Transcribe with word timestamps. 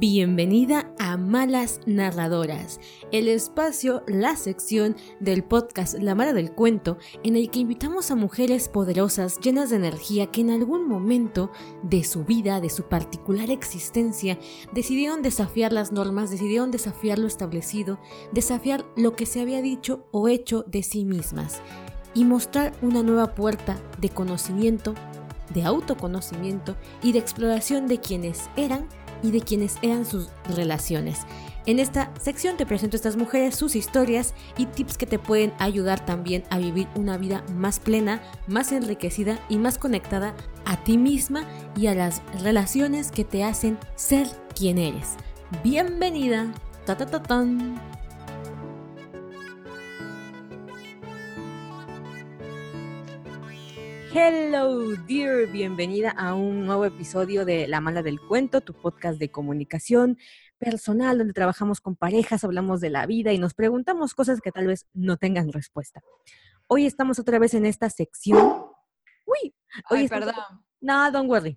Bienvenida 0.00 0.92
a 1.00 1.16
Malas 1.16 1.80
Narradoras, 1.84 2.78
el 3.10 3.26
espacio, 3.26 4.04
la 4.06 4.36
sección 4.36 4.94
del 5.18 5.42
podcast 5.42 5.98
La 5.98 6.14
Mala 6.14 6.32
del 6.32 6.52
Cuento, 6.52 6.98
en 7.24 7.34
el 7.34 7.50
que 7.50 7.58
invitamos 7.58 8.12
a 8.12 8.14
mujeres 8.14 8.68
poderosas, 8.68 9.40
llenas 9.40 9.70
de 9.70 9.76
energía, 9.76 10.28
que 10.28 10.42
en 10.42 10.50
algún 10.50 10.86
momento 10.86 11.50
de 11.82 12.04
su 12.04 12.24
vida, 12.24 12.60
de 12.60 12.70
su 12.70 12.84
particular 12.84 13.50
existencia, 13.50 14.38
decidieron 14.72 15.20
desafiar 15.20 15.72
las 15.72 15.90
normas, 15.90 16.30
decidieron 16.30 16.70
desafiar 16.70 17.18
lo 17.18 17.26
establecido, 17.26 17.98
desafiar 18.30 18.86
lo 18.94 19.16
que 19.16 19.26
se 19.26 19.40
había 19.40 19.62
dicho 19.62 20.06
o 20.12 20.28
hecho 20.28 20.64
de 20.68 20.84
sí 20.84 21.04
mismas, 21.04 21.60
y 22.14 22.24
mostrar 22.24 22.72
una 22.82 23.02
nueva 23.02 23.34
puerta 23.34 23.76
de 24.00 24.10
conocimiento, 24.10 24.94
de 25.52 25.64
autoconocimiento 25.64 26.76
y 27.02 27.10
de 27.10 27.18
exploración 27.18 27.88
de 27.88 27.98
quienes 27.98 28.48
eran 28.56 28.86
y 29.22 29.30
de 29.30 29.40
quienes 29.40 29.76
eran 29.82 30.04
sus 30.04 30.28
relaciones. 30.54 31.20
En 31.66 31.78
esta 31.78 32.10
sección 32.18 32.56
te 32.56 32.64
presento 32.64 32.94
a 32.94 32.98
estas 32.98 33.16
mujeres, 33.16 33.54
sus 33.54 33.76
historias 33.76 34.32
y 34.56 34.64
tips 34.64 34.96
que 34.96 35.04
te 35.04 35.18
pueden 35.18 35.52
ayudar 35.58 36.04
también 36.06 36.44
a 36.48 36.58
vivir 36.58 36.88
una 36.94 37.18
vida 37.18 37.44
más 37.54 37.78
plena, 37.78 38.22
más 38.46 38.72
enriquecida 38.72 39.38
y 39.50 39.58
más 39.58 39.76
conectada 39.76 40.34
a 40.64 40.82
ti 40.82 40.96
misma 40.96 41.44
y 41.76 41.88
a 41.88 41.94
las 41.94 42.22
relaciones 42.40 43.10
que 43.10 43.24
te 43.24 43.44
hacen 43.44 43.78
ser 43.96 44.28
quien 44.54 44.78
eres. 44.78 45.16
Bienvenida. 45.62 46.46
Ta 46.86 46.96
ta 46.96 47.04
ta. 47.04 47.46
Hello, 54.20 54.96
dear, 55.06 55.46
bienvenida 55.46 56.10
a 56.10 56.34
un 56.34 56.66
nuevo 56.66 56.84
episodio 56.84 57.44
de 57.44 57.68
La 57.68 57.80
Mala 57.80 58.02
del 58.02 58.20
Cuento, 58.20 58.60
tu 58.60 58.74
podcast 58.74 59.16
de 59.20 59.30
comunicación 59.30 60.18
personal, 60.58 61.18
donde 61.18 61.32
trabajamos 61.32 61.80
con 61.80 61.94
parejas, 61.94 62.42
hablamos 62.42 62.80
de 62.80 62.90
la 62.90 63.06
vida 63.06 63.32
y 63.32 63.38
nos 63.38 63.54
preguntamos 63.54 64.14
cosas 64.14 64.40
que 64.40 64.50
tal 64.50 64.66
vez 64.66 64.88
no 64.92 65.18
tengan 65.18 65.52
respuesta. 65.52 66.02
Hoy 66.66 66.84
estamos 66.84 67.20
otra 67.20 67.38
vez 67.38 67.54
en 67.54 67.64
esta 67.64 67.90
sección. 67.90 68.66
Uy, 69.24 69.54
hoy 69.88 70.08
perdón. 70.08 70.34
No, 70.80 71.12
don't 71.12 71.30
worry. 71.30 71.56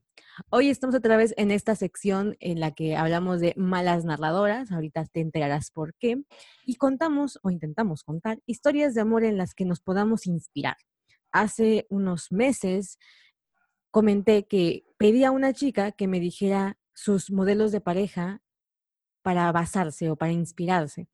Hoy 0.51 0.69
estamos 0.69 0.95
otra 0.95 1.17
vez 1.17 1.33
en 1.37 1.49
esta 1.49 1.75
sección 1.75 2.37
en 2.39 2.59
la 2.59 2.73
que 2.73 2.95
hablamos 2.95 3.39
de 3.39 3.55
malas 3.57 4.05
narradoras, 4.05 4.71
ahorita 4.71 5.05
te 5.05 5.21
enterarás 5.21 5.71
por 5.71 5.95
qué, 5.95 6.23
y 6.63 6.75
contamos 6.75 7.39
o 7.41 7.49
intentamos 7.49 8.03
contar 8.03 8.37
historias 8.45 8.93
de 8.93 9.01
amor 9.01 9.23
en 9.23 9.37
las 9.37 9.55
que 9.55 9.65
nos 9.65 9.81
podamos 9.81 10.27
inspirar 10.27 10.77
hace 11.31 11.87
unos 11.89 12.31
meses 12.31 12.97
comenté 13.91 14.47
que 14.47 14.85
pedí 14.97 15.23
a 15.23 15.31
una 15.31 15.53
chica 15.53 15.91
que 15.91 16.07
me 16.07 16.19
dijera 16.19 16.77
sus 16.93 17.31
modelos 17.31 17.71
de 17.71 17.81
pareja 17.81 18.41
para 19.21 19.51
basarse 19.51 20.09
o 20.09 20.15
para 20.15 20.31
inspirarse. 20.31 21.07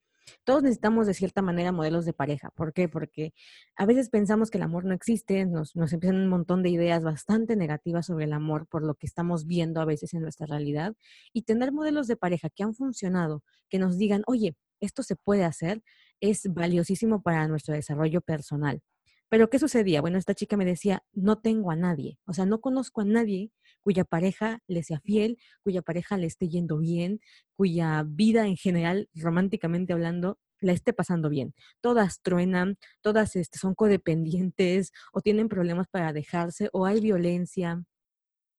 Todos 0.43 0.63
necesitamos 0.63 1.07
de 1.07 1.13
cierta 1.13 1.41
manera 1.41 1.71
modelos 1.71 2.05
de 2.05 2.13
pareja. 2.13 2.49
¿Por 2.51 2.73
qué? 2.73 2.89
Porque 2.89 3.33
a 3.75 3.85
veces 3.85 4.09
pensamos 4.09 4.51
que 4.51 4.57
el 4.57 4.63
amor 4.63 4.85
no 4.85 4.93
existe, 4.93 5.45
nos, 5.45 5.75
nos 5.75 5.93
empiezan 5.93 6.17
un 6.17 6.27
montón 6.27 6.63
de 6.63 6.69
ideas 6.69 7.03
bastante 7.03 7.55
negativas 7.55 8.05
sobre 8.07 8.25
el 8.25 8.33
amor 8.33 8.67
por 8.67 8.83
lo 8.83 8.95
que 8.95 9.07
estamos 9.07 9.45
viendo 9.47 9.81
a 9.81 9.85
veces 9.85 10.13
en 10.13 10.21
nuestra 10.21 10.45
realidad. 10.45 10.95
Y 11.33 11.43
tener 11.43 11.71
modelos 11.71 12.07
de 12.07 12.17
pareja 12.17 12.49
que 12.49 12.63
han 12.63 12.73
funcionado, 12.73 13.43
que 13.69 13.79
nos 13.79 13.97
digan, 13.97 14.23
oye, 14.27 14.55
esto 14.79 15.03
se 15.03 15.15
puede 15.15 15.45
hacer, 15.45 15.81
es 16.19 16.43
valiosísimo 16.53 17.21
para 17.21 17.47
nuestro 17.47 17.73
desarrollo 17.73 18.21
personal. 18.21 18.81
Pero 19.29 19.49
¿qué 19.49 19.59
sucedía? 19.59 20.01
Bueno, 20.01 20.17
esta 20.17 20.33
chica 20.33 20.57
me 20.57 20.65
decía, 20.65 21.03
no 21.13 21.39
tengo 21.39 21.71
a 21.71 21.75
nadie, 21.75 22.17
o 22.25 22.33
sea, 22.33 22.45
no 22.45 22.61
conozco 22.61 23.01
a 23.01 23.05
nadie 23.05 23.51
cuya 23.81 24.03
pareja 24.05 24.59
le 24.67 24.83
sea 24.83 24.99
fiel, 24.99 25.37
cuya 25.63 25.81
pareja 25.81 26.17
le 26.17 26.27
esté 26.27 26.49
yendo 26.49 26.77
bien, 26.77 27.19
cuya 27.55 28.03
vida 28.07 28.47
en 28.47 28.57
general, 28.57 29.09
románticamente 29.13 29.93
hablando, 29.93 30.39
la 30.59 30.73
esté 30.73 30.93
pasando 30.93 31.29
bien. 31.29 31.53
Todas 31.81 32.21
truenan, 32.21 32.77
todas 33.01 33.35
este, 33.35 33.59
son 33.59 33.75
codependientes 33.75 34.91
o 35.13 35.21
tienen 35.21 35.49
problemas 35.49 35.87
para 35.87 36.13
dejarse 36.13 36.69
o 36.73 36.85
hay 36.85 36.99
violencia, 36.99 37.83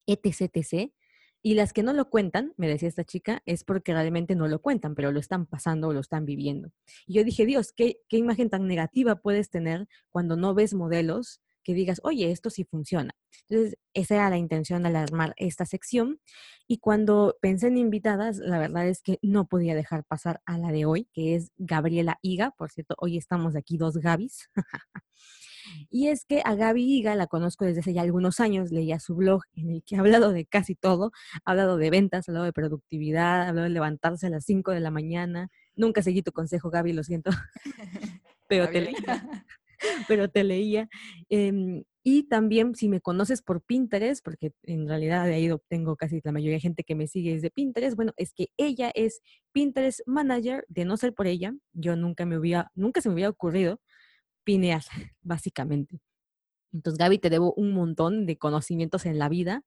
etc, 0.06 0.50
etc. 0.54 0.93
Y 1.48 1.54
las 1.54 1.72
que 1.72 1.82
no 1.82 1.94
lo 1.94 2.10
cuentan, 2.10 2.53
me 2.59 2.69
decía 2.69 2.91
esta 2.91 3.04
chica, 3.04 3.42
es 3.47 3.64
porque 3.64 3.94
realmente 3.94 4.34
no 4.34 4.48
lo 4.48 4.60
cuentan, 4.60 4.94
pero 4.94 5.12
lo 5.12 5.19
están 5.19 5.47
pasando 5.47 5.88
o 5.88 5.94
lo 5.94 6.00
están 6.00 6.26
viviendo. 6.26 6.72
Y 7.06 7.14
yo 7.14 7.25
dije, 7.25 7.47
Dios, 7.47 7.72
¿qué, 7.72 8.03
qué 8.10 8.19
imagen 8.19 8.50
tan 8.50 8.66
negativa 8.66 9.16
puedes 9.16 9.48
tener 9.48 9.88
cuando 10.10 10.37
no 10.37 10.53
ves 10.53 10.75
modelos 10.75 11.41
que 11.64 11.72
digas, 11.72 12.03
oye, 12.03 12.31
esto 12.31 12.50
sí 12.50 12.64
funciona. 12.64 13.14
Entonces, 13.48 13.78
esa 13.94 14.16
era 14.16 14.28
la 14.28 14.37
intención 14.37 14.84
al 14.84 14.97
armar 14.97 15.32
esta 15.38 15.64
sección. 15.64 16.20
Y 16.66 16.81
cuando 16.81 17.38
pensé 17.41 17.69
en 17.69 17.78
invitadas, 17.78 18.37
la 18.37 18.58
verdad 18.58 18.87
es 18.87 19.00
que 19.00 19.19
no 19.22 19.47
podía 19.47 19.75
dejar 19.75 20.04
pasar 20.04 20.42
a 20.44 20.58
la 20.58 20.70
de 20.70 20.84
hoy, 20.84 21.08
que 21.14 21.34
es 21.34 21.50
Gabriela 21.56 22.19
Higa. 22.20 22.50
Por 22.58 22.70
cierto, 22.70 22.94
hoy 22.98 23.16
estamos 23.16 23.56
aquí 23.56 23.78
dos 23.78 23.97
Gabis. 23.97 24.50
Y 25.91 26.09
es 26.09 26.25
que 26.25 26.43
a 26.45 26.55
Gaby 26.55 26.83
Higa 26.83 27.15
la 27.15 27.27
conozco 27.27 27.65
desde 27.65 27.81
hace 27.81 27.93
ya 27.93 28.03
algunos 28.03 28.41
años, 28.41 28.71
leía 28.71 29.01
su 29.01 29.15
blog 29.15 29.43
en 29.55 29.71
el 29.71 29.83
que 29.84 29.97
ha 29.97 30.01
hablado 30.01 30.33
de 30.33 30.47
casi 30.47 30.75
todo, 30.75 31.12
ha 31.45 31.51
hablado 31.51 31.77
de 31.77 31.91
ventas, 31.91 32.29
ha 32.29 32.33
hablado 32.33 32.45
de 32.45 32.53
productividad, 32.53 33.43
ha 33.43 33.49
hablado 33.49 33.65
de 33.65 33.75
levantarse 33.75 34.27
a 34.27 34.31
las 34.31 34.45
5 34.45 34.73
de 34.73 34.81
la 34.81 34.91
mañana. 34.91 35.49
Nunca 35.77 36.03
seguí 36.03 36.23
tu 36.23 36.33
consejo, 36.33 36.71
Gaby, 36.71 36.93
lo 36.93 37.05
siento, 37.05 37.31
pero 38.49 38.69
te 38.69 38.81
leía. 38.81 39.45
Pero 40.09 40.29
te 40.29 40.43
leía. 40.43 40.89
Em, 41.29 41.85
y 42.11 42.23
también 42.23 42.75
si 42.75 42.89
me 42.89 43.03
conoces 43.03 43.43
por 43.43 43.62
Pinterest, 43.62 44.25
porque 44.25 44.53
en 44.62 44.89
realidad 44.89 45.27
de 45.27 45.35
ahí 45.35 45.50
obtengo 45.50 45.95
casi 45.97 46.21
la 46.25 46.33
mayoría 46.33 46.56
de 46.56 46.61
gente 46.61 46.83
que 46.83 46.95
me 46.95 47.06
sigue 47.06 47.35
es 47.35 47.43
de 47.43 47.50
Pinterest, 47.50 47.97
bueno, 47.97 48.12
es 48.17 48.33
que 48.33 48.49
ella 48.56 48.91
es 48.95 49.21
Pinterest 49.53 50.00
Manager, 50.06 50.65
de 50.69 50.87
no 50.87 50.97
ser 50.97 51.12
por 51.12 51.27
ella, 51.27 51.53
yo 51.75 51.97
nunca 51.97 52.25
me 52.25 52.39
hubiera, 52.39 52.73
nunca 52.75 53.03
se 53.03 53.11
me 53.11 53.15
hubiera 53.15 53.29
ocurrido 53.29 53.81
pineal, 54.48 54.82
básicamente. 55.20 56.00
Entonces, 56.72 56.97
Gaby, 56.97 57.19
te 57.19 57.28
debo 57.28 57.53
un 57.53 57.72
montón 57.75 58.25
de 58.25 58.38
conocimientos 58.38 59.04
en 59.04 59.19
la 59.19 59.28
vida 59.28 59.62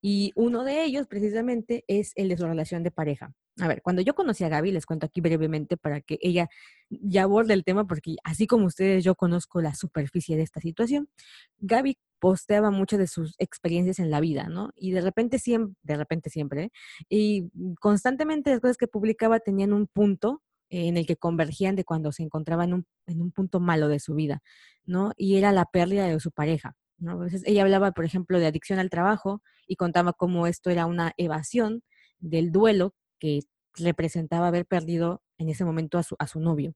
y 0.00 0.32
uno 0.34 0.64
de 0.64 0.82
ellos 0.82 1.06
precisamente 1.06 1.84
es 1.88 2.12
el 2.14 2.30
de 2.30 2.38
su 2.38 2.46
relación 2.46 2.82
de 2.82 2.90
pareja. 2.90 3.34
A 3.60 3.68
ver, 3.68 3.82
cuando 3.82 4.00
yo 4.00 4.14
conocí 4.14 4.42
a 4.42 4.48
Gaby, 4.48 4.72
les 4.72 4.86
cuento 4.86 5.04
aquí 5.04 5.20
brevemente 5.20 5.76
para 5.76 6.00
que 6.00 6.18
ella 6.22 6.48
ya 6.88 7.24
aborde 7.24 7.52
el 7.52 7.64
tema, 7.64 7.86
porque 7.86 8.16
así 8.24 8.46
como 8.46 8.64
ustedes, 8.64 9.04
yo 9.04 9.14
conozco 9.14 9.60
la 9.60 9.74
superficie 9.74 10.38
de 10.38 10.42
esta 10.42 10.60
situación. 10.60 11.10
Gaby 11.58 11.98
posteaba 12.18 12.70
mucho 12.70 12.96
de 12.96 13.06
sus 13.06 13.34
experiencias 13.38 13.98
en 13.98 14.10
la 14.10 14.20
vida, 14.20 14.48
¿no? 14.48 14.70
Y 14.74 14.92
de 14.92 15.02
repente 15.02 15.38
siempre, 15.38 15.76
de 15.82 15.96
repente 15.98 16.30
siempre, 16.30 16.72
y 17.10 17.50
constantemente 17.78 18.48
las 18.48 18.60
cosas 18.60 18.78
que 18.78 18.88
publicaba 18.88 19.40
tenían 19.40 19.74
un 19.74 19.86
punto 19.86 20.40
en 20.70 20.96
el 20.96 21.06
que 21.06 21.16
convergían 21.16 21.76
de 21.76 21.84
cuando 21.84 22.12
se 22.12 22.22
encontraba 22.22 22.64
en 22.64 22.74
un, 22.74 22.86
en 23.06 23.22
un 23.22 23.30
punto 23.30 23.60
malo 23.60 23.88
de 23.88 24.00
su 24.00 24.14
vida, 24.14 24.42
¿no? 24.84 25.12
Y 25.16 25.36
era 25.36 25.52
la 25.52 25.66
pérdida 25.66 26.06
de 26.06 26.18
su 26.20 26.30
pareja, 26.30 26.76
¿no? 26.98 27.18
Veces 27.18 27.42
ella 27.46 27.62
hablaba, 27.62 27.92
por 27.92 28.04
ejemplo, 28.04 28.38
de 28.38 28.46
adicción 28.46 28.78
al 28.78 28.90
trabajo 28.90 29.42
y 29.66 29.76
contaba 29.76 30.12
cómo 30.12 30.46
esto 30.46 30.70
era 30.70 30.86
una 30.86 31.12
evasión 31.16 31.82
del 32.18 32.50
duelo 32.52 32.94
que 33.18 33.40
representaba 33.76 34.48
haber 34.48 34.66
perdido 34.66 35.22
en 35.38 35.48
ese 35.48 35.64
momento 35.64 35.98
a 35.98 36.02
su, 36.02 36.16
a 36.18 36.26
su 36.26 36.40
novio. 36.40 36.74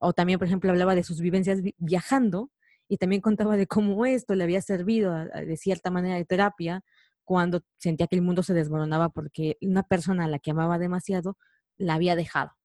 O 0.00 0.12
también, 0.12 0.38
por 0.38 0.46
ejemplo, 0.48 0.70
hablaba 0.70 0.94
de 0.94 1.04
sus 1.04 1.20
vivencias 1.20 1.60
viajando 1.76 2.50
y 2.88 2.96
también 2.96 3.20
contaba 3.20 3.56
de 3.56 3.66
cómo 3.66 4.06
esto 4.06 4.34
le 4.34 4.44
había 4.44 4.62
servido 4.62 5.14
de 5.14 5.56
cierta 5.56 5.90
manera 5.90 6.16
de 6.16 6.24
terapia 6.24 6.82
cuando 7.24 7.60
sentía 7.76 8.06
que 8.06 8.16
el 8.16 8.22
mundo 8.22 8.42
se 8.42 8.54
desmoronaba 8.54 9.10
porque 9.10 9.58
una 9.60 9.82
persona 9.82 10.24
a 10.24 10.28
la 10.28 10.38
que 10.38 10.52
amaba 10.52 10.78
demasiado 10.78 11.36
la 11.76 11.94
había 11.94 12.16
dejado. 12.16 12.57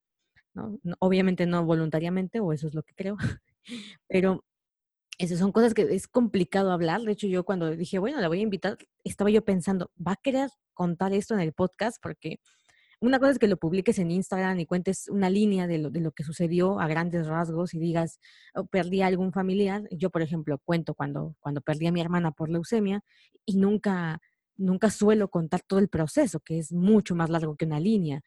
Obviamente 1.00 1.46
no 1.46 1.66
voluntariamente, 1.66 2.40
o 2.40 2.54
eso 2.54 2.68
es 2.68 2.76
lo 2.76 2.84
que 2.84 2.94
creo, 2.94 3.18
pero 4.08 4.44
esas 5.18 5.40
son 5.40 5.52
cosas 5.52 5.74
que 5.74 5.84
es 5.94 6.08
complicado 6.08 6.72
hablar. 6.72 7.02
De 7.02 7.12
hecho, 7.12 7.28
yo 7.28 7.44
cuando 7.44 7.70
dije, 7.76 8.00
bueno, 8.00 8.20
la 8.20 8.28
voy 8.28 8.40
a 8.40 8.44
invitar, 8.44 8.78
estaba 9.04 9.30
yo 9.30 9.44
pensando, 9.44 9.92
¿va 9.96 10.14
a 10.14 10.20
querer 10.22 10.50
contar 10.74 11.14
esto 11.14 11.34
en 11.34 11.40
el 11.42 11.54
podcast? 11.54 11.98
Porque 12.02 12.40
una 13.00 13.20
cosa 13.20 13.32
es 13.32 13.40
que 13.40 13.48
lo 13.48 13.58
publiques 13.58 14.00
en 14.00 14.12
Instagram 14.12 14.60
y 14.60 14.66
cuentes 14.66 15.10
una 15.10 15.30
línea 15.30 15.68
de 15.68 15.78
lo, 15.78 15.90
de 15.90 16.00
lo 16.00 16.12
que 16.12 16.24
sucedió 16.24 16.80
a 16.80 16.88
grandes 16.88 17.28
rasgos 17.28 17.74
y 17.74 17.80
digas, 17.80 18.20
oh, 18.56 18.66
perdí 18.66 19.02
a 19.02 19.08
algún 19.08 19.34
familiar. 19.34 19.84
Yo, 19.92 20.10
por 20.10 20.22
ejemplo, 20.22 20.58
cuento 20.64 20.96
cuando, 20.96 21.36
cuando 21.40 21.62
perdí 21.62 21.88
a 21.88 21.92
mi 21.92 22.02
hermana 22.02 22.32
por 22.32 22.50
leucemia 22.50 23.04
y 23.46 23.58
nunca, 23.58 24.22
nunca 24.56 24.90
suelo 24.90 25.28
contar 25.30 25.62
todo 25.62 25.80
el 25.80 25.90
proceso, 25.90 26.40
que 26.40 26.60
es 26.60 26.72
mucho 26.72 27.14
más 27.14 27.30
largo 27.30 27.56
que 27.56 27.66
una 27.66 27.80
línea 27.80 28.22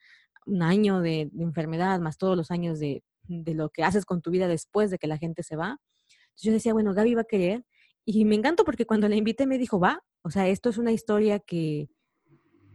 un 0.46 0.62
año 0.62 1.00
de, 1.00 1.30
enfermedad, 1.38 2.00
más 2.00 2.18
todos 2.18 2.36
los 2.36 2.50
años 2.50 2.78
de, 2.78 3.02
de, 3.24 3.54
lo 3.54 3.70
que 3.70 3.84
haces 3.84 4.04
con 4.04 4.22
tu 4.22 4.30
vida 4.30 4.48
después 4.48 4.90
de 4.90 4.98
que 4.98 5.06
la 5.06 5.18
gente 5.18 5.42
se 5.42 5.56
va. 5.56 5.78
Entonces 6.08 6.42
yo 6.42 6.52
decía, 6.52 6.72
bueno, 6.72 6.94
Gaby 6.94 7.14
va 7.14 7.22
a 7.22 7.24
querer. 7.24 7.64
Y 8.04 8.24
me 8.24 8.36
encantó 8.36 8.64
porque 8.64 8.86
cuando 8.86 9.08
la 9.08 9.16
invité 9.16 9.46
me 9.46 9.58
dijo, 9.58 9.80
va, 9.80 10.00
o 10.22 10.30
sea, 10.30 10.48
esto 10.48 10.70
es 10.70 10.78
una 10.78 10.92
historia 10.92 11.40
que, 11.40 11.88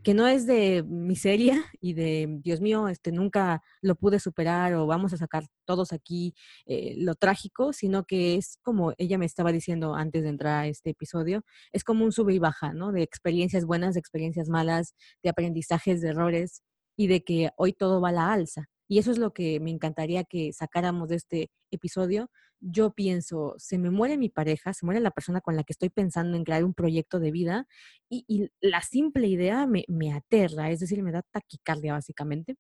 que 0.04 0.14
no 0.14 0.28
es 0.28 0.46
de 0.48 0.84
miseria 0.84 1.64
y 1.82 1.94
de, 1.94 2.40
Dios 2.44 2.62
mío, 2.62 2.88
este, 2.88 3.12
nunca 3.12 3.62
lo 3.82 3.96
pude 3.96 4.20
superar 4.20 4.74
o 4.74 4.88
vamos 4.88 5.14
a 5.14 5.18
sacar 5.18 5.46
todos 5.66 5.94
aquí 5.94 6.34
eh, 6.66 6.96
lo 6.98 7.16
trágico, 7.16 7.74
sino 7.74 8.04
que 8.04 8.36
es 8.36 8.58
como 8.64 8.94
ella 8.98 9.18
me 9.18 9.26
estaba 9.26 9.52
diciendo 9.52 9.96
antes 9.96 10.24
de 10.24 10.30
entrar 10.30 10.64
a 10.64 10.68
este 10.68 10.92
episodio, 10.92 11.44
es 11.72 11.84
como 11.84 12.04
un 12.04 12.12
sube 12.12 12.34
y 12.34 12.40
baja, 12.40 12.74
¿no? 12.74 12.92
De 12.92 13.04
experiencias 13.04 13.66
buenas, 13.66 13.94
de 13.94 14.00
experiencias 14.00 14.50
malas, 14.50 14.96
de 15.24 15.30
aprendizajes, 15.30 16.02
de 16.02 16.10
errores 16.10 16.64
y 17.01 17.07
de 17.07 17.24
que 17.24 17.51
hoy 17.57 17.74
todo 17.74 18.01
va 18.01 18.09
a 18.09 18.13
la 18.13 18.31
alza. 18.31 18.69
Y 18.88 19.00
eso 19.00 19.12
es 19.12 19.18
lo 19.18 19.33
que 19.33 19.59
me 19.59 19.71
encantaría 19.71 20.24
que 20.24 20.51
sacáramos 20.53 21.09
de 21.09 21.15
este 21.15 21.51
episodio. 21.71 22.30
Yo 22.59 22.92
pienso, 22.94 23.56
se 23.57 23.77
me 23.77 23.89
muere 23.89 24.18
mi 24.18 24.30
pareja, 24.30 24.74
se 24.74 24.86
muere 24.86 25.00
la 25.00 25.12
persona 25.12 25.42
con 25.42 25.56
la 25.56 25.63
que 25.63 25.74
estoy 25.74 25.89
pensando 25.89 26.38
en 26.38 26.44
crear 26.44 26.63
un 26.63 26.74
proyecto 26.74 27.19
de 27.19 27.31
vida 27.31 27.68
y, 28.09 28.50
la 28.59 28.81
simple 28.81 29.27
idea 29.27 29.65
me, 29.65 29.86
me 29.88 30.13
aterra, 30.13 30.69
es 30.69 30.81
decir, 30.81 31.01
me 31.01 31.12
da 31.12 31.24
taquicardia 31.24 31.94
básicamente, 31.94 32.57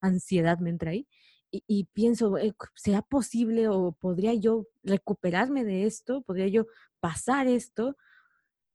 ansiedad 0.00 0.58
me 0.58 0.70
entra 0.70 0.90
ahí 0.92 1.06
y, 1.66 1.84
pienso, 1.92 2.36
eh, 2.38 2.54
¿será 2.74 3.02
posible 3.02 3.68
o 3.68 3.92
podría 3.92 4.34
yo 4.34 4.66
recuperarme 4.82 5.64
de 5.64 5.84
esto? 5.86 6.22
¿Podría 6.22 6.48
yo 6.48 6.66
pasar 7.00 7.46
esto? 7.46 7.96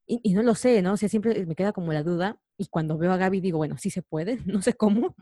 Y, 0.08 0.34
no 0.34 0.44
lo 0.44 0.56
sé, 0.56 0.82
¿no? 0.82 0.94
O 0.94 0.98
sea, 0.98 1.10
siempre 1.10 1.46
me 1.46 1.56
queda 1.56 1.74
como 1.74 1.94
la 1.94 2.04
duda. 2.04 2.40
Y 2.60 2.68
cuando 2.68 2.98
veo 2.98 3.12
a 3.14 3.18
Gaby 3.18 3.40
digo, 3.40 3.58
bueno, 3.58 3.78
sí 3.78 3.90
se 3.90 4.02
puede, 4.02 4.38
no 4.46 4.62
sé 4.62 4.74
cómo. 4.74 5.16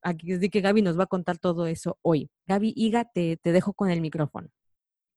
Aquí 0.00 0.32
es 0.32 0.40
de 0.40 0.48
que 0.48 0.60
Gaby 0.60 0.80
nos 0.80 0.98
va 0.98 1.04
a 1.04 1.08
contar 1.08 1.38
todo 1.38 1.66
eso 1.66 1.98
hoy. 2.02 2.30
Gaby, 2.46 2.72
Iga, 2.76 3.04
te, 3.04 3.36
te 3.36 3.52
dejo 3.52 3.74
con 3.74 3.90
el 3.90 4.00
micrófono. 4.00 4.48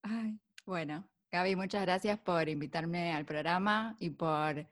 Ay, 0.02 0.38
bueno, 0.66 1.08
Gaby, 1.30 1.56
muchas 1.56 1.82
gracias 1.82 2.18
por 2.18 2.48
invitarme 2.48 3.12
al 3.12 3.24
programa 3.24 3.96
y 4.00 4.10
por 4.10 4.66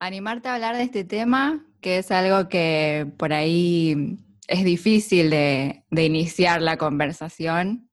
animarte 0.00 0.48
a 0.48 0.54
hablar 0.54 0.76
de 0.76 0.82
este 0.82 1.04
tema, 1.04 1.64
que 1.80 1.98
es 1.98 2.10
algo 2.10 2.48
que 2.48 3.06
por 3.16 3.32
ahí 3.32 4.18
es 4.48 4.64
difícil 4.64 5.30
de, 5.30 5.84
iniciar 5.90 6.60
la 6.60 6.76
conversación. 6.76 7.88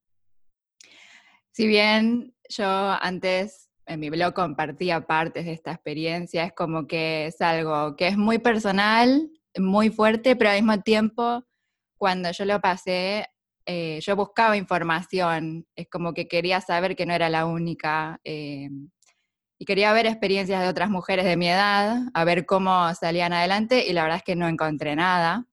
Si 1.52 1.68
bien 1.68 2.34
yo 2.50 2.66
antes 2.66 3.67
en 3.88 4.00
mi 4.00 4.10
blog 4.10 4.34
compartía 4.34 5.08
partes 5.08 5.46
de 5.46 5.54
esta 5.54 5.72
experiencia, 5.72 6.44
es 6.44 6.54
como 6.54 6.88
que 6.88 7.28
es 7.28 7.42
algo 7.42 7.96
que 7.96 8.08
es 8.08 8.18
muy 8.18 8.38
personal, 8.38 9.30
muy 9.58 9.90
fuerte, 9.90 10.36
pero 10.36 10.50
al 10.50 10.58
mismo 10.58 10.82
tiempo, 10.82 11.46
cuando 11.98 12.30
yo 12.32 12.46
lo 12.46 12.60
pasé, 12.60 13.28
eh, 13.66 14.00
yo 14.02 14.16
buscaba 14.16 14.58
información, 14.58 15.66
es 15.76 15.88
como 15.90 16.14
que 16.14 16.28
quería 16.28 16.62
saber 16.62 16.96
que 16.96 17.06
no 17.06 17.14
era 17.14 17.30
la 17.30 17.46
única, 17.46 18.20
eh, 18.24 18.70
y 19.60 19.66
quería 19.66 19.92
ver 19.94 20.06
experiencias 20.06 20.62
de 20.62 20.68
otras 20.68 20.90
mujeres 20.90 21.26
de 21.26 21.38
mi 21.38 21.48
edad, 21.50 21.98
a 22.14 22.24
ver 22.26 22.46
cómo 22.46 22.94
salían 22.94 23.34
adelante, 23.34 23.88
y 23.88 23.94
la 23.94 24.04
verdad 24.04 24.18
es 24.18 24.24
que 24.24 24.36
no 24.36 24.48
encontré 24.48 24.96
nada. 24.96 25.48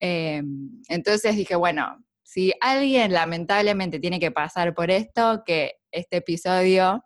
Eh, 0.00 0.42
entonces 0.88 1.36
dije, 1.36 1.56
bueno, 1.56 2.02
si 2.22 2.52
alguien 2.60 3.12
lamentablemente 3.12 4.00
tiene 4.00 4.20
que 4.20 4.30
pasar 4.30 4.74
por 4.74 4.90
esto, 4.90 5.42
que 5.44 5.74
este 5.90 6.18
episodio 6.18 7.04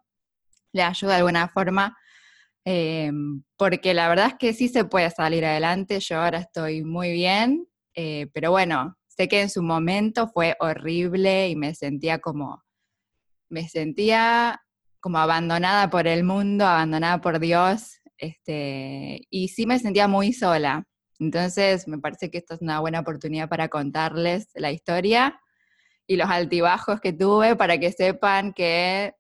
le 0.73 0.83
ayude 0.83 1.11
de 1.11 1.17
alguna 1.17 1.49
forma, 1.49 1.97
eh, 2.65 3.11
porque 3.57 3.95
la 3.95 4.09
verdad 4.09 4.29
es 4.29 4.35
que 4.35 4.53
sí 4.53 4.69
se 4.69 4.85
puede 4.85 5.11
salir 5.11 5.45
adelante, 5.45 6.01
yo 6.01 6.21
ahora 6.21 6.39
estoy 6.39 6.85
muy 6.85 7.13
bien, 7.13 7.67
eh, 7.95 8.29
pero 8.33 8.51
bueno, 8.51 8.97
sé 9.09 9.29
que 9.29 9.41
en 9.41 9.51
su 9.51 9.63
momento 9.63 10.29
fue 10.29 10.57
horrible 10.61 11.49
y 11.49 11.57
me 11.57 11.75
sentía 11.75 12.19
como, 12.19 12.63
me 13.49 13.69
sentía 13.69 14.61
como 15.01 15.19
abandonada 15.19 15.91
por 15.91 16.07
el 16.07 16.25
mundo, 16.25 16.67
abandonada 16.67 17.21
por 17.21 17.41
Dios, 17.41 18.01
este, 18.19 19.27
y 19.31 19.49
sí 19.49 19.67
me 19.67 19.79
sentía 19.79 20.09
muy 20.09 20.33
sola. 20.33 20.87
Entonces, 21.19 21.89
me 21.89 21.99
parece 21.99 22.31
que 22.31 22.39
esta 22.39 22.55
es 22.55 22.63
una 22.63 22.81
buena 22.81 23.01
oportunidad 23.01 23.49
para 23.49 23.69
contarles 23.69 24.49
la 24.55 24.73
historia 24.73 25.41
y 26.07 26.17
los 26.17 26.29
altibajos 26.29 27.01
que 27.01 27.13
tuve 27.13 27.57
para 27.57 27.79
que 27.79 27.93
sepan 27.93 28.53
que 28.53 29.15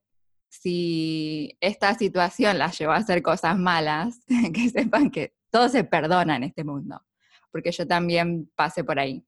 si 0.50 1.56
esta 1.60 1.94
situación 1.94 2.58
las 2.58 2.78
llevó 2.78 2.92
a 2.92 2.96
hacer 2.96 3.22
cosas 3.22 3.56
malas, 3.58 4.20
que 4.54 4.68
sepan 4.68 5.10
que 5.10 5.34
todo 5.50 5.70
se 5.70 5.84
perdona 5.84 6.36
en 6.36 6.44
este 6.44 6.64
mundo, 6.64 7.02
porque 7.50 7.72
yo 7.72 7.86
también 7.86 8.50
pasé 8.54 8.84
por 8.84 8.98
ahí. 8.98 9.24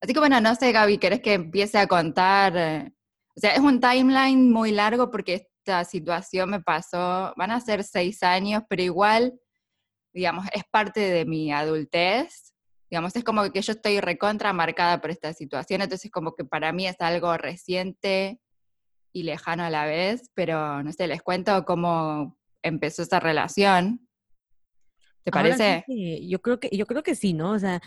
Así 0.00 0.14
que 0.14 0.20
bueno, 0.20 0.40
no 0.40 0.54
sé, 0.54 0.72
Gaby, 0.72 0.96
¿querés 0.96 1.20
que 1.20 1.34
empiece 1.34 1.76
a 1.76 1.86
contar? 1.86 2.92
O 3.36 3.40
sea, 3.40 3.52
es 3.52 3.60
un 3.60 3.80
timeline 3.80 4.50
muy 4.50 4.70
largo 4.70 5.10
porque 5.10 5.34
esta 5.34 5.84
situación 5.84 6.48
me 6.48 6.60
pasó, 6.60 7.34
van 7.36 7.50
a 7.50 7.60
ser 7.60 7.84
seis 7.84 8.22
años, 8.22 8.62
pero 8.68 8.82
igual 8.82 9.38
digamos, 10.12 10.46
es 10.52 10.64
parte 10.70 11.00
de 11.00 11.24
mi 11.24 11.52
adultez, 11.52 12.54
digamos, 12.90 13.14
es 13.14 13.24
como 13.24 13.50
que 13.52 13.62
yo 13.62 13.72
estoy 13.72 14.00
recontra 14.00 14.52
marcada 14.52 15.00
por 15.00 15.10
esta 15.10 15.32
situación, 15.32 15.82
entonces 15.82 16.10
como 16.10 16.34
que 16.34 16.44
para 16.44 16.72
mí 16.72 16.86
es 16.86 17.00
algo 17.00 17.36
reciente 17.36 18.40
y 19.12 19.22
lejano 19.22 19.64
a 19.64 19.70
la 19.70 19.86
vez, 19.86 20.30
pero 20.34 20.82
no 20.82 20.92
sé, 20.92 21.06
les 21.06 21.22
cuento 21.22 21.64
cómo 21.64 22.36
empezó 22.62 23.02
esa 23.02 23.20
relación. 23.20 24.06
¿Te 25.24 25.30
parece? 25.30 25.84
yo 26.26 26.40
creo 26.40 26.58
que 26.58 26.70
yo 26.74 26.86
creo 26.86 27.02
que 27.02 27.14
sí, 27.14 27.32
¿no? 27.32 27.52
O 27.52 27.58
sea, 27.58 27.80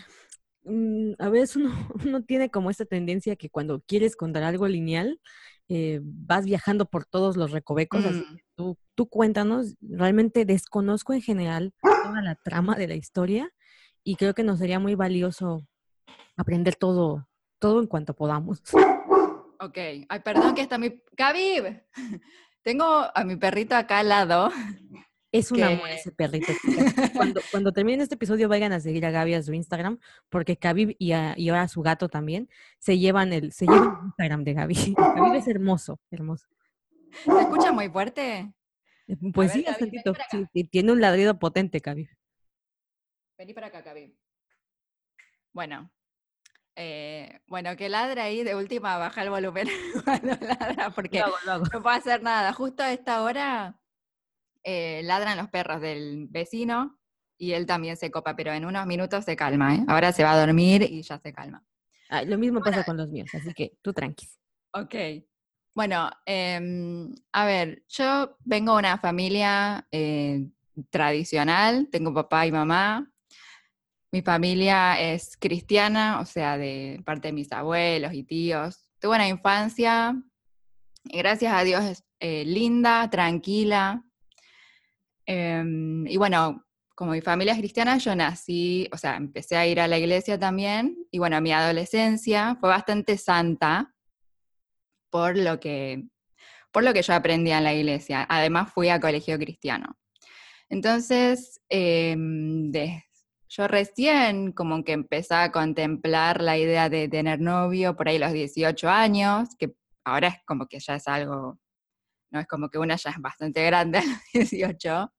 mm, 0.64 1.12
a 1.18 1.28
veces 1.28 1.56
uno, 1.56 1.70
uno, 2.06 2.22
tiene 2.22 2.50
como 2.50 2.70
esta 2.70 2.84
tendencia 2.84 3.36
que 3.36 3.50
cuando 3.50 3.80
quieres 3.80 4.16
contar 4.16 4.42
algo 4.44 4.68
lineal, 4.68 5.20
eh, 5.68 6.00
vas 6.02 6.44
viajando 6.44 6.86
por 6.86 7.04
todos 7.04 7.36
los 7.36 7.50
recovecos, 7.50 8.04
así 8.04 8.20
mm. 8.20 8.36
que 8.36 8.42
tú, 8.54 8.78
tú 8.94 9.08
cuéntanos, 9.08 9.74
realmente 9.80 10.44
desconozco 10.44 11.12
en 11.14 11.22
general 11.22 11.72
toda 11.80 12.20
la 12.22 12.34
trama 12.34 12.76
de 12.76 12.88
la 12.88 12.94
historia 12.94 13.50
y 14.04 14.16
creo 14.16 14.34
que 14.34 14.42
nos 14.42 14.58
sería 14.58 14.78
muy 14.78 14.94
valioso 14.94 15.66
aprender 16.36 16.74
todo, 16.76 17.28
todo 17.58 17.80
en 17.80 17.86
cuanto 17.86 18.14
podamos. 18.14 18.62
Ok, 19.62 19.78
ay, 20.08 20.20
perdón 20.24 20.56
que 20.56 20.62
está 20.62 20.76
mi... 20.76 21.00
Gaby, 21.12 21.80
tengo 22.62 22.84
a 23.14 23.24
mi 23.24 23.36
perrito 23.36 23.76
acá 23.76 24.00
al 24.00 24.08
lado 24.08 24.50
es 25.32 25.52
un 25.52 25.62
amor 25.62 25.88
ese 25.88 26.10
perrito. 26.10 26.52
Cuando, 27.14 27.40
cuando 27.52 27.72
terminen 27.72 28.00
este 28.00 28.16
episodio, 28.16 28.48
vayan 28.48 28.72
a 28.72 28.80
seguir 28.80 29.06
a 29.06 29.12
Gaby 29.12 29.34
a 29.34 29.42
su 29.42 29.54
Instagram, 29.54 30.00
porque 30.28 30.58
Gaby 30.60 30.96
y, 30.98 31.12
ahora 31.12 31.68
su 31.68 31.80
gato 31.80 32.08
también 32.08 32.48
se 32.78 32.98
llevan 32.98 33.32
el, 33.32 33.52
se 33.52 33.66
llevan 33.66 33.98
el 34.00 34.06
Instagram 34.06 34.44
de 34.44 34.52
Gaby. 34.52 34.94
Gaby 34.96 35.38
es 35.38 35.46
hermoso, 35.46 36.00
hermoso. 36.10 36.48
¿Se 37.24 37.40
escucha 37.40 37.70
muy 37.70 37.88
fuerte? 37.88 38.52
Eh, 39.06 39.16
pues 39.32 39.52
sí, 39.52 39.62
Gaby, 39.62 40.02
sí, 40.52 40.64
tiene 40.64 40.90
un 40.90 41.00
ladrido 41.00 41.38
potente, 41.38 41.78
Gaby. 41.78 42.08
Vení 43.38 43.54
para 43.54 43.68
acá, 43.68 43.80
Gaby. 43.80 44.14
Bueno, 45.52 45.90
eh, 46.76 47.40
bueno, 47.46 47.76
que 47.76 47.88
ladra 47.88 48.24
ahí, 48.24 48.44
de 48.44 48.54
última 48.54 48.96
baja 48.96 49.22
el 49.22 49.30
volumen 49.30 49.68
cuando 50.04 50.36
ladra, 50.40 50.90
porque 50.90 51.22
no 51.46 51.60
puedo 51.82 51.88
hacer 51.90 52.22
nada. 52.22 52.52
Justo 52.52 52.82
a 52.82 52.92
esta 52.92 53.22
hora 53.22 53.78
eh, 54.64 55.02
ladran 55.04 55.36
los 55.36 55.48
perros 55.48 55.80
del 55.80 56.28
vecino 56.28 56.98
y 57.36 57.52
él 57.52 57.66
también 57.66 57.96
se 57.96 58.10
copa, 58.10 58.36
pero 58.36 58.52
en 58.52 58.64
unos 58.64 58.86
minutos 58.86 59.24
se 59.24 59.36
calma, 59.36 59.74
¿eh? 59.74 59.84
Ahora 59.88 60.12
se 60.12 60.22
va 60.22 60.32
a 60.32 60.40
dormir 60.40 60.82
y 60.82 61.02
ya 61.02 61.18
se 61.18 61.32
calma. 61.32 61.64
lo 62.26 62.38
mismo 62.38 62.60
pasa 62.60 62.84
con 62.84 62.96
los 62.96 63.08
míos, 63.08 63.28
así 63.34 63.52
que 63.52 63.76
tú 63.82 63.92
tranqui. 63.92 64.28
Ok. 64.72 64.94
Bueno, 65.74 66.10
em, 66.26 67.14
a 67.32 67.46
ver, 67.46 67.82
yo 67.88 68.36
vengo 68.44 68.74
de 68.74 68.78
una 68.78 68.98
familia 68.98 69.86
eh, 69.90 70.46
tradicional, 70.90 71.88
tengo 71.90 72.12
papá 72.14 72.46
y 72.46 72.52
mamá. 72.52 73.11
Mi 74.12 74.22
familia 74.22 75.00
es 75.00 75.36
cristiana, 75.36 76.20
o 76.20 76.26
sea, 76.26 76.58
de 76.58 77.00
parte 77.04 77.28
de 77.28 77.32
mis 77.32 77.50
abuelos 77.50 78.12
y 78.12 78.22
tíos. 78.24 78.88
Tuve 79.00 79.16
una 79.16 79.28
infancia, 79.28 80.14
gracias 81.04 81.52
a 81.52 81.64
Dios, 81.64 82.04
es, 82.20 82.46
linda, 82.46 83.08
tranquila, 83.10 84.04
Em, 85.26 86.06
y 86.06 86.16
bueno, 86.16 86.64
como 86.94 87.12
mi 87.12 87.20
familia 87.20 87.52
es 87.52 87.58
cristiana, 87.58 87.98
yo 87.98 88.14
nací, 88.14 88.88
o 88.92 88.98
sea, 88.98 89.16
empecé 89.16 89.56
a 89.56 89.66
ir 89.66 89.80
a 89.80 89.88
la 89.88 89.98
iglesia 89.98 90.38
también, 90.38 90.96
y 91.10 91.18
bueno, 91.18 91.40
mi 91.40 91.52
adolescencia 91.52 92.56
fue 92.60 92.68
bastante 92.68 93.16
santa 93.18 93.94
por 95.10 95.36
lo 95.36 95.60
que, 95.60 96.04
por 96.72 96.84
lo 96.84 96.92
que 96.92 97.02
yo 97.02 97.14
aprendí 97.14 97.50
en 97.50 97.64
la 97.64 97.74
iglesia. 97.74 98.26
Además 98.28 98.72
fui 98.72 98.88
a 98.88 99.00
colegio 99.00 99.38
cristiano. 99.38 99.98
Entonces, 100.68 101.60
em, 101.68 102.70
yo 103.54 103.68
recién 103.68 104.52
como 104.52 104.82
que 104.82 104.92
empecé 104.92 105.34
a 105.34 105.52
contemplar 105.52 106.40
la 106.40 106.56
idea 106.56 106.88
de 106.88 107.08
tener 107.08 107.40
novio 107.40 107.94
por 107.96 108.08
ahí 108.08 108.18
los 108.18 108.32
18 108.32 108.88
años, 108.88 109.50
que 109.58 109.74
ahora 110.04 110.28
es 110.28 110.36
como 110.46 110.66
que 110.66 110.80
ya 110.80 110.94
es 110.96 111.06
algo 111.06 111.58
¿no? 112.32 112.40
Es 112.40 112.46
como 112.46 112.68
que 112.68 112.78
una 112.78 112.96
ya 112.96 113.10
es 113.10 113.18
bastante 113.20 113.64
grande 113.64 113.98
a 113.98 114.02
los 114.02 114.50
18. 114.50 115.12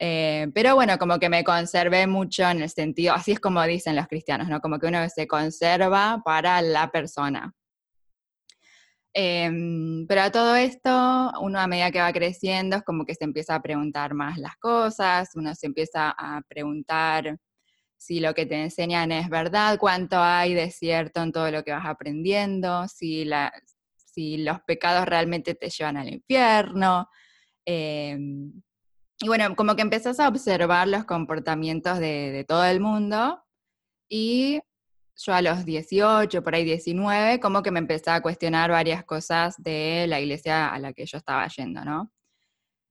Eh, 0.00 0.48
pero 0.54 0.74
bueno, 0.74 0.98
como 0.98 1.18
que 1.18 1.28
me 1.28 1.42
conservé 1.42 2.06
mucho 2.06 2.48
en 2.48 2.62
el 2.62 2.70
sentido, 2.70 3.14
así 3.14 3.32
es 3.32 3.40
como 3.40 3.62
dicen 3.64 3.96
los 3.96 4.06
cristianos, 4.06 4.48
¿no? 4.48 4.60
Como 4.60 4.78
que 4.78 4.86
uno 4.86 5.08
se 5.08 5.26
conserva 5.26 6.22
para 6.24 6.60
la 6.62 6.90
persona. 6.90 7.54
Em, 9.20 10.06
pero 10.06 10.20
a 10.22 10.30
todo 10.30 10.54
esto, 10.54 11.32
uno 11.40 11.58
a 11.58 11.66
medida 11.66 11.90
que 11.90 12.00
va 12.00 12.12
creciendo 12.12 12.76
es 12.76 12.84
como 12.84 13.04
que 13.04 13.16
se 13.16 13.24
empieza 13.24 13.56
a 13.56 13.60
preguntar 13.60 14.14
más 14.14 14.38
las 14.38 14.56
cosas, 14.58 15.30
uno 15.34 15.56
se 15.56 15.66
empieza 15.66 16.10
a 16.16 16.40
preguntar 16.48 17.36
si 17.96 18.20
lo 18.20 18.32
que 18.32 18.46
te 18.46 18.62
enseñan 18.62 19.10
es 19.10 19.28
verdad, 19.28 19.76
cuánto 19.80 20.18
hay 20.20 20.54
de 20.54 20.70
cierto 20.70 21.20
en 21.20 21.32
todo 21.32 21.50
lo 21.50 21.64
que 21.64 21.72
vas 21.72 21.86
aprendiendo, 21.86 22.86
si, 22.86 23.24
la, 23.24 23.52
si 23.96 24.36
los 24.38 24.60
pecados 24.60 25.04
realmente 25.06 25.56
te 25.56 25.68
llevan 25.68 25.96
al 25.96 26.10
infierno. 26.10 27.08
Em, 27.64 28.52
y 29.20 29.26
bueno, 29.26 29.56
como 29.56 29.74
que 29.74 29.82
empezás 29.82 30.20
a 30.20 30.28
observar 30.28 30.86
los 30.86 31.04
comportamientos 31.06 31.98
de, 31.98 32.44
todo 32.46 32.64
el 32.64 32.78
mundo 32.80 33.42
y 34.08 34.60
yo 35.18 35.34
a 35.34 35.42
los 35.42 35.64
18, 35.64 36.42
por 36.42 36.54
ahí 36.54 36.64
19, 36.64 37.40
como 37.40 37.62
que 37.62 37.70
me 37.70 37.80
empecé 37.80 38.10
a 38.10 38.20
cuestionar 38.20 38.70
varias 38.70 39.04
cosas 39.04 39.56
de 39.58 40.06
la 40.08 40.20
iglesia 40.20 40.72
a 40.72 40.78
la 40.78 40.92
que 40.92 41.06
yo 41.06 41.18
estaba 41.18 41.46
yendo, 41.48 41.84
¿no? 41.84 42.12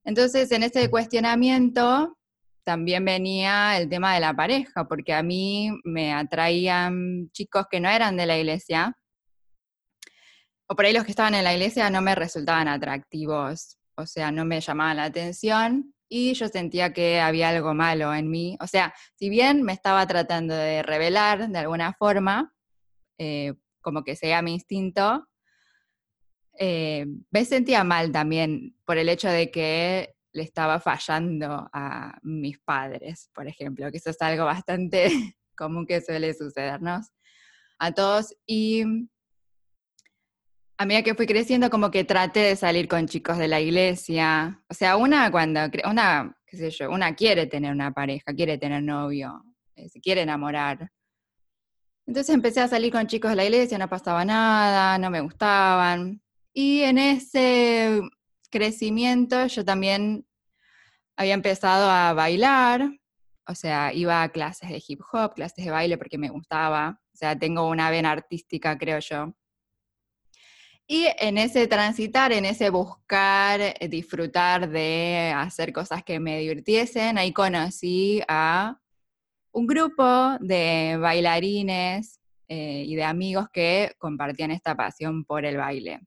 Entonces, 0.03 0.51
en 0.51 0.63
ese 0.63 0.89
cuestionamiento 0.89 2.17
también 2.63 3.05
venía 3.05 3.77
el 3.77 3.87
tema 3.87 4.13
de 4.13 4.19
la 4.19 4.33
pareja, 4.33 4.85
porque 4.85 5.13
a 5.13 5.23
mí 5.23 5.71
me 5.85 6.13
atraían 6.13 7.29
chicos 7.31 7.65
que 7.71 7.79
no 7.79 7.89
eran 7.89 8.17
de 8.17 8.25
la 8.25 8.37
iglesia, 8.37 8.97
o 10.69 10.75
por 10.75 10.85
ahí 10.85 10.93
los 10.93 11.05
que 11.05 11.11
estaban 11.11 11.33
en 11.33 11.45
la 11.45 11.53
iglesia 11.53 11.89
no 11.89 12.01
me 12.01 12.13
resultaban 12.13 12.67
atractivos, 12.67 13.77
o 13.95 14.05
sea, 14.05 14.31
no 14.31 14.43
me 14.43 14.59
llamaban 14.59 14.97
la 14.97 15.05
atención, 15.05 15.93
y 16.09 16.33
yo 16.33 16.47
sentía 16.47 16.93
que 16.93 17.19
había 17.19 17.49
algo 17.49 17.73
malo 17.73 18.13
en 18.13 18.29
mí. 18.29 18.57
O 18.61 18.67
sea, 18.67 18.93
si 19.15 19.29
bien 19.29 19.63
me 19.63 19.73
estaba 19.73 20.05
tratando 20.07 20.55
de 20.55 20.83
revelar 20.83 21.49
de 21.49 21.57
alguna 21.57 21.93
forma, 21.93 22.53
eh, 23.17 23.53
como 23.81 24.03
que 24.03 24.15
sea 24.15 24.41
mi 24.41 24.53
instinto, 24.53 25.27
eh, 26.59 27.05
me 27.31 27.45
sentía 27.45 27.83
mal 27.83 28.11
también 28.11 28.75
por 28.85 28.97
el 28.97 29.09
hecho 29.09 29.29
de 29.29 29.51
que 29.51 30.15
le 30.31 30.43
estaba 30.43 30.79
fallando 30.79 31.69
a 31.73 32.17
mis 32.23 32.59
padres, 32.59 33.29
por 33.33 33.47
ejemplo, 33.47 33.91
que 33.91 33.97
eso 33.97 34.09
es 34.11 34.21
algo 34.21 34.45
bastante 34.45 35.09
común 35.57 35.85
que 35.85 36.01
suele 36.01 36.33
sucedernos 36.33 37.07
a 37.79 37.91
todos. 37.91 38.35
Y 38.45 38.83
a 40.77 40.85
medida 40.85 41.03
que 41.03 41.15
fui 41.15 41.25
creciendo, 41.25 41.69
como 41.69 41.89
que 41.89 42.03
traté 42.03 42.41
de 42.41 42.55
salir 42.55 42.87
con 42.87 43.07
chicos 43.07 43.37
de 43.37 43.47
la 43.47 43.59
iglesia. 43.59 44.61
O 44.69 44.73
sea, 44.73 44.97
una 44.97 45.31
cuando, 45.31 45.61
una, 45.89 46.37
qué 46.45 46.57
sé 46.57 46.69
yo, 46.69 46.91
una 46.91 47.15
quiere 47.15 47.47
tener 47.47 47.71
una 47.71 47.91
pareja, 47.91 48.33
quiere 48.33 48.57
tener 48.57 48.83
novio, 48.83 49.43
eh, 49.75 49.89
quiere 50.01 50.21
enamorar. 50.21 50.91
Entonces 52.05 52.33
empecé 52.33 52.61
a 52.61 52.67
salir 52.67 52.91
con 52.91 53.07
chicos 53.07 53.31
de 53.31 53.35
la 53.35 53.45
iglesia, 53.45 53.77
no 53.77 53.89
pasaba 53.89 54.23
nada, 54.23 54.97
no 54.97 55.09
me 55.09 55.21
gustaban. 55.21 56.21
Y 56.53 56.81
en 56.81 56.99
ese 56.99 58.01
crecimiento 58.49 59.47
yo 59.47 59.65
también 59.65 60.25
había 61.17 61.33
empezado 61.33 61.89
a 61.89 62.13
bailar, 62.13 62.89
o 63.47 63.55
sea, 63.55 63.93
iba 63.93 64.21
a 64.21 64.29
clases 64.29 64.69
de 64.69 64.81
hip 64.87 65.01
hop, 65.11 65.33
clases 65.33 65.65
de 65.65 65.71
baile 65.71 65.97
porque 65.97 66.17
me 66.17 66.29
gustaba. 66.29 66.99
O 67.13 67.17
sea, 67.17 67.37
tengo 67.37 67.67
una 67.67 67.89
vena 67.89 68.11
artística, 68.11 68.77
creo 68.77 68.99
yo. 68.99 69.33
Y 70.89 71.05
en 71.19 71.37
ese 71.37 71.67
transitar, 71.67 72.31
en 72.31 72.45
ese 72.45 72.69
buscar, 72.69 73.59
eh, 73.59 73.87
disfrutar 73.89 74.69
de 74.69 75.33
hacer 75.35 75.73
cosas 75.73 76.01
que 76.01 76.19
me 76.21 76.39
divirtiesen, 76.39 77.17
ahí 77.17 77.33
conocí 77.33 78.21
a 78.29 78.79
un 79.51 79.67
grupo 79.67 80.37
de 80.39 80.97
bailarines 80.97 82.21
eh, 82.47 82.85
y 82.87 82.95
de 82.95 83.03
amigos 83.03 83.47
que 83.51 83.95
compartían 83.97 84.51
esta 84.51 84.75
pasión 84.75 85.25
por 85.25 85.43
el 85.45 85.57
baile. 85.57 85.99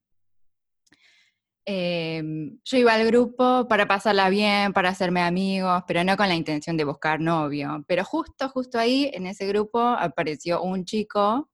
Em, 1.67 2.59
yo 2.65 2.79
iba 2.79 2.95
al 2.95 3.07
grupo 3.07 3.69
para 3.69 3.87
pasarla 3.87 4.31
bien, 4.31 4.73
para 4.73 4.89
hacerme 4.89 5.21
amigos, 5.21 5.85
pero 5.87 6.03
no 6.05 6.17
con 6.17 6.29
la 6.29 6.35
intención 6.35 6.79
de 6.79 6.85
buscar 6.85 7.21
novio. 7.21 7.85
Pero 7.87 8.03
justo, 8.03 8.49
justo 8.49 8.79
ahí, 8.79 9.11
en 9.13 9.27
ese 9.27 9.47
grupo, 9.47 9.79
apareció 9.79 10.63
un 10.63 10.87
chico 10.87 11.50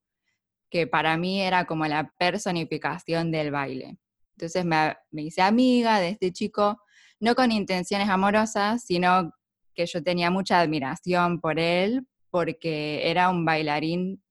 que 0.69 0.87
para 0.87 1.17
mí 1.17 1.41
era 1.41 1.65
como 1.65 1.85
la 1.87 2.11
personificación 2.17 3.31
del 3.31 3.51
baile. 3.51 3.97
Entonces 4.35 4.65
me, 4.65 4.95
hice 5.23 5.41
amiga 5.41 5.99
de 5.99 6.09
este 6.09 6.31
chico, 6.31 6.81
no 7.19 7.33
con 7.35 7.51
intenciones 7.51 8.09
amorosas, 8.09 8.83
sino 8.83 9.31
que 9.73 9.85
yo 9.85 10.03
tenía 10.03 10.29
mucha 10.29 10.59
admiración 10.59 11.39
por 11.39 11.59
él, 11.59 12.07
porque 12.29 13.09
era 13.09 13.29
un 13.29 13.45
bailarín. 13.45 14.23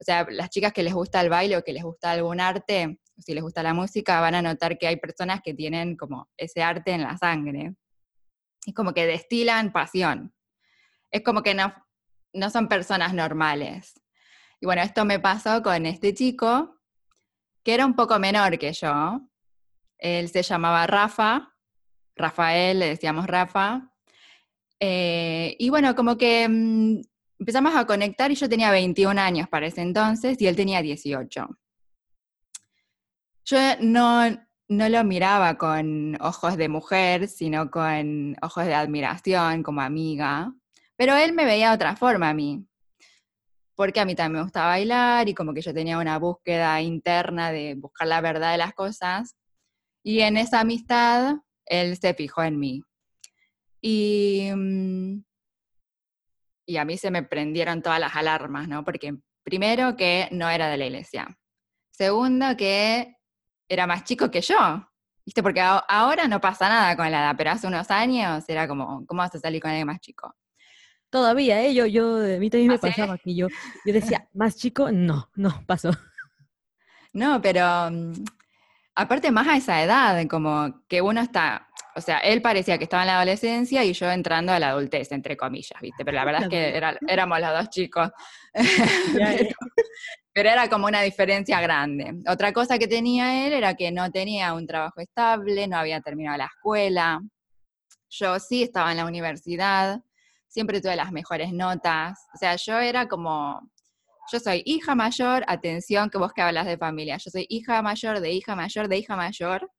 O 0.00 0.04
sea, 0.04 0.26
las 0.30 0.50
chicas 0.50 0.72
que 0.72 0.82
les 0.82 0.92
gusta 0.92 1.20
el 1.20 1.30
baile 1.30 1.56
o 1.56 1.64
que 1.64 1.72
les 1.72 1.82
gusta 1.82 2.10
algún 2.10 2.40
arte, 2.40 3.00
si 3.16 3.34
les 3.34 3.42
gusta 3.42 3.62
la 3.62 3.74
música, 3.74 4.20
van 4.20 4.34
a 4.34 4.42
notar 4.42 4.78
que 4.78 4.86
hay 4.86 4.96
personas 4.96 5.40
que 5.42 5.54
tienen 5.54 5.96
como 5.96 6.28
ese 6.36 6.62
arte 6.62 6.92
en 6.92 7.02
la 7.02 7.16
sangre. 7.16 7.74
Es 8.66 8.74
como 8.74 8.92
que 8.92 9.06
destilan 9.06 9.72
pasión. 9.72 10.34
Es 11.10 11.22
como 11.22 11.42
que 11.42 11.54
no, 11.54 11.72
no 12.34 12.50
son 12.50 12.68
personas 12.68 13.14
normales. 13.14 13.94
Y 14.60 14.66
bueno, 14.66 14.82
esto 14.82 15.04
me 15.04 15.20
pasó 15.20 15.62
con 15.62 15.86
este 15.86 16.14
chico, 16.14 16.80
que 17.62 17.74
era 17.74 17.86
un 17.86 17.94
poco 17.94 18.18
menor 18.18 18.58
que 18.58 18.72
yo. 18.72 19.20
Él 19.98 20.28
se 20.28 20.42
llamaba 20.42 20.86
Rafa, 20.86 21.54
Rafael, 22.16 22.80
le 22.80 22.88
decíamos 22.88 23.26
Rafa. 23.26 23.92
Eh, 24.80 25.56
y 25.58 25.70
bueno, 25.70 25.94
como 25.94 26.16
que 26.16 26.48
mm, 26.48 27.00
empezamos 27.38 27.74
a 27.76 27.86
conectar 27.86 28.30
y 28.30 28.34
yo 28.34 28.48
tenía 28.48 28.70
21 28.70 29.20
años 29.20 29.48
para 29.48 29.66
ese 29.66 29.82
entonces 29.82 30.40
y 30.40 30.46
él 30.46 30.56
tenía 30.56 30.82
18. 30.82 31.48
Yo 33.44 33.58
no, 33.80 34.28
no 34.68 34.88
lo 34.88 35.04
miraba 35.04 35.56
con 35.56 36.20
ojos 36.20 36.56
de 36.56 36.68
mujer, 36.68 37.28
sino 37.28 37.70
con 37.70 38.36
ojos 38.42 38.66
de 38.66 38.74
admiración, 38.74 39.62
como 39.62 39.80
amiga, 39.80 40.52
pero 40.96 41.16
él 41.16 41.32
me 41.32 41.44
veía 41.44 41.70
de 41.70 41.76
otra 41.76 41.96
forma 41.96 42.28
a 42.28 42.34
mí 42.34 42.67
porque 43.78 44.00
a 44.00 44.04
mí 44.04 44.16
también 44.16 44.40
me 44.40 44.42
gustaba 44.42 44.70
bailar 44.70 45.28
y 45.28 45.34
como 45.34 45.54
que 45.54 45.60
yo 45.60 45.72
tenía 45.72 45.98
una 45.98 46.18
búsqueda 46.18 46.82
interna 46.82 47.52
de 47.52 47.76
buscar 47.76 48.08
la 48.08 48.20
verdad 48.20 48.50
de 48.50 48.58
las 48.58 48.74
cosas. 48.74 49.36
Y 50.02 50.22
en 50.22 50.36
esa 50.36 50.58
amistad, 50.58 51.36
él 51.64 51.96
se 51.96 52.12
fijó 52.12 52.42
en 52.42 52.58
mí. 52.58 52.82
Y, 53.80 54.50
mm, 54.52 55.22
y 56.66 56.76
a 56.76 56.84
mí 56.84 56.98
se 56.98 57.12
me 57.12 57.22
prendieron 57.22 57.80
todas 57.80 58.00
las 58.00 58.16
alarmas, 58.16 58.66
¿no? 58.66 58.84
Porque 58.84 59.16
primero 59.44 59.96
que 59.96 60.28
no 60.32 60.50
era 60.50 60.68
de 60.68 60.76
la 60.76 60.86
iglesia. 60.86 61.38
Segundo 61.92 62.56
que 62.56 63.14
era 63.68 63.86
más 63.86 64.02
chico 64.02 64.28
que 64.28 64.40
yo. 64.40 64.90
¿Viste? 65.24 65.40
Porque 65.40 65.60
ahora 65.60 66.26
no 66.26 66.40
pasa 66.40 66.68
nada 66.68 66.96
con 66.96 67.08
la 67.12 67.20
edad, 67.20 67.34
pero 67.38 67.52
hace 67.52 67.68
unos 67.68 67.88
años 67.92 68.42
era 68.48 68.66
como, 68.66 69.06
¿cómo 69.06 69.20
vas 69.20 69.36
a 69.36 69.38
salir 69.38 69.62
con 69.62 69.70
alguien 69.70 69.86
más 69.86 70.00
chico? 70.00 70.34
Todavía, 71.10 71.62
¿eh? 71.62 71.74
Yo, 71.74 71.86
yo, 71.86 72.16
a 72.16 72.38
mí 72.38 72.50
también 72.50 72.72
me 72.72 72.78
pasaba 72.78 73.16
que 73.18 73.34
yo, 73.34 73.48
yo 73.84 73.92
decía, 73.92 74.28
más 74.34 74.56
chico, 74.56 74.92
no, 74.92 75.30
no, 75.36 75.62
pasó. 75.66 75.90
No, 77.14 77.40
pero 77.40 77.90
mm, 77.90 78.12
aparte 78.94 79.30
más 79.30 79.48
a 79.48 79.56
esa 79.56 79.82
edad, 79.82 80.26
como 80.26 80.84
que 80.86 81.00
uno 81.00 81.20
está, 81.20 81.68
o 81.94 82.00
sea, 82.00 82.18
él 82.18 82.42
parecía 82.42 82.78
que 82.78 82.84
estaba 82.84 83.02
en 83.02 83.08
la 83.08 83.16
adolescencia 83.16 83.84
y 83.84 83.92
yo 83.92 84.10
entrando 84.10 84.52
a 84.52 84.58
la 84.58 84.70
adultez, 84.70 85.10
entre 85.12 85.36
comillas, 85.36 85.80
¿viste? 85.80 86.04
Pero 86.04 86.14
la 86.14 86.24
verdad 86.24 86.42
es 86.42 86.48
que 86.48 86.80
éramos 87.08 87.40
los 87.40 87.50
dos 87.50 87.70
chicos. 87.70 88.10
pero, 90.32 90.50
era 90.50 90.68
como 90.68 90.86
una 90.86 91.02
diferencia 91.02 91.60
grande. 91.60 92.22
Otra 92.28 92.52
cosa 92.52 92.78
que 92.78 92.86
tenía 92.86 93.46
él 93.46 93.52
era 93.52 93.74
que 93.74 93.90
no 93.90 94.10
tenía 94.12 94.52
un 94.54 94.66
trabajo 94.66 95.00
estable, 95.00 95.66
no 95.66 95.76
había 95.76 96.00
terminado 96.00 96.38
la 96.38 96.46
escuela. 96.46 97.20
Yo 98.10 98.38
sí 98.38 98.62
estaba 98.62 98.92
en 98.92 98.98
la 98.98 99.06
universidad, 99.06 100.00
siempre 100.48 100.80
tuve 100.80 100.96
las 100.96 101.12
mejores 101.12 101.52
notas. 101.52 102.18
O 102.34 102.38
sea, 102.38 102.56
yo 102.56 102.78
era 102.78 103.06
como, 103.06 103.60
yo 104.32 104.40
soy 104.40 104.62
hija 104.64 104.94
mayor, 104.94 105.44
atención 105.46 106.10
que 106.10 106.18
vos 106.18 106.32
que 106.32 106.42
hablas 106.42 106.66
de 106.66 106.78
familia, 106.78 107.16
yo 107.18 107.30
soy 107.30 107.46
hija 107.48 107.80
mayor 107.82 108.20
de 108.20 108.32
hija 108.32 108.56
mayor 108.56 108.88
de 108.88 108.98
hija 108.98 109.16
mayor, 109.16 109.70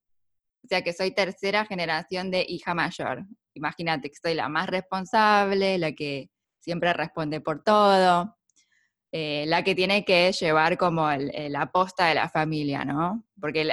o 0.64 0.68
sea 0.68 0.82
que 0.82 0.94
soy 0.94 1.12
tercera 1.12 1.66
generación 1.66 2.32
de 2.32 2.46
hija 2.48 2.74
mayor. 2.74 3.26
Imagínate 3.54 4.10
que 4.10 4.16
soy 4.22 4.34
la 4.36 4.50
más 4.50 4.68
responsable, 4.68 5.78
la 5.78 5.92
que 5.94 6.30
siempre 6.60 6.94
responde 6.94 7.42
por 7.42 7.64
todo, 7.64 8.36
eh, 9.12 9.46
la 9.48 9.64
que 9.64 9.74
tiene 9.76 10.06
que 10.06 10.32
llevar 10.32 10.78
como 10.78 11.10
la 11.12 11.72
posta 11.72 12.08
de 12.08 12.16
la 12.16 12.30
familia, 12.30 12.86
¿no? 12.86 13.24
Porque 13.40 13.68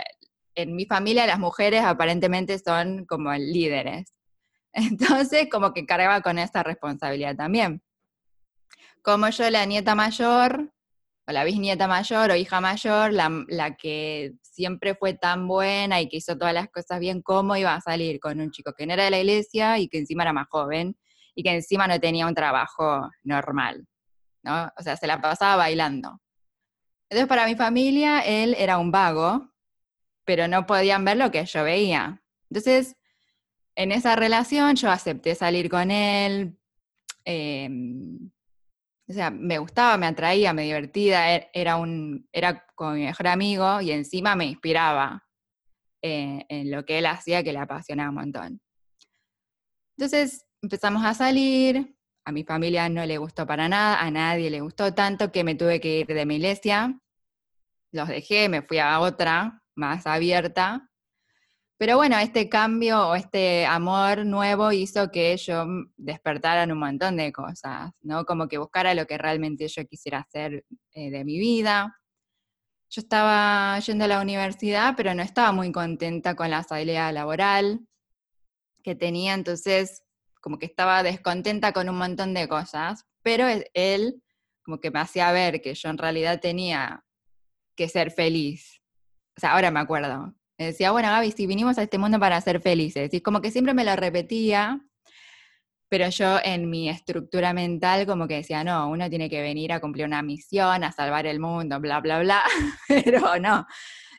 en 0.54 0.74
mi 0.74 0.86
familia 0.86 1.26
las 1.26 1.38
mujeres 1.38 1.82
aparentemente 1.82 2.58
son 2.58 3.04
como 3.04 3.32
líderes. 3.34 4.15
Entonces, 4.76 5.48
como 5.50 5.72
que 5.72 5.86
cargaba 5.86 6.20
con 6.20 6.38
esa 6.38 6.62
responsabilidad 6.62 7.34
también. 7.34 7.82
Como 9.02 9.28
yo, 9.30 9.48
la 9.50 9.64
nieta 9.64 9.94
mayor, 9.94 10.70
o 11.26 11.32
la 11.32 11.44
bisnieta 11.44 11.88
mayor, 11.88 12.30
o 12.30 12.36
hija 12.36 12.60
mayor, 12.60 13.12
la, 13.12 13.76
que 13.76 14.34
siempre 14.42 14.94
fue 14.94 15.14
tan 15.14 15.48
buena 15.48 16.00
y 16.00 16.08
que 16.08 16.18
hizo 16.18 16.36
todas 16.36 16.52
las 16.52 16.68
cosas 16.68 17.00
bien, 17.00 17.22
¿cómo 17.22 17.56
iba 17.56 17.74
a 17.74 17.80
salir 17.80 18.20
con 18.20 18.38
un 18.40 18.50
chico 18.50 18.74
que 18.76 18.86
no 18.86 18.92
era 18.92 19.04
de 19.04 19.10
la 19.10 19.18
iglesia 19.18 19.78
y 19.78 19.88
que 19.88 19.98
encima 19.98 20.24
era 20.24 20.32
más 20.34 20.46
joven 20.50 20.96
y 21.34 21.42
que 21.42 21.54
encima 21.54 21.88
no 21.88 21.98
tenía 21.98 22.26
un 22.26 22.34
trabajo 22.34 23.08
normal? 23.22 23.86
¿no? 24.42 24.70
O 24.78 24.82
sea, 24.82 24.96
se 24.96 25.06
la 25.06 25.20
pasaba 25.20 25.56
bailando. 25.56 26.20
Entonces, 27.08 27.28
para 27.28 27.46
mi 27.46 27.56
familia, 27.56 28.20
él 28.20 28.54
era 28.58 28.78
un 28.78 28.90
vago, 28.90 29.52
pero 30.24 30.48
no 30.48 30.66
podían 30.66 31.04
ver 31.04 31.16
lo 31.16 31.30
que 31.30 31.46
yo 31.46 31.64
veía. 31.64 32.22
Entonces, 32.50 32.96
en 33.76 33.92
esa 33.92 34.16
relación 34.16 34.74
yo 34.74 34.90
acepté 34.90 35.34
salir 35.34 35.68
con 35.68 35.90
él. 35.90 36.58
Em, 37.24 38.30
o 39.08 39.12
sea, 39.12 39.30
me 39.30 39.58
gustaba, 39.58 39.96
me 39.98 40.06
atraía, 40.06 40.52
me 40.52 40.62
divertía, 40.62 41.36
e-, 41.36 41.50
era, 41.52 41.76
un, 41.76 42.28
era 42.32 42.66
como 42.74 42.92
mi 42.92 43.04
mejor 43.04 43.28
amigo 43.28 43.80
y 43.80 43.92
encima 43.92 44.34
me 44.34 44.46
inspiraba 44.46 45.24
eh, 46.02 46.44
en 46.48 46.70
lo 46.70 46.84
que 46.84 46.98
él 46.98 47.06
hacía 47.06 47.44
que 47.44 47.52
le 47.52 47.58
apasionaba 47.58 48.08
un 48.08 48.16
montón. 48.16 48.60
Entonces 49.96 50.44
empezamos 50.62 51.04
a 51.04 51.14
salir, 51.14 51.96
a 52.24 52.32
mi 52.32 52.44
familia 52.44 52.88
no 52.88 53.04
le 53.06 53.18
gustó 53.18 53.46
para 53.46 53.68
nada, 53.68 54.00
a 54.00 54.10
nadie 54.10 54.50
le 54.50 54.60
gustó 54.60 54.92
tanto 54.94 55.30
que 55.30 55.44
me 55.44 55.54
tuve 55.54 55.80
que 55.80 56.00
ir 56.00 56.06
de 56.06 56.26
mi 56.26 56.36
iglesia. 56.36 56.98
Los 57.92 58.08
dejé, 58.08 58.48
me 58.48 58.62
fui 58.62 58.78
a 58.78 58.98
otra 59.00 59.62
más 59.74 60.06
abierta. 60.06 60.90
Pero 61.78 61.96
bueno, 61.96 62.18
este 62.18 62.48
cambio 62.48 63.08
o 63.08 63.14
este 63.14 63.66
amor 63.66 64.24
nuevo 64.24 64.72
hizo 64.72 65.10
que 65.10 65.36
yo 65.36 65.66
despertara 65.96 66.64
un 66.72 66.78
montón 66.78 67.18
de 67.18 67.32
cosas, 67.32 67.92
¿no? 68.00 68.24
Como 68.24 68.48
que 68.48 68.56
buscara 68.56 68.94
lo 68.94 69.06
que 69.06 69.18
realmente 69.18 69.68
yo 69.68 69.84
quisiera 69.86 70.20
hacer 70.20 70.64
eh, 70.92 71.10
de 71.10 71.24
mi 71.24 71.38
vida. 71.38 71.98
Yo 72.88 73.00
estaba 73.02 73.78
yendo 73.80 74.04
a 74.06 74.08
la 74.08 74.22
universidad, 74.22 74.94
pero 74.96 75.12
no 75.12 75.22
estaba 75.22 75.52
muy 75.52 75.70
contenta 75.70 76.34
con 76.34 76.50
la 76.50 76.62
salida 76.62 77.12
laboral 77.12 77.80
que 78.82 78.94
tenía, 78.94 79.34
entonces 79.34 80.02
como 80.40 80.58
que 80.58 80.66
estaba 80.66 81.02
descontenta 81.02 81.72
con 81.72 81.88
un 81.88 81.98
montón 81.98 82.32
de 82.32 82.48
cosas, 82.48 83.04
pero 83.22 83.46
él 83.74 84.22
como 84.64 84.80
que 84.80 84.90
me 84.92 85.00
hacía 85.00 85.30
ver 85.32 85.60
que 85.60 85.74
yo 85.74 85.88
en 85.90 85.98
realidad 85.98 86.40
tenía 86.40 87.04
que 87.76 87.88
ser 87.88 88.12
feliz. 88.12 88.80
O 89.36 89.40
sea, 89.40 89.52
ahora 89.52 89.70
me 89.70 89.80
acuerdo. 89.80 90.35
Me 90.58 90.66
decía, 90.66 90.90
bueno, 90.90 91.08
Gaby, 91.08 91.32
si 91.32 91.46
vinimos 91.46 91.78
a 91.78 91.82
este 91.82 91.98
mundo 91.98 92.18
para 92.18 92.40
ser 92.40 92.60
felices. 92.60 93.12
Y 93.12 93.20
como 93.20 93.40
que 93.40 93.50
siempre 93.50 93.74
me 93.74 93.84
lo 93.84 93.94
repetía, 93.94 94.80
pero 95.88 96.08
yo 96.08 96.38
en 96.42 96.68
mi 96.70 96.88
estructura 96.88 97.52
mental 97.52 98.06
como 98.06 98.26
que 98.26 98.36
decía, 98.36 98.64
no, 98.64 98.88
uno 98.88 99.08
tiene 99.08 99.28
que 99.30 99.42
venir 99.42 99.72
a 99.72 99.80
cumplir 99.80 100.06
una 100.06 100.22
misión, 100.22 100.82
a 100.82 100.92
salvar 100.92 101.26
el 101.26 101.40
mundo, 101.40 101.78
bla, 101.80 102.00
bla, 102.00 102.20
bla, 102.20 102.42
pero 102.88 103.38
no. 103.38 103.66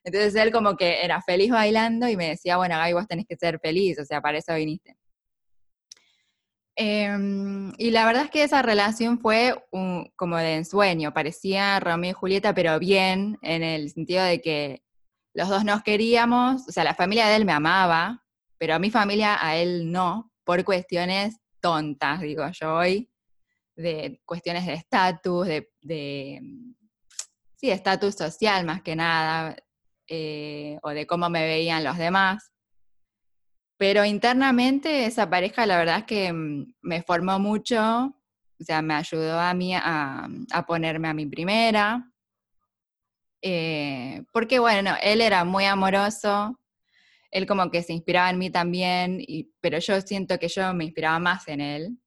Entonces 0.03 0.35
él 0.35 0.51
como 0.51 0.77
que 0.77 1.03
era 1.03 1.21
feliz 1.21 1.51
bailando 1.51 2.07
y 2.07 2.15
me 2.15 2.29
decía, 2.29 2.57
bueno, 2.57 2.75
Gaby, 2.77 2.93
vos 2.93 3.07
tenés 3.07 3.25
que 3.27 3.35
ser 3.35 3.59
feliz, 3.59 3.99
o 3.99 4.05
sea, 4.05 4.21
para 4.21 4.37
eso 4.37 4.53
viniste. 4.55 4.95
Em, 6.79 7.73
y 7.79 7.89
la 7.89 8.05
verdad 8.05 8.25
es 8.25 8.29
que 8.29 8.43
esa 8.43 8.61
relación 8.61 9.19
fue 9.19 9.55
como 10.15 10.37
de 10.37 10.57
ensueño, 10.57 11.11
parecía 11.11 11.79
Romeo 11.79 12.11
y 12.11 12.13
Julieta, 12.13 12.53
pero 12.53 12.77
bien, 12.77 13.39
en 13.41 13.63
el 13.63 13.89
sentido 13.89 14.23
de 14.23 14.41
que 14.41 14.83
los 15.37 15.49
dos 15.49 15.63
nos 15.63 15.83
queríamos, 15.83 16.67
o 16.67 16.71
sea, 16.71 16.83
la 16.83 16.95
familia 16.95 17.27
de 17.27 17.35
él 17.35 17.45
me 17.45 17.51
amaba, 17.51 18.25
pero 18.57 18.73
a 18.73 18.79
mi 18.79 18.89
familia, 18.89 19.37
a 19.39 19.55
él 19.55 19.91
no, 19.91 20.33
por 20.43 20.63
cuestiones 20.63 21.37
tontas, 21.61 22.21
digo 22.21 22.43
yo 22.59 22.73
hoy, 22.73 23.07
de 23.75 24.19
cuestiones 24.25 24.65
de 24.65 24.73
estatus, 24.73 25.47
de, 25.47 26.41
sí, 27.55 27.69
estatus 27.69 28.15
social 28.15 28.65
más 28.65 28.81
que 28.81 28.95
nada, 28.95 29.55
eh, 30.07 30.79
o 30.81 30.89
de 30.89 31.05
cómo 31.05 31.29
me 31.29 31.45
veían 31.45 31.83
los 31.83 31.99
demás. 31.99 32.51
Pero 33.77 34.03
internamente 34.05 35.05
esa 35.05 35.29
pareja 35.29 35.67
la 35.67 35.77
verdad 35.77 35.99
es 35.99 36.05
que 36.05 36.33
mm, 36.33 36.73
me 36.81 37.03
formó 37.03 37.37
mucho, 37.37 37.79
o 38.59 38.63
sea, 38.63 38.81
me 38.81 38.95
ayudó 38.95 39.39
a 39.39 39.53
mí 39.53 39.75
a, 39.75 40.27
ponerme 40.65 41.09
a 41.09 41.13
mi 41.13 41.27
primera. 41.27 42.11
Eh, 43.41 44.23
porque 44.31 44.59
bueno, 44.59 44.95
él 45.01 45.21
era 45.21 45.43
muy 45.45 45.65
amoroso, 45.65 46.59
él 47.31 47.45
como 47.45 47.69
que 47.69 47.83
se 47.83 47.93
inspiraba 47.93 48.29
en 48.29 48.39
mí 48.39 48.49
también, 48.49 49.21
pero 49.59 49.79
yo 49.79 49.99
siento 50.01 50.39
que 50.39 50.47
yo 50.47 50.73
me 50.73 50.85
inspiraba 50.85 51.19
más 51.19 51.47
en 51.47 51.61
él. 51.61 51.97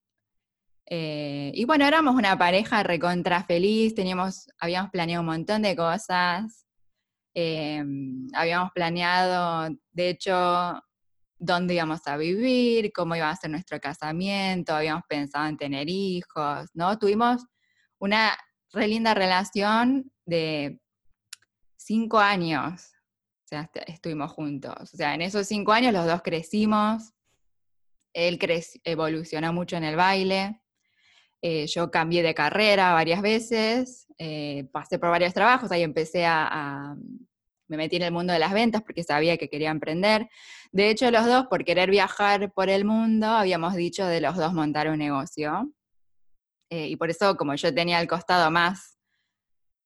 Eh, 0.86 1.52
y 1.54 1.64
bueno, 1.66 1.86
éramos 1.86 2.16
una 2.16 2.36
pareja 2.36 2.82
recontra 2.82 3.44
feliz, 3.44 3.94
teníamos, 3.94 4.48
habíamos 4.58 4.90
planeado 4.90 5.20
un 5.22 5.26
montón 5.26 5.62
de 5.62 5.76
cosas, 5.76 6.66
eh, 7.34 7.84
habíamos 8.34 8.72
planeado, 8.72 9.68
de 9.92 10.08
hecho, 10.08 10.82
dónde 11.38 11.74
íbamos 11.74 12.06
a 12.06 12.16
vivir, 12.16 12.92
cómo 12.92 13.14
iba 13.16 13.30
a 13.30 13.36
ser 13.36 13.50
nuestro 13.50 13.80
casamiento, 13.80 14.74
habíamos 14.74 15.04
pensado 15.08 15.46
en 15.48 15.56
tener 15.56 15.88
hijos, 15.88 16.68
¿no? 16.74 16.98
Tuvimos 16.98 17.44
una 17.98 18.36
re 18.72 18.88
linda 18.88 19.14
relación 19.14 20.10
de 20.26 20.80
cinco 21.90 22.20
años, 22.20 22.92
o 23.44 23.48
sea, 23.48 23.68
estuvimos 23.88 24.30
juntos. 24.30 24.94
O 24.94 24.96
sea, 24.96 25.12
en 25.12 25.22
esos 25.22 25.44
cinco 25.48 25.72
años 25.72 25.92
los 25.92 26.06
dos 26.06 26.22
crecimos, 26.22 27.12
él 28.12 28.38
evolucionó 28.84 29.52
mucho 29.52 29.76
en 29.76 29.82
el 29.82 29.96
baile, 29.96 30.60
eh, 31.42 31.66
yo 31.66 31.90
cambié 31.90 32.22
de 32.22 32.32
carrera 32.32 32.92
varias 32.92 33.22
veces, 33.22 34.06
eh, 34.18 34.68
pasé 34.72 35.00
por 35.00 35.10
varios 35.10 35.34
trabajos, 35.34 35.72
ahí 35.72 35.82
empecé 35.82 36.26
a 36.26 36.94
me 37.66 37.76
metí 37.76 37.96
en 37.96 38.02
el 38.02 38.12
mundo 38.12 38.32
de 38.32 38.38
las 38.38 38.52
ventas 38.52 38.82
porque 38.82 39.04
sabía 39.04 39.36
que 39.36 39.48
quería 39.48 39.70
emprender. 39.70 40.28
De 40.72 40.90
hecho, 40.90 41.10
los 41.10 41.24
dos, 41.24 41.46
por 41.46 41.64
querer 41.64 41.90
viajar 41.90 42.52
por 42.52 42.68
el 42.68 42.84
mundo, 42.84 43.26
habíamos 43.26 43.74
dicho 43.74 44.06
de 44.06 44.20
los 44.20 44.36
dos 44.36 44.52
montar 44.52 44.88
un 44.88 44.98
negocio. 44.98 45.72
Eh, 46.68 46.88
y 46.88 46.96
por 46.96 47.10
eso, 47.10 47.36
como 47.36 47.54
yo 47.54 47.72
tenía 47.74 48.00
el 48.00 48.08
costado 48.08 48.50
más 48.50 48.99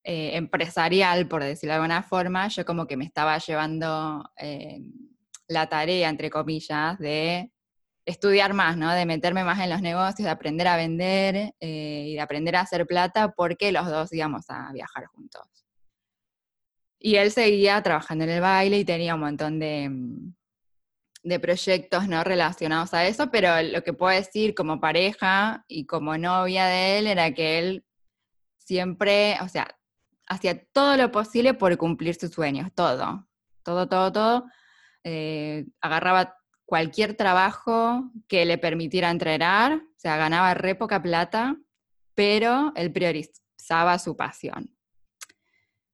eh, 0.04 0.36
empresarial, 0.36 1.26
por 1.26 1.42
decirlo 1.42 1.72
de 1.72 1.76
alguna 1.76 2.02
forma, 2.02 2.48
yo 2.48 2.64
como 2.64 2.86
que 2.86 2.96
me 2.96 3.04
estaba 3.04 3.38
llevando 3.38 4.30
eh, 4.36 4.80
la 5.48 5.68
tarea, 5.68 6.08
entre 6.08 6.30
comillas, 6.30 6.98
de 6.98 7.50
estudiar 8.04 8.52
más, 8.52 8.76
¿no? 8.76 8.92
De 8.92 9.06
meterme 9.06 9.44
más 9.44 9.60
en 9.60 9.70
los 9.70 9.80
negocios, 9.82 10.24
de 10.24 10.30
aprender 10.30 10.68
a 10.68 10.76
vender 10.76 11.54
y 11.58 12.14
de 12.14 12.20
aprender 12.20 12.54
a 12.56 12.60
hacer 12.60 12.86
plata, 12.86 13.32
porque 13.32 13.72
los 13.72 13.86
dos 13.86 14.12
íbamos 14.12 14.44
a 14.50 14.70
viajar 14.72 15.06
juntos. 15.06 15.64
Y 16.98 17.16
él 17.16 17.30
seguía 17.30 17.82
trabajando 17.82 18.24
en 18.24 18.30
el 18.30 18.40
baile 18.40 18.78
y 18.78 18.84
tenía 18.84 19.14
un 19.14 19.20
montón 19.20 19.58
de, 19.58 19.88
mm, 19.90 20.34
de 21.24 21.40
proyectos 21.40 22.06
no 22.06 22.22
relacionados 22.22 22.94
a 22.94 23.06
eso, 23.06 23.30
pero 23.30 23.60
lo 23.62 23.82
que 23.82 23.94
puedo 23.94 24.14
decir 24.14 24.54
como 24.54 24.80
pareja 24.80 25.64
y 25.68 25.86
como 25.86 26.16
novia 26.18 26.66
de 26.66 26.98
él 26.98 27.06
era 27.06 27.32
que 27.32 27.58
él 27.58 27.84
siempre, 28.58 29.36
o 29.42 29.48
sea, 29.48 29.68
hacía 30.26 30.64
todo 30.72 30.96
lo 30.96 31.10
posible 31.10 31.54
por 31.54 31.76
cumplir 31.76 32.14
sus 32.14 32.30
sueños, 32.30 32.70
todo, 32.74 33.26
todo, 33.62 33.88
todo, 33.88 34.12
todo. 34.12 34.44
Eh, 35.04 35.66
agarraba 35.80 36.36
cualquier 36.64 37.14
trabajo 37.14 38.10
que 38.26 38.44
le 38.44 38.58
permitiera 38.58 39.10
entrenar, 39.10 39.74
o 39.74 39.98
sea, 39.98 40.16
ganaba 40.16 40.54
re 40.54 40.74
poca 40.74 41.02
plata, 41.02 41.56
pero 42.14 42.72
él 42.74 42.92
priorizaba 42.92 43.98
su 43.98 44.16
pasión. 44.16 44.74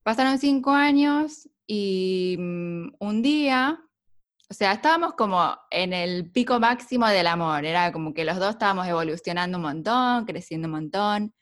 Pasaron 0.02 0.38
cinco 0.38 0.70
años 0.70 1.48
y 1.66 2.36
mm, 2.38 2.94
un 3.00 3.22
día, 3.22 3.80
o 4.48 4.54
sea, 4.54 4.72
estábamos 4.72 5.14
como 5.14 5.56
en 5.70 5.92
el 5.92 6.30
pico 6.30 6.58
máximo 6.60 7.06
del 7.08 7.26
amor, 7.26 7.64
era 7.64 7.92
como 7.92 8.14
que 8.14 8.24
los 8.24 8.38
dos 8.38 8.50
estábamos 8.50 8.86
evolucionando 8.86 9.58
un 9.58 9.62
montón, 9.62 10.24
creciendo 10.24 10.68
un 10.68 10.72
montón, 10.72 11.34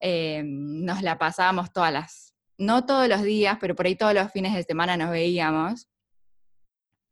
eh, 0.00 0.42
nos 0.44 1.02
la 1.02 1.18
pasábamos 1.18 1.72
todas 1.72 1.92
las, 1.92 2.34
no 2.58 2.84
todos 2.86 3.08
los 3.08 3.22
días, 3.22 3.58
pero 3.60 3.74
por 3.74 3.86
ahí 3.86 3.96
todos 3.96 4.14
los 4.14 4.30
fines 4.32 4.54
de 4.54 4.62
semana 4.62 4.96
nos 4.96 5.10
veíamos. 5.10 5.88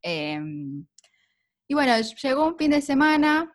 Em, 0.02 0.86
y 1.68 1.74
bueno, 1.74 1.94
llegó 2.22 2.46
un 2.46 2.58
fin 2.58 2.72
de 2.72 2.82
semana, 2.82 3.52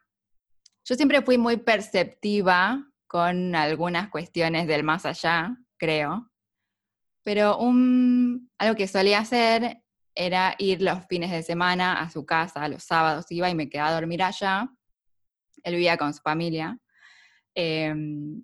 yo 0.85 0.95
siempre 0.95 1.21
fui 1.21 1.37
muy 1.37 1.57
perceptiva 1.57 2.87
con 3.07 3.55
algunas 3.55 4.09
cuestiones 4.09 4.67
del 4.67 4.83
más 4.83 5.05
allá, 5.05 5.57
creo. 5.77 6.31
Pero 7.23 7.57
un, 7.57 8.49
algo 8.57 8.75
que 8.75 8.87
solía 8.87 9.19
hacer 9.19 9.83
era 10.15 10.55
ir 10.57 10.81
los 10.81 11.05
fines 11.07 11.31
de 11.31 11.43
semana 11.43 11.99
a 11.99 12.09
su 12.09 12.25
casa, 12.25 12.67
los 12.69 12.83
sábados 12.83 13.25
iba 13.31 13.49
y 13.49 13.55
me 13.55 13.69
quedaba 13.69 13.89
a 13.89 13.93
dormir 13.95 14.23
allá. 14.23 14.69
Él 15.63 15.75
vivía 15.75 15.97
con 15.97 16.13
su 16.13 16.21
familia. 16.21 16.79
Em, 17.53 18.43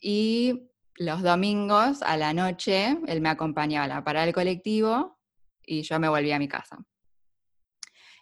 y 0.00 0.70
los 0.96 1.22
domingos 1.22 2.02
a 2.02 2.16
la 2.16 2.32
noche 2.32 2.98
él 3.06 3.20
me 3.20 3.28
acompañaba 3.28 3.84
a 3.84 3.88
la 3.88 4.04
parada 4.04 4.26
del 4.26 4.34
colectivo 4.34 5.18
y 5.64 5.82
yo 5.82 5.98
me 6.00 6.08
volvía 6.08 6.36
a 6.36 6.38
mi 6.38 6.48
casa. 6.48 6.78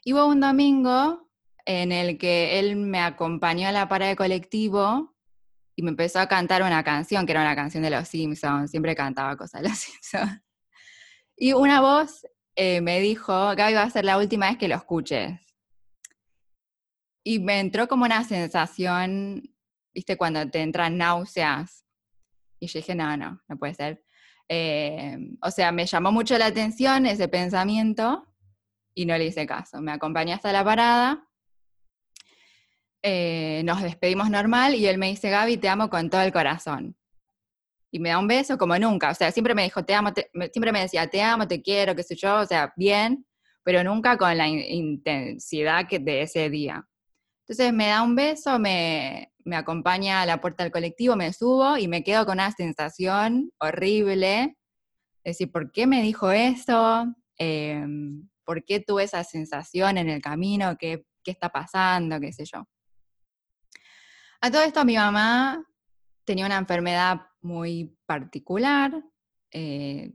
Y 0.04 0.12
hubo 0.12 0.26
un 0.26 0.40
domingo 0.40 1.30
en 1.64 1.90
el 1.90 2.18
que 2.18 2.58
él 2.58 2.76
me 2.76 3.00
acompañó 3.00 3.68
a 3.68 3.72
la 3.72 3.88
parada 3.88 4.08
del 4.08 4.16
colectivo 4.16 5.16
y 5.74 5.82
me 5.82 5.90
empezó 5.90 6.20
a 6.20 6.28
cantar 6.28 6.62
una 6.62 6.82
canción, 6.82 7.26
que 7.26 7.32
era 7.32 7.42
una 7.42 7.56
canción 7.56 7.82
de 7.82 7.90
los 7.90 8.08
Simpsons, 8.08 8.70
siempre 8.70 8.94
cantaba 8.94 9.36
cosas 9.36 9.62
de 9.62 9.68
los 9.68 9.78
Simpsons. 9.78 10.40
Y 11.36 11.52
una 11.52 11.80
voz 11.80 12.26
eh, 12.54 12.80
me 12.80 13.00
dijo, 13.00 13.54
Gaby, 13.54 13.74
va 13.74 13.82
a 13.82 13.90
ser 13.90 14.04
la 14.04 14.16
última 14.16 14.48
vez 14.48 14.56
que 14.56 14.68
lo 14.68 14.76
escuches. 14.76 15.38
Y 17.22 17.40
me 17.40 17.60
entró 17.60 17.88
como 17.88 18.04
una 18.04 18.24
sensación, 18.24 19.42
viste, 19.96 20.16
cuando 20.16 20.48
te 20.48 20.61
entran 20.61 20.96
náuseas. 20.96 21.85
Y 22.61 22.68
yo 22.68 22.78
dije, 22.78 22.94
no, 22.94 23.16
no, 23.16 23.42
no 23.48 23.56
puede 23.59 23.74
ser. 23.74 24.04
Eh, 24.48 25.18
o 25.42 25.50
sea, 25.50 25.72
me 25.72 25.87
llamó 25.87 26.12
mucho 26.12 26.38
la 26.38 26.46
atención 26.46 27.06
ese 27.06 27.26
pensamiento 27.26 28.24
y 28.94 29.06
no 29.06 29.18
le 29.18 29.26
hice 29.26 29.44
caso. 29.46 29.80
Me 29.80 29.90
acompañé 29.90 30.35
hasta 30.35 30.52
la 30.52 30.64
parada 30.64 31.26
eh, 33.09 33.62
nos 33.64 33.82
despedimos 33.82 34.30
normal 34.30 34.74
y 34.74 34.87
él 34.87 34.98
me 34.98 35.06
dice, 35.06 35.30
Gaby, 35.30 35.59
te 35.59 35.68
amo 35.68 35.88
con 35.88 36.11
todo 36.11 36.22
el 36.22 36.32
corazón. 36.32 36.96
Y 37.92 38.00
me 38.00 38.09
da 38.09 38.18
un 38.18 38.26
beso 38.26 38.59
como 38.59 38.76
nunca. 38.80 39.11
O 39.11 39.14
sea, 39.14 39.30
siempre 39.30 39.54
me 39.54 39.62
dijo, 39.62 39.85
te 39.85 39.94
amo, 39.94 40.11
siempre 40.52 40.72
me 40.72 40.80
decía, 40.80 41.06
te 41.06 41.22
amo, 41.22 41.46
te 41.46 41.62
quiero, 41.62 41.94
qué 41.94 42.02
sé 42.02 42.16
yo, 42.16 42.40
o 42.40 42.46
sea, 42.46 42.72
bien, 42.76 43.24
pero 43.62 43.85
nunca 43.85 44.18
con 44.18 44.37
la 44.37 44.48
intensidad 44.48 45.87
que 45.87 46.00
de 46.00 46.22
ese 46.22 46.50
día. 46.50 46.85
Entonces 47.48 47.72
me 47.72 47.87
da 47.87 48.02
un 48.02 48.16
beso, 48.16 48.59
me, 48.59 49.32
me 49.44 49.54
acompaña 49.54 50.20
a 50.20 50.26
la 50.26 50.40
puerta 50.40 50.64
del 50.64 50.72
colectivo, 50.72 51.14
me 51.14 51.32
subo 51.32 51.78
y 51.78 51.87
me 51.87 52.02
quedo 52.02 52.26
con 52.26 52.35
una 52.35 52.50
sensación 52.50 53.52
horrible. 53.61 54.56
Es 55.22 55.38
decir, 55.38 55.52
¿por 55.52 55.70
qué 55.70 55.87
me 55.87 56.02
dijo 56.02 56.32
eso? 56.32 57.06
Em, 57.38 58.28
¿Por 58.44 58.64
qué 58.64 58.80
tuve 58.80 59.04
esa 59.04 59.22
sensación 59.22 59.96
en 59.96 60.09
el 60.09 60.20
camino? 60.20 60.76
¿Qué, 60.76 61.06
¿Qué 61.22 61.30
está 61.30 61.48
pasando? 61.50 62.18
¿Qué 62.18 62.32
sé 62.32 62.44
yo? 62.44 62.66
A 64.40 64.50
todo 64.50 64.62
esto 64.62 64.85
mi 64.85 64.96
mamá 64.96 65.64
tenía 66.24 66.46
una 66.46 66.59
enfermedad 66.59 67.20
muy 67.42 67.96
particular, 68.06 69.04
eh, 69.52 70.12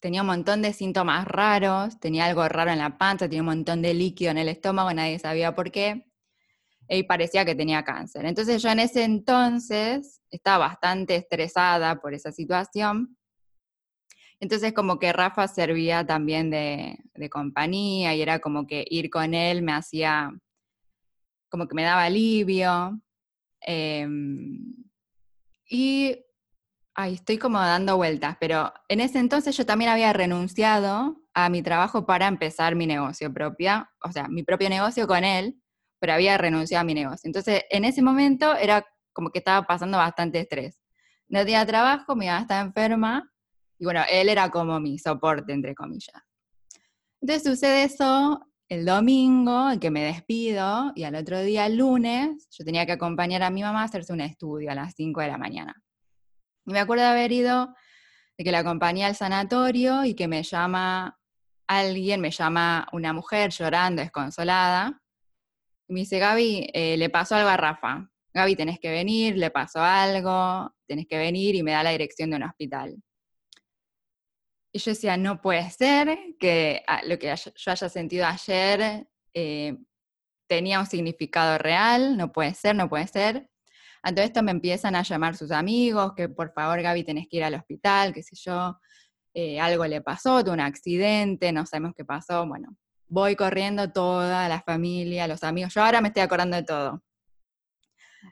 tenía 0.00 0.20
un 0.20 0.28
montón 0.28 0.62
de 0.62 0.72
síntomas 0.72 1.26
raros, 1.26 1.98
tenía 1.98 2.26
algo 2.26 2.48
raro 2.48 2.70
en 2.70 2.78
la 2.78 2.96
panza, 2.96 3.28
tenía 3.28 3.42
un 3.42 3.46
montón 3.46 3.82
de 3.82 3.94
líquido 3.94 4.30
en 4.30 4.38
el 4.38 4.48
estómago, 4.48 4.92
nadie 4.92 5.18
sabía 5.18 5.56
por 5.56 5.72
qué, 5.72 6.07
y 6.88 7.02
parecía 7.02 7.44
que 7.44 7.54
tenía 7.54 7.84
cáncer. 7.84 8.24
Entonces 8.24 8.62
yo 8.62 8.70
en 8.70 8.80
ese 8.80 9.04
entonces 9.04 10.22
estaba 10.30 10.68
bastante 10.68 11.16
estresada 11.16 12.00
por 12.00 12.14
esa 12.14 12.32
situación. 12.32 13.16
Entonces 14.40 14.72
como 14.72 14.98
que 14.98 15.12
Rafa 15.12 15.48
servía 15.48 16.06
también 16.06 16.50
de, 16.50 16.98
compañía 17.30 18.14
y 18.14 18.22
era 18.22 18.38
como 18.38 18.66
que 18.66 18.84
ir 18.88 19.10
con 19.10 19.34
él 19.34 19.62
me 19.62 19.72
hacía, 19.72 20.30
como 21.50 21.66
que 21.66 21.74
me 21.74 21.82
daba 21.82 22.04
alivio. 22.04 23.00
Em, 23.60 24.74
y 25.68 26.24
Ay, 27.00 27.14
estoy 27.14 27.38
como 27.38 27.60
dando 27.60 27.96
vueltas, 27.96 28.36
pero 28.40 28.72
en 28.88 28.98
ese 28.98 29.20
entonces 29.20 29.56
yo 29.56 29.64
también 29.64 29.88
había 29.88 30.12
renunciado 30.12 31.22
a 31.32 31.48
mi 31.48 31.62
trabajo 31.62 32.06
para 32.06 32.26
empezar 32.26 32.74
mi 32.74 32.88
negocio 32.88 33.32
propio, 33.32 33.88
o 34.02 34.10
sea, 34.10 34.26
mi 34.26 34.42
propio 34.42 34.68
negocio 34.68 35.06
con 35.06 35.22
él, 35.22 35.62
pero 35.98 36.12
había 36.12 36.38
renunciado 36.38 36.82
a 36.82 36.84
mi 36.84 36.94
negocio. 36.94 37.28
Entonces, 37.28 37.62
en 37.70 37.84
ese 37.84 38.02
momento 38.02 38.56
era 38.56 38.86
como 39.12 39.30
que 39.30 39.38
estaba 39.38 39.66
pasando 39.66 39.98
bastante 39.98 40.40
estrés. 40.40 40.80
No 41.28 41.40
tenía 41.40 41.66
trabajo, 41.66 42.16
mi 42.16 42.26
mamá 42.26 42.40
estaba 42.40 42.60
enferma, 42.60 43.30
y 43.78 43.84
bueno, 43.84 44.02
él 44.10 44.28
era 44.28 44.50
como 44.50 44.80
mi 44.80 44.98
soporte, 44.98 45.52
entre 45.52 45.74
comillas. 45.74 46.22
Entonces 47.20 47.50
sucede 47.52 47.84
eso 47.84 48.40
el 48.68 48.84
domingo, 48.84 49.70
que 49.80 49.90
me 49.90 50.04
despido, 50.04 50.92
y 50.94 51.04
al 51.04 51.14
otro 51.14 51.40
día, 51.40 51.66
el 51.66 51.78
lunes, 51.78 52.48
yo 52.50 52.64
tenía 52.64 52.84
que 52.84 52.92
acompañar 52.92 53.42
a 53.42 53.50
mi 53.50 53.62
mamá 53.62 53.82
a 53.82 53.84
hacerse 53.84 54.12
un 54.12 54.20
estudio 54.20 54.70
a 54.70 54.74
las 54.74 54.94
5 54.94 55.20
de 55.22 55.28
la 55.28 55.38
mañana. 55.38 55.82
Y 56.66 56.72
me 56.72 56.80
acuerdo 56.80 57.04
de 57.04 57.10
haber 57.10 57.32
ido, 57.32 57.74
de 58.36 58.44
que 58.44 58.52
la 58.52 58.58
acompañé 58.58 59.04
al 59.04 59.16
sanatorio 59.16 60.04
y 60.04 60.14
que 60.14 60.28
me 60.28 60.42
llama 60.42 61.18
alguien, 61.66 62.20
me 62.20 62.30
llama 62.30 62.86
una 62.92 63.12
mujer 63.12 63.50
llorando, 63.50 64.02
desconsolada. 64.02 65.00
Me 65.88 66.00
dice, 66.00 66.18
Gaby, 66.18 66.70
eh, 66.74 66.96
le 66.96 67.08
pasó 67.08 67.36
algo 67.36 67.48
a 67.48 67.56
Rafa. 67.56 68.10
Gaby, 68.34 68.56
tenés 68.56 68.78
que 68.78 68.90
venir, 68.90 69.36
le 69.36 69.50
pasó 69.50 69.80
algo, 69.80 70.74
tenés 70.86 71.06
que 71.06 71.16
venir 71.16 71.54
y 71.54 71.62
me 71.62 71.72
da 71.72 71.82
la 71.82 71.90
dirección 71.90 72.30
de 72.30 72.36
un 72.36 72.42
hospital. 72.42 73.02
Y 74.70 74.78
yo 74.78 74.90
decía, 74.90 75.16
no 75.16 75.40
puede 75.40 75.70
ser 75.70 76.18
que 76.38 76.84
lo 77.04 77.18
que 77.18 77.34
yo 77.34 77.72
haya 77.72 77.88
sentido 77.88 78.26
ayer 78.26 79.08
eh, 79.32 79.78
tenía 80.46 80.78
un 80.78 80.86
significado 80.86 81.56
real, 81.56 82.16
no 82.16 82.32
puede 82.32 82.54
ser, 82.54 82.76
no 82.76 82.88
puede 82.88 83.06
ser. 83.06 83.48
A 84.02 84.14
todo 84.14 84.24
esto 84.24 84.42
me 84.42 84.50
empiezan 84.50 84.94
a 84.94 85.02
llamar 85.02 85.36
sus 85.36 85.50
amigos, 85.50 86.12
que 86.14 86.28
por 86.28 86.52
favor 86.52 86.82
Gaby 86.82 87.04
tenés 87.04 87.28
que 87.28 87.38
ir 87.38 87.44
al 87.44 87.54
hospital, 87.54 88.12
qué 88.12 88.22
sé 88.22 88.36
yo, 88.36 88.78
eh, 89.34 89.58
algo 89.58 89.86
le 89.86 90.02
pasó, 90.02 90.44
tuvo 90.44 90.54
un 90.54 90.60
accidente, 90.60 91.50
no 91.52 91.66
sabemos 91.66 91.94
qué 91.96 92.04
pasó, 92.04 92.46
bueno, 92.46 92.76
voy 93.08 93.36
corriendo 93.36 93.90
toda 93.90 94.48
la 94.48 94.60
familia, 94.62 95.28
los 95.28 95.42
amigos, 95.44 95.74
yo 95.74 95.82
ahora 95.82 96.00
me 96.00 96.08
estoy 96.08 96.22
acordando 96.22 96.56
de 96.56 96.62
todo. 96.62 97.02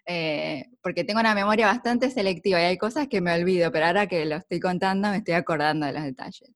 Eh, 0.07 0.67
porque 0.83 1.05
tengo 1.05 1.21
una 1.21 1.35
memoria 1.35 1.67
bastante 1.67 2.11
selectiva 2.11 2.61
y 2.61 2.65
hay 2.65 2.79
cosas 2.79 3.09
que 3.09 3.21
me 3.21 3.35
olvido, 3.35 3.73
pero 3.73 3.87
ahora 3.87 4.07
que 4.07 4.25
lo 4.25 4.37
estoy 4.37 4.61
contando 4.61 5.11
me 5.11 5.19
estoy 5.19 5.35
acordando 5.35 5.87
de 5.87 5.93
los 5.93 6.03
detalles. 6.03 6.51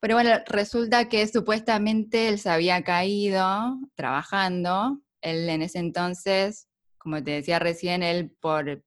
Pero 0.00 0.14
bueno, 0.14 0.30
resulta 0.46 1.08
que 1.08 1.26
supuestamente 1.26 2.28
él 2.28 2.38
se 2.38 2.50
había 2.50 2.82
caído 2.84 3.78
trabajando, 3.96 5.00
él 5.20 5.48
en 5.48 5.62
ese 5.62 5.80
entonces 5.80 6.68
como 7.08 7.24
te 7.24 7.30
decía 7.30 7.58
recién, 7.58 8.02
él 8.02 8.30
por 8.38 8.84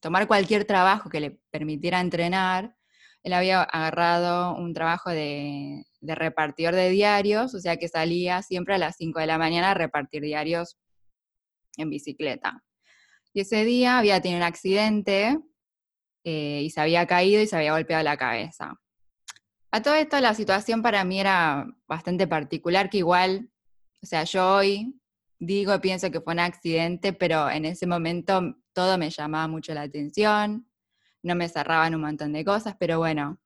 tomar 0.00 0.26
cualquier 0.26 0.64
trabajo 0.64 1.10
que 1.10 1.20
le 1.20 1.38
permitiera 1.50 2.00
entrenar, 2.00 2.74
él 3.22 3.32
había 3.32 3.62
agarrado 3.62 4.54
un 4.54 4.72
trabajo 4.72 5.10
de, 5.10 5.84
repartidor 6.00 6.74
de 6.74 6.90
diarios, 6.90 7.54
o 7.54 7.60
sea 7.60 7.76
que 7.76 7.88
salía 7.88 8.42
siempre 8.42 8.74
a 8.74 8.78
las 8.78 8.96
5 8.96 9.20
de 9.20 9.26
la 9.26 9.38
mañana 9.38 9.72
a 9.72 9.74
repartir 9.74 10.22
diarios 10.22 10.76
en 11.76 11.90
bicicleta. 11.90 12.62
Y 13.32 13.40
ese 13.40 13.64
día 13.64 13.98
había 13.98 14.20
tenido 14.20 14.38
un 14.38 14.46
accidente 14.46 15.38
eh, 16.24 16.62
y 16.62 16.70
se 16.70 16.80
había 16.80 17.06
caído 17.06 17.42
y 17.42 17.46
se 17.46 17.56
había 17.56 17.72
golpeado 17.72 18.02
la 18.02 18.16
cabeza. 18.16 18.80
A 19.70 19.82
todo 19.82 19.94
esto 19.94 20.18
la 20.20 20.34
situación 20.34 20.82
para 20.82 21.04
mí 21.04 21.20
era 21.20 21.66
bastante 21.86 22.26
particular, 22.26 22.88
que 22.88 22.98
igual, 22.98 23.50
o 24.02 24.06
sea, 24.06 24.24
yo 24.24 24.54
hoy 24.56 24.98
digo, 25.38 25.78
pienso 25.80 26.10
que 26.10 26.20
fue 26.20 26.32
un 26.32 26.40
accidente, 26.40 27.12
pero 27.12 27.50
en 27.50 27.64
ese 27.64 27.86
momento 27.86 28.56
todo 28.72 28.98
me 28.98 29.10
llamaba 29.10 29.46
mucho 29.46 29.74
la 29.74 29.82
atención, 29.82 30.68
no 31.22 31.34
me 31.34 31.48
cerraban 31.48 31.94
un 31.94 32.02
montón 32.02 32.32
de 32.32 32.44
cosas, 32.44 32.76
pero 32.78 32.98
bueno, 32.98 33.38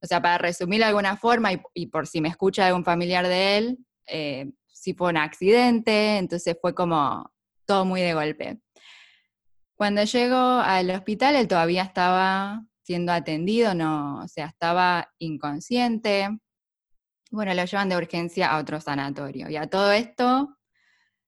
o 0.00 0.06
sea, 0.06 0.22
para 0.22 0.38
resumirlo 0.38 0.84
de 0.84 0.90
alguna 0.90 1.16
forma, 1.16 1.50
y, 1.74 1.86
por 1.86 2.06
si 2.06 2.20
me 2.20 2.28
escucha 2.28 2.66
algún 2.66 2.84
familiar 2.84 3.26
de 3.26 3.58
él, 3.58 3.78
eh, 4.06 4.50
sí 4.66 4.94
fue 4.94 5.10
un 5.10 5.16
accidente, 5.16 6.18
entonces 6.18 6.56
fue 6.60 6.74
como 6.74 7.32
todo 7.66 7.84
muy 7.84 8.00
de 8.00 8.14
golpe. 8.14 8.60
Cuando 9.76 10.02
llego 10.04 10.36
al 10.36 10.90
hospital, 10.90 11.36
él 11.36 11.48
todavía 11.48 11.82
estaba 11.82 12.64
siendo 12.82 13.12
atendido, 13.12 13.74
no, 13.74 14.20
o 14.22 14.28
sea, 14.28 14.46
estaba 14.46 15.12
inconsciente. 15.18 16.28
Bueno, 17.30 17.52
lo 17.54 17.64
llevan 17.64 17.88
de 17.88 17.96
urgencia 17.96 18.50
a 18.50 18.58
otro 18.58 18.80
sanatorio. 18.80 19.50
Y 19.50 19.56
a 19.56 19.68
todo 19.68 19.92
esto, 19.92 20.56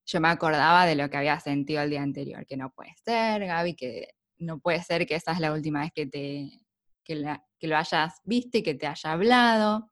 yo 0.06 0.20
me 0.20 0.28
acordaba 0.28 0.87
de 0.87 0.96
lo 0.96 1.11
que 1.11 1.18
había 1.18 1.38
sentido 1.38 1.83
el 1.83 1.90
día 1.90 2.02
anterior, 2.02 2.46
que 2.46 2.56
no 2.56 2.70
puede 2.70 2.94
ser, 3.04 3.46
Gaby, 3.46 3.74
que 3.76 4.09
no 4.40 4.59
puede 4.59 4.83
ser 4.83 5.07
que 5.07 5.14
esa 5.14 5.33
es 5.33 5.40
la 5.40 5.53
última 5.53 5.81
vez 5.81 5.92
que, 5.94 6.07
te, 6.07 6.50
que, 7.05 7.14
lo 7.14 7.76
hayas 7.76 8.20
visto 8.24 8.59
y 8.59 8.62
que 8.62 8.74
te 8.74 8.87
haya 8.87 9.12
hablado. 9.12 9.90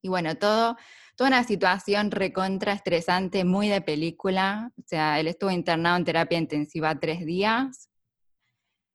Y 0.00 0.08
bueno, 0.08 0.36
todo, 0.36 0.76
toda 1.16 1.28
una 1.28 1.44
situación 1.44 2.10
recontra 2.10 2.72
estresante, 2.72 3.44
muy 3.44 3.68
de 3.68 3.80
película. 3.80 4.70
O 4.78 4.82
sea, 4.86 5.18
él 5.20 5.26
estuvo 5.28 5.50
internado 5.50 5.96
en 5.96 6.04
terapia 6.04 6.38
intensiva 6.38 6.98
tres 6.98 7.26
días. 7.26 7.90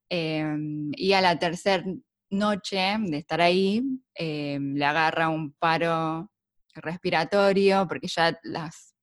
Em, 0.08 0.90
y 0.96 1.12
a 1.12 1.20
la 1.20 1.38
tercera 1.38 1.84
noche 2.30 2.96
de 2.98 3.18
estar 3.18 3.40
ahí, 3.40 3.82
em, 4.14 4.74
le 4.74 4.84
agarra 4.84 5.28
un 5.28 5.52
paro 5.52 6.30
respiratorio, 6.74 7.86
porque 7.88 8.08
ya 8.08 8.38
las 8.42 8.94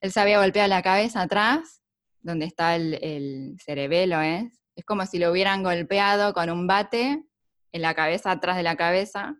él 0.00 0.12
se 0.12 0.20
había 0.20 0.40
golpeado 0.40 0.68
la 0.68 0.82
cabeza 0.82 1.22
atrás, 1.22 1.82
donde 2.22 2.46
está 2.46 2.76
el, 2.76 3.56
cerebelo, 3.62 4.20
¿eh? 4.22 4.50
Es 4.80 4.86
como 4.86 5.04
si 5.04 5.18
lo 5.18 5.30
hubieran 5.30 5.62
golpeado 5.62 6.32
con 6.32 6.48
un 6.48 6.66
bate 6.66 7.22
en 7.70 7.82
la 7.82 7.92
cabeza, 7.92 8.30
atrás 8.30 8.56
de 8.56 8.62
la 8.62 8.76
cabeza. 8.76 9.36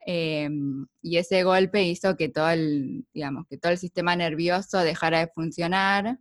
Em, 0.00 0.86
y 1.00 1.16
ese 1.16 1.42
golpe 1.42 1.84
hizo 1.84 2.18
que 2.18 2.28
todo 2.28 2.50
el, 2.50 3.06
digamos, 3.14 3.46
que 3.48 3.56
todo 3.56 3.72
el 3.72 3.78
sistema 3.78 4.14
nervioso 4.14 4.80
dejara 4.80 5.20
de 5.20 5.28
funcionar 5.28 6.18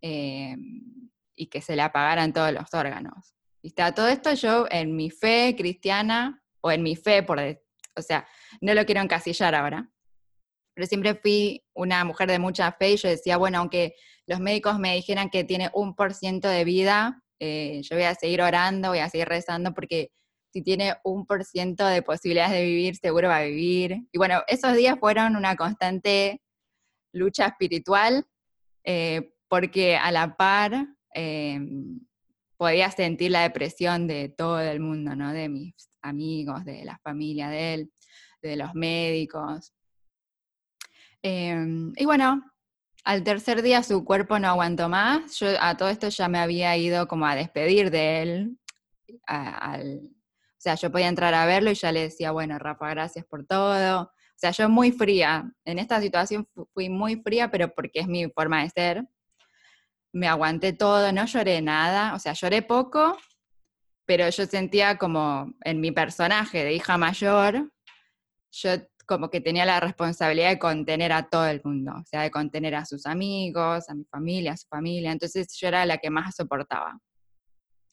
em, 0.00 1.10
y 1.34 1.46
que 1.48 1.60
se 1.60 1.74
le 1.74 1.82
apagaran 1.82 2.32
todos 2.32 2.52
los 2.52 2.72
órganos. 2.72 3.34
¿Viste? 3.60 3.82
Todo 3.90 4.06
esto 4.06 4.32
yo, 4.34 4.66
en 4.70 4.94
mi 4.94 5.10
fe 5.10 5.56
cristiana, 5.58 6.40
o 6.60 6.70
en 6.70 6.84
mi 6.84 6.94
fe, 6.94 7.24
por, 7.24 7.40
o 7.40 8.02
sea, 8.02 8.24
no 8.60 8.72
lo 8.72 8.86
quiero 8.86 9.00
encasillar 9.00 9.56
ahora, 9.56 9.90
pero 10.74 10.86
siempre 10.86 11.16
fui 11.16 11.64
una 11.74 12.04
mujer 12.04 12.30
de 12.30 12.38
mucha 12.38 12.70
fe 12.70 12.92
y 12.92 12.96
yo 12.98 13.08
decía, 13.08 13.36
bueno, 13.36 13.58
aunque 13.58 13.96
los 14.26 14.38
médicos 14.38 14.78
me 14.78 14.94
dijeran 14.94 15.28
que 15.28 15.42
tiene 15.42 15.72
un 15.74 15.96
por 15.96 16.14
ciento 16.14 16.48
de 16.48 16.62
vida, 16.62 17.24
eh, 17.40 17.80
yo 17.82 17.96
voy 17.96 18.04
a 18.04 18.14
seguir 18.14 18.42
orando, 18.42 18.88
voy 18.88 18.98
a 18.98 19.08
seguir 19.08 19.28
rezando 19.28 19.72
porque 19.74 20.10
si 20.52 20.62
tiene 20.62 20.96
un 21.04 21.26
por 21.26 21.44
ciento 21.44 21.86
de 21.86 22.02
posibilidades 22.02 22.52
de 22.52 22.64
vivir, 22.64 22.96
seguro 22.96 23.28
va 23.28 23.38
a 23.38 23.44
vivir. 23.44 24.06
Y 24.12 24.18
bueno, 24.18 24.42
esos 24.48 24.74
días 24.74 24.98
fueron 24.98 25.36
una 25.36 25.56
constante 25.56 26.40
lucha 27.12 27.46
espiritual, 27.46 28.26
eh, 28.84 29.34
porque 29.48 29.96
a 29.96 30.10
la 30.10 30.36
par 30.36 30.88
em, 31.14 32.00
podía 32.56 32.90
sentir 32.90 33.30
la 33.30 33.42
depresión 33.42 34.06
de 34.06 34.28
todo 34.30 34.60
el 34.60 34.80
mundo, 34.80 35.14
¿no? 35.14 35.32
De 35.32 35.48
mis 35.48 35.74
amigos, 36.02 36.64
de 36.64 36.84
la 36.84 36.98
familia 36.98 37.48
de 37.48 37.74
él, 37.74 37.92
de 38.42 38.56
los 38.56 38.74
médicos. 38.74 39.72
Y 41.22 42.04
bueno, 42.04 42.42
al 43.08 43.24
tercer 43.24 43.62
día 43.62 43.82
su 43.82 44.04
cuerpo 44.04 44.38
no 44.38 44.48
aguantó 44.48 44.90
más. 44.90 45.38
Yo 45.38 45.48
a 45.62 45.78
todo 45.78 45.88
esto 45.88 46.10
ya 46.10 46.28
me 46.28 46.38
había 46.38 46.76
ido 46.76 47.08
como 47.08 47.24
a 47.24 47.34
despedir 47.34 47.90
de 47.90 48.20
él. 48.20 48.58
o 49.08 50.58
sea, 50.58 50.74
yo 50.74 50.92
podía 50.92 51.08
entrar 51.08 51.32
a 51.32 51.46
verlo 51.46 51.70
y 51.70 51.74
ya 51.74 51.90
le 51.90 52.02
decía, 52.02 52.32
bueno, 52.32 52.58
Rafa, 52.58 52.90
gracias 52.90 53.24
por 53.24 53.46
todo. 53.46 54.02
O 54.02 54.36
sea, 54.36 54.50
yo 54.50 54.68
muy 54.68 54.92
fría. 54.92 55.50
En 55.64 55.78
esta 55.78 56.02
situación 56.02 56.46
fui 56.74 56.90
muy 56.90 57.16
fría, 57.22 57.50
pero 57.50 57.74
porque 57.74 58.00
es 58.00 58.08
mi 58.08 58.28
forma 58.28 58.62
de 58.62 58.68
ser. 58.68 59.08
me 60.12 60.28
aguanté 60.28 60.74
todo, 60.74 61.10
no 61.10 61.24
lloré 61.24 61.62
nada, 61.62 62.14
o 62.14 62.18
sea, 62.18 62.34
lloré 62.34 62.60
poco, 62.60 63.16
pero 64.04 64.28
yo 64.28 64.44
sentía 64.44 64.98
como 64.98 65.54
en 65.64 65.80
mi 65.80 65.92
personaje 65.92 66.62
de 66.62 66.74
hija 66.74 66.98
mayor, 66.98 67.72
yo 68.50 68.70
como 69.08 69.30
que 69.30 69.40
tenía 69.40 69.64
la 69.64 69.80
responsabilidad 69.80 70.50
de 70.50 70.58
contener 70.58 71.12
a 71.12 71.28
todo 71.30 71.46
el 71.46 71.62
mundo, 71.64 71.94
o 71.98 72.04
sea, 72.04 72.20
de 72.22 72.30
contener 72.30 72.74
a 72.74 72.84
sus 72.84 73.06
amigos, 73.06 73.88
a 73.88 73.94
mi 73.94 74.04
familia, 74.04 74.52
a 74.52 74.56
su 74.58 74.68
familia, 74.68 75.10
entonces 75.10 75.48
yo 75.58 75.68
era 75.68 75.86
la 75.86 75.96
que 75.96 76.10
más 76.10 76.36
soportaba. 76.36 77.00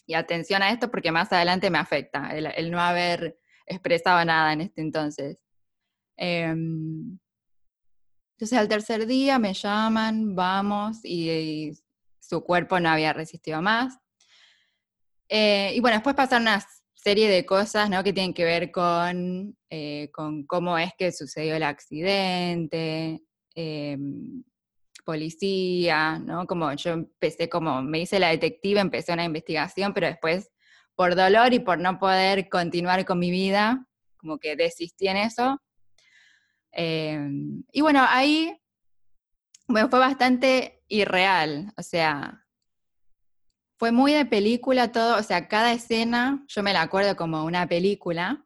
Y 0.06 0.14
atención 0.14 0.62
a 0.62 0.72
esto 0.72 0.92
porque 0.92 1.14
más 1.14 1.32
adelante 1.32 1.70
me 1.70 1.78
afecta 1.78 2.30
el, 2.36 2.70
no 2.70 2.82
haber 2.82 3.40
expresado 3.66 4.24
nada 4.26 4.52
en 4.54 4.62
este 4.62 4.82
entonces. 4.82 5.38
Em, 6.18 7.18
entonces 8.34 8.60
al 8.60 8.68
tercer 8.68 9.08
día 9.08 9.40
me 9.40 9.54
llaman, 9.54 10.36
vamos, 10.36 11.00
y, 11.04 11.72
su 12.20 12.44
cuerpo 12.44 12.80
no 12.80 12.90
había 12.90 13.14
resistido 13.14 13.62
más. 13.62 14.00
Eh, 15.30 15.74
y 15.76 15.80
bueno, 15.80 15.98
después 15.98 16.16
pasaron 16.16 16.42
una 16.44 16.66
serie 17.06 17.30
de 17.30 17.46
cosas 17.46 17.88
¿no? 17.88 18.04
que 18.04 18.14
tienen 18.14 18.34
que 18.34 18.46
ver 18.46 18.72
con, 18.72 19.56
eh, 19.70 20.10
con 20.12 20.44
cómo 20.48 20.76
es 20.80 20.92
que 20.98 21.12
sucedió 21.12 21.56
el 21.56 21.62
accidente, 21.62 23.22
em, 23.54 24.44
policía, 25.06 26.18
¿no? 26.18 26.48
Como 26.48 26.74
yo 26.74 26.94
empecé 26.94 27.48
como, 27.48 27.84
me 27.84 28.00
hice 28.00 28.18
la 28.18 28.30
detective, 28.30 28.80
empecé 28.80 29.14
una 29.14 29.24
investigación, 29.24 29.94
pero 29.94 30.08
después 30.08 30.50
por 30.96 31.14
dolor 31.16 31.54
y 31.54 31.60
por 31.60 31.78
no 31.78 32.00
poder 32.00 32.50
continuar 32.50 33.06
con 33.06 33.20
mi 33.20 33.30
vida, 33.30 33.86
como 34.18 34.40
que 34.40 34.56
desistí 34.56 35.08
en 35.08 35.18
eso. 35.18 35.62
Em, 36.72 37.64
y 37.72 37.82
bueno, 37.82 38.04
ahí 38.10 38.52
bueno, 39.68 39.90
fue 39.90 40.00
bastante 40.00 40.84
irreal, 40.88 41.72
o 41.78 41.84
sea, 41.84 42.45
fue 43.78 43.92
muy 43.92 44.14
de 44.14 44.26
película 44.26 44.92
todo, 44.92 45.18
o 45.18 45.24
sea, 45.24 45.48
cada 45.48 45.74
escena 45.74 46.44
yo 46.48 46.64
me 46.64 46.74
la 46.74 46.82
acuerdo 46.82 47.16
como 47.16 47.44
una 47.44 47.68
película, 47.68 48.46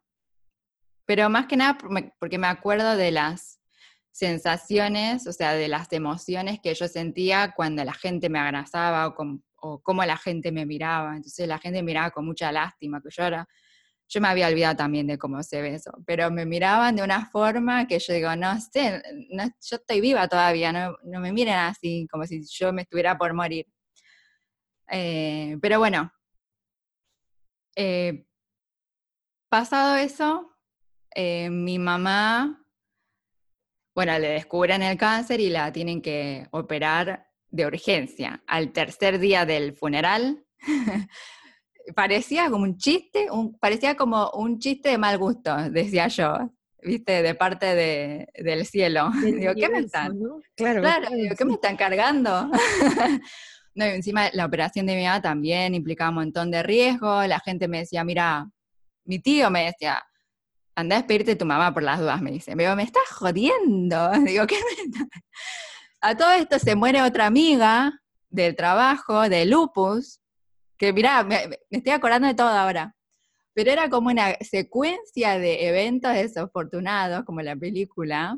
pero 1.06 1.30
más 1.30 1.46
que 1.46 1.56
nada 1.56 1.78
porque 2.18 2.38
me 2.38 2.46
acuerdo 2.46 2.96
de 2.96 3.10
las 3.10 3.60
sensaciones, 4.12 5.26
o 5.26 5.32
sea, 5.32 5.54
de 5.54 5.68
las 5.68 5.92
emociones 5.92 6.60
que 6.60 6.74
yo 6.74 6.88
sentía 6.88 7.52
cuando 7.56 7.84
la 7.84 7.92
gente 7.92 8.28
me 8.28 8.38
abrazaba 8.38 9.14
o, 9.56 9.80
cómo 9.82 10.04
la 10.04 10.16
gente 10.16 10.52
me 10.52 10.66
miraba. 10.66 11.16
Entonces 11.16 11.46
la 11.46 11.58
gente 11.58 11.82
miraba 11.82 12.10
con 12.10 12.26
mucha 12.26 12.50
lástima, 12.50 13.00
que 13.00 13.10
yo 13.10 13.24
era, 13.24 13.48
yo 14.08 14.20
me 14.20 14.28
había 14.28 14.48
olvidado 14.48 14.76
también 14.76 15.06
de 15.06 15.18
cómo 15.18 15.42
se 15.42 15.62
ve 15.62 15.74
eso, 15.74 15.92
pero 16.06 16.30
me 16.30 16.44
miraban 16.46 16.96
de 16.96 17.02
una 17.02 17.26
forma 17.26 17.86
que 17.86 17.98
yo 17.98 18.12
digo, 18.12 18.34
no 18.36 18.60
sé, 18.60 19.02
yo 19.30 19.76
estoy 19.76 20.00
viva 20.00 20.26
todavía, 20.28 20.72
no, 20.72 21.20
me 21.20 21.32
miren 21.32 21.54
así, 21.54 22.06
como 22.10 22.26
si 22.26 22.42
yo 22.46 22.72
me 22.72 22.82
estuviera 22.82 23.16
por 23.16 23.32
morir. 23.34 23.66
Eh, 24.90 25.56
pero 25.62 25.78
bueno, 25.78 26.12
eh, 27.76 28.26
pasado 29.48 29.96
eso, 29.96 30.56
eh, 31.14 31.48
mi 31.50 31.78
mamá 31.78 32.60
bueno, 33.94 34.18
le 34.18 34.28
descubren 34.28 34.82
el 34.82 34.96
cáncer 34.96 35.40
y 35.40 35.50
la 35.50 35.72
tienen 35.72 36.00
que 36.00 36.46
operar 36.52 37.26
de 37.50 37.66
urgencia. 37.66 38.42
Al 38.46 38.72
tercer 38.72 39.18
día 39.18 39.44
del 39.44 39.74
funeral, 39.74 40.44
parecía 41.94 42.48
como 42.50 42.64
un 42.64 42.78
chiste, 42.78 43.26
parecía 43.60 43.96
como 43.96 44.30
un 44.30 44.58
chiste 44.58 44.90
de 44.90 44.98
mal 44.98 45.18
gusto, 45.18 45.54
decía 45.70 46.08
yo, 46.08 46.50
viste, 46.82 47.22
de 47.22 47.34
parte 47.34 48.26
del 48.34 48.64
cielo. 48.64 49.10
digo, 49.22 49.52
¿qué 49.54 49.68
me 49.68 49.80
están? 49.80 50.18
Claro, 50.54 51.08
¿qué 51.36 51.44
me 51.44 51.54
están 51.54 51.76
cargando? 51.76 52.50
no, 53.74 53.86
y 53.86 53.90
encima 53.90 54.30
la 54.32 54.46
operación 54.46 54.86
de 54.86 54.96
mi 54.96 55.04
mamá 55.04 55.22
también 55.22 55.74
implicaba 55.74 56.10
un 56.10 56.16
montón 56.16 56.50
de 56.50 56.62
riesgo. 56.62 57.22
La 57.26 57.40
gente 57.40 57.68
me 57.68 57.78
decía, 57.78 58.04
mira, 58.04 58.48
mi 59.04 59.18
tío 59.20 59.50
me 59.50 59.66
decía, 59.66 60.02
anda 60.74 60.96
a 60.96 60.98
despedirte 60.98 61.32
de 61.32 61.36
tu 61.36 61.46
mamá 61.46 61.72
por 61.72 61.82
las 61.82 62.00
dudas, 62.00 62.20
me 62.20 62.30
dice. 62.30 62.56
Me 62.56 62.64
digo, 62.64 62.76
me 62.76 62.82
estás 62.82 63.08
jodiendo. 63.10 64.10
Digo, 64.24 64.46
¿qué 64.46 64.56
me 64.56 65.06
A 66.00 66.16
todo 66.16 66.32
esto 66.32 66.58
se 66.58 66.74
muere 66.74 67.02
otra 67.02 67.26
amiga 67.26 67.92
del 68.28 68.56
trabajo, 68.56 69.28
de 69.28 69.44
lupus, 69.46 70.20
que 70.78 70.92
mirá, 70.92 71.22
me, 71.24 71.58
estoy 71.70 71.92
acordando 71.92 72.28
de 72.28 72.34
todo 72.34 72.48
ahora. 72.48 72.96
Pero 73.52 73.70
era 73.70 73.90
como 73.90 74.08
una 74.10 74.34
secuencia 74.40 75.38
de 75.38 75.68
eventos 75.68 76.14
desafortunados, 76.14 77.24
como 77.24 77.42
la 77.42 77.56
película. 77.56 78.36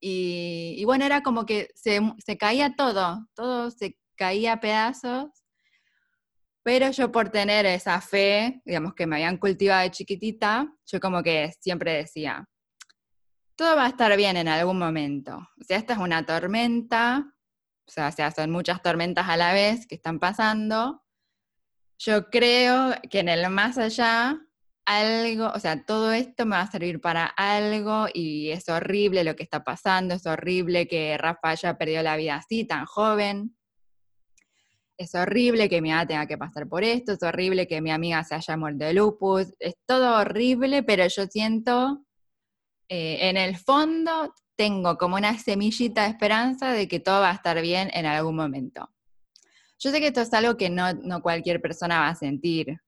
Y, 0.00 0.84
bueno, 0.84 1.04
era 1.04 1.22
como 1.22 1.44
que 1.44 1.68
se, 1.74 2.00
se 2.24 2.38
caía 2.38 2.74
todo, 2.76 3.26
todo 3.34 3.70
se 3.70 3.98
caía 4.16 4.54
a 4.54 4.60
pedazos 4.60 5.30
pero 6.68 6.90
yo 6.90 7.10
por 7.10 7.30
tener 7.30 7.64
esa 7.64 7.98
fe, 8.02 8.60
digamos, 8.66 8.92
que 8.92 9.06
me 9.06 9.16
habían 9.16 9.38
cultivado 9.38 9.84
de 9.84 9.90
chiquitita, 9.90 10.70
yo 10.84 11.00
como 11.00 11.22
que 11.22 11.50
siempre 11.60 11.94
decía, 11.94 12.46
todo 13.56 13.74
va 13.74 13.86
a 13.86 13.88
estar 13.88 14.14
bien 14.18 14.36
en 14.36 14.48
algún 14.48 14.78
momento. 14.78 15.38
O 15.58 15.64
sea, 15.64 15.78
esta 15.78 15.94
es 15.94 15.98
una 15.98 16.26
tormenta, 16.26 17.34
o 17.86 17.90
sea, 17.90 18.30
son 18.32 18.50
muchas 18.50 18.82
tormentas 18.82 19.26
a 19.30 19.38
la 19.38 19.54
vez 19.54 19.86
que 19.86 19.94
están 19.94 20.18
pasando. 20.18 21.02
Yo 21.98 22.28
creo 22.28 22.94
que 23.10 23.20
en 23.20 23.30
el 23.30 23.48
más 23.48 23.78
allá, 23.78 24.38
algo, 24.88 25.52
o 25.54 25.60
sea, 25.60 25.84
todo 25.84 26.12
esto 26.12 26.46
me 26.46 26.56
va 26.56 26.62
a 26.62 26.70
servir 26.70 27.00
para 27.00 27.26
algo 27.26 28.06
y 28.12 28.50
es 28.50 28.68
horrible 28.68 29.22
lo 29.22 29.36
que 29.36 29.42
está 29.42 29.62
pasando, 29.62 30.14
es 30.14 30.26
horrible 30.26 30.88
que 30.88 31.16
Rafa 31.18 31.50
haya 31.50 31.76
perdido 31.76 32.02
la 32.02 32.16
vida 32.16 32.36
así, 32.36 32.64
tan 32.64 32.86
joven 32.86 33.54
es 34.98 35.14
horrible 35.14 35.68
que 35.68 35.80
mi 35.80 35.90
mamá 35.90 36.06
tenga 36.06 36.26
que 36.26 36.36
pasar 36.36 36.68
por 36.68 36.82
esto, 36.82 37.12
es 37.12 37.22
horrible 37.22 37.68
que 37.68 37.80
mi 37.80 37.92
amiga 37.92 38.24
se 38.24 38.34
haya 38.34 38.56
muerto 38.56 38.84
de 38.84 38.94
lupus, 38.94 39.54
es 39.60 39.76
todo 39.86 40.18
horrible, 40.18 40.82
pero 40.82 41.06
yo 41.06 41.26
siento, 41.26 42.04
eh, 42.88 43.28
en 43.28 43.36
el 43.36 43.56
fondo, 43.56 44.34
tengo 44.56 44.98
como 44.98 45.14
una 45.14 45.38
semillita 45.38 46.02
de 46.02 46.08
esperanza 46.08 46.72
de 46.72 46.88
que 46.88 46.98
todo 46.98 47.20
va 47.20 47.30
a 47.30 47.34
estar 47.34 47.60
bien 47.62 47.90
en 47.94 48.06
algún 48.06 48.34
momento. 48.34 48.90
Yo 49.78 49.92
sé 49.92 50.00
que 50.00 50.08
esto 50.08 50.22
es 50.22 50.34
algo 50.34 50.56
que 50.56 50.68
no, 50.68 50.92
no 50.94 51.22
cualquier 51.22 51.62
persona 51.62 52.00
va 52.00 52.08
a 52.08 52.16
sentir, 52.16 52.80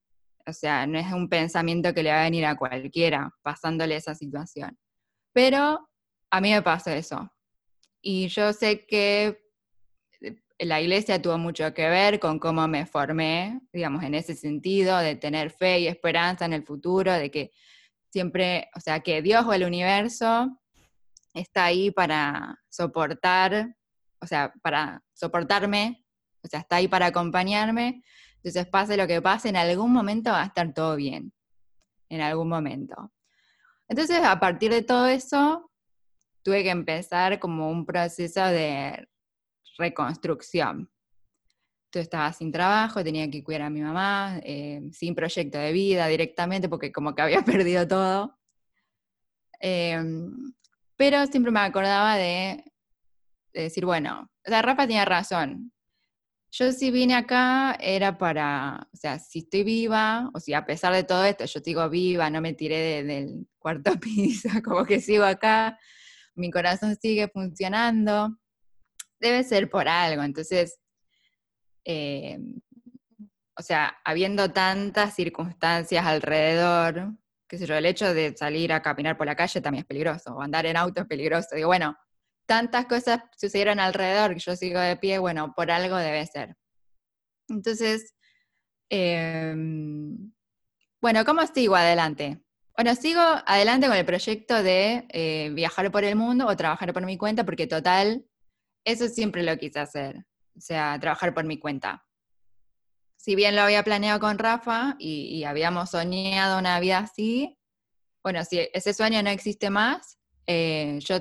o 0.46 0.52
sea, 0.52 0.86
no 0.86 0.98
es 0.98 1.12
un 1.12 1.28
pensamiento 1.28 1.94
que 1.94 2.02
le 2.02 2.10
va 2.10 2.20
a 2.20 2.24
venir 2.24 2.46
a 2.46 2.56
cualquiera 2.56 3.30
pasándole 3.42 3.96
esa 3.96 4.14
situación, 4.14 4.78
pero 5.32 5.88
a 6.30 6.40
mí 6.40 6.50
me 6.50 6.62
pasa 6.62 6.96
eso. 6.96 7.32
Y 8.02 8.28
yo 8.28 8.52
sé 8.52 8.86
que 8.86 9.40
la 10.58 10.80
iglesia 10.80 11.20
tuvo 11.20 11.38
mucho 11.38 11.72
que 11.72 11.88
ver 11.88 12.20
con 12.20 12.38
cómo 12.38 12.68
me 12.68 12.86
formé, 12.86 13.60
digamos, 13.72 14.02
en 14.04 14.14
ese 14.14 14.34
sentido, 14.34 14.98
de 14.98 15.16
tener 15.16 15.50
fe 15.50 15.80
y 15.80 15.86
esperanza 15.86 16.44
en 16.44 16.52
el 16.52 16.64
futuro, 16.64 17.12
de 17.12 17.30
que 17.30 17.52
siempre, 18.10 18.68
o 18.74 18.80
sea, 18.80 19.00
que 19.00 19.22
Dios 19.22 19.44
o 19.46 19.52
el 19.52 19.64
universo 19.64 20.60
está 21.34 21.66
ahí 21.66 21.90
para 21.90 22.58
soportar, 22.68 23.74
o 24.20 24.26
sea, 24.26 24.52
para 24.62 25.02
soportarme, 25.14 26.04
o 26.42 26.48
sea, 26.48 26.60
está 26.60 26.76
ahí 26.76 26.88
para 26.88 27.06
acompañarme. 27.06 28.02
Entonces, 28.42 28.66
pase 28.66 28.96
lo 28.96 29.06
que 29.06 29.20
pase, 29.20 29.48
en 29.48 29.56
algún 29.56 29.92
momento 29.92 30.30
va 30.30 30.42
a 30.42 30.46
estar 30.46 30.72
todo 30.72 30.96
bien, 30.96 31.32
en 32.08 32.20
algún 32.20 32.48
momento. 32.48 33.12
Entonces, 33.88 34.22
a 34.22 34.40
partir 34.40 34.70
de 34.70 34.82
todo 34.82 35.06
eso, 35.06 35.70
tuve 36.42 36.62
que 36.62 36.70
empezar 36.70 37.38
como 37.38 37.70
un 37.70 37.84
proceso 37.84 38.44
de 38.46 39.08
reconstrucción. 39.76 40.90
Entonces 41.86 42.06
estaba 42.06 42.32
sin 42.32 42.52
trabajo, 42.52 43.02
tenía 43.02 43.28
que 43.28 43.42
cuidar 43.42 43.62
a 43.62 43.70
mi 43.70 43.80
mamá, 43.80 44.38
eh, 44.44 44.80
sin 44.92 45.12
proyecto 45.12 45.58
de 45.58 45.72
vida 45.72 46.06
directamente, 46.06 46.68
porque 46.68 46.92
como 46.92 47.14
que 47.16 47.22
había 47.22 47.42
perdido 47.44 47.86
todo. 47.88 48.38
Em, 49.58 50.54
pero 50.96 51.26
siempre 51.26 51.50
me 51.50 51.60
acordaba 51.60 52.16
de, 52.16 52.64
decir, 53.52 53.84
bueno, 53.84 54.30
o 54.46 54.48
sea, 54.48 54.62
Rafa 54.62 54.86
tenía 54.86 55.04
razón. 55.04 55.72
Yo 56.52 56.72
si 56.72 56.90
vine 56.90 57.14
acá 57.14 57.76
era 57.80 58.18
para, 58.18 58.88
o 58.92 58.96
sea, 58.96 59.20
si 59.20 59.40
estoy 59.40 59.62
viva, 59.62 60.28
o 60.34 60.40
si 60.40 60.52
a 60.52 60.64
pesar 60.64 60.92
de 60.92 61.04
todo 61.04 61.24
esto 61.24 61.44
yo 61.44 61.60
sigo 61.60 61.88
viva, 61.88 62.28
no 62.28 62.40
me 62.40 62.54
tiré 62.54 63.04
del 63.04 63.46
cuarto 63.58 63.92
piso, 64.00 64.48
como 64.64 64.84
que 64.84 65.00
sigo 65.00 65.24
acá, 65.24 65.78
mi 66.34 66.50
corazón 66.50 66.96
sigue 67.00 67.28
funcionando, 67.28 68.36
debe 69.20 69.44
ser 69.44 69.70
por 69.70 69.88
algo. 69.88 70.22
Entonces, 70.24 70.80
eh, 71.84 72.38
o 73.56 73.62
sea, 73.62 73.98
habiendo 74.04 74.50
tantas 74.52 75.14
circunstancias 75.14 76.04
alrededor, 76.04 77.12
qué 77.46 77.58
sé 77.58 77.66
yo, 77.66 77.76
el 77.76 77.86
hecho 77.86 78.12
de 78.12 78.36
salir 78.36 78.72
a 78.72 78.82
caminar 78.82 79.16
por 79.16 79.26
la 79.26 79.36
calle 79.36 79.60
también 79.60 79.82
es 79.82 79.86
peligroso, 79.86 80.34
o 80.34 80.42
andar 80.42 80.66
en 80.66 80.76
auto 80.76 81.02
es 81.02 81.06
peligroso. 81.06 81.54
Digo, 81.54 81.68
bueno, 81.68 81.96
tantas 82.50 82.86
cosas 82.86 83.22
sucedieron 83.36 83.78
alrededor 83.78 84.34
que 84.34 84.40
yo 84.40 84.56
sigo 84.56 84.80
de 84.80 84.96
pie, 84.96 85.20
bueno, 85.20 85.54
por 85.54 85.70
algo 85.70 85.96
debe 85.96 86.26
ser. 86.26 86.56
Entonces, 87.48 88.12
em, 88.88 90.32
bueno, 91.00 91.24
¿cómo 91.24 91.46
sigo 91.46 91.76
adelante? 91.76 92.42
Bueno, 92.76 92.96
sigo 92.96 93.20
adelante 93.20 93.86
con 93.86 93.96
el 93.96 94.04
proyecto 94.04 94.64
de 94.64 95.06
eh, 95.10 95.50
viajar 95.52 95.92
por 95.92 96.02
el 96.02 96.16
mundo 96.16 96.48
o 96.48 96.56
trabajar 96.56 96.92
por 96.92 97.06
mi 97.06 97.16
cuenta, 97.16 97.44
porque 97.44 97.68
total, 97.68 98.26
eso 98.84 99.06
siempre 99.06 99.44
lo 99.44 99.56
quise 99.56 99.78
hacer. 99.78 100.26
o 100.56 100.60
sea, 100.60 100.98
trabajar 100.98 101.32
por 101.32 101.44
mi 101.44 101.56
cuenta. 101.56 102.04
Si 103.16 103.36
bien 103.36 103.54
lo 103.54 103.62
había 103.62 103.84
planeado 103.84 104.18
con 104.18 104.38
Rafa 104.38 104.96
y, 104.98 105.44
habíamos 105.44 105.90
soñado 105.90 106.58
una 106.58 106.80
vida 106.80 106.98
así, 106.98 107.56
bueno, 108.24 108.44
si 108.44 108.68
ese 108.74 108.92
sueño 108.92 109.22
no 109.22 109.30
existe 109.30 109.70
más, 109.70 110.18
eh, 110.46 110.98
yo, 111.02 111.20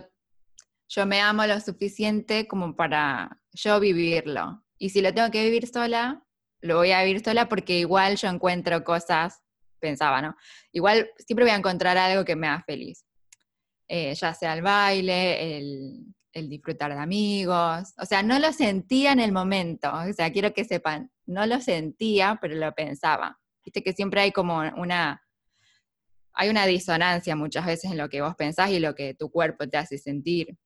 yo 0.89 1.06
me 1.06 1.21
amo 1.21 1.45
lo 1.45 1.60
suficiente 1.60 2.47
como 2.47 2.75
para 2.75 3.39
yo 3.54 3.80
vivirlo. 3.80 4.63
Y 4.80 4.89
si 4.89 5.02
lo 5.02 5.13
tengo 5.13 5.30
que 5.30 5.43
vivir 5.43 5.67
sola, 5.67 6.25
lo 6.62 6.78
voy 6.78 6.91
a 6.91 7.04
vivir 7.04 7.23
sola 7.23 7.47
porque 7.47 7.78
igual 7.78 8.17
yo 8.17 8.28
encuentro 8.28 8.84
cosas, 8.84 9.41
pensaba, 9.80 10.21
¿no? 10.21 10.36
Igual 10.71 11.10
siempre 11.17 11.45
voy 11.45 11.52
a 11.52 11.58
encontrar 11.58 11.97
algo 11.97 12.25
que 12.25 12.36
me 12.36 12.47
haga 12.47 12.63
feliz. 12.63 13.06
Eh, 13.88 14.15
ya 14.15 14.34
sea 14.34 14.56
el 14.56 14.63
baile, 14.63 15.58
el, 15.58 16.06
el 16.34 16.49
disfrutar 16.49 16.91
de 16.91 16.99
amigos. 16.99 17.93
O 17.97 18.06
sea, 18.06 18.23
no 18.23 18.39
lo 18.39 18.52
sentía 18.52 19.12
en 19.12 19.19
el 19.19 19.32
momento. 19.32 19.91
O 19.93 20.12
sea, 20.13 20.32
quiero 20.32 20.54
que 20.54 20.65
sepan, 20.65 21.12
no 21.28 21.45
lo 21.45 21.62
sentía, 21.62 22.39
pero 22.41 22.56
lo 22.56 22.73
pensaba. 22.73 23.39
Viste 23.63 23.84
que 23.84 23.93
siempre 23.93 24.21
hay 24.21 24.32
como 24.32 24.58
una, 24.58 25.21
hay 26.34 26.49
una 26.49 26.65
disonancia 26.65 27.36
muchas 27.36 27.65
veces 27.65 27.91
en 27.91 27.97
lo 27.97 28.10
que 28.10 28.21
vos 28.21 28.36
pensás 28.36 28.71
y 28.71 28.80
lo 28.80 28.95
que 28.95 29.13
tu 29.13 29.30
cuerpo 29.30 29.67
te 29.67 29.78
hace 29.78 29.99
sentir. 29.99 30.58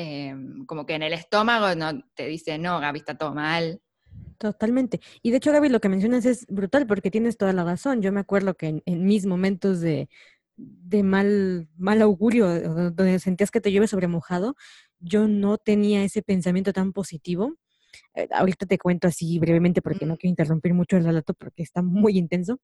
Em, 0.00 0.64
como 0.64 0.86
que 0.86 0.94
en 0.94 1.02
el 1.02 1.12
estómago 1.12 1.74
no 1.74 2.04
te 2.14 2.28
dice, 2.28 2.56
no, 2.56 2.78
Gaby, 2.78 3.00
está 3.00 3.18
todo 3.18 3.34
mal. 3.34 3.82
Totalmente. 4.38 5.00
Y 5.22 5.32
de 5.32 5.38
hecho, 5.38 5.50
Gaby, 5.50 5.70
lo 5.70 5.80
que 5.80 5.88
mencionas 5.88 6.24
es 6.24 6.46
brutal 6.46 6.86
porque 6.86 7.10
tienes 7.10 7.36
toda 7.36 7.52
la 7.52 7.64
razón. 7.64 8.00
Yo 8.00 8.12
me 8.12 8.20
acuerdo 8.20 8.54
que 8.54 8.80
en 8.86 9.04
mis 9.04 9.26
momentos 9.26 9.80
de, 9.80 10.08
de 10.56 11.02
mal, 11.02 11.68
mal 11.76 12.00
augurio, 12.00 12.92
donde 12.92 13.18
sentías 13.18 13.50
que 13.50 13.60
te 13.60 13.72
llueve 13.72 13.88
sobre 13.88 14.06
mojado, 14.06 14.54
yo 15.00 15.26
no 15.26 15.58
tenía 15.58 16.04
ese 16.04 16.22
pensamiento 16.22 16.72
tan 16.72 16.92
positivo. 16.92 17.56
Eh, 18.14 18.28
ahorita 18.30 18.66
te 18.66 18.78
cuento 18.78 19.08
así 19.08 19.40
brevemente 19.40 19.82
porque 19.82 20.06
no 20.06 20.16
quiero 20.16 20.30
interrumpir 20.30 20.74
mucho 20.74 20.96
el 20.96 21.06
relato 21.06 21.34
porque 21.34 21.64
está 21.64 21.82
muy 21.82 22.18
intenso, 22.18 22.60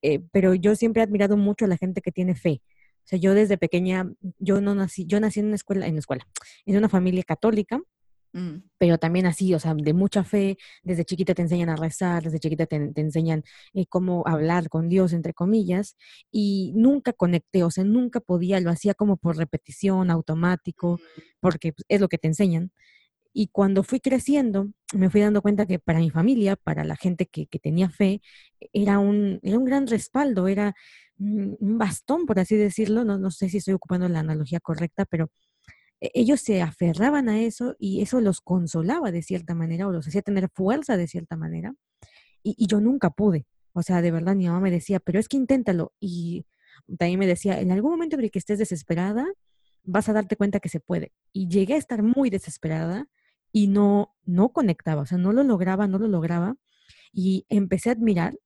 eh, 0.00 0.20
pero 0.32 0.54
yo 0.54 0.74
siempre 0.74 1.02
he 1.02 1.04
admirado 1.04 1.36
mucho 1.36 1.66
a 1.66 1.68
la 1.68 1.76
gente 1.76 2.00
que 2.00 2.12
tiene 2.12 2.34
fe. 2.34 2.62
O 3.08 3.10
sea, 3.10 3.18
yo 3.18 3.34
desde 3.34 3.56
pequeña, 3.56 4.10
yo 4.38 4.60
no 4.60 4.74
nací, 4.74 5.06
yo 5.06 5.18
nací 5.18 5.40
en 5.40 5.46
una 5.46 5.56
escuela, 5.56 5.86
en 5.86 5.92
una 5.92 6.00
escuela, 6.00 6.26
en 6.66 6.76
una 6.76 6.88
familia 6.88 7.24
católica, 7.24 7.80
Mm. 8.32 8.62
Pero 8.78 8.98
también 8.98 9.26
así, 9.26 9.54
o 9.54 9.58
sea, 9.58 9.74
de 9.74 9.92
mucha 9.94 10.24
fe, 10.24 10.58
desde 10.82 11.04
chiquita 11.04 11.34
te 11.34 11.42
enseñan 11.42 11.70
a 11.70 11.76
rezar, 11.76 12.22
desde 12.22 12.38
chiquita 12.38 12.66
te, 12.66 12.92
enseñan 12.96 13.42
eh, 13.74 13.86
cómo 13.88 14.22
hablar 14.26 14.68
con 14.68 14.88
Dios, 14.88 15.12
entre 15.12 15.34
comillas, 15.34 15.96
y 16.30 16.72
nunca 16.76 17.12
conecté, 17.12 17.64
o 17.64 17.70
sea, 17.70 17.84
nunca 17.84 18.20
podía, 18.20 18.60
lo 18.60 18.70
hacía 18.70 18.94
como 18.94 19.16
por 19.16 19.36
repetición, 19.36 20.10
automático, 20.10 21.00
porque 21.40 21.72
pues, 21.72 21.84
es 21.88 22.00
lo 22.00 22.08
que 22.08 22.18
te 22.18 22.28
enseñan. 22.28 22.72
Y 23.32 23.48
cuando 23.48 23.82
fui 23.84 24.00
creciendo, 24.00 24.72
me 24.94 25.10
fui 25.10 25.20
dando 25.20 25.42
cuenta 25.42 25.66
que 25.66 25.78
para 25.78 26.00
mi 26.00 26.10
familia, 26.10 26.56
para 26.56 26.84
la 26.84 26.96
gente 26.96 27.26
que, 27.26 27.46
que 27.46 27.58
tenía 27.58 27.88
fe, 27.90 28.20
era 28.72 28.98
un, 28.98 29.38
era 29.42 29.58
un 29.58 29.64
gran 29.64 29.86
respaldo, 29.86 30.48
era 30.48 30.74
un 31.18 31.78
bastón, 31.78 32.26
por 32.26 32.38
así 32.38 32.56
decirlo, 32.56 33.04
no, 33.04 33.18
no 33.18 33.30
sé 33.30 33.48
si 33.48 33.58
estoy 33.58 33.74
ocupando 33.74 34.08
la 34.08 34.20
analogía 34.20 34.60
correcta, 34.60 35.04
pero 35.04 35.30
e-, 36.00 36.10
ellos 36.14 36.40
se 36.40 36.62
aferraban 36.62 37.28
a 37.28 37.40
eso 37.40 37.76
y 37.78 38.02
eso 38.02 38.20
los 38.20 38.40
consolaba 38.40 39.10
de 39.10 39.22
cierta 39.22 39.54
manera 39.54 39.86
o 39.86 39.92
los 39.92 40.06
hacía 40.06 40.22
tener 40.22 40.48
fuerza 40.54 40.96
de 40.96 41.06
cierta 41.06 41.36
manera. 41.36 41.74
Y, 42.42 42.66
yo 42.66 42.80
nunca 42.80 43.10
pude. 43.10 43.46
O 43.72 43.82
sea, 43.82 44.02
de 44.02 44.10
verdad 44.10 44.36
mi 44.36 44.46
mamá 44.46 44.60
me 44.60 44.70
decía, 44.70 45.00
pero 45.00 45.18
es 45.18 45.28
que 45.28 45.36
inténtalo. 45.36 45.92
Y 46.00 46.46
también 46.98 47.18
me 47.18 47.26
decía, 47.26 47.60
en 47.60 47.72
algún 47.72 47.92
momento 47.92 48.18
en 48.18 48.30
que 48.30 48.38
estés 48.38 48.58
desesperada, 48.58 49.26
vas 49.84 50.08
a 50.08 50.12
darte 50.12 50.36
cuenta 50.36 50.60
que 50.60 50.68
se 50.68 50.80
puede. 50.80 51.12
Y 51.32 51.48
llegué 51.48 51.74
a 51.74 51.78
estar 51.78 52.02
muy 52.02 52.30
desesperada 52.30 53.08
y 53.52 53.68
no, 53.68 54.14
no 54.24 54.50
conectaba, 54.50 55.02
o 55.02 55.06
sea, 55.06 55.18
no 55.18 55.32
lo 55.32 55.42
lograba, 55.42 55.88
no 55.88 55.98
lo 55.98 56.08
lograba. 56.08 56.56
Y 57.12 57.46
empecé 57.48 57.90
a 57.90 57.92
admirar 57.94 58.38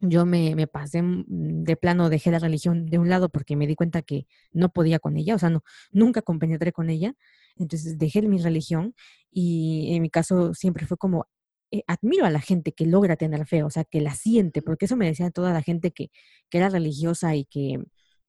yo 0.00 0.26
me, 0.26 0.54
me, 0.54 0.66
pasé 0.66 1.02
mm, 1.02 1.24
de 1.64 1.76
plano, 1.76 2.08
dejé 2.08 2.30
la 2.30 2.38
religión 2.38 2.86
de 2.86 2.98
un 2.98 3.08
lado 3.08 3.28
porque 3.28 3.56
me 3.56 3.66
di 3.66 3.74
cuenta 3.76 4.02
que 4.02 4.26
no 4.52 4.70
podía 4.70 4.98
con 4.98 5.16
ella, 5.16 5.34
o 5.34 5.38
sea, 5.38 5.50
no, 5.50 5.62
nunca 5.92 6.22
compenetré 6.22 6.72
con 6.72 6.90
ella, 6.90 7.14
entonces 7.56 7.98
dejé 7.98 8.22
mi 8.22 8.38
religión 8.38 8.94
y 9.30 9.94
en 9.94 10.02
mi 10.02 10.10
caso 10.10 10.54
siempre 10.54 10.86
fue 10.86 10.96
como, 10.96 11.26
eh, 11.70 11.82
admiro 11.86 12.24
a 12.26 12.30
la 12.30 12.40
gente 12.40 12.72
que 12.72 12.86
logra 12.86 13.16
tener 13.16 13.46
fe, 13.46 13.62
o 13.62 13.70
sea, 13.70 13.84
que 13.84 14.00
la 14.00 14.14
siente, 14.14 14.62
porque 14.62 14.86
eso 14.86 14.96
me 14.96 15.06
decía 15.06 15.30
toda 15.30 15.52
la 15.52 15.62
gente 15.62 15.92
que, 15.92 16.10
que 16.50 16.58
era 16.58 16.68
religiosa 16.68 17.36
y 17.36 17.44
que, 17.44 17.78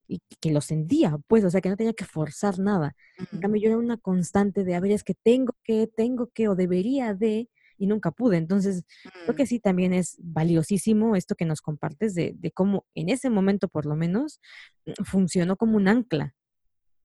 y 0.08 0.22
que 0.42 0.52
lo 0.52 0.62
sentía, 0.62 1.18
pues, 1.28 1.44
o 1.46 1.50
sea, 1.50 1.62
que 1.62 1.70
no 1.70 1.78
tenía 1.78 1.94
que 1.94 2.06
forzar 2.06 2.60
nada. 2.60 2.96
En 3.32 3.40
cambio, 3.40 3.62
yo 3.62 3.70
era 3.70 3.78
una 3.78 3.98
constante 3.98 4.64
de, 4.64 4.76
a 4.76 4.80
ver, 4.80 4.92
es 4.92 5.04
que 5.04 5.16
tengo 5.16 5.56
que, 5.64 5.88
tengo 5.88 6.30
que, 6.34 6.50
o 6.50 6.56
debería 6.56 7.14
de, 7.14 7.50
y 7.82 7.88
nunca 7.88 8.12
pude. 8.12 8.38
Entonces, 8.38 8.86
creo 9.24 9.36
que 9.36 9.44
mm. 9.44 9.48
sí 9.48 9.60
también 9.60 9.92
es 9.92 10.18
valiosísimo 10.20 11.16
esto 11.16 11.34
que 11.34 11.46
nos 11.46 11.62
compartes 11.62 12.14
de, 12.14 12.52
cómo 12.54 12.86
en 12.94 13.10
ese 13.10 13.32
momento 13.32 13.70
por 13.70 13.88
lo 13.88 13.96
menos 13.96 14.40
mm, 14.86 15.04
funcionó 15.04 15.56
como 15.56 15.78
un 15.78 15.88
ancla. 15.88 16.36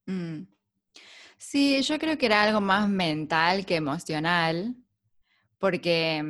Mm. 0.05 0.43
Sí, 1.39 1.81
yo 1.81 1.99
creo 1.99 2.19
que 2.19 2.27
era 2.27 2.43
algo 2.43 2.61
más 2.61 2.91
mental 2.91 3.65
que 3.65 3.77
emocional, 3.77 4.77
porque, 5.59 6.23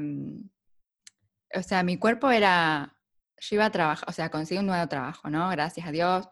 o 1.53 1.63
sea, 1.63 1.83
mi 1.83 1.97
cuerpo 1.97 2.31
era, 2.31 2.97
yo 3.41 3.57
iba 3.57 3.65
a 3.65 3.71
trabajar, 3.71 4.09
o 4.09 4.13
sea, 4.13 4.31
conseguí 4.31 4.61
un 4.61 4.67
nuevo 4.67 4.87
trabajo, 4.89 5.29
¿no? 5.29 5.49
Gracias 5.51 5.89
a 5.89 5.91
Dios. 5.91 6.29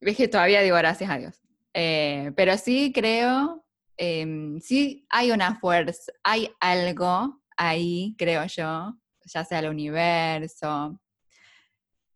Ves 0.00 0.16
que 0.16 0.28
todavía 0.28 0.62
digo 0.62 0.76
gracias 0.76 1.10
a 1.10 1.18
Dios. 1.18 1.42
Eh, 1.74 2.30
pero 2.36 2.56
sí 2.56 2.92
creo, 2.94 3.64
em, 3.96 4.60
sí 4.60 5.06
hay 5.10 5.32
una 5.32 5.58
fuerza, 5.58 6.12
hay 6.22 6.50
algo 6.60 7.37
ahí, 7.58 8.14
creo 8.16 8.46
yo, 8.46 8.94
ya 9.24 9.44
sea 9.44 9.58
el 9.58 9.68
universo. 9.68 10.98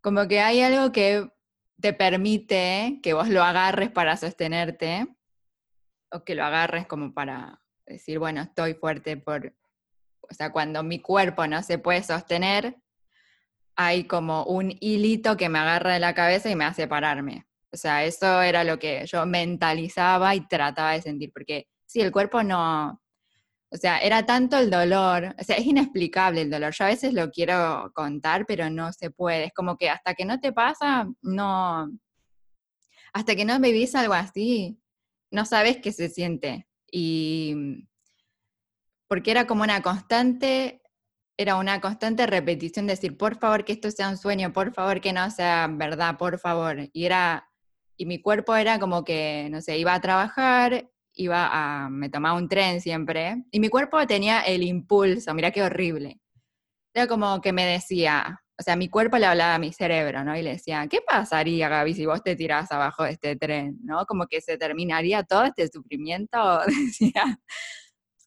Como 0.00 0.26
que 0.26 0.40
hay 0.40 0.62
algo 0.62 0.92
que 0.92 1.28
te 1.80 1.92
permite 1.92 3.00
que 3.02 3.12
vos 3.12 3.28
lo 3.28 3.42
agarres 3.42 3.90
para 3.90 4.16
sostenerte 4.16 5.06
o 6.10 6.24
que 6.24 6.34
lo 6.34 6.44
agarres 6.44 6.86
como 6.86 7.12
para 7.12 7.60
decir, 7.84 8.18
bueno, 8.18 8.40
estoy 8.40 8.74
fuerte 8.74 9.16
por, 9.16 9.54
o 10.20 10.32
sea, 10.32 10.52
cuando 10.52 10.82
mi 10.82 11.00
cuerpo 11.00 11.46
no 11.46 11.62
se 11.62 11.78
puede 11.78 12.02
sostener, 12.02 12.76
hay 13.74 14.04
como 14.04 14.44
un 14.44 14.76
hilito 14.80 15.36
que 15.36 15.48
me 15.48 15.58
agarra 15.58 15.94
de 15.94 16.00
la 16.00 16.14
cabeza 16.14 16.50
y 16.50 16.56
me 16.56 16.64
hace 16.64 16.86
pararme. 16.86 17.46
O 17.72 17.76
sea, 17.76 18.04
eso 18.04 18.42
era 18.42 18.64
lo 18.64 18.78
que 18.78 19.06
yo 19.06 19.26
mentalizaba 19.26 20.34
y 20.34 20.46
trataba 20.46 20.92
de 20.92 21.02
sentir, 21.02 21.32
porque 21.32 21.66
si 21.86 22.00
el 22.00 22.12
cuerpo 22.12 22.42
no, 22.42 23.01
o 23.72 23.76
sea, 23.76 23.98
era 23.98 24.26
tanto 24.26 24.58
el 24.58 24.70
dolor, 24.70 25.34
o 25.38 25.44
sea, 25.44 25.56
es 25.56 25.64
inexplicable 25.64 26.42
el 26.42 26.50
dolor. 26.50 26.74
Yo 26.74 26.84
a 26.84 26.88
veces 26.88 27.14
lo 27.14 27.30
quiero 27.30 27.90
contar, 27.94 28.44
pero 28.46 28.68
no 28.68 28.92
se 28.92 29.10
puede. 29.10 29.44
Es 29.46 29.52
como 29.54 29.78
que 29.78 29.88
hasta 29.88 30.14
que 30.14 30.26
no 30.26 30.38
te 30.40 30.52
pasa, 30.52 31.08
no, 31.22 31.90
hasta 33.14 33.34
que 33.34 33.46
no 33.46 33.58
vivís 33.60 33.94
algo 33.94 34.12
así, 34.12 34.78
no 35.30 35.46
sabes 35.46 35.78
qué 35.78 35.90
se 35.90 36.10
siente. 36.10 36.68
Y 36.90 37.86
porque 39.08 39.30
era 39.30 39.46
como 39.46 39.62
una 39.62 39.82
constante, 39.82 40.82
era 41.38 41.56
una 41.56 41.80
constante 41.80 42.26
repetición 42.26 42.86
de 42.86 42.94
decir, 42.94 43.16
por 43.16 43.38
favor 43.38 43.64
que 43.64 43.72
esto 43.72 43.90
sea 43.90 44.10
un 44.10 44.18
sueño, 44.18 44.52
por 44.52 44.74
favor 44.74 45.00
que 45.00 45.14
no 45.14 45.30
sea 45.30 45.66
verdad, 45.70 46.18
por 46.18 46.38
favor. 46.38 46.90
Y 46.92 47.06
era, 47.06 47.48
y 47.96 48.04
mi 48.04 48.20
cuerpo 48.20 48.54
era 48.54 48.78
como 48.78 49.02
que, 49.04 49.48
no 49.50 49.62
sé, 49.62 49.78
iba 49.78 49.94
a 49.94 50.00
trabajar 50.02 50.91
iba 51.14 51.48
a, 51.52 51.88
me 51.90 52.08
tomaba 52.08 52.36
un 52.36 52.48
tren 52.48 52.80
siempre, 52.80 53.44
y 53.50 53.60
mi 53.60 53.68
cuerpo 53.68 54.06
tenía 54.06 54.40
el 54.42 54.62
impulso, 54.62 55.34
mira 55.34 55.50
qué 55.50 55.62
horrible. 55.62 56.20
Era 56.94 57.06
como 57.06 57.40
que 57.40 57.52
me 57.52 57.64
decía, 57.66 58.42
o 58.58 58.62
sea, 58.62 58.76
mi 58.76 58.88
cuerpo 58.88 59.18
le 59.18 59.26
hablaba 59.26 59.54
a 59.54 59.58
mi 59.58 59.72
cerebro, 59.72 60.24
¿no? 60.24 60.36
Y 60.36 60.42
le 60.42 60.50
decía, 60.50 60.86
¿qué 60.88 61.00
pasaría, 61.00 61.68
Gaby, 61.68 61.94
si 61.94 62.06
vos 62.06 62.22
te 62.22 62.36
tirás 62.36 62.70
abajo 62.70 63.04
de 63.04 63.12
este 63.12 63.36
tren, 63.36 63.78
¿no? 63.82 64.04
Como 64.06 64.26
que 64.26 64.40
se 64.40 64.58
terminaría 64.58 65.22
todo 65.24 65.44
este 65.44 65.68
sufrimiento, 65.68 66.60
decía. 66.66 67.40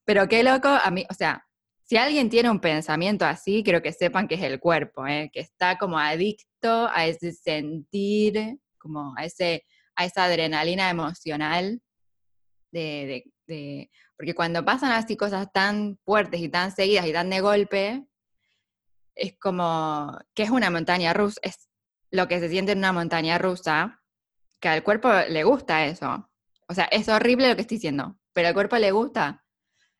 Pero 0.03 0.27
qué 0.27 0.43
loco, 0.43 0.67
a 0.67 0.91
mí, 0.91 1.05
o 1.09 1.13
sea, 1.13 1.45
si 1.83 1.97
alguien 1.97 2.29
tiene 2.29 2.49
un 2.49 2.59
pensamiento 2.59 3.25
así, 3.25 3.63
creo 3.63 3.81
que 3.81 3.93
sepan 3.93 4.27
que 4.27 4.35
es 4.35 4.41
el 4.41 4.59
cuerpo, 4.59 5.05
¿eh? 5.07 5.29
que 5.31 5.39
está 5.39 5.77
como 5.77 5.99
adicto 5.99 6.89
a 6.91 7.05
ese 7.05 7.31
sentir, 7.31 8.57
como 8.79 9.13
a, 9.17 9.25
ese, 9.25 9.65
a 9.95 10.05
esa 10.05 10.25
adrenalina 10.25 10.89
emocional 10.89 11.81
de, 12.75 13.89
porque 14.17 14.35
cuando 14.35 14.65
pasan 14.65 14.91
así 14.91 15.15
cosas 15.15 15.51
tan 15.51 15.97
fuertes 16.03 16.41
y 16.41 16.49
tan 16.49 16.75
seguidas 16.75 17.05
y 17.05 17.13
tan 17.13 17.29
de 17.29 17.41
golpe, 17.41 18.05
es 19.15 19.37
como 19.39 20.17
que 20.33 20.43
es 20.43 20.49
una 20.49 20.69
montaña 20.69 21.13
rusa, 21.13 21.39
es 21.41 21.69
lo 22.11 22.27
que 22.27 22.39
se 22.39 22.49
siente 22.49 22.73
en 22.73 22.79
una 22.79 22.91
montaña 22.91 23.37
rusa, 23.37 24.01
que 24.59 24.67
al 24.67 24.83
cuerpo 24.83 25.09
le 25.29 25.43
gusta 25.43 25.85
eso. 25.85 26.29
O 26.67 26.73
sea, 26.73 26.85
es 26.85 27.07
horrible 27.07 27.49
lo 27.49 27.55
que 27.55 27.61
estoy 27.61 27.77
diciendo, 27.77 28.17
pero 28.33 28.49
al 28.49 28.53
cuerpo 28.53 28.77
le 28.77 28.91
gusta. 28.91 29.43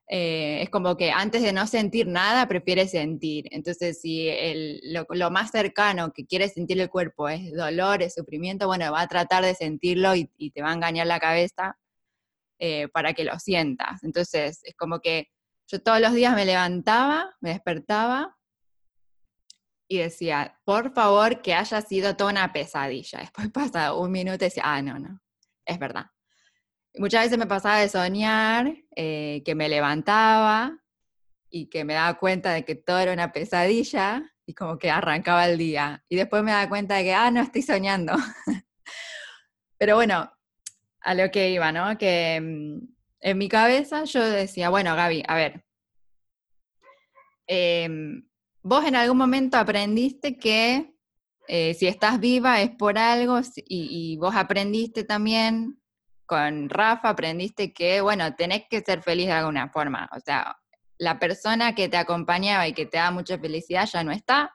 Eh, 0.08 0.62
es 0.62 0.70
como 0.70 0.98
que 0.98 1.12
antes 1.12 1.42
de 1.42 1.52
no 1.52 1.66
sentir 1.66 2.08
nada, 2.08 2.48
prefiere 2.48 2.88
sentir. 2.88 3.48
Entonces, 3.52 4.02
si 4.02 4.30
lo, 4.84 5.32
más 5.32 5.52
cercano 5.52 6.12
que 6.14 6.26
quiere 6.26 6.48
sentir 6.50 6.80
el 6.80 6.90
cuerpo 6.90 7.28
es 7.30 7.54
dolor, 7.54 8.02
es 8.04 8.14
sufrimiento, 8.16 8.68
bueno, 8.68 8.92
va 8.92 9.02
a 9.02 9.08
tratar 9.08 9.44
de 9.44 9.56
sentirlo 9.56 10.14
y 10.16 10.52
te 10.52 10.62
va 10.62 10.72
a 10.72 10.74
engañar 10.74 11.08
la 11.08 11.20
cabeza 11.20 11.78
eh, 12.60 12.88
para 12.90 13.14
que 13.14 13.24
lo 13.24 13.38
sientas. 13.40 14.04
Entonces, 14.04 14.60
es 14.64 14.76
como 14.76 15.00
que 15.00 15.28
Yo 15.68 15.82
todos 15.82 16.00
los 16.00 16.14
días 16.14 16.36
me 16.36 16.46
levantaba, 16.46 17.36
me 17.42 17.50
despertaba 17.52 18.36
y 19.88 20.00
decía, 20.00 20.60
por 20.64 20.94
favor, 20.94 21.42
que 21.42 21.54
haya 21.54 21.82
sido 21.82 22.16
toda 22.16 22.32
una 22.32 22.54
pesadilla. 22.54 23.20
Después 23.20 23.50
pasa 23.54 23.94
un 23.94 24.12
minuto 24.12 24.36
y 24.46 24.48
decía, 24.48 24.64
ah, 24.66 24.82
no, 24.82 25.00
no, 25.00 25.20
es 25.66 25.80
verdad. 25.80 26.08
muchas 26.98 27.26
veces 27.26 27.38
me 27.38 27.48
pasaba 27.48 27.80
de 27.80 27.90
soñar 27.90 28.74
eh, 28.96 29.42
que 29.46 29.56
me 29.56 29.70
levantaba 29.70 30.80
y 31.50 31.68
que 31.70 31.86
me 31.86 31.94
daba 31.94 32.18
cuenta 32.20 32.52
de 32.54 32.66
que 32.66 32.76
todo 32.76 33.00
era 33.00 33.14
una 33.14 33.32
pesadilla 33.32 34.24
y 34.46 34.54
como 34.54 34.78
que 34.78 34.92
arrancaba 34.92 35.48
el 35.48 35.58
día. 35.58 36.04
Y 36.10 36.16
después 36.16 36.44
me 36.44 36.52
daba 36.52 36.70
cuenta 36.70 36.96
de 36.96 37.04
que, 37.04 37.14
ah, 37.14 37.32
no, 37.32 37.42
estoy 37.42 37.62
soñando. 37.62 38.14
Pero 39.78 39.96
bueno, 39.96 40.32
a 41.06 41.14
lo 41.14 41.30
que 41.32 41.52
iba, 41.52 41.72
¿no? 41.72 41.98
Que 41.98 42.42
mm, 42.42 42.88
en 43.22 43.38
mi 43.38 43.48
cabeza 43.48 44.04
yo 44.06 44.24
decía, 44.28 44.70
bueno, 44.70 44.96
Gaby, 44.96 45.24
a 45.28 45.36
ver, 45.36 45.64
em, 47.48 48.28
vos 48.64 48.84
en 48.86 48.96
algún 48.96 49.18
momento 49.18 49.58
aprendiste 49.58 50.38
que 50.38 50.94
eh, 51.48 51.76
si 51.76 51.88
estás 51.88 52.20
viva 52.20 52.60
es 52.62 52.72
por 52.72 52.98
algo 52.98 53.40
y, 53.68 54.14
y, 54.14 54.18
vos 54.18 54.36
aprendiste 54.36 55.04
también 55.04 55.80
con 56.26 56.70
Rafa, 56.70 57.10
aprendiste 57.10 57.72
que, 57.72 58.02
bueno, 58.02 58.34
tenés 58.36 58.64
que 58.68 58.82
ser 58.82 59.04
feliz 59.04 59.28
de 59.28 59.34
alguna 59.34 59.70
forma. 59.70 60.10
O 60.12 60.20
sea, 60.20 60.58
la 60.98 61.20
persona 61.20 61.76
que 61.76 61.88
te 61.88 61.98
acompañaba 61.98 62.68
y 62.68 62.74
que 62.74 62.88
te 62.88 62.98
da 62.98 63.12
mucha 63.12 63.38
felicidad 63.38 63.88
ya 63.88 64.04
no 64.04 64.12
está. 64.12 64.52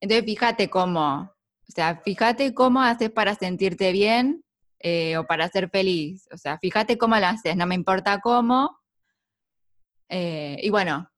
Entonces, 0.00 0.24
fíjate 0.24 0.68
cómo, 0.68 1.32
o 1.68 1.72
sea, 1.72 2.00
fíjate 2.04 2.54
cómo 2.54 2.82
haces 2.82 3.10
para 3.10 3.36
sentirte 3.36 3.92
bien 3.92 4.42
eh, 4.78 5.16
o 5.16 5.26
para 5.26 5.48
ser 5.48 5.68
feliz. 5.70 6.28
O 6.32 6.36
sea, 6.36 6.58
fíjate 6.58 6.98
cómo 6.98 7.16
lo 7.16 7.26
haces, 7.26 7.56
no 7.56 7.66
me 7.66 7.74
importa 7.74 8.20
cómo. 8.20 8.78
Eh, 10.08 10.58
y 10.62 10.70
bueno, 10.70 11.10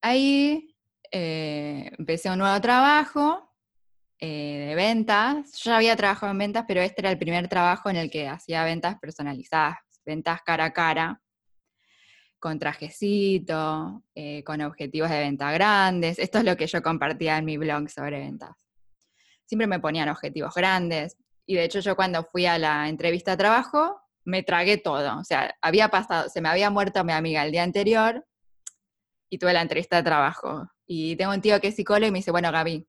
ahí 0.00 0.74
eh, 1.10 1.90
empecé 1.98 2.30
un 2.30 2.38
nuevo 2.38 2.60
trabajo 2.60 3.42
de 4.18 4.72
ventas. 4.74 5.52
Yo 5.62 5.70
ya 5.70 5.76
había 5.76 5.96
trabajado 5.96 6.32
en 6.32 6.38
ventas, 6.38 6.64
pero 6.66 6.80
este 6.80 7.02
era 7.02 7.10
el 7.10 7.18
primer 7.18 7.48
trabajo 7.48 7.90
en 7.90 7.96
el 7.96 8.10
que 8.10 8.26
hacía 8.26 8.64
ventas 8.64 8.98
personalizadas, 8.98 9.76
ventas 10.04 10.40
cara 10.42 10.64
a 10.64 10.72
cara 10.72 11.20
con 12.38 12.58
trajecito, 12.58 14.04
eh, 14.14 14.44
con 14.44 14.60
objetivos 14.60 15.10
de 15.10 15.18
venta 15.18 15.50
grandes. 15.52 16.18
Esto 16.18 16.38
es 16.38 16.44
lo 16.44 16.56
que 16.56 16.66
yo 16.66 16.82
compartía 16.82 17.38
en 17.38 17.44
mi 17.44 17.56
blog 17.56 17.88
sobre 17.88 18.20
ventas. 18.20 18.56
Siempre 19.46 19.66
me 19.66 19.80
ponían 19.80 20.08
objetivos 20.08 20.54
grandes. 20.54 21.16
Y 21.46 21.54
de 21.54 21.64
hecho 21.64 21.80
yo 21.80 21.96
cuando 21.96 22.24
fui 22.24 22.46
a 22.46 22.58
la 22.58 22.88
entrevista 22.88 23.32
de 23.32 23.36
trabajo, 23.38 24.00
me 24.24 24.42
tragué 24.42 24.76
todo. 24.76 25.18
O 25.18 25.24
sea, 25.24 25.54
había 25.62 25.88
pasado, 25.88 26.28
se 26.28 26.40
me 26.40 26.48
había 26.48 26.70
muerto 26.70 27.04
mi 27.04 27.12
amiga 27.12 27.44
el 27.44 27.52
día 27.52 27.62
anterior 27.62 28.26
y 29.30 29.38
tuve 29.38 29.52
la 29.52 29.62
entrevista 29.62 29.96
de 29.96 30.02
trabajo. 30.02 30.68
Y 30.86 31.16
tengo 31.16 31.32
un 31.32 31.40
tío 31.40 31.60
que 31.60 31.68
es 31.68 31.76
psicólogo 31.76 32.08
y 32.08 32.10
me 32.10 32.18
dice, 32.18 32.32
bueno, 32.32 32.50
Gaby, 32.52 32.86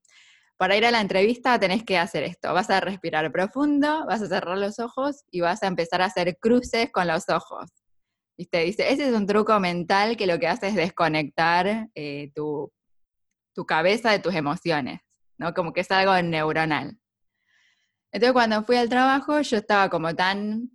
para 0.57 0.75
ir 0.75 0.85
a 0.85 0.91
la 0.91 1.01
entrevista 1.01 1.59
tenés 1.59 1.83
que 1.83 1.97
hacer 1.97 2.23
esto. 2.23 2.53
Vas 2.53 2.69
a 2.71 2.79
respirar 2.79 3.31
profundo, 3.31 4.05
vas 4.07 4.21
a 4.21 4.27
cerrar 4.27 4.57
los 4.57 4.79
ojos 4.79 5.23
y 5.31 5.41
vas 5.41 5.61
a 5.63 5.67
empezar 5.67 6.01
a 6.01 6.05
hacer 6.05 6.37
cruces 6.39 6.91
con 6.91 7.07
los 7.07 7.29
ojos. 7.29 7.69
¿Viste? 8.37 8.59
Dice, 8.59 8.91
ese 8.91 9.09
es 9.09 9.15
un 9.15 9.25
truco 9.25 9.59
mental 9.59 10.17
que 10.17 10.27
lo 10.27 10.39
que 10.39 10.47
hace 10.47 10.67
es 10.67 10.75
desconectar 10.75 11.89
eh, 11.95 12.31
tu, 12.35 12.71
tu, 13.53 13.65
cabeza 13.65 14.11
de 14.11 14.19
tus 14.19 14.35
emociones, 14.35 15.01
¿no? 15.39 15.53
Como 15.55 15.73
que 15.73 15.81
es 15.81 15.89
algo 15.89 16.19
neuronal. 16.21 16.99
Entonces 18.11 18.33
cuando 18.33 18.63
fui 18.63 18.77
al 18.77 18.89
trabajo 18.89 19.41
yo 19.41 19.57
estaba 19.57 19.89
como 19.89 20.15
tan... 20.15 20.71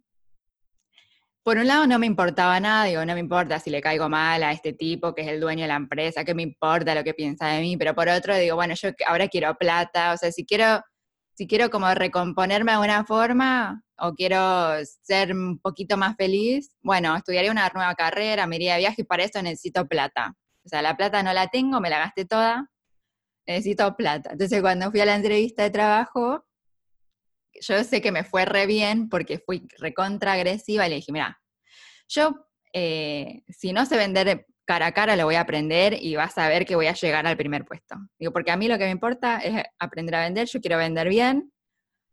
Por 1.42 1.58
un 1.58 1.66
lado 1.66 1.86
no 1.88 1.98
me 1.98 2.06
importaba 2.06 2.60
nada, 2.60 2.84
digo, 2.84 3.04
no 3.04 3.14
me 3.14 3.20
importa 3.20 3.58
si 3.58 3.68
le 3.68 3.80
caigo 3.80 4.08
mal 4.08 4.44
a 4.44 4.52
este 4.52 4.72
tipo 4.72 5.12
que 5.12 5.22
es 5.22 5.28
el 5.28 5.40
dueño 5.40 5.62
de 5.62 5.68
la 5.68 5.76
empresa, 5.76 6.24
qué 6.24 6.34
me 6.34 6.42
importa 6.44 6.94
lo 6.94 7.02
que 7.02 7.14
piensa 7.14 7.48
de 7.48 7.60
mí, 7.60 7.76
pero 7.76 7.96
por 7.96 8.08
otro 8.08 8.36
digo, 8.36 8.54
bueno, 8.54 8.74
yo 8.74 8.90
ahora 9.06 9.26
quiero 9.26 9.56
plata, 9.56 10.12
o 10.12 10.16
sea, 10.16 10.30
si 10.30 10.46
quiero 10.46 10.80
si 11.34 11.46
quiero 11.46 11.70
como 11.70 11.92
recomponerme 11.94 12.72
de 12.72 12.74
alguna 12.74 13.04
forma 13.04 13.82
o 13.98 14.12
quiero 14.14 14.76
ser 15.02 15.32
un 15.34 15.58
poquito 15.58 15.96
más 15.96 16.16
feliz, 16.16 16.70
bueno, 16.82 17.16
estudiaré 17.16 17.50
una 17.50 17.70
nueva 17.74 17.94
carrera, 17.94 18.46
me 18.46 18.56
iría 18.56 18.74
de 18.74 18.80
viaje 18.80 19.02
y 19.02 19.04
para 19.04 19.24
eso 19.24 19.40
necesito 19.42 19.86
plata. 19.86 20.34
O 20.64 20.68
sea, 20.68 20.82
la 20.82 20.96
plata 20.96 21.22
no 21.22 21.32
la 21.32 21.48
tengo, 21.48 21.80
me 21.80 21.90
la 21.90 21.98
gasté 21.98 22.24
toda, 22.24 22.70
necesito 23.46 23.96
plata. 23.96 24.30
Entonces 24.32 24.60
cuando 24.60 24.90
fui 24.90 25.00
a 25.00 25.06
la 25.06 25.16
entrevista 25.16 25.62
de 25.62 25.70
trabajo, 25.70 26.44
yo 27.62 27.84
sé 27.84 28.00
que 28.00 28.12
me 28.12 28.24
fue 28.24 28.44
re 28.44 28.66
bien 28.66 29.08
porque 29.08 29.38
fui 29.38 29.66
recontra 29.78 30.32
agresiva 30.32 30.86
y 30.86 30.90
le 30.90 30.96
dije, 30.96 31.12
mira, 31.12 31.40
yo 32.08 32.48
eh, 32.72 33.42
si 33.48 33.72
no 33.72 33.86
sé 33.86 33.96
vender 33.96 34.46
cara 34.64 34.86
a 34.86 34.92
cara 34.92 35.16
lo 35.16 35.24
voy 35.24 35.34
a 35.34 35.40
aprender 35.40 35.96
y 36.00 36.14
vas 36.14 36.38
a 36.38 36.48
ver 36.48 36.64
que 36.64 36.76
voy 36.76 36.86
a 36.86 36.94
llegar 36.94 37.26
al 37.26 37.36
primer 37.36 37.64
puesto. 37.64 37.96
Digo, 38.18 38.32
porque 38.32 38.50
a 38.50 38.56
mí 38.56 38.68
lo 38.68 38.78
que 38.78 38.84
me 38.84 38.90
importa 38.90 39.38
es 39.38 39.62
aprender 39.78 40.14
a 40.14 40.20
vender, 40.20 40.46
yo 40.46 40.60
quiero 40.60 40.78
vender 40.78 41.08
bien, 41.08 41.52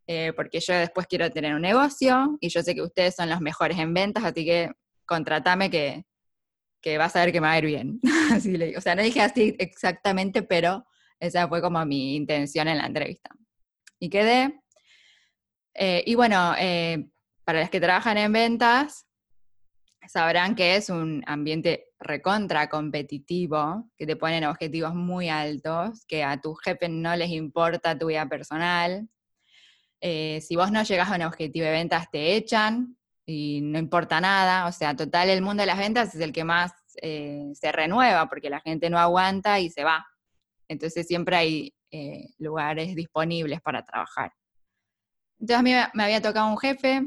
eh, 0.07 0.33
porque 0.35 0.59
yo 0.59 0.73
después 0.73 1.07
quiero 1.07 1.29
tener 1.29 1.53
un 1.53 1.61
negocio 1.61 2.37
y 2.39 2.49
yo 2.49 2.63
sé 2.63 2.73
que 2.73 2.81
ustedes 2.81 3.15
son 3.15 3.29
los 3.29 3.41
mejores 3.41 3.77
en 3.77 3.93
ventas, 3.93 4.23
así 4.23 4.45
que 4.45 4.71
contratame 5.05 5.69
que, 5.69 6.03
que 6.81 6.97
vas 6.97 7.15
a 7.15 7.25
ver 7.25 7.31
que 7.31 7.41
me 7.41 7.47
va 7.47 7.53
a 7.53 7.59
ir 7.59 7.65
bien. 7.65 7.99
así. 8.33 8.75
O 8.75 8.81
sea, 8.81 8.95
no 8.95 9.03
dije 9.03 9.21
así 9.21 9.55
exactamente, 9.59 10.41
pero 10.43 10.85
esa 11.19 11.47
fue 11.47 11.61
como 11.61 11.85
mi 11.85 12.15
intención 12.15 12.67
en 12.67 12.77
la 12.77 12.87
entrevista. 12.87 13.29
Y 13.99 14.09
quedé. 14.09 14.59
Eh, 15.73 16.03
y 16.05 16.15
bueno, 16.15 16.53
eh, 16.57 17.09
para 17.43 17.59
las 17.59 17.69
que 17.69 17.79
trabajan 17.79 18.17
en 18.17 18.31
ventas, 18.31 19.05
sabrán 20.07 20.55
que 20.55 20.75
es 20.75 20.89
un 20.89 21.23
ambiente 21.27 21.87
recontra 21.99 22.69
competitivo, 22.69 23.89
que 23.97 24.07
te 24.07 24.15
ponen 24.15 24.45
objetivos 24.45 24.95
muy 24.95 25.29
altos, 25.29 26.05
que 26.07 26.23
a 26.23 26.39
tu 26.39 26.55
jefe 26.55 26.89
no 26.89 27.15
les 27.15 27.29
importa 27.29 27.97
tu 27.97 28.07
vida 28.07 28.27
personal. 28.27 29.07
Eh, 30.01 30.39
si 30.41 30.55
vos 30.55 30.71
no 30.71 30.81
llegas 30.83 31.11
a 31.11 31.15
un 31.15 31.23
objetivo 31.23 31.65
de 31.65 31.71
ventas, 31.71 32.09
te 32.11 32.35
echan 32.35 32.97
y 33.25 33.61
no 33.61 33.77
importa 33.77 34.19
nada. 34.21 34.67
O 34.67 34.71
sea, 34.71 34.95
total, 34.95 35.29
el 35.29 35.41
mundo 35.41 35.61
de 35.61 35.67
las 35.67 35.77
ventas 35.77 36.15
es 36.15 36.21
el 36.21 36.31
que 36.31 36.43
más 36.43 36.71
se 37.01 37.71
renueva 37.71 38.27
porque 38.27 38.49
la 38.49 38.59
gente 38.59 38.89
no 38.89 38.99
aguanta 38.99 39.59
y 39.59 39.69
se 39.69 39.83
va. 39.83 40.05
Entonces 40.67 41.07
siempre 41.07 41.35
hay 41.35 41.73
lugares 42.37 42.95
disponibles 42.95 43.61
para 43.61 43.83
trabajar. 43.85 44.33
Entonces 45.39 45.57
a 45.57 45.63
mí 45.63 45.73
me 45.93 46.03
había 46.03 46.21
tocado 46.21 46.49
un 46.49 46.57
jefe 46.57 47.01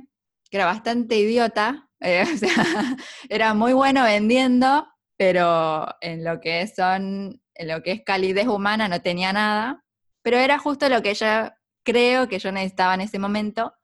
que 0.50 0.56
era 0.58 0.66
bastante 0.66 1.16
idiota, 1.16 1.88
eh, 2.00 2.22
o 2.22 2.36
sea, 2.36 2.96
era 3.28 3.54
muy 3.54 3.72
bueno 3.72 4.04
vendiendo, 4.04 4.86
pero 5.16 5.86
en 6.00 6.24
lo 6.24 6.40
que 6.40 6.66
son, 6.66 7.40
en 7.54 7.68
lo 7.68 7.82
que 7.82 7.92
es 7.92 8.02
calidez 8.04 8.46
humana 8.48 8.88
no 8.88 9.00
tenía 9.00 9.32
nada. 9.32 9.84
Pero 10.22 10.36
era 10.38 10.58
justo 10.58 10.88
lo 10.88 11.02
que 11.02 11.14
yo 11.14 11.26
creo 11.84 12.28
que 12.28 12.38
yo 12.38 12.52
necesitaba 12.52 12.94
en 12.94 13.02
ese 13.02 13.18
momento, 13.18 13.74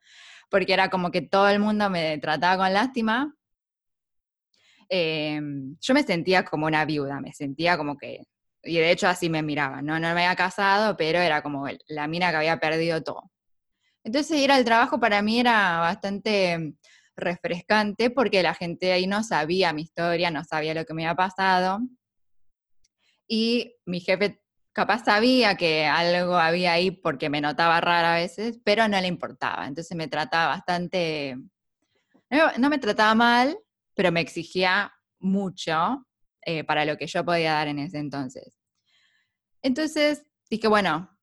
porque 0.51 0.73
era 0.73 0.91
como 0.91 1.11
que 1.11 1.23
todo 1.23 1.49
el 1.49 1.59
mundo 1.59 1.91
me 1.91 2.19
trataba 2.19 2.65
con 2.65 2.73
lástima. 2.73 3.35
Em, 4.89 5.77
yo 5.81 5.95
me 5.95 6.03
sentía 6.03 6.45
como 6.45 6.67
una 6.67 6.85
viuda, 6.85 7.21
me 7.21 7.33
sentía 7.33 7.77
como 7.77 7.97
que, 7.97 8.25
y 8.63 8.79
de 8.79 8.91
hecho 8.91 9.09
así 9.09 9.29
me 9.31 9.43
miraban, 9.43 9.85
¿no? 9.87 9.95
No 9.95 10.01
me 10.01 10.09
había 10.27 10.37
casado, 10.37 10.97
pero 10.97 11.19
era 11.19 11.43
como 11.43 11.67
la 11.89 12.09
mina 12.09 12.31
que 12.31 12.37
había 12.37 12.59
perdido 12.61 13.03
todo. 13.03 13.31
Entonces 14.05 14.39
ir 14.39 14.53
al 14.53 14.65
trabajo 14.65 15.01
para 15.01 15.23
mí 15.23 15.41
era 15.41 15.81
bastante 15.81 16.75
refrescante 17.17 18.11
porque 18.11 18.43
la 18.43 18.55
gente 18.55 18.93
ahí 18.93 19.07
no 19.07 19.23
sabía 19.23 19.73
mi 19.73 19.83
historia, 19.83 20.31
no 20.31 20.45
sabía 20.45 20.75
lo 20.75 20.85
que 20.85 20.95
me 20.95 21.05
había 21.05 21.17
pasado. 21.17 21.81
Y 23.27 23.75
mi 23.85 24.01
jefe 24.01 24.41
capaz 24.73 25.05
sabía 25.05 25.57
que 25.57 25.87
algo 25.87 26.37
había 26.37 26.73
ahí 26.73 26.91
porque 26.91 27.29
me 27.29 27.41
notaba 27.41 27.81
rara 27.81 28.15
a 28.15 28.19
veces, 28.19 28.59
pero 28.65 28.89
no 28.89 29.01
le 29.01 29.09
importaba. 29.09 29.67
Entonces 29.67 29.97
me 29.97 30.09
trataba 30.09 30.49
bastante, 30.49 31.37
no, 32.31 32.71
me 32.71 32.79
trataba 32.79 33.15
mal, 33.15 33.59
pero 33.95 34.13
me 34.13 34.21
exigía 34.21 34.93
mucho 35.19 36.07
eh, 36.43 36.65
para 36.65 36.85
lo 36.85 36.97
que 36.97 37.07
yo 37.07 37.25
podía 37.25 37.55
dar 37.55 37.69
en 37.69 37.81
ese 37.81 37.99
entonces. 37.99 38.57
Entonces 39.63 40.25
dije, 40.49 40.69
bueno, 40.69 41.18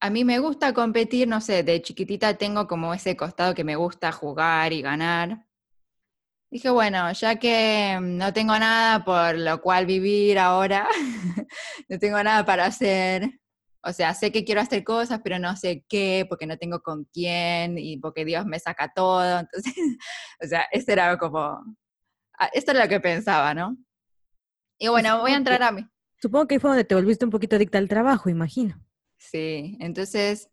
a 0.00 0.10
mí 0.10 0.24
me 0.24 0.38
gusta 0.38 0.72
competir, 0.72 1.28
no 1.28 1.40
sé, 1.40 1.62
de 1.62 1.82
chiquitita 1.82 2.34
tengo 2.34 2.66
como 2.66 2.94
ese 2.94 3.16
costado 3.16 3.54
que 3.54 3.64
me 3.64 3.76
gusta 3.76 4.12
jugar 4.12 4.72
y 4.72 4.80
ganar. 4.80 5.46
Dije, 6.50 6.70
bueno, 6.70 7.12
ya 7.12 7.36
que 7.36 7.98
no 8.00 8.32
tengo 8.32 8.58
nada 8.58 9.04
por 9.04 9.38
lo 9.38 9.60
cual 9.60 9.86
vivir 9.86 10.38
ahora, 10.38 10.88
no 11.88 11.98
tengo 11.98 12.20
nada 12.22 12.44
para 12.44 12.64
hacer, 12.66 13.40
o 13.82 13.92
sea, 13.92 14.14
sé 14.14 14.32
que 14.32 14.44
quiero 14.44 14.60
hacer 14.60 14.82
cosas, 14.82 15.20
pero 15.22 15.38
no 15.38 15.54
sé 15.56 15.84
qué, 15.88 16.26
porque 16.28 16.46
no 16.46 16.58
tengo 16.58 16.80
con 16.80 17.04
quién 17.12 17.78
y 17.78 17.98
porque 17.98 18.24
Dios 18.24 18.46
me 18.46 18.58
saca 18.58 18.92
todo. 18.92 19.40
Entonces, 19.40 19.74
o 20.42 20.46
sea, 20.46 20.66
eso 20.72 20.90
era 20.92 21.16
como, 21.18 21.62
ah, 22.38 22.50
esto 22.52 22.72
era 22.72 22.84
lo 22.84 22.88
que 22.88 23.00
pensaba, 23.00 23.54
¿no? 23.54 23.76
Y 24.78 24.88
bueno, 24.88 25.20
voy 25.20 25.32
a 25.32 25.36
entrar 25.36 25.62
a 25.62 25.72
mí. 25.72 25.86
Supongo 26.20 26.48
que 26.48 26.54
ahí 26.54 26.58
fue 26.58 26.70
donde 26.70 26.84
te 26.84 26.94
volviste 26.94 27.24
un 27.24 27.30
poquito 27.30 27.56
adicta 27.56 27.78
al 27.78 27.88
trabajo, 27.88 28.28
imagino. 28.28 28.82
Sí, 29.20 29.76
entonces 29.80 30.50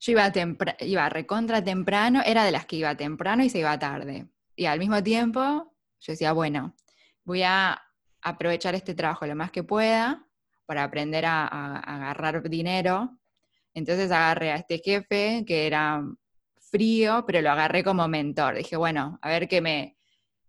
yo 0.00 0.12
iba, 0.12 0.32
iba 0.80 1.08
recontra 1.10 1.62
temprano, 1.62 2.22
era 2.24 2.44
de 2.44 2.50
las 2.50 2.64
que 2.64 2.76
iba 2.76 2.96
temprano 2.96 3.44
y 3.44 3.50
se 3.50 3.58
iba 3.58 3.78
tarde. 3.78 4.26
Y 4.56 4.64
al 4.64 4.78
mismo 4.78 5.02
tiempo 5.02 5.40
yo 6.00 6.12
decía, 6.12 6.32
bueno, 6.32 6.74
voy 7.24 7.42
a 7.42 7.80
aprovechar 8.22 8.74
este 8.74 8.94
trabajo 8.94 9.26
lo 9.26 9.36
más 9.36 9.50
que 9.50 9.62
pueda 9.62 10.26
para 10.64 10.82
aprender 10.82 11.26
a, 11.26 11.46
agarrar 11.46 12.48
dinero. 12.48 13.18
Entonces 13.74 14.10
agarré 14.10 14.50
a 14.52 14.56
este 14.56 14.78
jefe 14.78 15.44
que 15.46 15.66
era 15.66 16.02
frío, 16.70 17.24
pero 17.26 17.42
lo 17.42 17.50
agarré 17.50 17.84
como 17.84 18.08
mentor. 18.08 18.56
Dije, 18.56 18.76
bueno, 18.76 19.18
a 19.20 19.28
ver 19.28 19.46
que 19.46 19.60
me, 19.60 19.98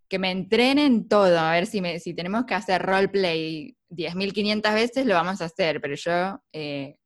que 0.07 0.19
me 0.19 0.31
entrenen 0.31 1.09
todo, 1.09 1.37
a 1.37 1.51
ver 1.51 1.65
si, 1.65 1.81
me, 1.81 1.99
si 1.99 2.13
tenemos 2.13 2.45
que 2.45 2.55
hacer 2.55 2.81
roleplay 2.81 3.77
10.500 3.89 4.73
veces, 4.73 5.05
lo 5.05 5.15
vamos 5.15 5.41
a 5.41 5.45
hacer, 5.45 5.81
pero 5.81 5.95
yo, 5.95 6.41
eh, 6.53 6.98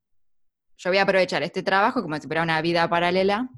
yo 0.78 0.90
voy 0.90 0.98
a 0.98 1.04
aprovechar 1.04 1.44
este 1.44 1.64
trabajo 1.64 2.02
como 2.02 2.16
si 2.16 2.28
fuera 2.28 2.44
una 2.44 2.62
vida 2.62 2.90
paralela 2.90 3.50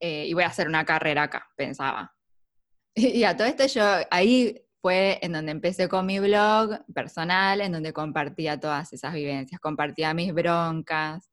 eh, 0.00 0.26
y 0.26 0.34
voy 0.34 0.44
a 0.44 0.48
hacer 0.48 0.66
una 0.66 0.84
carrera 0.84 1.24
acá, 1.24 1.48
pensaba. 1.56 2.14
Y 2.94 3.22
a 3.24 3.36
todo 3.36 3.46
esto 3.46 3.66
yo 3.66 3.84
ahí 4.10 4.60
fue 4.82 5.18
en 5.22 5.32
donde 5.32 5.52
empecé 5.52 5.88
con 5.88 6.06
mi 6.06 6.18
blog 6.18 6.84
personal, 6.92 7.60
en 7.60 7.72
donde 7.72 7.92
compartía 7.92 8.58
todas 8.58 8.92
esas 8.92 9.12
vivencias, 9.12 9.60
compartía 9.60 10.14
mis 10.14 10.32
broncas, 10.32 11.30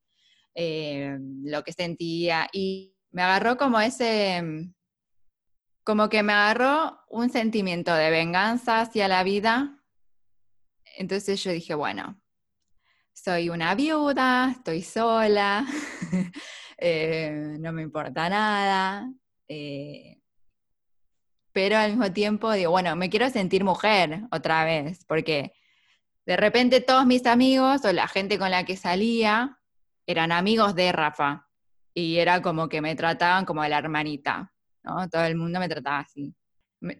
eh, 0.54 1.18
lo 1.43 1.64
que 1.64 1.72
sentía, 1.72 2.48
y 2.52 2.95
me 3.12 3.24
agarró 3.24 3.58
como 3.58 3.80
ese, 3.80 4.43
como 5.84 6.10
que 6.10 6.24
me 6.24 6.34
agarró 6.34 7.00
un 7.10 7.30
sentimiento 7.30 7.93
de 7.95 8.12
venganza 8.12 8.82
hacia 8.82 9.08
la 9.08 9.24
vida. 9.24 9.82
Entonces 10.98 11.41
yo 11.43 11.52
dije, 11.52 11.74
bueno, 11.74 12.20
soy 13.24 13.49
una 13.49 13.74
viuda, 13.76 14.51
estoy 14.51 14.84
sola, 14.84 15.65
eh, 16.78 17.57
no 17.59 17.72
me 17.74 17.82
importa 17.82 18.30
nada. 18.30 19.11
Eh, 19.47 20.22
pero 21.51 21.78
al 21.78 21.91
mismo 21.91 22.11
tiempo 22.13 22.51
digo, 22.51 22.72
bueno, 22.72 22.95
me 22.95 23.09
quiero 23.09 23.30
sentir 23.30 23.63
mujer 23.63 24.22
otra 24.32 24.63
vez, 24.65 25.03
porque 25.05 25.53
de 26.26 26.38
repente 26.38 26.82
todos 26.82 27.05
mis 27.05 27.26
amigos 27.26 27.84
o 27.86 27.91
la 27.91 28.07
gente 28.07 28.38
con 28.38 28.51
la 28.51 28.63
que 28.65 28.78
salía 28.78 29.59
eran 30.05 30.32
amigos 30.32 30.76
de 30.76 30.91
Rafa 30.91 31.47
y 31.93 32.18
era 32.18 32.41
como 32.41 32.70
que 32.70 32.82
me 32.82 32.95
trataban 32.95 33.45
como 33.45 33.65
la 33.65 33.80
hermanita, 33.80 34.53
¿no? 34.84 35.09
Todo 35.09 35.24
el 35.26 35.36
mundo 35.36 35.59
me 35.59 35.68
trataba 35.68 35.99
así. 35.99 36.36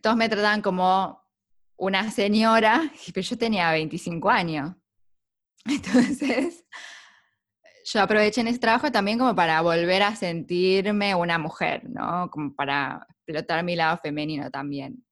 todos 0.02 0.16
me 0.18 0.30
trataban 0.30 0.62
como 0.64 1.22
una 1.78 2.10
señora, 2.10 2.92
pero 3.14 3.22
yo 3.22 3.38
tenía 3.38 3.72
25 3.72 4.30
años. 4.30 4.76
Entonces, 5.68 6.66
yo 7.86 8.02
aproveché 8.02 8.42
en 8.42 8.48
ese 8.48 8.60
trabajo 8.60 8.92
también 8.92 9.18
como 9.18 9.36
para 9.36 9.62
volver 9.62 10.04
a 10.04 10.16
sentirme 10.16 11.16
una 11.16 11.38
mujer, 11.38 11.90
¿no? 11.90 12.30
Como 12.30 12.54
para 12.54 13.06
explotar 13.10 13.64
mi 13.64 13.76
lado 13.76 13.98
femenino 14.04 14.52
también. 14.52 15.06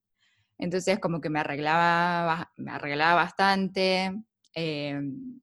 Entonces 0.58 1.00
como 1.00 1.22
que 1.22 1.30
me 1.30 1.40
arreglaba, 1.40 2.52
me 2.58 2.72
arreglaba 2.72 3.16
bastante, 3.16 4.14
em, 4.54 5.42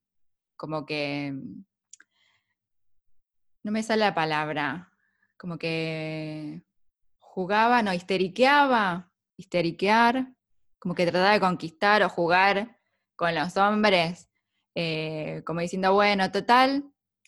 como 0.57 0.87
que, 0.87 1.33
no 3.65 3.71
me 3.73 3.83
sale 3.83 4.01
la 4.01 4.15
palabra, 4.15 4.91
como 5.37 5.59
que 5.59 6.63
jugaba, 7.19 7.83
no, 7.83 7.93
histeriqueaba, 7.93 9.13
histeriquear, 9.37 10.35
como 10.79 10.95
que 10.95 11.05
trataba 11.07 11.33
de 11.33 11.41
conquistar 11.41 12.03
o 12.03 12.09
jugar 12.09 12.79
con 13.17 13.35
los 13.35 13.57
hombres, 13.57 14.29
eh, 14.75 15.43
como 15.45 15.61
diciendo, 15.61 15.93
bueno, 15.93 16.31
total, 16.31 16.85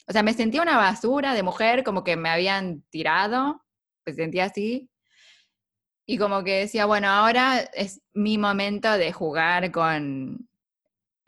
o 0.07 0.13
sea, 0.13 0.23
me 0.23 0.35
sentía 0.35 0.63
una 0.63 0.77
basura 0.77 1.35
de 1.35 1.43
mujer, 1.43 1.85
como 1.85 2.05
que 2.05 2.17
me 2.17 2.29
habían 2.29 2.83
tirado, 2.91 3.65
me 4.07 4.13
sentía 4.13 4.47
así, 4.47 4.91
y 6.07 6.19
como 6.19 6.45
que 6.45 6.61
decía, 6.61 6.85
bueno, 6.87 7.09
ahora 7.09 7.61
es 7.73 8.03
mi 8.13 8.37
momento 8.37 8.93
de 8.99 9.13
jugar 9.13 9.71
con, 9.71 10.49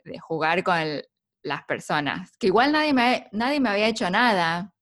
de 0.03 0.19
jugar 0.19 0.63
con 0.63 1.01
las 1.41 1.63
personas. 1.65 2.37
Que 2.37 2.47
igual 2.47 2.71
nadie 2.71 2.93
me, 2.93 3.27
nadie 3.31 3.59
me 3.59 3.69
había 3.69 3.87
hecho 3.87 4.09
nada, 4.09 4.73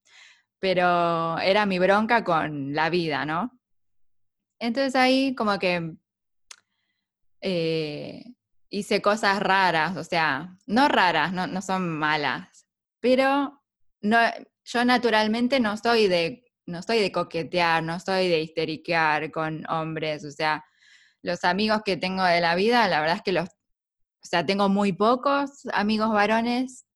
pero 0.59 1.39
era 1.39 1.65
mi 1.65 1.79
bronca 1.79 2.23
con 2.23 2.73
la 2.73 2.89
vida, 2.89 3.25
¿no? 3.25 3.57
Entonces 4.59 4.95
ahí 4.95 5.33
como 5.35 5.59
que 5.59 5.95
eh, 7.41 8.23
hice 8.69 9.01
cosas 9.01 9.39
raras, 9.39 9.97
o 9.97 10.03
sea, 10.03 10.57
no 10.65 10.87
raras, 10.87 11.33
no, 11.33 11.47
no 11.47 11.61
son 11.61 11.89
malas, 11.89 12.67
pero 12.99 13.63
no, 14.01 14.17
yo 14.63 14.85
naturalmente 14.85 15.59
no 15.59 15.77
soy 15.77 16.07
de 16.07 16.41
no 16.67 16.79
estoy 16.79 16.99
de 16.99 17.11
coquetear, 17.11 17.83
no 17.83 17.95
estoy 17.95 18.27
de 18.27 18.41
histeriquear 18.41 19.31
con 19.31 19.69
hombres, 19.69 20.25
o 20.25 20.31
sea, 20.31 20.65
los 21.21 21.43
amigos 21.43 21.81
que 21.85 21.95
tengo 21.97 22.23
de 22.23 22.41
la 22.41 22.55
vida, 22.55 22.87
la 22.87 23.01
verdad 23.01 23.17
es 23.17 23.21
que 23.21 23.33
los, 23.33 23.49
o 23.49 24.27
sea, 24.27 24.45
tengo 24.45 24.67
muy 24.67 24.91
pocos 24.91 25.67
amigos 25.73 26.09
varones, 26.11 26.87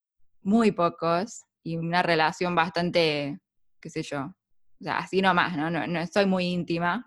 muy 0.42 0.72
pocos, 0.72 1.44
y 1.64 1.78
una 1.78 2.02
relación 2.02 2.56
bastante, 2.56 3.40
qué 3.80 3.90
sé 3.90 4.02
yo, 4.02 4.22
o 4.22 4.84
sea, 4.84 5.00
así 5.00 5.22
nomás, 5.22 5.58
¿no? 5.58 5.70
No, 5.70 5.86
no 5.86 6.08
soy 6.08 6.26
muy 6.26 6.46
íntima. 6.46 7.06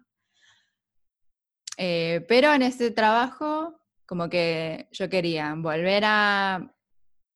Eh, 1.78 2.24
pero 2.28 2.52
en 2.52 2.62
ese 2.62 2.90
trabajo, 2.90 3.80
como 4.06 4.28
que 4.28 4.88
yo 4.92 5.08
quería 5.08 5.54
volver 5.56 6.02
a 6.06 6.74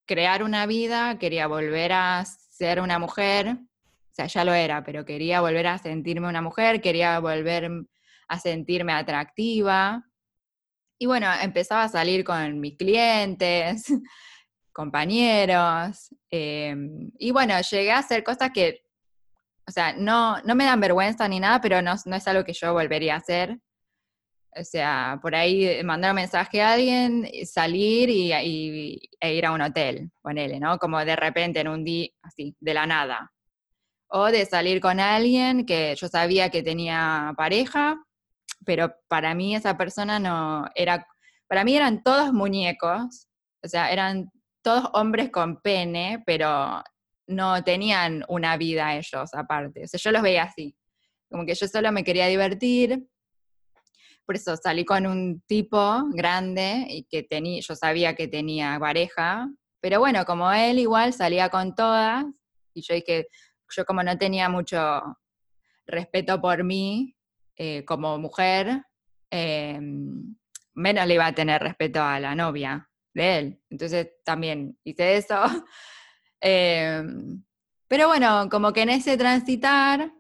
crear 0.07 0.43
una 0.43 0.67
vida, 0.67 1.19
quería 1.19 1.47
volver 1.47 1.93
a 1.93 2.25
ser 2.25 2.81
una 2.81 2.99
mujer, 2.99 3.49
o 3.49 4.14
sea, 4.17 4.27
ya 4.27 4.45
lo 4.45 4.55
era, 4.55 4.83
pero 4.83 5.05
quería 5.05 5.41
volver 5.41 5.67
a 5.67 5.79
sentirme 5.79 6.29
una 6.29 6.41
mujer, 6.41 6.81
quería 6.81 7.19
volver 7.19 7.71
a 8.29 8.39
sentirme 8.39 8.93
atractiva. 8.93 10.05
Y 10.99 11.07
bueno, 11.07 11.29
empezaba 11.43 11.85
a 11.85 11.89
salir 11.89 12.25
con 12.25 12.59
mis 12.59 12.77
clientes, 12.79 13.85
compañeros. 14.73 16.14
Em, 16.31 17.11
y 17.19 17.31
bueno, 17.31 17.61
llegué 17.61 17.93
a 17.93 17.99
hacer 17.99 18.25
cosas 18.25 18.51
que, 18.53 18.85
o 19.67 19.71
sea, 19.71 19.93
no, 19.95 20.41
no 20.43 20.55
me 20.55 20.64
dan 20.64 20.81
vergüenza 20.81 21.29
ni 21.29 21.41
nada, 21.41 21.61
pero 21.61 21.83
no, 21.83 21.93
es 21.93 22.29
algo 22.29 22.45
que 22.45 22.53
yo 22.53 22.73
volvería 22.73 23.14
a 23.14 23.19
hacer. 23.19 23.59
O 24.59 24.65
sea, 24.65 25.19
por 25.21 25.35
ahí 25.35 25.83
mandar 25.85 26.13
un 26.13 26.17
mensaje 26.17 26.63
a 26.63 26.73
alguien, 26.73 27.29
salir 27.45 28.09
y, 28.09 28.33
e 29.21 29.35
ir 29.35 29.47
a 29.47 29.53
un 29.53 29.61
hotel, 29.61 30.11
ponele, 30.23 30.59
¿no? 30.59 30.79
Como 30.79 31.05
de 31.05 31.15
repente 31.15 31.61
en 31.61 31.69
un 31.69 31.85
día, 31.85 32.09
así, 32.23 32.57
de 32.61 32.75
la 32.75 32.87
nada 32.87 33.33
o 34.09 34.27
de 34.27 34.47
salir 34.47 34.81
con 34.81 35.01
alguien 35.01 35.67
que 35.67 35.95
yo 35.97 36.09
sabía 36.09 36.51
que 36.51 36.63
tenía 36.63 37.35
pareja, 37.37 38.03
pero 38.65 38.95
para 39.09 39.35
mí 39.35 39.55
esa 39.55 39.77
persona 39.77 40.19
no 40.19 40.67
era, 40.75 41.07
para 41.49 41.65
mí 41.65 41.77
eran 41.77 42.03
todos 42.03 42.33
muñecos, 42.33 43.29
o 43.63 43.69
sea, 43.69 43.91
eran 43.91 44.31
todos 44.63 44.89
hombres 44.95 45.31
con 45.31 45.61
pene, 45.61 46.23
pero 46.27 46.83
no 47.27 47.63
tenían 47.65 48.25
una 48.29 48.57
vida 48.57 48.97
ellos 48.97 49.35
aparte, 49.35 49.85
o 49.85 49.89
sea, 49.89 49.99
yo 49.99 50.13
los 50.13 50.23
veía 50.23 50.45
así, 50.45 50.77
como 51.29 51.45
que 51.45 51.55
yo 51.55 51.67
solo 51.67 51.91
me 51.93 52.05
quería 52.05 52.27
divertir, 52.27 53.07
por 54.27 54.37
eso 54.37 54.57
salí 54.57 54.85
con 54.85 55.07
un 55.07 55.41
tipo 55.47 56.05
grande 56.11 56.85
y 56.89 57.05
que 57.05 57.22
tenía, 57.22 57.61
yo 57.61 57.74
sabía 57.77 58.14
que 58.14 58.29
tenía 58.29 58.77
pareja, 58.79 59.49
pero 59.81 60.01
bueno, 60.01 60.24
como 60.24 60.53
él 60.53 60.81
igual 60.81 61.12
salía 61.12 61.49
con 61.49 61.74
todas, 61.74 62.24
y 62.74 62.83
yo 62.83 62.95
dije, 62.95 63.29
yo 63.70 63.85
como 63.85 64.03
no 64.03 64.18
tenía 64.18 64.49
mucho 64.49 65.03
respeto 65.87 66.41
por 66.41 66.64
mí 66.64 67.16
eh, 67.57 67.85
como 67.85 68.18
mujer, 68.18 68.83
em, 69.31 70.37
menos 70.74 71.07
le 71.07 71.14
iba 71.14 71.27
a 71.27 71.35
tener 71.35 71.62
respeto 71.62 72.03
a 72.03 72.20
la 72.20 72.35
novia 72.35 72.89
de 73.14 73.39
él. 73.39 73.61
Entonces 73.70 74.09
también 74.24 74.79
hice 74.85 75.16
eso. 75.16 75.37
Em, 76.39 77.43
pero 77.89 78.09
bueno, 78.09 78.49
como 78.51 78.72
que 78.72 78.83
en 78.83 78.91
ese 78.91 79.16
transitar, 79.16 80.12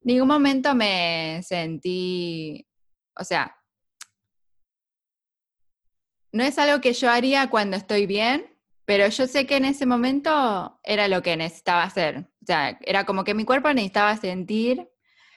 ningún 0.00 0.28
momento 0.28 0.74
me 0.74 1.40
sentí, 1.42 2.66
o 3.18 3.24
sea, 3.24 3.56
no 6.32 6.44
es 6.44 6.58
algo 6.58 6.80
que 6.80 6.92
yo 6.92 7.10
haría 7.10 7.48
cuando 7.50 7.76
estoy 7.76 8.06
bien, 8.06 8.46
pero 8.84 9.08
yo 9.08 9.26
sé 9.26 9.46
que 9.46 9.56
en 9.56 9.64
ese 9.64 9.86
momento 9.86 10.80
era 10.82 11.08
lo 11.08 11.22
que 11.22 11.36
necesitaba 11.36 11.82
hacer. 11.82 12.30
O 12.42 12.46
sea, 12.46 12.78
era 12.82 13.04
como 13.04 13.24
que 13.24 13.34
mi 13.34 13.44
cuerpo 13.44 13.68
necesitaba 13.72 14.16
sentir 14.16 14.88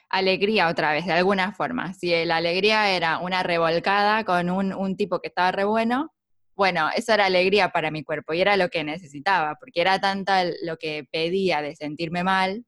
alegría 0.08 0.68
otra 0.68 0.92
vez, 0.92 1.06
de 1.06 1.12
alguna 1.12 1.52
forma. 1.52 1.94
Si 1.94 2.24
la 2.24 2.36
alegría 2.36 2.90
era 2.90 3.18
una 3.18 3.42
revolcada 3.42 4.24
con 4.24 4.50
un, 4.50 4.96
tipo 4.96 5.20
que 5.20 5.28
estaba 5.28 5.52
re 5.52 5.64
bueno, 5.64 6.12
bueno, 6.54 6.90
eso 6.94 7.14
era 7.14 7.26
alegría 7.26 7.70
para 7.70 7.90
mi 7.90 8.04
cuerpo 8.04 8.34
y 8.34 8.40
era 8.42 8.56
lo 8.56 8.68
que 8.68 8.84
necesitaba, 8.84 9.56
porque 9.56 9.80
era 9.80 10.00
tanta 10.00 10.44
lo 10.62 10.76
que 10.76 11.08
pedía 11.10 11.62
de 11.62 11.74
sentirme 11.74 12.22
mal, 12.24 12.66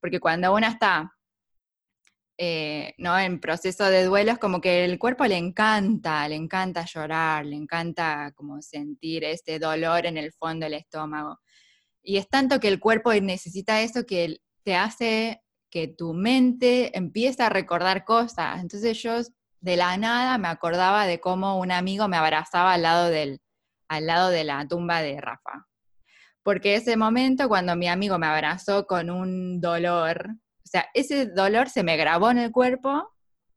porque 0.00 0.18
cuando 0.18 0.52
uno 0.52 0.66
está 0.66 1.12
eh, 2.42 2.94
¿no? 2.96 3.18
en 3.18 3.38
proceso 3.38 3.84
de 3.84 4.04
duelo 4.04 4.32
es 4.32 4.38
como 4.38 4.62
que 4.62 4.86
el 4.86 4.98
cuerpo 4.98 5.26
le 5.26 5.36
encanta, 5.36 6.26
le 6.26 6.36
encanta 6.36 6.86
llorar, 6.86 7.44
le 7.44 7.54
encanta 7.54 8.32
como 8.34 8.62
sentir 8.62 9.24
ese 9.24 9.58
dolor 9.58 10.06
en 10.06 10.16
el 10.16 10.32
fondo 10.32 10.64
del 10.64 10.72
estómago. 10.72 11.38
Y 12.02 12.16
es 12.16 12.30
tanto 12.30 12.58
que 12.58 12.68
el 12.68 12.80
cuerpo 12.80 13.12
necesita 13.12 13.82
eso 13.82 14.06
que 14.06 14.38
te 14.64 14.74
hace 14.74 15.42
que 15.70 15.88
tu 15.88 16.14
mente 16.14 16.96
empiece 16.96 17.42
a 17.42 17.50
recordar 17.50 18.06
cosas. 18.06 18.62
Entonces 18.62 19.02
yo 19.02 19.20
de 19.60 19.76
la 19.76 19.98
nada 19.98 20.38
me 20.38 20.48
acordaba 20.48 21.06
de 21.06 21.20
cómo 21.20 21.58
un 21.58 21.70
amigo 21.70 22.08
me 22.08 22.16
abrazaba 22.16 22.72
al 22.72 22.80
lado, 22.80 23.10
del, 23.10 23.42
al 23.86 24.06
lado 24.06 24.30
de 24.30 24.44
la 24.44 24.66
tumba 24.66 25.02
de 25.02 25.20
Rafa. 25.20 25.66
Porque 26.42 26.76
ese 26.76 26.96
momento 26.96 27.50
cuando 27.50 27.76
mi 27.76 27.86
amigo 27.86 28.18
me 28.18 28.28
abrazó 28.28 28.86
con 28.86 29.10
un 29.10 29.60
dolor, 29.60 30.36
sea, 30.70 30.86
ese 30.94 31.26
dolor 31.26 31.68
se 31.68 31.82
me 31.82 31.96
grabó 31.96 32.30
en 32.30 32.38
el 32.38 32.52
cuerpo 32.52 33.10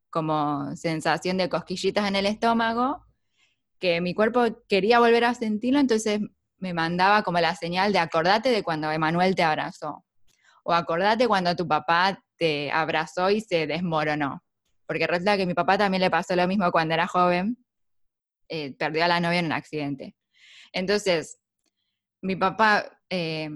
como 0.10 0.76
sensación 0.76 1.38
de 1.38 1.50
cosquillitas 1.50 2.08
en 2.08 2.16
el 2.16 2.28
estómago, 2.28 3.04
que 3.80 4.00
mi 4.00 4.14
cuerpo 4.14 4.46
quería 4.70 5.00
volver 5.00 5.26
a 5.26 5.34
sentirlo, 5.34 5.80
entonces 5.80 6.22
me 6.58 6.74
mandaba 6.74 7.24
como 7.24 7.40
la 7.40 7.56
señal 7.56 7.92
de 7.92 8.00
acordate 8.00 8.50
de 8.50 8.64
cuando 8.64 8.92
Emanuel 8.92 9.36
te 9.36 9.44
abrazó, 9.44 10.06
o 10.64 10.72
acordate 10.72 11.28
cuando 11.28 11.56
tu 11.56 11.68
papá 11.68 12.24
te 12.38 12.72
abrazó 12.72 13.30
y 13.32 13.42
se 13.42 13.68
desmoronó. 13.68 14.44
Porque 14.86 15.08
resulta 15.08 15.36
que 15.36 15.44
a 15.44 15.48
mi 15.48 15.56
papá 15.56 15.78
también 15.78 16.02
le 16.02 16.12
pasó 16.12 16.36
lo 16.36 16.48
mismo 16.48 16.72
cuando 16.72 16.94
era 16.94 17.08
joven, 17.08 17.58
eh, 18.48 18.74
perdió 18.78 19.04
a 19.06 19.08
la 19.08 19.20
novia 19.20 19.40
en 19.40 19.48
un 19.48 19.52
accidente. 19.54 20.16
Entonces, 20.72 21.40
mi 22.22 22.36
papá, 22.36 22.86
eh, 23.10 23.50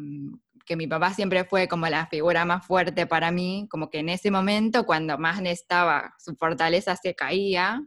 que 0.68 0.76
mi 0.76 0.86
papá 0.86 1.13
siempre 1.13 1.45
fue 1.45 1.68
como 1.68 1.88
la 1.88 2.05
figura 2.07 2.45
más 2.45 2.68
fuerte 2.68 3.07
para 3.07 3.32
mí, 3.32 3.68
como 3.72 3.89
que 3.89 3.99
en 3.99 4.09
ese 4.09 4.30
momento, 4.30 4.86
cuando 4.86 5.18
más 5.18 5.41
necesitaba, 5.41 6.13
su 6.20 6.36
fortaleza 6.36 6.95
se 6.97 7.15
caía, 7.15 7.82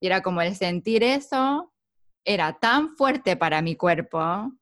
y 0.00 0.08
era 0.08 0.20
como 0.20 0.42
el 0.42 0.56
sentir 0.56 1.04
eso, 1.04 1.72
era 2.24 2.58
tan 2.58 2.96
fuerte 2.96 3.36
para 3.36 3.62
mi 3.62 3.76
cuerpo 3.76 4.52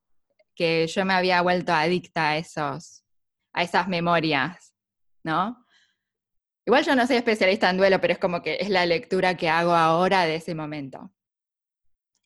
que 0.54 0.86
yo 0.86 1.04
me 1.06 1.14
había 1.14 1.40
vuelto 1.40 1.72
adicta 1.72 2.30
a 2.30 2.36
esos, 2.36 3.02
a 3.54 3.62
esas 3.62 3.88
memorias, 3.88 4.74
¿no? 5.24 5.66
Igual 6.66 6.84
yo 6.84 6.94
no 6.94 7.06
soy 7.06 7.16
especialista 7.16 7.70
en 7.70 7.78
duelo, 7.78 8.02
pero 8.02 8.12
es 8.12 8.18
como 8.18 8.42
que 8.42 8.58
es 8.60 8.68
la 8.68 8.84
lectura 8.84 9.36
que 9.38 9.48
hago 9.48 9.74
ahora 9.74 10.26
de 10.26 10.34
ese 10.36 10.54
momento. 10.54 11.10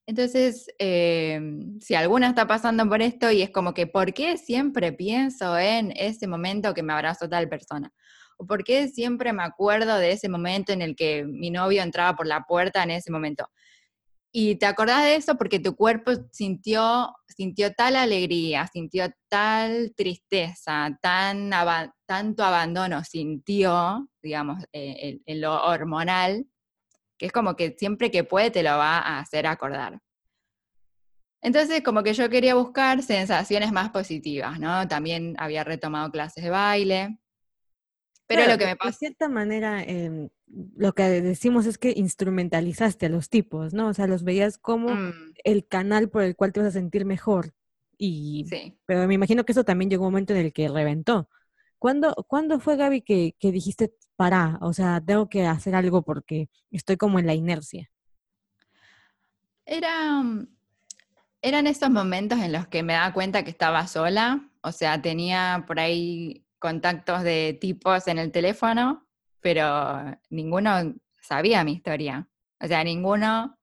Entonces, 0.07 0.67
em, 0.79 1.81
si 1.81 1.95
alguna 1.95 2.29
está 2.29 2.47
pasando 2.47 2.87
por 2.89 3.01
esto 3.01 3.31
y 3.31 3.41
es 3.43 3.51
como 3.51 3.73
que, 3.73 3.87
¿por 3.87 4.13
qué 4.13 4.37
siempre 4.37 4.93
pienso 4.93 5.59
en 5.59 5.93
ese 5.97 6.27
momento 6.27 6.75
que 6.75 6.83
me 6.83 6.93
abrazó 6.93 7.29
tal 7.29 7.49
persona? 7.49 7.91
¿O 8.37 8.47
por 8.47 8.65
qué 8.65 8.89
siempre 8.89 9.33
me 9.33 9.43
acuerdo 9.43 9.97
de 9.97 10.13
ese 10.13 10.29
momento 10.29 10.73
en 10.73 10.83
el 10.83 10.95
que 10.97 11.25
mi 11.25 11.51
novio 11.51 11.83
entraba 11.83 12.17
por 12.17 12.27
la 12.27 12.43
puerta 12.43 12.83
en 12.83 12.91
ese 12.91 13.11
momento? 13.11 13.49
Y 14.33 14.57
te 14.57 14.67
acordás 14.67 15.05
de 15.05 15.17
eso 15.17 15.37
porque 15.37 15.61
tu 15.61 15.77
cuerpo 15.77 16.13
sintió, 16.33 17.15
sintió 17.29 17.73
tal 17.73 17.97
alegría, 17.97 18.67
sintió 18.73 19.07
tal 19.29 19.95
tristeza, 19.97 20.99
tan 21.01 21.51
tanto 22.07 22.45
abandono, 22.45 23.05
sintió, 23.05 24.09
digamos, 24.23 24.65
eh, 24.73 25.21
en 25.25 25.41
lo 25.41 25.65
hormonal, 25.65 26.47
que 27.25 27.29
es 27.29 27.33
como 27.33 27.57
que 27.57 27.75
siempre 27.79 28.11
que 28.11 28.23
puede 28.23 28.51
te 28.51 28.63
lo 28.63 28.77
va 28.77 28.99
a 28.99 29.19
hacer 29.19 29.47
acordar. 29.47 29.99
Entonces, 31.41 31.83
como 31.83 32.03
que 32.03 32.13
yo 32.13 32.29
quería 32.29 32.55
buscar 32.55 33.03
sensaciones 33.03 33.73
más 33.73 33.89
positivas, 33.89 34.61
¿no? 34.61 34.87
También 34.89 35.35
había 35.39 35.65
retomado 35.65 36.11
clases 36.11 36.45
de 36.45 36.51
baile. 36.51 37.19
Pero 38.27 38.47
lo 38.47 38.59
que 38.59 38.67
me 38.67 38.77
pasa... 38.77 38.91
De 38.91 38.97
cierta 38.97 39.31
manera, 39.31 39.83
em, 39.83 40.29
lo 40.77 40.93
que 40.93 41.03
decimos 41.23 41.65
es 41.65 41.79
que 41.79 41.95
instrumentalizaste 41.97 43.07
a 43.07 43.09
los 43.09 43.31
tipos, 43.31 43.73
¿no? 43.73 43.89
O 43.89 43.95
sea, 43.95 44.07
los 44.07 44.23
veías 44.23 44.59
como 44.59 44.95
mm. 44.95 45.33
el 45.45 45.67
canal 45.67 46.11
por 46.11 46.25
el 46.25 46.37
cual 46.37 46.53
te 46.53 46.61
vas 46.61 46.69
a 46.69 46.73
sentir 46.73 47.07
mejor. 47.07 47.55
Y, 47.97 48.45
sí. 48.51 48.77
Pero 48.85 49.09
me 49.09 49.15
imagino 49.15 49.47
que 49.47 49.53
eso 49.53 49.65
también 49.65 49.89
llegó 49.89 50.05
un 50.05 50.13
momento 50.13 50.35
en 50.35 50.41
el 50.41 50.53
que 50.53 50.69
reventó. 50.69 51.31
¿Cuándo, 51.79 52.15
¿cuándo 52.29 52.61
fue, 52.61 52.77
Gaby, 52.77 53.01
que, 53.01 53.35
que 53.39 53.51
dijiste, 53.51 53.95
para, 54.17 54.59
o 54.61 54.73
sea, 54.73 55.01
tengo 55.01 55.29
que 55.29 55.47
hacer 55.47 55.75
algo 55.75 56.03
porque 56.03 56.49
estoy 56.71 56.97
como 56.97 57.19
en 57.19 57.27
la 57.27 57.35
inercia? 57.35 57.91
Era, 59.67 60.23
mm, 60.23 60.47
eran 61.43 61.67
esos 61.67 61.91
momentos 61.91 62.39
en 62.39 62.53
los 62.53 62.67
que 62.69 62.83
me 62.83 62.95
daba 62.95 63.13
cuenta 63.13 63.45
que 63.45 63.51
estaba 63.51 63.87
sola, 63.87 64.49
o 64.63 64.73
sea, 64.73 65.01
tenía 65.01 65.65
por 65.67 65.79
ahí 65.79 66.45
contactos 66.59 67.23
de 67.23 67.59
tipos 67.61 68.09
en 68.09 68.19
el 68.19 68.33
teléfono, 68.33 69.07
pero 69.41 70.19
ninguno 70.31 70.95
sabía 71.21 71.65
mi 71.65 71.73
historia. 71.73 72.27
O 72.61 72.67
sea, 72.67 72.83
ninguno 72.83 73.59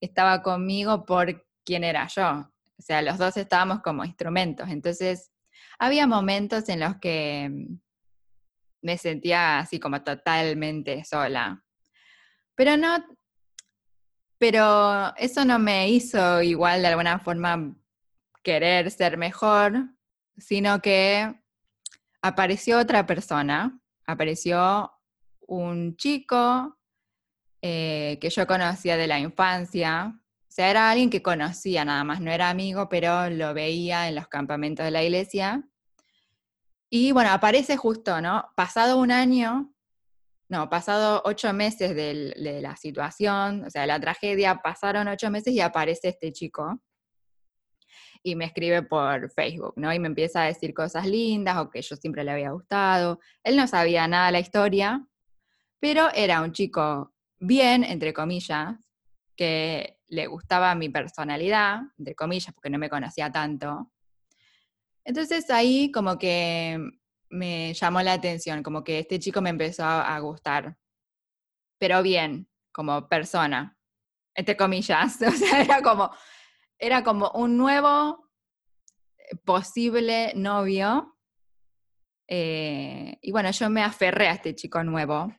estaba 0.00 0.42
conmigo 0.42 1.04
por 1.04 1.46
quién 1.64 1.84
era 1.84 2.08
yo. 2.08 2.50
O 2.76 2.82
sea, 2.82 3.02
los 3.02 3.18
dos 3.18 3.36
estábamos 3.36 3.80
como 3.82 4.04
instrumentos. 4.04 4.68
Entonces, 4.68 5.30
había 5.78 6.06
momentos 6.06 6.68
en 6.68 6.80
los 6.80 6.96
que 6.96 7.48
mm, 7.48 7.76
me 8.84 8.98
sentía 8.98 9.58
así 9.58 9.80
como 9.80 10.02
totalmente 10.02 11.04
sola. 11.04 11.64
Pero 12.54 12.76
no, 12.76 13.04
pero 14.38 15.16
eso 15.16 15.44
no 15.44 15.58
me 15.58 15.88
hizo 15.88 16.42
igual 16.42 16.82
de 16.82 16.88
alguna 16.88 17.18
forma 17.18 17.74
querer 18.42 18.90
ser 18.90 19.16
mejor, 19.16 19.88
sino 20.36 20.82
que 20.82 21.34
apareció 22.20 22.78
otra 22.78 23.06
persona, 23.06 23.80
apareció 24.06 24.92
un 25.46 25.96
chico 25.96 26.78
eh, 27.62 28.18
que 28.20 28.28
yo 28.28 28.46
conocía 28.46 28.98
de 28.98 29.06
la 29.06 29.18
infancia, 29.18 30.12
o 30.14 30.52
sea, 30.54 30.68
era 30.68 30.90
alguien 30.90 31.08
que 31.08 31.22
conocía 31.22 31.86
nada 31.86 32.04
más, 32.04 32.20
no 32.20 32.30
era 32.30 32.50
amigo, 32.50 32.88
pero 32.90 33.30
lo 33.30 33.54
veía 33.54 34.08
en 34.08 34.14
los 34.14 34.28
campamentos 34.28 34.84
de 34.84 34.90
la 34.90 35.02
iglesia 35.02 35.64
y 36.96 37.10
bueno, 37.10 37.30
aparece 37.30 37.76
justo, 37.76 38.20
¿no? 38.20 38.52
Pasado 38.54 38.98
un 38.98 39.10
año, 39.10 39.74
no, 40.48 40.70
pasado 40.70 41.22
ocho 41.24 41.52
meses 41.52 41.92
de 41.92 42.60
la 42.62 42.76
situación, 42.76 43.64
o 43.64 43.70
sea, 43.70 43.80
de 43.80 43.88
la 43.88 43.98
tragedia, 43.98 44.60
pasaron 44.62 45.08
ocho 45.08 45.28
meses 45.28 45.52
y 45.54 45.60
aparece 45.60 46.10
este 46.10 46.30
chico 46.30 46.80
y 48.22 48.36
me 48.36 48.44
escribe 48.44 48.82
por 48.82 49.28
Facebook, 49.32 49.72
¿no? 49.74 49.92
Y 49.92 49.98
me 49.98 50.06
empieza 50.06 50.42
a 50.42 50.46
decir 50.46 50.72
cosas 50.72 51.04
lindas 51.04 51.56
o 51.56 51.68
que 51.68 51.82
yo 51.82 51.96
siempre 51.96 52.22
le 52.22 52.30
había 52.30 52.52
gustado. 52.52 53.18
Él 53.42 53.56
no 53.56 53.66
sabía 53.66 54.06
nada 54.06 54.26
de 54.26 54.32
la 54.32 54.38
historia, 54.38 55.04
pero 55.80 56.10
era 56.14 56.42
un 56.42 56.52
chico 56.52 57.12
bien, 57.40 57.82
entre 57.82 58.14
comillas, 58.14 58.76
que 59.34 59.98
le 60.06 60.28
gustaba 60.28 60.76
mi 60.76 60.90
personalidad, 60.90 61.80
entre 61.98 62.14
comillas, 62.14 62.54
porque 62.54 62.70
no 62.70 62.78
me 62.78 62.88
conocía 62.88 63.32
tanto. 63.32 63.90
Entonces 65.04 65.50
ahí 65.50 65.92
como 65.92 66.18
que 66.18 66.78
me 67.28 67.74
llamó 67.74 68.00
la 68.00 68.14
atención, 68.14 68.62
como 68.62 68.82
que 68.82 69.00
este 69.00 69.18
chico 69.18 69.42
me 69.42 69.50
empezó 69.50 69.84
a, 69.84 70.18
gustar, 70.20 70.76
pero 71.78 72.02
bien, 72.02 72.48
como 72.72 73.08
persona, 73.08 73.76
entre 74.34 74.56
comillas, 74.56 75.20
o 75.22 75.30
sea, 75.30 75.62
era 75.62 75.82
como, 75.82 76.10
era 76.78 77.04
como 77.04 77.30
un 77.32 77.56
nuevo 77.56 78.30
eh, 79.18 79.36
posible 79.44 80.32
novio. 80.36 81.16
Eh, 82.26 83.18
y 83.20 83.30
bueno, 83.32 83.50
yo 83.50 83.68
me 83.68 83.82
aferré 83.82 84.28
a 84.28 84.34
este 84.34 84.54
chico 84.54 84.82
nuevo. 84.82 85.34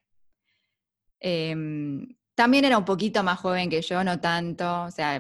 Em, 1.20 2.08
también 2.36 2.66
era 2.66 2.78
un 2.78 2.86
poquito 2.86 3.24
más 3.24 3.40
joven 3.40 3.70
que 3.70 3.82
yo, 3.82 4.04
no 4.04 4.20
tanto, 4.20 4.84
o 4.84 4.92
sea, 4.92 5.20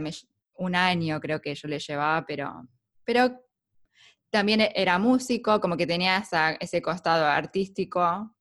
un 0.58 0.76
año 0.76 1.20
creo 1.20 1.42
que 1.42 1.56
yo 1.56 1.68
le 1.68 1.80
llevaba, 1.80 2.26
pero, 2.26 2.68
pero 3.04 3.45
también 4.36 4.60
e-, 4.60 4.74
era 4.76 5.00
músico, 5.00 5.62
como 5.62 5.78
que 5.78 5.88
tenía 5.88 6.22
ese 6.60 6.82
costado 6.82 7.26
artístico. 7.26 8.36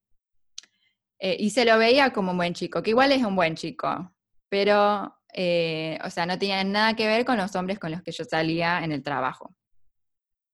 Eh, 1.21 1.37
y 1.39 1.51
se 1.51 1.65
lo 1.65 1.79
veía 1.79 2.13
como 2.13 2.33
un 2.33 2.37
buen 2.37 2.53
chico, 2.53 2.83
que 2.83 2.91
igual 2.91 3.13
es 3.13 3.23
un 3.23 3.37
buen 3.37 3.55
chico, 3.55 4.13
pero, 4.49 5.17
eh, 5.33 5.97
o 6.05 6.11
sea, 6.11 6.27
no 6.27 6.37
tenía 6.37 6.65
nada 6.65 6.95
que 6.97 7.07
ver 7.07 7.25
con 7.25 7.37
los 7.37 7.55
hombres 7.55 7.79
con 7.79 7.93
los 7.93 8.03
que 8.03 8.11
yo 8.11 8.25
salía 8.25 8.83
en 8.83 8.91
el 8.91 9.05
trabajo. 9.05 9.55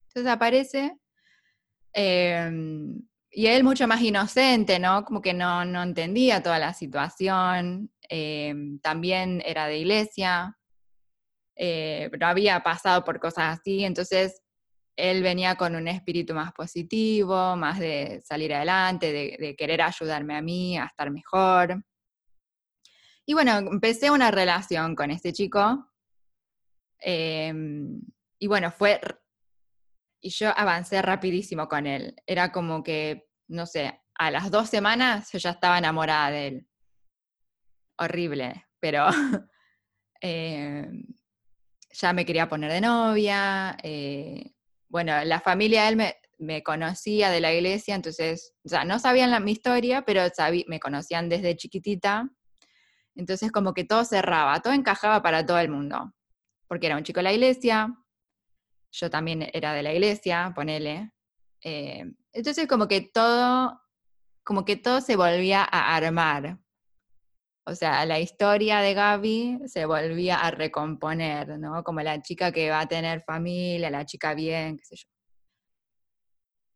Entonces 0.09 0.31
aparece, 0.31 0.99
em, 1.95 3.01
y 3.31 3.47
él 3.47 3.65
mucho 3.65 3.89
más 3.89 4.03
inocente, 4.03 4.79
¿no? 4.79 5.05
Como 5.05 5.23
que 5.23 5.33
no, 5.33 5.65
no 5.65 5.83
entendía 5.83 6.43
toda 6.43 6.59
la 6.59 6.75
situación, 6.75 7.91
em, 8.11 8.79
también 8.81 9.43
era 9.47 9.67
de 9.67 9.79
iglesia, 9.79 10.59
eh, 11.57 12.09
pero 12.11 12.27
había 12.27 12.63
pasado 12.63 13.05
por 13.05 13.19
cosas 13.21 13.59
así, 13.59 13.85
entonces 13.85 14.43
él 15.01 15.23
venía 15.23 15.57
con 15.57 15.75
un 15.75 15.89
espíritu 15.89 16.35
más 16.35 16.53
positivo, 16.53 17.57
más 17.57 17.79
de 17.79 18.21
salir 18.25 18.55
adelante, 18.55 19.13
de, 19.13 19.57
querer 19.57 19.83
ayudarme 19.83 20.37
a 20.37 20.43
mí 20.43 20.79
a 20.79 20.85
estar 20.85 21.11
mejor. 21.11 21.85
Y 23.27 23.35
bueno, 23.35 23.59
empecé 23.59 24.11
una 24.11 24.31
relación 24.31 24.95
con 24.95 25.11
este 25.11 25.33
chico. 25.33 25.91
Em, 26.99 28.01
y 28.39 28.47
bueno, 28.47 28.71
fue... 28.71 29.01
Y 30.23 30.31
yo 30.31 30.51
avancé 30.55 31.01
rapidísimo 31.01 31.67
con 31.67 31.87
él. 31.87 32.15
Era 32.27 32.53
como 32.53 32.83
que, 32.83 33.29
no 33.49 33.67
sé, 33.67 34.01
a 34.15 34.31
las 34.31 34.51
dos 34.51 34.69
semanas 34.69 35.33
yo 35.33 35.39
ya 35.39 35.51
estaba 35.51 35.79
enamorada 35.79 36.31
de 36.31 36.47
él. 36.47 36.69
Horrible, 37.97 38.67
pero 38.81 39.07
em, 40.21 41.05
ya 41.93 42.13
me 42.13 42.25
quería 42.25 42.49
poner 42.49 42.71
de 42.73 42.81
novia. 42.81 43.77
Eh, 43.83 44.53
bueno, 44.91 45.25
la 45.25 45.41
familia 45.41 45.85
de 45.85 45.89
él 45.89 46.15
me, 46.39 46.63
conocía 46.63 47.31
de 47.31 47.41
la 47.41 47.55
iglesia, 47.55 47.95
entonces, 47.95 48.53
o 48.65 48.69
sea, 48.69 48.85
no 48.85 48.99
sabían 48.99 49.31
la, 49.31 49.41
mi 49.41 49.53
historia, 49.53 50.03
pero 50.03 50.23
me 50.67 50.81
conocían 50.81 51.29
desde 51.29 51.57
chiquitita. 51.57 52.29
Entonces 53.15 53.53
como 53.53 53.73
que 53.73 53.85
todo 53.85 54.05
cerraba, 54.05 54.61
todo 54.61 54.73
encajaba 54.73 55.23
para 55.23 55.47
todo 55.47 55.59
el 55.59 55.69
mundo, 55.69 56.13
porque 56.67 56.87
era 56.87 56.97
un 56.97 57.05
chico 57.05 57.21
de 57.21 57.25
la 57.25 57.33
iglesia, 57.33 57.95
yo 58.91 59.11
también 59.11 59.49
era 59.53 59.73
de 59.73 59.83
la 59.83 59.93
iglesia, 59.93 60.53
ponele. 60.55 61.13
Eh, 61.63 62.05
entonces 62.33 62.67
como 62.67 62.89
que 62.89 63.03
todo, 63.03 63.81
como 64.43 64.65
que 64.65 64.77
todo 64.77 65.01
se 65.01 65.17
volvía 65.17 65.63
a 65.63 65.95
armar. 65.95 66.59
O 67.65 67.75
sea, 67.75 68.05
la 68.07 68.19
historia 68.19 68.81
de 68.81 68.95
Gaby 68.95 69.61
se 69.67 69.87
volvía 69.87 70.41
a 70.41 70.51
recomponer, 70.51 71.59
¿no? 71.59 71.85
Como 71.85 72.01
la 72.01 72.21
chica 72.23 72.53
que 72.53 72.71
va 72.71 72.81
a 72.81 72.89
tener 72.89 73.23
familia, 73.23 73.91
la 73.91 74.05
chica 74.07 74.35
bien, 74.35 74.77
qué 74.77 74.85
sé 74.85 74.97
yo. 74.97 75.09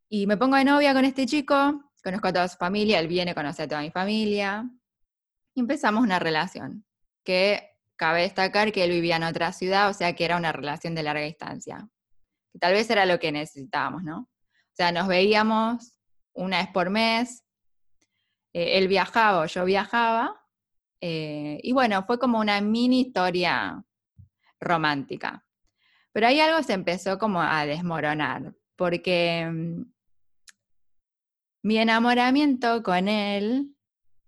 Y 0.09 0.26
me 0.26 0.37
pongo 0.37 0.57
de 0.57 0.64
novia 0.64 0.93
con 0.95 1.05
este 1.05 1.26
chico, 1.26 1.91
conozco 2.03 2.28
a 2.28 2.32
toda 2.32 2.49
su 2.49 2.57
familia, 2.57 3.01
él 3.01 3.09
viene, 3.09 3.35
conoce 3.35 3.62
a 3.62 3.68
toda 3.68 3.80
mi 3.80 3.91
familia, 3.91 4.70
y 5.55 5.61
empezamos 5.61 6.03
una 6.03 6.18
relación, 6.18 6.85
que 7.24 7.78
cabe 7.97 8.22
destacar 8.22 8.70
que 8.70 8.85
él 8.85 8.91
vivía 8.91 9.16
en 9.16 9.24
otra 9.24 9.53
ciudad, 9.53 9.89
o 9.89 9.95
sea 9.95 10.14
que 10.14 10.24
era 10.24 10.37
una 10.37 10.53
relación 10.53 10.95
de 10.95 11.03
larga 11.03 11.24
distancia 11.24 11.89
tal 12.61 12.72
vez 12.72 12.89
era 12.91 13.07
lo 13.07 13.18
que 13.18 13.32
necesitábamos, 13.32 14.03
¿no? 14.03 14.20
O 14.20 14.76
sea, 14.76 14.93
nos 14.93 15.07
veíamos 15.07 15.95
una 16.32 16.59
vez 16.59 16.68
por 16.68 16.91
mes, 16.91 17.45
eh, 18.53 18.78
él 18.78 18.89
viajaba 18.89 19.41
o 19.41 19.47
yo 19.47 19.64
viajaba, 19.64 20.43
eh, 21.07 21.61
y 21.62 21.72
bueno, 21.72 22.02
fue 22.07 22.18
como 22.18 22.40
una 22.40 22.62
mini 22.62 23.02
historia 23.02 23.84
romántica. 24.59 25.44
Pero 26.12 26.26
ahí 26.28 26.40
algo 26.40 26.62
se 26.62 26.72
empezó 26.72 27.18
como 27.18 27.42
a 27.42 27.66
desmoronar, 27.66 28.55
porque 28.74 29.46
mm, 29.52 29.82
mi 31.62 31.76
enamoramiento 31.76 32.82
con 32.82 33.09
él 33.09 33.76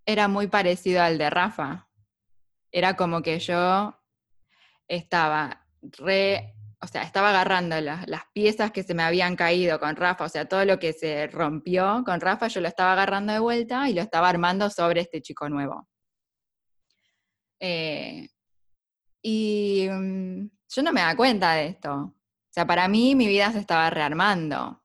era 0.05 0.29
muy 0.29 0.49
parecido 0.49 1.01
al 1.01 1.16
de 1.16 1.31
Rafa. 1.31 1.89
Era 2.70 2.95
como 2.95 3.22
que 3.22 3.39
yo 3.39 3.99
estaba 4.87 5.66
re 5.81 6.53
o 6.83 6.87
sea, 6.89 7.05
estaba 7.05 7.31
agarrando 7.31 7.81
las, 7.81 8.05
piezas 8.35 8.70
que 8.70 8.83
se 8.83 8.93
me 8.93 9.03
habían 9.03 9.35
caído 9.35 9.81
con 9.81 9.97
Rafa, 9.97 10.24
o 10.24 10.29
sea, 10.29 10.47
todo 10.47 10.64
lo 10.66 10.79
que 10.79 10.93
se 10.93 11.27
rompió 11.27 12.03
con 12.05 12.20
Rafa, 12.20 12.49
yo 12.49 12.61
lo 12.61 12.68
estaba 12.68 12.93
agarrando 12.93 13.33
de 13.33 13.39
vuelta 13.39 13.89
y 13.89 13.95
lo 13.95 14.03
estaba 14.03 14.29
armando 14.29 14.68
sobre 14.68 15.01
este 15.01 15.22
chico 15.22 15.49
nuevo. 15.49 15.89
Eh, 17.61 18.29
y 19.23 19.89
mm, 19.91 20.51
yo 20.69 20.83
no 20.83 20.93
me 20.93 21.01
da 21.01 21.17
cuenta 21.17 21.55
de 21.55 21.67
esto. 21.69 21.95
O 21.95 22.15
sea, 22.51 22.67
para 22.67 22.89
mí 22.89 23.15
mi 23.15 23.27
vida 23.27 23.53
se 23.53 23.59
estaba 23.59 23.91
rearmando. 23.91 24.83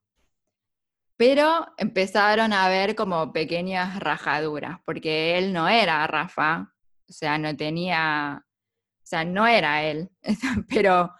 Pero 1.17 1.67
empezaron 1.77 2.51
a 2.51 2.65
haber 2.65 2.95
como 2.95 3.31
pequeñas 3.31 3.99
rajaduras, 3.99 4.79
porque 4.85 5.37
él 5.37 5.53
no 5.53 5.69
era 5.69 6.07
Rafa, 6.07 6.73
o 7.07 7.13
sea, 7.13 7.37
no 7.37 7.55
tenía, 7.55 8.43
o 8.43 9.05
sea, 9.05 9.23
no 9.23 9.45
era 9.45 9.83
él, 9.83 10.09
pero 10.67 11.13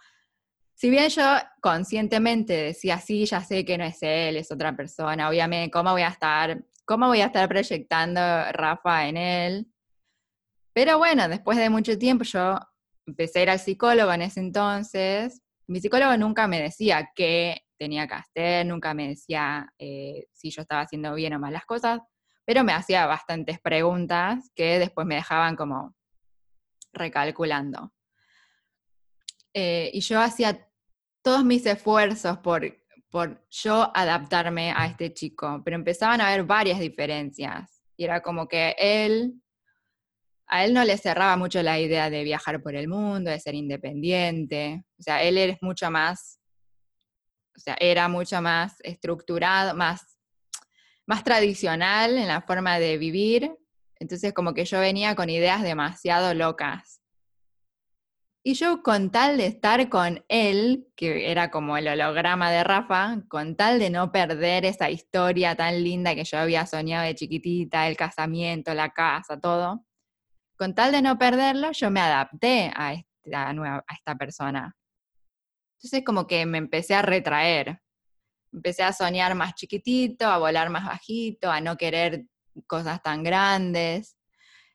si 0.74 0.90
bien 0.90 1.08
yo 1.08 1.22
conscientemente 1.60 2.54
decía, 2.54 2.98
sí, 2.98 3.24
ya 3.26 3.40
sé 3.42 3.64
que 3.64 3.78
no 3.78 3.84
es 3.84 4.02
él, 4.02 4.36
es 4.36 4.50
otra 4.50 4.74
persona, 4.74 5.28
obviamente, 5.28 5.70
¿cómo 5.70 5.92
voy 5.92 6.02
a 6.02 6.08
estar, 6.08 6.64
cómo 6.84 7.06
voy 7.06 7.20
a 7.20 7.26
estar 7.26 7.48
proyectando 7.48 8.20
Rafa 8.50 9.06
en 9.06 9.16
él? 9.16 9.71
Pero 10.72 10.98
bueno, 10.98 11.28
después 11.28 11.58
de 11.58 11.70
mucho 11.70 11.98
tiempo 11.98 12.24
yo 12.24 12.58
empecé 13.06 13.40
a 13.40 13.42
ir 13.42 13.50
al 13.50 13.58
psicólogo 13.58 14.12
en 14.12 14.22
ese 14.22 14.40
entonces. 14.40 15.42
Mi 15.66 15.80
psicólogo 15.80 16.16
nunca 16.16 16.46
me 16.46 16.60
decía 16.60 17.10
qué 17.14 17.62
tenía 17.78 18.06
que 18.06 18.14
hacer, 18.14 18.66
nunca 18.66 18.94
me 18.94 19.08
decía 19.08 19.72
eh, 19.78 20.26
si 20.32 20.50
yo 20.50 20.62
estaba 20.62 20.82
haciendo 20.82 21.14
bien 21.14 21.34
o 21.34 21.38
mal 21.38 21.52
las 21.52 21.66
cosas, 21.66 22.00
pero 22.44 22.64
me 22.64 22.72
hacía 22.72 23.06
bastantes 23.06 23.60
preguntas 23.60 24.50
que 24.54 24.78
después 24.78 25.06
me 25.06 25.16
dejaban 25.16 25.56
como 25.56 25.94
recalculando. 26.92 27.92
Eh, 29.54 29.90
y 29.92 30.00
yo 30.00 30.20
hacía 30.20 30.68
todos 31.22 31.44
mis 31.44 31.66
esfuerzos 31.66 32.38
por, 32.38 32.62
por 33.10 33.46
yo 33.50 33.90
adaptarme 33.94 34.72
a 34.74 34.86
este 34.86 35.12
chico, 35.12 35.60
pero 35.64 35.76
empezaban 35.76 36.20
a 36.20 36.28
haber 36.28 36.44
varias 36.44 36.80
diferencias. 36.80 37.82
Y 37.96 38.04
era 38.04 38.22
como 38.22 38.48
que 38.48 38.74
él, 38.78 39.41
a 40.52 40.66
él 40.66 40.74
no 40.74 40.84
le 40.84 40.98
cerraba 40.98 41.34
mucho 41.38 41.62
la 41.62 41.80
idea 41.80 42.10
de 42.10 42.24
viajar 42.24 42.62
por 42.62 42.74
el 42.74 42.86
mundo, 42.86 43.30
de 43.30 43.40
ser 43.40 43.54
independiente. 43.54 44.84
O 44.98 45.02
sea, 45.02 45.22
él 45.22 45.38
es 45.38 45.56
mucho 45.62 45.90
más, 45.90 46.40
o 47.56 47.58
sea, 47.58 47.74
era 47.80 48.06
mucho 48.08 48.42
más 48.42 48.74
estructurado, 48.80 49.74
más, 49.74 50.18
más 51.06 51.24
tradicional 51.24 52.18
en 52.18 52.28
la 52.28 52.42
forma 52.42 52.78
de 52.78 52.98
vivir. 52.98 53.50
Entonces 53.98 54.34
como 54.34 54.52
que 54.52 54.66
yo 54.66 54.78
venía 54.78 55.14
con 55.14 55.30
ideas 55.30 55.62
demasiado 55.62 56.34
locas. 56.34 57.00
Y 58.44 58.52
yo 58.52 58.82
con 58.82 59.10
tal 59.10 59.38
de 59.38 59.46
estar 59.46 59.88
con 59.88 60.22
él, 60.28 60.86
que 60.96 61.30
era 61.30 61.50
como 61.50 61.78
el 61.78 61.88
holograma 61.88 62.50
de 62.50 62.62
Rafa, 62.62 63.22
con 63.28 63.56
tal 63.56 63.78
de 63.78 63.88
no 63.88 64.12
perder 64.12 64.66
esa 64.66 64.90
historia 64.90 65.56
tan 65.56 65.82
linda 65.82 66.14
que 66.14 66.24
yo 66.24 66.36
había 66.36 66.66
soñado 66.66 67.06
de 67.06 67.14
chiquitita, 67.14 67.88
el 67.88 67.96
casamiento, 67.96 68.74
la 68.74 68.90
casa, 68.90 69.40
todo, 69.40 69.86
con 70.62 70.76
tal 70.76 70.92
de 70.92 71.02
no 71.02 71.18
perderlo, 71.18 71.72
yo 71.72 71.90
me 71.90 71.98
adapté 71.98 72.70
a 72.76 72.92
esta, 72.94 73.52
nueva, 73.52 73.84
a 73.84 73.94
esta 73.94 74.14
persona. 74.14 74.76
Entonces 75.74 76.04
como 76.04 76.28
que 76.28 76.46
me 76.46 76.58
empecé 76.58 76.94
a 76.94 77.02
retraer, 77.02 77.82
empecé 78.52 78.84
a 78.84 78.92
soñar 78.92 79.34
más 79.34 79.56
chiquitito, 79.56 80.24
a 80.28 80.38
volar 80.38 80.70
más 80.70 80.84
bajito, 80.84 81.50
a 81.50 81.60
no 81.60 81.76
querer 81.76 82.26
cosas 82.68 83.02
tan 83.02 83.24
grandes. 83.24 84.16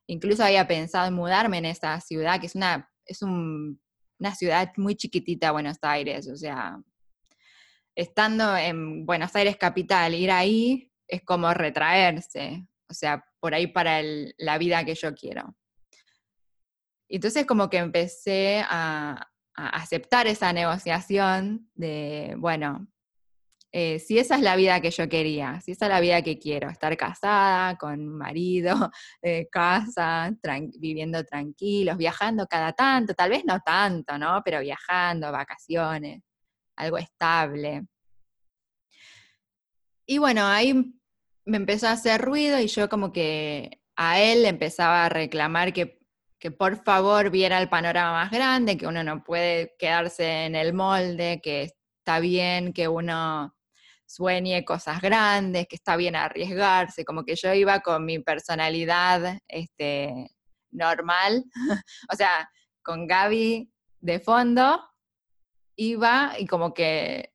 Incluso 0.07 0.43
había 0.43 0.67
pensado 0.67 1.07
en 1.07 1.13
mudarme 1.13 1.59
en 1.59 1.65
esa 1.67 2.01
ciudad, 2.01 2.41
que 2.41 2.47
es 2.47 2.55
una 2.55 2.91
es 3.05 3.21
una 3.21 4.35
ciudad 4.35 4.73
muy 4.75 4.97
chiquitita, 4.97 5.53
Buenos 5.53 5.77
Aires, 5.83 6.27
o 6.27 6.35
sea, 6.35 6.81
estando 7.95 8.57
en 8.57 9.05
Buenos 9.05 9.33
Aires 9.37 9.55
capital, 9.55 10.15
ir 10.15 10.31
ahí 10.31 10.91
es 11.07 11.23
como 11.23 11.53
retraerse, 11.53 12.67
o 12.89 12.93
sea, 12.93 13.23
por 13.39 13.53
ahí 13.53 13.67
para 13.67 14.01
la 14.37 14.57
vida 14.57 14.83
que 14.83 14.95
yo 14.95 15.15
quiero. 15.15 15.55
Entonces 17.09 17.45
como 17.45 17.69
que 17.69 17.77
empecé 17.77 18.63
a 18.67 19.29
aceptar 19.55 20.27
esa 20.27 20.53
negociación 20.53 21.69
de, 21.73 22.35
bueno, 22.37 22.87
eh, 23.73 23.99
si 23.99 24.17
esa 24.17 24.35
es 24.37 24.41
la 24.41 24.55
vida 24.55 24.79
que 24.81 24.91
yo 24.91 25.09
quería, 25.09 25.59
si 25.61 25.73
esa 25.73 25.85
es 25.85 25.91
la 25.91 25.99
vida 25.99 26.21
que 26.21 26.39
quiero, 26.39 26.69
estar 26.69 26.95
casada, 26.95 27.77
con 27.77 28.07
marido, 28.07 28.91
eh, 29.21 29.47
casa, 29.51 30.31
viviendo 30.79 31.23
tranquilos, 31.25 31.97
viajando 31.97 32.47
cada 32.47 32.71
tanto, 32.73 33.13
tal 33.13 33.29
vez 33.29 33.43
no 33.45 33.59
tanto, 33.59 34.17
¿no? 34.17 34.41
Pero 34.43 34.61
viajando, 34.61 35.31
vacaciones, 35.31 36.23
algo 36.75 36.97
estable. 36.97 37.85
Y 40.05 40.17
bueno, 40.17 40.45
ahí 40.47 40.73
me 41.45 41.57
empezó 41.57 41.87
a 41.87 41.91
hacer 41.91 42.21
ruido 42.21 42.59
y 42.59 42.67
yo 42.67 42.87
como 42.87 43.11
que 43.11 43.81
a 43.97 44.21
él 44.21 44.45
empezaba 44.45 45.05
a 45.05 45.09
reclamar 45.09 45.73
que, 45.73 45.96
que 46.39 46.51
por 46.51 46.83
favor 46.83 47.29
viera 47.29 47.59
el 47.59 47.69
panorama 47.69 48.13
más 48.13 48.31
grande, 48.31 48.77
que 48.77 48.87
uno 48.87 49.03
no 49.03 49.23
puede 49.23 49.75
quedarse 49.79 50.45
en 50.45 50.55
el 50.55 50.73
molde, 50.73 51.39
que 51.41 51.73
está 51.99 52.19
bien 52.19 52.73
que 52.73 52.87
uno 52.87 53.55
sueñe 54.05 54.63
cosas 54.63 55.01
grandes, 55.01 55.67
que 55.67 55.75
está 55.75 55.97
bien 55.97 56.15
arriesgarse, 56.15 57.03
como 57.03 57.25
que 57.25 57.35
yo 57.35 57.53
iba 57.53 57.81
con 57.81 58.05
mi 58.05 58.19
personalidad 58.19 59.39
este, 59.47 60.31
normal, 60.71 61.43
o 62.11 62.15
sea, 62.15 62.49
con 62.81 63.07
Gaby 63.07 63.69
de 63.99 64.19
fondo, 64.19 64.81
iba 65.75 66.33
y 66.39 66.47
como 66.47 66.73
que 66.73 67.33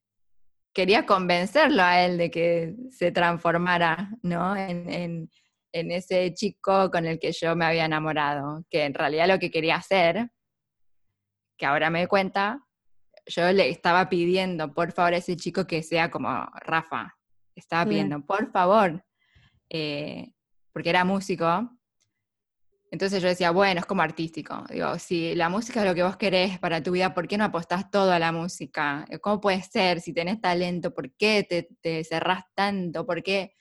quería 0.72 1.04
convencerlo 1.04 1.82
a 1.82 2.02
él 2.04 2.16
de 2.16 2.30
que 2.30 2.74
se 2.90 3.12
transformara, 3.12 4.10
¿no? 4.22 4.56
En, 4.56 5.30
ese 5.72 6.32
chico 6.34 6.90
con 6.90 7.06
el 7.06 7.18
que 7.18 7.32
yo 7.32 7.56
me 7.56 7.64
había 7.64 7.86
enamorado, 7.86 8.64
que 8.70 8.84
en 8.84 8.94
realidad 8.94 9.28
lo 9.28 9.38
que 9.38 9.50
quería 9.50 9.76
hacer, 9.76 10.30
que 11.56 11.66
ahora 11.66 11.90
me 11.90 12.06
cuenta, 12.06 12.66
yo 13.26 13.50
le 13.52 13.68
estaba 13.68 14.08
pidiendo, 14.08 14.72
por 14.74 14.92
favor, 14.92 15.14
a 15.14 15.18
ese 15.18 15.36
chico 15.36 15.66
que 15.66 15.82
sea 15.82 16.10
como 16.10 16.28
Rafa. 16.60 17.16
Estaba 17.54 17.88
pidiendo, 17.88 18.24
por 18.24 18.50
favor, 18.50 19.04
eh, 19.68 20.32
porque 20.72 20.90
era 20.90 21.04
músico. 21.04 21.70
Entonces 22.90 23.22
yo 23.22 23.28
decía, 23.28 23.50
bueno, 23.50 23.80
es 23.80 23.86
como 23.86 24.02
artístico. 24.02 24.64
Digo, 24.68 24.98
si 24.98 25.34
la 25.34 25.48
música 25.48 25.80
es 25.80 25.86
lo 25.86 25.94
que 25.94 26.02
vos 26.02 26.16
querés 26.16 26.58
para 26.58 26.82
tu 26.82 26.92
vida, 26.92 27.14
¿por 27.14 27.26
qué 27.26 27.38
no 27.38 27.44
apostás 27.44 27.90
todo 27.90 28.12
a 28.12 28.18
la 28.18 28.32
música? 28.32 29.06
¿Cómo 29.22 29.40
puede 29.40 29.62
ser 29.62 30.00
si 30.00 30.12
tenés 30.12 30.40
talento? 30.40 30.92
¿Por 30.92 31.14
qué 31.14 31.46
te, 31.48 31.68
te 31.80 32.04
cerrás 32.04 32.44
tanto? 32.54 33.06
¿Por 33.06 33.22
qué? 33.22 33.54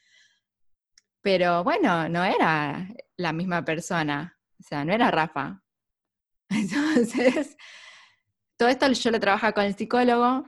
Pero 1.21 1.63
bueno, 1.63 2.09
no 2.09 2.23
era 2.23 2.87
la 3.17 3.33
misma 3.33 3.63
persona. 3.63 4.37
O 4.59 4.63
sea, 4.63 4.85
no 4.85 4.93
era 4.93 5.11
Rafa. 5.11 5.63
Entonces, 6.49 7.57
todo 8.57 8.69
esto 8.69 8.91
yo 8.91 9.11
lo 9.11 9.19
trabajaba 9.19 9.53
con 9.53 9.63
el 9.65 9.75
psicólogo, 9.75 10.45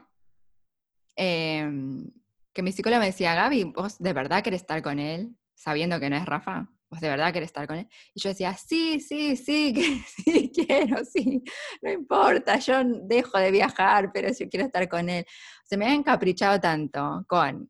em, 1.16 2.10
que 2.52 2.62
mi 2.62 2.72
psicólogo 2.72 3.00
me 3.00 3.06
decía, 3.06 3.34
Gaby, 3.34 3.64
¿vos 3.64 3.98
de 3.98 4.12
verdad 4.12 4.42
querés 4.42 4.62
estar 4.62 4.82
con 4.82 4.98
él 4.98 5.36
sabiendo 5.54 5.98
que 5.98 6.10
no 6.10 6.16
es 6.16 6.26
Rafa? 6.26 6.68
¿vos 6.94 7.00
de 7.00 7.08
verdad 7.08 7.32
querés 7.32 7.48
estar 7.48 7.66
con 7.66 7.78
él? 7.78 7.88
Y 8.14 8.20
yo 8.20 8.28
decía, 8.30 8.54
sí, 8.54 9.00
sí, 9.00 9.36
sí, 9.36 9.74
que, 9.74 10.00
sí, 10.06 10.52
quiero, 10.54 11.04
sí, 11.04 11.42
no 11.82 11.90
importa, 11.90 12.58
yo 12.58 12.82
dejo 12.84 13.38
de 13.38 13.50
viajar, 13.50 14.10
pero 14.12 14.32
sí 14.32 14.48
quiero 14.48 14.66
estar 14.66 14.88
con 14.88 15.08
él. 15.08 15.26
Se 15.64 15.76
me 15.76 15.86
ha 15.86 15.94
encaprichado 15.94 16.60
tanto 16.60 17.24
con 17.28 17.68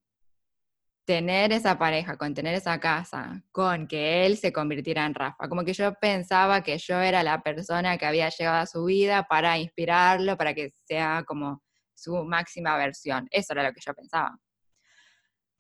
tener 1.05 1.53
esa 1.53 1.79
pareja, 1.79 2.17
con 2.17 2.35
tener 2.35 2.55
esa 2.55 2.81
casa, 2.81 3.43
con 3.53 3.87
que 3.87 4.25
él 4.27 4.37
se 4.39 4.53
convirtiera 4.53 5.05
en 5.05 5.15
Rafa. 5.15 5.49
Como 5.49 5.65
que 5.65 5.75
yo 5.75 5.95
pensaba 5.95 6.63
que 6.63 6.79
yo 6.79 6.99
era 7.01 7.23
la 7.23 7.43
persona 7.43 7.99
que 7.99 8.07
había 8.07 8.29
llegado 8.31 8.59
a 8.59 8.67
su 8.67 8.85
vida 8.85 9.27
para 9.29 9.59
inspirarlo, 9.59 10.37
para 10.37 10.55
que 10.55 10.73
sea 10.85 11.25
como 11.27 11.63
su 11.95 12.25
máxima 12.25 12.77
versión. 12.77 13.29
Eso 13.31 13.53
era 13.53 13.65
lo 13.65 13.73
que 13.73 13.81
yo 13.85 13.95
pensaba. 13.95 14.39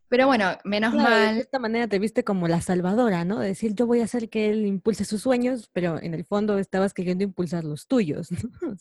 Pero 0.08 0.26
bueno, 0.26 0.56
menos 0.64 0.94
mal. 0.94 1.34
De 1.34 1.40
esta 1.40 1.58
manera 1.58 1.88
te 1.88 1.98
viste 1.98 2.24
como 2.24 2.46
la 2.46 2.60
salvadora, 2.60 3.24
¿no? 3.24 3.40
De 3.40 3.48
decir, 3.48 3.74
yo 3.74 3.86
voy 3.86 4.00
a 4.00 4.04
hacer 4.04 4.28
que 4.28 4.48
él 4.50 4.64
impulse 4.66 5.04
sus 5.04 5.22
sueños, 5.22 5.68
pero 5.72 6.00
en 6.00 6.14
el 6.14 6.24
fondo 6.24 6.58
estabas 6.58 6.94
queriendo 6.94 7.24
impulsar 7.24 7.64
los 7.64 7.86
tuyos, 7.86 8.30
¿no? 8.62 8.76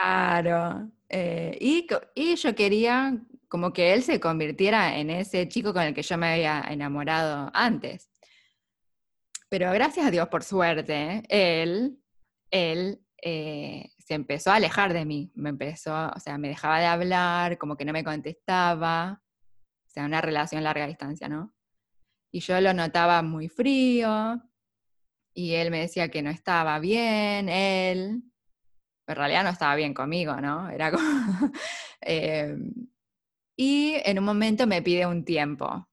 Claro. 0.00 0.90
Eh, 1.08 1.56
y, 1.60 1.86
y 2.14 2.34
yo 2.36 2.54
quería 2.54 3.20
como 3.54 3.72
que 3.72 3.94
él 3.94 4.02
se 4.02 4.18
convirtiera 4.18 4.98
en 4.98 5.10
ese 5.10 5.46
chico 5.46 5.72
con 5.72 5.84
el 5.84 5.94
que 5.94 6.02
yo 6.02 6.18
me 6.18 6.26
había 6.26 6.64
enamorado 6.68 7.52
antes. 7.54 8.10
Pero 9.48 9.70
gracias 9.70 10.04
a 10.04 10.10
Dios, 10.10 10.26
por 10.26 10.42
suerte, 10.42 11.22
él, 11.28 12.02
él 12.50 13.00
eh, 13.22 13.92
se 13.96 14.14
empezó 14.14 14.50
a 14.50 14.56
alejar 14.56 14.92
de 14.92 15.04
mí. 15.04 15.30
Me 15.36 15.50
empezó, 15.50 15.94
o 16.08 16.18
sea, 16.18 16.36
me 16.36 16.48
dejaba 16.48 16.80
de 16.80 16.86
hablar, 16.86 17.56
como 17.56 17.76
que 17.76 17.84
no 17.84 17.92
me 17.92 18.02
contestaba. 18.02 19.22
O 19.86 19.88
sea, 19.88 20.04
una 20.04 20.20
relación 20.20 20.64
larga 20.64 20.88
distancia, 20.88 21.28
¿no? 21.28 21.54
Y 22.32 22.40
yo 22.40 22.60
lo 22.60 22.74
notaba 22.74 23.22
muy 23.22 23.48
frío. 23.48 24.42
Y 25.32 25.54
él 25.54 25.70
me 25.70 25.78
decía 25.78 26.08
que 26.08 26.22
no 26.22 26.30
estaba 26.30 26.80
bien, 26.80 27.48
él. 27.48 28.24
en 29.06 29.14
realidad 29.14 29.44
no 29.44 29.50
estaba 29.50 29.76
bien 29.76 29.94
conmigo, 29.94 30.40
¿no? 30.40 30.68
Era 30.70 30.90
como. 30.90 31.04
Em, 32.06 32.72
y 33.56 33.94
en 34.04 34.18
un 34.18 34.24
momento 34.24 34.66
me 34.66 34.82
pide 34.82 35.06
un 35.06 35.24
tiempo. 35.24 35.88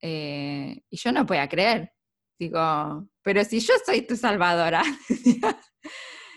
Eh, 0.00 0.82
y 0.88 0.96
yo 0.96 1.12
no 1.12 1.26
podía 1.26 1.48
creer. 1.48 1.92
Digo, 2.38 3.06
pero 3.22 3.44
si 3.44 3.60
yo 3.60 3.74
soy 3.84 4.02
tu 4.02 4.16
salvadora, 4.16 4.82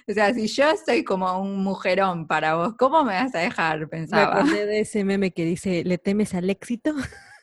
o 0.07 0.13
sea, 0.13 0.33
si 0.33 0.47
yo 0.47 0.65
soy 0.85 1.03
como 1.03 1.41
un 1.41 1.63
mujerón 1.63 2.27
para 2.27 2.55
vos, 2.55 2.73
¿cómo 2.77 3.03
me 3.03 3.13
vas 3.13 3.33
a 3.35 3.39
dejar? 3.39 3.87
Pensaba. 3.87 4.43
Me 4.43 4.65
de 4.65 4.81
ese 4.81 5.05
meme 5.05 5.31
que 5.31 5.45
dice, 5.45 5.83
¿le 5.85 5.97
temes 5.97 6.33
al 6.33 6.49
éxito? 6.49 6.93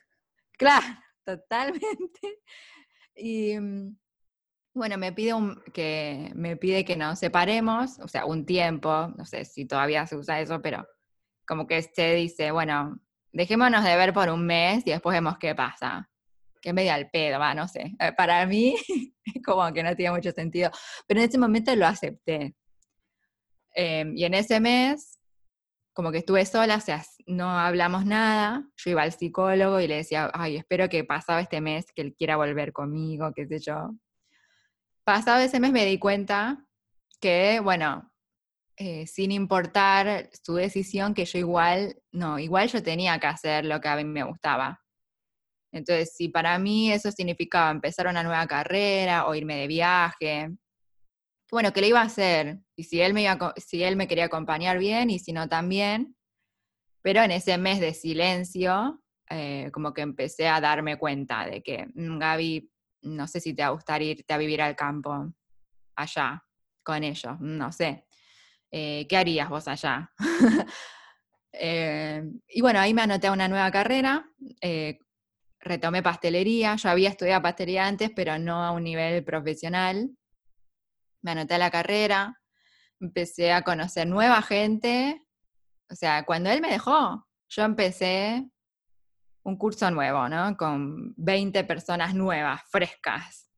Claro, 0.59 0.85
totalmente. 1.25 2.43
Y 3.17 3.59
mm, 3.59 3.97
bueno, 4.75 4.99
me 4.99 5.11
pide 5.11 5.33
que 5.73 6.31
me 6.35 6.59
pide 6.59 6.85
que 6.85 6.97
nos 6.97 7.19
separemos, 7.19 7.99
o 7.99 8.09
sea, 8.09 8.27
un 8.27 8.45
tiempo, 8.45 9.09
no 9.17 9.25
sé 9.25 9.47
si 9.47 9.65
todavía 9.65 10.07
se 10.07 10.17
usa 10.17 10.39
eso, 10.39 10.61
pero 10.61 10.87
como 11.47 11.67
que 11.67 11.81
se 11.81 12.15
dice, 12.15 12.51
bueno, 12.51 13.01
dejémonos 13.33 13.85
de 13.85 13.97
ver 13.97 14.13
por 14.13 14.29
un 14.29 14.45
mes 14.45 14.83
y 14.87 14.91
después 14.91 15.15
vemos 15.15 15.39
qué 15.39 15.55
pasa. 15.55 16.09
Que 16.61 16.73
medio 16.73 16.93
al 16.93 17.11
pedo, 17.11 17.39
va, 17.39 17.55
no 17.55 17.69
sé. 17.69 17.95
Eh, 17.99 18.13
para 18.17 18.45
mí, 18.47 18.77
como 19.45 19.73
que 19.73 19.83
no 19.83 19.97
tiene 19.97 20.15
mucho 20.15 20.31
sentido. 20.33 20.71
Pero 21.07 21.21
en 21.21 21.29
ese 21.29 21.39
momento 21.39 21.75
lo 21.75 21.87
acepté. 21.87 22.55
Em, 23.75 24.17
y 24.17 24.25
en 24.25 24.35
ese 24.35 24.61
mes, 24.61 25.19
como 25.93 26.13
que 26.13 26.19
estuve 26.19 26.45
sola, 26.45 26.77
o 26.77 26.81
sea, 26.81 27.03
no 27.27 27.49
hablamos 27.49 28.05
nada. 28.05 28.65
Yo 28.77 28.91
iba 28.91 29.03
al 29.03 29.13
psicólogo 29.13 29.81
y 29.81 29.87
le 29.87 29.97
decía, 29.97 30.31
ay, 30.35 30.57
espero 30.57 30.89
que 30.89 31.05
pasado 31.05 31.39
este 31.39 31.61
mes 31.61 31.87
que 31.95 32.03
él 32.03 32.15
quiera 32.15 32.37
volver 32.37 32.73
conmigo, 32.73 33.33
qué 33.35 33.47
sé 33.47 33.59
yo. 33.61 33.91
Pasado 35.05 35.41
ese 35.41 35.61
mes 35.61 35.73
me 35.73 35.87
di 35.87 35.99
cuenta 35.99 36.65
que, 37.21 37.61
bueno, 37.61 38.10
eh, 38.83 39.07
sin 39.07 39.31
importar 39.31 40.31
su 40.43 40.55
decisión, 40.55 41.13
que 41.13 41.27
yo 41.27 41.39
igual, 41.39 42.01
no, 42.13 42.39
igual 42.39 42.67
yo 42.71 42.83
tenía 42.83 43.21
que 43.21 43.27
hacer 43.27 43.67
lo 43.67 43.79
que 43.79 43.89
a 43.89 43.97
mí 43.97 44.05
me 44.05 44.23
gustaba. 44.23 44.83
Entonces, 45.71 46.15
si 46.17 46.29
para 46.29 46.59
mí 46.59 46.91
eso 46.91 47.13
significaba 47.13 47.71
empezar 47.71 48.07
una 48.07 48.23
nueva 48.23 48.47
carrera 48.47 49.27
o 49.27 49.35
irme 49.35 49.57
de 49.57 49.67
viaje, 49.67 50.57
bueno, 51.51 51.75
que 51.75 51.83
lo 51.83 51.89
iba 51.89 52.01
a 52.01 52.05
hacer. 52.05 52.61
Y 52.75 52.85
si 52.85 53.03
él 53.03 53.13
me, 53.13 53.25
iba, 53.25 53.53
si 53.59 53.83
él 53.85 53.97
me 53.97 54.09
quería 54.09 54.25
acompañar 54.25 54.79
bien 54.79 55.11
y 55.11 55.19
si 55.19 55.35
no 55.35 55.47
también. 55.47 56.17
Pero 57.03 57.21
en 57.23 57.33
ese 57.33 57.59
mes 57.59 57.81
de 57.81 57.93
silencio, 57.93 59.03
eh, 59.29 59.69
como 59.75 59.93
que 59.93 60.01
empecé 60.01 60.49
a 60.49 60.59
darme 60.59 60.97
cuenta 60.97 61.45
de 61.45 61.63
que, 61.63 61.87
mm, 61.95 62.19
Gaby, 62.19 62.73
no 63.03 63.27
sé 63.27 63.41
si 63.41 63.53
te 63.53 63.61
va 63.61 63.69
a 63.69 63.73
gustar 63.73 64.01
irte 64.01 64.33
a 64.33 64.39
vivir 64.39 64.63
al 64.63 64.75
campo 64.75 65.35
allá 65.97 66.43
con 66.83 67.05
ellos, 67.05 67.39
no 67.41 67.73
sé. 67.73 68.07
Eh, 68.71 69.07
¿qué 69.09 69.17
harías 69.17 69.49
vos 69.49 69.69
allá? 69.69 70.13
Eh, 71.53 72.23
y 72.49 72.61
bueno, 72.61 72.79
ahí 72.79 72.95
me 72.95 73.03
anoté 73.03 73.27
a 73.27 73.33
una 73.33 73.49
nueva 73.49 73.73
carrera, 73.73 74.25
eh, 74.61 75.01
retomé 75.59 76.01
pastelería, 76.01 76.77
yo 76.77 76.89
había 76.89 77.09
estudiado 77.09 77.43
pastelería 77.43 77.87
antes, 77.87 78.13
pero 78.15 78.39
no 78.39 78.65
a 78.65 78.71
un 78.71 78.85
nivel 78.85 79.25
profesional. 79.25 80.11
Me 81.23 81.33
anoté 81.33 81.55
a 81.55 81.59
la 81.59 81.73
carrera, 81.73 82.41
empecé 83.01 83.53
a 83.53 83.63
conocer 83.63 84.07
nueva 84.07 84.41
gente, 84.43 85.27
o 85.91 85.97
sea, 85.97 86.25
cuando 86.25 86.51
él 86.51 86.61
me 86.61 86.71
dejó, 86.71 87.27
yo 87.49 87.65
empecé 87.65 88.49
un 89.43 89.57
curso 89.57 89.91
nuevo, 89.91 90.29
¿no? 90.29 90.57
Con 90.57 91.15
20 91.17 91.65
personas 91.65 92.15
nuevas, 92.15 92.63
frescas. 92.71 93.51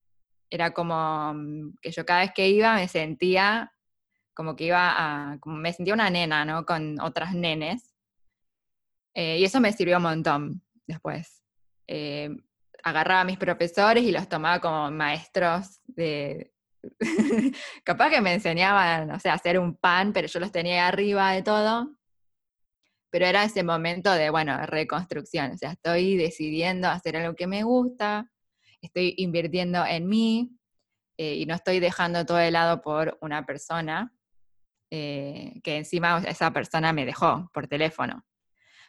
Era 0.50 0.72
como 0.72 1.34
mm, 1.34 1.74
que 1.80 1.90
yo 1.90 2.06
cada 2.06 2.20
vez 2.20 2.32
que 2.34 2.48
iba 2.48 2.74
me 2.74 2.88
sentía 2.88 3.70
como 4.34 4.56
que 4.56 4.64
iba 4.64 5.32
a, 5.32 5.38
como 5.38 5.56
me 5.56 5.72
sentía 5.72 5.94
una 5.94 6.10
nena, 6.10 6.44
¿no? 6.44 6.64
Con 6.64 7.00
otras 7.00 7.34
nenes. 7.34 7.94
Eh, 9.14 9.38
y 9.38 9.44
eso 9.44 9.60
me 9.60 9.72
sirvió 9.72 9.98
un 9.98 10.04
montón 10.04 10.62
después. 10.86 11.42
Eh, 11.86 12.30
agarraba 12.82 13.20
a 13.20 13.24
mis 13.24 13.38
profesores 13.38 14.04
y 14.04 14.12
los 14.12 14.28
tomaba 14.28 14.60
como 14.60 14.90
maestros 14.90 15.80
de... 15.86 16.52
Capaz 17.84 18.10
que 18.10 18.20
me 18.20 18.34
enseñaban, 18.34 19.06
no 19.06 19.20
sé, 19.20 19.28
a 19.28 19.34
hacer 19.34 19.58
un 19.58 19.76
pan, 19.76 20.12
pero 20.12 20.26
yo 20.26 20.40
los 20.40 20.50
tenía 20.50 20.88
arriba 20.88 21.32
de 21.32 21.42
todo. 21.42 21.96
Pero 23.10 23.26
era 23.26 23.44
ese 23.44 23.62
momento 23.62 24.10
de, 24.12 24.30
bueno, 24.30 24.64
reconstrucción. 24.66 25.52
O 25.52 25.58
sea, 25.58 25.72
estoy 25.72 26.16
decidiendo 26.16 26.88
hacer 26.88 27.16
algo 27.16 27.34
que 27.34 27.46
me 27.46 27.62
gusta, 27.62 28.30
estoy 28.80 29.14
invirtiendo 29.18 29.84
en 29.84 30.08
mí, 30.08 30.58
eh, 31.18 31.34
y 31.36 31.46
no 31.46 31.54
estoy 31.54 31.78
dejando 31.78 32.24
todo 32.24 32.38
de 32.38 32.50
lado 32.50 32.80
por 32.80 33.18
una 33.20 33.44
persona 33.44 34.12
eh, 34.94 35.58
que 35.64 35.78
encima 35.78 36.22
esa 36.28 36.52
persona 36.52 36.92
me 36.92 37.06
dejó 37.06 37.50
por 37.54 37.66
teléfono. 37.66 38.26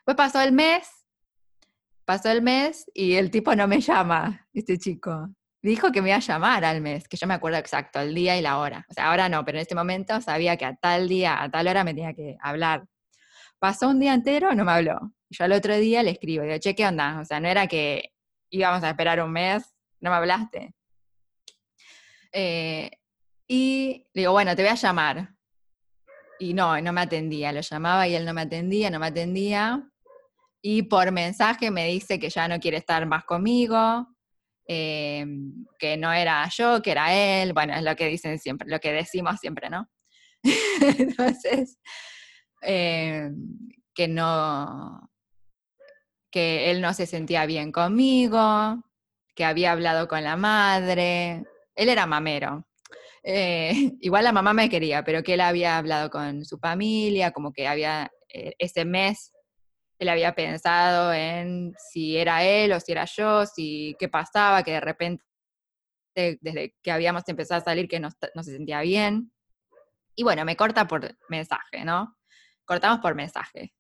Pues 0.04 0.18
pasó 0.18 0.42
el 0.42 0.52
mes, 0.52 0.86
pasó 2.04 2.30
el 2.30 2.42
mes 2.42 2.92
y 2.94 3.14
el 3.14 3.32
tipo 3.32 3.56
no 3.56 3.70
me 3.70 3.80
llama, 3.80 4.46
este 4.54 4.78
chico. 4.78 5.30
Dijo 5.62 5.94
que 5.94 6.02
me 6.02 6.10
iba 6.10 6.18
a 6.18 6.20
llamar 6.20 6.66
al 6.66 6.82
mes, 6.82 7.08
que 7.08 7.16
yo 7.16 7.26
me 7.26 7.36
acuerdo 7.36 7.58
exacto, 7.58 8.02
el 8.02 8.14
día 8.14 8.38
y 8.38 8.42
la 8.42 8.58
hora. 8.58 8.86
O 8.90 8.94
sea, 8.94 9.12
ahora 9.12 9.30
no, 9.30 9.46
pero 9.46 9.58
en 9.58 9.62
este 9.62 9.76
momento 9.76 10.20
sabía 10.20 10.58
que 10.58 10.66
a 10.66 10.76
tal 10.76 11.08
día, 11.08 11.42
a 11.42 11.50
tal 11.50 11.70
hora 11.70 11.86
me 11.86 11.94
tenía 11.94 12.14
que 12.14 12.36
hablar. 12.42 12.84
Pasó 13.58 13.88
un 13.88 14.02
día 14.02 14.14
entero, 14.14 14.54
no 14.54 14.66
me 14.66 14.74
habló. 14.74 15.14
Yo 15.30 15.46
al 15.46 15.54
otro 15.54 15.78
día 15.78 16.04
le 16.04 16.12
escribo, 16.12 16.44
digo, 16.44 16.58
che, 16.58 16.76
¿qué 16.76 16.86
onda? 16.86 17.22
O 17.22 17.24
sea, 17.24 17.40
no 17.40 17.48
era 17.48 17.68
que 17.68 18.12
íbamos 18.50 18.84
a 18.84 18.90
esperar 18.90 19.24
un 19.24 19.32
mes, 19.32 19.74
no 20.02 20.10
me 20.10 20.18
hablaste. 20.18 20.76
Eh, 22.34 22.92
y 23.48 24.06
le 24.12 24.24
digo, 24.24 24.34
bueno, 24.34 24.54
te 24.54 24.64
voy 24.64 24.72
a 24.72 24.76
llamar 24.76 25.34
y 26.44 26.54
no, 26.54 26.80
no 26.82 26.94
me 26.94 27.02
atendía. 27.02 27.52
Lo 27.52 27.62
llamaba 27.62 28.08
y 28.08 28.16
él 28.16 28.26
no 28.26 28.34
me 28.34 28.42
atendía, 28.42 28.90
no 28.90 29.00
me 29.00 29.08
atendía. 29.08 29.90
Y 30.62 30.84
por 30.84 31.12
mensaje 31.12 31.72
me 31.72 31.88
dice 31.88 32.20
que 32.20 32.30
ya 32.30 32.48
no 32.48 32.60
quiere 32.60 32.78
estar 32.78 33.06
más 33.06 33.26
conmigo, 33.26 34.08
em, 34.66 35.66
que 35.80 35.98
no 35.98 36.12
era 36.12 36.48
yo, 36.50 36.82
que 36.82 36.92
era 36.92 37.14
él. 37.14 37.54
Bueno, 37.54 37.74
es 37.74 37.84
lo 37.84 37.96
que 37.96 38.08
dicen 38.08 38.40
siempre, 38.40 38.70
lo 38.70 38.80
que 38.80 38.92
decimos 38.92 39.40
siempre, 39.40 39.70
¿no? 39.70 39.90
Entonces, 41.00 41.78
em, 42.62 43.36
que 43.94 44.08
no, 44.08 45.10
que 46.32 46.72
él 46.72 46.82
no 46.82 46.94
se 46.94 47.06
sentía 47.06 47.46
bien 47.46 47.72
conmigo, 47.72 48.84
que 49.36 49.46
había 49.46 49.72
hablado 49.72 50.08
con 50.08 50.24
la 50.24 50.36
madre. 50.36 51.46
Él 51.76 51.90
era 51.90 52.06
mamero, 52.06 52.68
eh, 53.24 53.72
igual 54.02 54.24
la 54.24 54.32
mamá 54.32 54.54
me 54.54 54.70
quería, 54.70 55.04
pero 55.04 55.24
que 55.24 55.36
él 55.36 55.42
había 55.42 55.78
hablado 55.78 56.10
con 56.10 56.46
su 56.46 56.58
familia, 56.58 57.32
como 57.32 57.54
que 57.54 57.68
había, 57.68 58.12
eh, 58.30 58.54
ese 58.60 58.86
mes, 58.86 59.34
él 60.00 60.10
había 60.10 60.36
pensado 60.36 61.14
en 61.14 61.74
si 61.78 62.18
era 62.18 62.44
él 62.44 62.74
o 62.74 62.80
si 62.80 62.92
era 62.92 63.06
yo, 63.06 63.46
si 63.46 63.96
qué 64.00 64.10
pasaba, 64.10 64.64
que 64.64 64.72
de 64.72 64.82
repente, 64.82 65.24
desde 66.16 66.76
que 66.84 66.92
habíamos 66.92 67.24
empezado 67.28 67.62
a 67.62 67.64
salir, 67.64 67.88
que 67.88 68.00
no, 68.00 68.10
no 68.36 68.44
se 68.44 68.52
sentía 68.52 68.82
bien. 68.82 69.32
Y 70.16 70.24
bueno, 70.24 70.46
me 70.46 70.56
corta 70.56 70.88
por 70.88 71.18
mensaje, 71.30 71.86
¿no? 71.86 72.18
Cortamos 72.66 73.00
por 73.00 73.16
mensaje. 73.16 73.74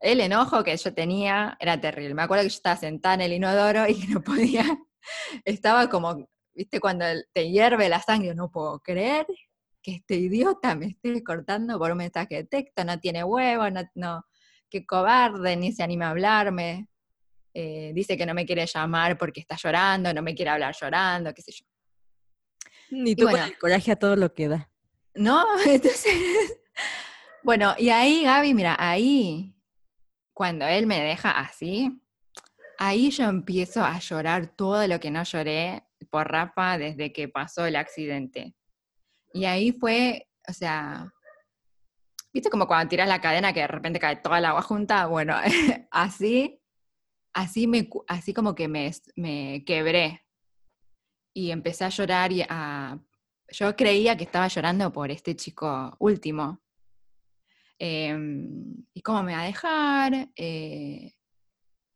El 0.00 0.20
enojo 0.20 0.62
que 0.62 0.76
yo 0.76 0.94
tenía 0.94 1.56
era 1.58 1.80
terrible. 1.80 2.14
Me 2.14 2.22
acuerdo 2.22 2.44
que 2.44 2.50
yo 2.50 2.56
estaba 2.56 2.76
sentada 2.76 3.14
en 3.16 3.20
el 3.22 3.32
inodoro 3.32 3.88
y 3.88 3.94
no 4.08 4.22
podía, 4.22 4.64
estaba 5.44 5.88
como 5.88 6.28
¿viste? 6.58 6.80
Cuando 6.80 7.04
te 7.32 7.48
hierve 7.48 7.88
la 7.88 8.02
sangre, 8.02 8.34
no 8.34 8.50
puedo 8.50 8.80
creer 8.80 9.26
que 9.80 9.92
este 9.92 10.16
idiota 10.16 10.74
me 10.74 10.86
esté 10.86 11.22
cortando 11.22 11.78
por 11.78 11.92
un 11.92 11.98
mensaje 11.98 12.34
de 12.34 12.44
texto, 12.44 12.84
no 12.84 12.98
tiene 12.98 13.22
huevo, 13.22 13.70
no, 13.70 13.82
no 13.94 14.26
qué 14.68 14.84
cobarde, 14.84 15.56
ni 15.56 15.72
se 15.72 15.84
anima 15.84 16.08
a 16.08 16.10
hablarme. 16.10 16.88
Eh, 17.54 17.92
dice 17.94 18.16
que 18.16 18.26
no 18.26 18.34
me 18.34 18.44
quiere 18.44 18.66
llamar 18.66 19.16
porque 19.16 19.40
está 19.40 19.56
llorando, 19.56 20.12
no 20.12 20.20
me 20.20 20.34
quiere 20.34 20.50
hablar 20.50 20.74
llorando, 20.78 21.32
qué 21.32 21.42
sé 21.42 21.52
yo. 21.52 21.64
Ni 22.90 23.14
tú 23.14 23.26
con 23.26 23.38
el 23.38 23.56
coraje 23.56 23.92
a 23.92 23.96
todo 23.96 24.16
lo 24.16 24.34
que 24.34 24.48
da. 24.48 24.68
No, 25.14 25.44
entonces, 25.66 26.58
bueno, 27.44 27.74
y 27.78 27.90
ahí, 27.90 28.24
Gaby, 28.24 28.52
mira, 28.52 28.74
ahí, 28.78 29.54
cuando 30.34 30.66
él 30.66 30.86
me 30.86 31.00
deja 31.00 31.30
así, 31.30 32.02
ahí 32.78 33.10
yo 33.10 33.24
empiezo 33.26 33.84
a 33.84 34.00
llorar 34.00 34.48
todo 34.56 34.84
lo 34.88 34.98
que 34.98 35.12
no 35.12 35.22
lloré 35.22 35.87
por 36.10 36.30
Rafa 36.30 36.78
desde 36.78 37.12
que 37.12 37.28
pasó 37.28 37.66
el 37.66 37.76
accidente. 37.76 38.54
Y 39.32 39.44
ahí 39.44 39.72
fue, 39.72 40.28
o 40.48 40.52
sea, 40.52 41.12
¿viste 42.32 42.50
como 42.50 42.66
cuando 42.66 42.88
tiras 42.88 43.08
la 43.08 43.20
cadena 43.20 43.52
que 43.52 43.60
de 43.60 43.66
repente 43.66 43.98
cae 43.98 44.16
toda 44.16 44.38
el 44.38 44.44
agua 44.44 44.62
junta? 44.62 45.06
Bueno, 45.06 45.36
así, 45.90 46.60
así, 47.32 47.66
me, 47.66 47.88
así 48.06 48.32
como 48.32 48.54
que 48.54 48.68
me, 48.68 48.90
me 49.16 49.64
quebré. 49.64 50.24
Y 51.34 51.50
empecé 51.50 51.84
a 51.84 51.90
llorar 51.90 52.32
y 52.32 52.42
a... 52.48 52.98
Yo 53.50 53.74
creía 53.76 54.16
que 54.16 54.24
estaba 54.24 54.48
llorando 54.48 54.92
por 54.92 55.10
este 55.10 55.34
chico 55.34 55.96
último. 55.98 56.60
Em, 57.78 58.84
¿Y 58.92 59.02
cómo 59.02 59.22
me 59.22 59.34
va 59.34 59.42
a 59.42 59.46
dejar? 59.46 60.30
Eh, 60.36 61.14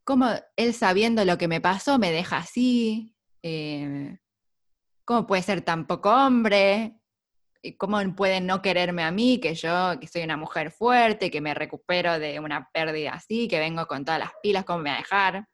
¿Cómo 0.05 0.27
él 0.57 0.75
sabiendo 0.75 1.25
lo 1.25 1.39
que 1.39 1.49
me 1.49 1.61
pasó 1.61 1.99
me 1.99 2.13
deja 2.13 2.39
así? 2.39 3.12
Eh, 3.43 4.19
¿Cómo 5.05 5.27
puede 5.27 5.43
ser 5.43 5.63
tan 5.63 5.87
poco 5.87 6.11
hombre? 6.11 6.97
¿Cómo 7.77 7.99
pueden 8.15 8.47
no 8.47 8.63
quererme 8.63 9.03
a 9.03 9.11
mí, 9.11 9.39
que 9.41 9.55
yo, 9.55 9.99
que 10.01 10.07
soy 10.07 10.23
una 10.23 10.37
mujer 10.37 10.71
fuerte, 10.71 11.31
que 11.31 11.41
me 11.41 11.55
recupero 11.55 12.19
de 12.19 12.41
una 12.41 12.69
pérdida 12.73 13.13
así, 13.13 13.49
que 13.49 13.59
vengo 13.59 13.87
con 13.87 14.05
todas 14.05 14.21
las 14.21 14.33
pilas, 14.43 14.65
cómo 14.65 14.81
me 14.81 14.91
va 14.91 14.97
a 14.97 15.01
dejar? 15.01 15.49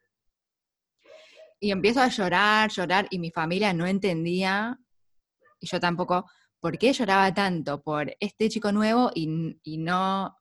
Y 1.59 1.71
empiezo 1.71 2.01
a 2.01 2.07
llorar, 2.07 2.69
llorar, 2.71 3.07
y 3.09 3.19
mi 3.19 3.31
familia 3.31 3.73
no 3.73 3.85
entendía, 3.85 4.79
y 5.59 5.67
yo 5.67 5.79
tampoco, 5.79 6.29
por 6.59 6.77
qué 6.77 6.93
lloraba 6.93 7.33
tanto 7.33 7.81
por 7.81 8.15
este 8.19 8.49
chico 8.49 8.71
nuevo 8.71 9.11
y, 9.13 9.59
y 9.63 9.77
no... 9.77 10.35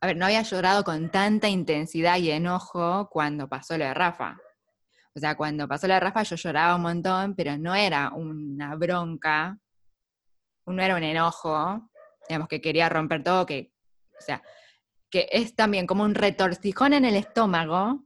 A 0.00 0.06
ver, 0.06 0.16
no 0.16 0.26
había 0.26 0.42
llorado 0.42 0.84
con 0.84 1.10
tanta 1.10 1.48
intensidad 1.48 2.18
y 2.18 2.30
enojo 2.30 3.08
cuando 3.10 3.48
pasó 3.48 3.78
lo 3.78 3.84
de 3.84 3.94
Rafa. 3.94 4.38
O 5.16 5.20
sea, 5.20 5.36
cuando 5.36 5.68
pasó 5.68 5.86
la 5.86 6.00
Rafa 6.00 6.24
yo 6.24 6.36
lloraba 6.36 6.74
un 6.74 6.82
montón, 6.82 7.34
pero 7.36 7.56
no 7.56 7.74
era 7.74 8.10
una 8.10 8.74
bronca, 8.74 9.58
no 10.66 10.82
era 10.82 10.96
un 10.96 11.02
enojo, 11.04 11.90
digamos, 12.28 12.48
que 12.48 12.60
quería 12.60 12.88
romper 12.88 13.22
todo, 13.22 13.46
que, 13.46 13.72
o 14.18 14.22
sea, 14.22 14.42
que 15.10 15.28
es 15.30 15.54
también 15.54 15.86
como 15.86 16.02
un 16.02 16.14
retorcijón 16.14 16.94
en 16.94 17.04
el 17.04 17.14
estómago, 17.14 18.04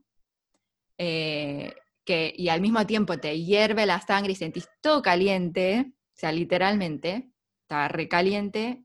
eh, 0.97 1.73
que, 2.05 2.33
y 2.35 2.49
al 2.49 2.61
mismo 2.61 2.85
tiempo 2.85 3.17
te 3.17 3.39
hierve 3.41 3.85
la 3.85 4.01
sangre 4.01 4.33
y 4.33 4.35
sentís 4.35 4.69
todo 4.81 5.01
caliente, 5.01 5.85
o 5.87 6.19
sea, 6.19 6.31
literalmente, 6.31 7.31
estaba 7.61 7.87
recaliente, 7.87 8.83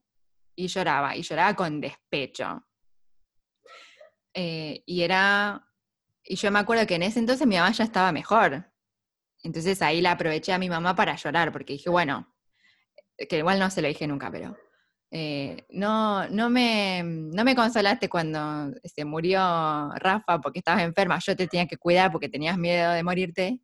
y 0.55 0.67
lloraba, 0.67 1.15
y 1.15 1.21
lloraba 1.21 1.55
con 1.55 1.81
despecho. 1.81 2.65
Eh, 4.33 4.83
y 4.85 5.01
era 5.01 5.64
y 6.25 6.35
yo 6.35 6.51
me 6.51 6.59
acuerdo 6.59 6.87
que 6.87 6.95
en 6.95 7.03
ese 7.03 7.19
entonces 7.19 7.45
mi 7.47 7.55
mamá 7.55 7.71
ya 7.71 7.83
estaba 7.83 8.11
mejor. 8.11 8.71
Entonces 9.43 9.81
ahí 9.81 10.01
la 10.01 10.11
aproveché 10.11 10.53
a 10.53 10.57
mi 10.57 10.69
mamá 10.69 10.95
para 10.95 11.15
llorar, 11.15 11.51
porque 11.51 11.73
dije, 11.73 11.89
bueno, 11.89 12.33
que 13.29 13.37
igual 13.37 13.59
no 13.59 13.69
se 13.69 13.81
lo 13.81 13.87
dije 13.87 14.07
nunca, 14.07 14.31
pero 14.31 14.57
eh, 15.11 15.65
no, 15.69 16.27
no, 16.29 16.49
me, 16.49 17.03
no 17.03 17.43
me 17.43 17.55
consolaste 17.55 18.09
cuando 18.09 18.73
se 18.83 19.05
murió 19.05 19.91
Rafa 19.95 20.41
porque 20.41 20.59
estabas 20.59 20.81
enferma, 20.83 21.19
yo 21.19 21.35
te 21.35 21.47
tenía 21.47 21.67
que 21.67 21.77
cuidar 21.77 22.11
porque 22.11 22.27
tenías 22.27 22.57
miedo 22.57 22.91
de 22.91 23.03
morirte. 23.03 23.59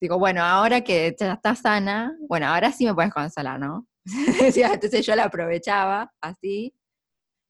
Digo, 0.00 0.18
bueno, 0.18 0.44
ahora 0.44 0.82
que 0.82 1.16
ya 1.18 1.32
estás 1.32 1.60
sana, 1.60 2.14
bueno, 2.28 2.46
ahora 2.46 2.70
sí 2.70 2.84
me 2.84 2.94
puedes 2.94 3.12
consolar, 3.12 3.58
¿no? 3.58 3.86
Entonces 4.04 5.06
yo 5.06 5.16
la 5.16 5.24
aprovechaba 5.24 6.12
así 6.20 6.74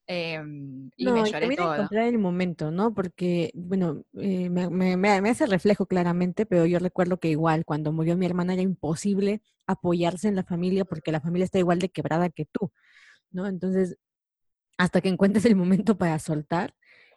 Em, 0.07 0.91
y 0.97 1.11
me 1.11 1.25
lloré 1.25 1.57
todo. 1.57 1.75
encontrar 1.75 2.07
el 2.07 2.19
momento, 2.19 2.71
¿no? 2.71 2.93
Porque, 2.93 3.51
bueno, 3.55 4.05
eh, 4.15 4.51
me, 4.51 4.69
me, 4.69 4.97
me, 4.97 5.31
hace 5.31 5.47
reflejo 5.47 5.87
claramente, 5.87 6.45
pero 6.45 6.67
yo 6.67 6.79
recuerdo 6.79 7.19
que 7.19 7.29
igual 7.29 7.65
cuando 7.65 7.91
murió 7.93 8.17
mi 8.17 8.27
hermana 8.27 8.53
era 8.53 8.63
imposible 8.63 9.43
apoyarse 9.67 10.29
en 10.29 10.37
la 10.37 10.45
familia 10.45 10.85
porque 10.85 11.11
la 11.11 11.21
familia 11.21 11.47
está 11.47 11.59
igual 11.59 11.79
de 11.79 11.89
quebrada 11.89 12.29
que 12.29 12.45
tú, 12.45 12.71
¿no? 13.31 13.47
Entonces, 13.47 13.97
hasta 14.79 15.01
que 15.01 15.09
encuentres 15.09 15.45
el 15.47 15.57
momento 15.57 15.97
para 15.99 16.19
soltar 16.19 16.75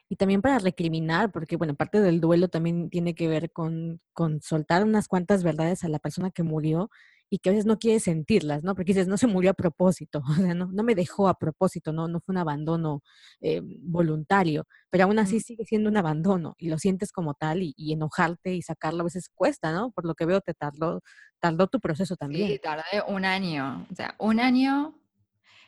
y 0.09 0.15
también 0.15 0.41
para 0.41 0.59
recriminar, 0.59 1.31
porque, 1.31 1.57
bueno, 1.57 1.75
parte 1.75 1.99
del 1.99 2.21
duelo 2.21 2.47
también 2.47 2.89
tiene 2.89 3.15
que 3.15 3.27
ver 3.27 3.51
con, 3.51 3.99
con 4.13 4.41
soltar 4.41 4.85
unas 4.85 5.07
cuantas 5.09 5.43
verdades 5.43 5.83
a 5.83 5.89
la 5.89 5.99
persona 5.99 6.31
que 6.31 6.43
murió 6.43 6.89
y 7.29 7.39
que 7.39 7.49
a 7.49 7.51
veces 7.51 7.65
no 7.65 7.77
quieres 7.77 8.03
sentirlas, 8.03 8.63
¿no? 8.63 8.75
Porque 8.75 8.93
dices, 8.93 9.07
no 9.07 9.17
se 9.17 9.27
murió 9.27 9.51
a 9.51 9.53
propósito, 9.53 10.21
o 10.29 10.33
sea, 10.35 10.53
no, 10.53 10.67
no 10.71 10.83
me 10.83 10.95
dejó 10.95 11.27
a 11.27 11.37
propósito, 11.37 11.91
no, 11.91 12.07
no 12.07 12.19
fue 12.19 12.33
un 12.33 12.37
abandono 12.37 13.01
eh, 13.41 13.61
voluntario, 13.63 14.65
pero 14.89 15.05
aún 15.05 15.19
así 15.19 15.39
sigue 15.39 15.65
siendo 15.65 15.89
un 15.89 15.97
abandono 15.97 16.55
y 16.57 16.69
lo 16.69 16.77
sientes 16.77 17.11
como 17.11 17.33
tal 17.33 17.61
y, 17.63 17.73
enojarte 17.91 18.53
y 18.53 18.61
sacarlo 18.61 19.01
a 19.01 19.03
veces 19.05 19.29
cuesta, 19.33 19.71
¿no? 19.71 19.91
Por 19.91 20.05
lo 20.05 20.13
que 20.13 20.25
veo 20.25 20.41
te 20.41 20.53
tardó, 20.53 21.01
tardó 21.39 21.67
tu 21.67 21.79
proceso 21.79 22.15
también. 22.15 22.47
Sí, 22.47 22.59
tardé 22.59 23.01
un 23.07 23.25
año, 23.25 23.87
o 23.91 23.95
sea, 23.95 24.15
un 24.19 24.39
año, 24.39 24.99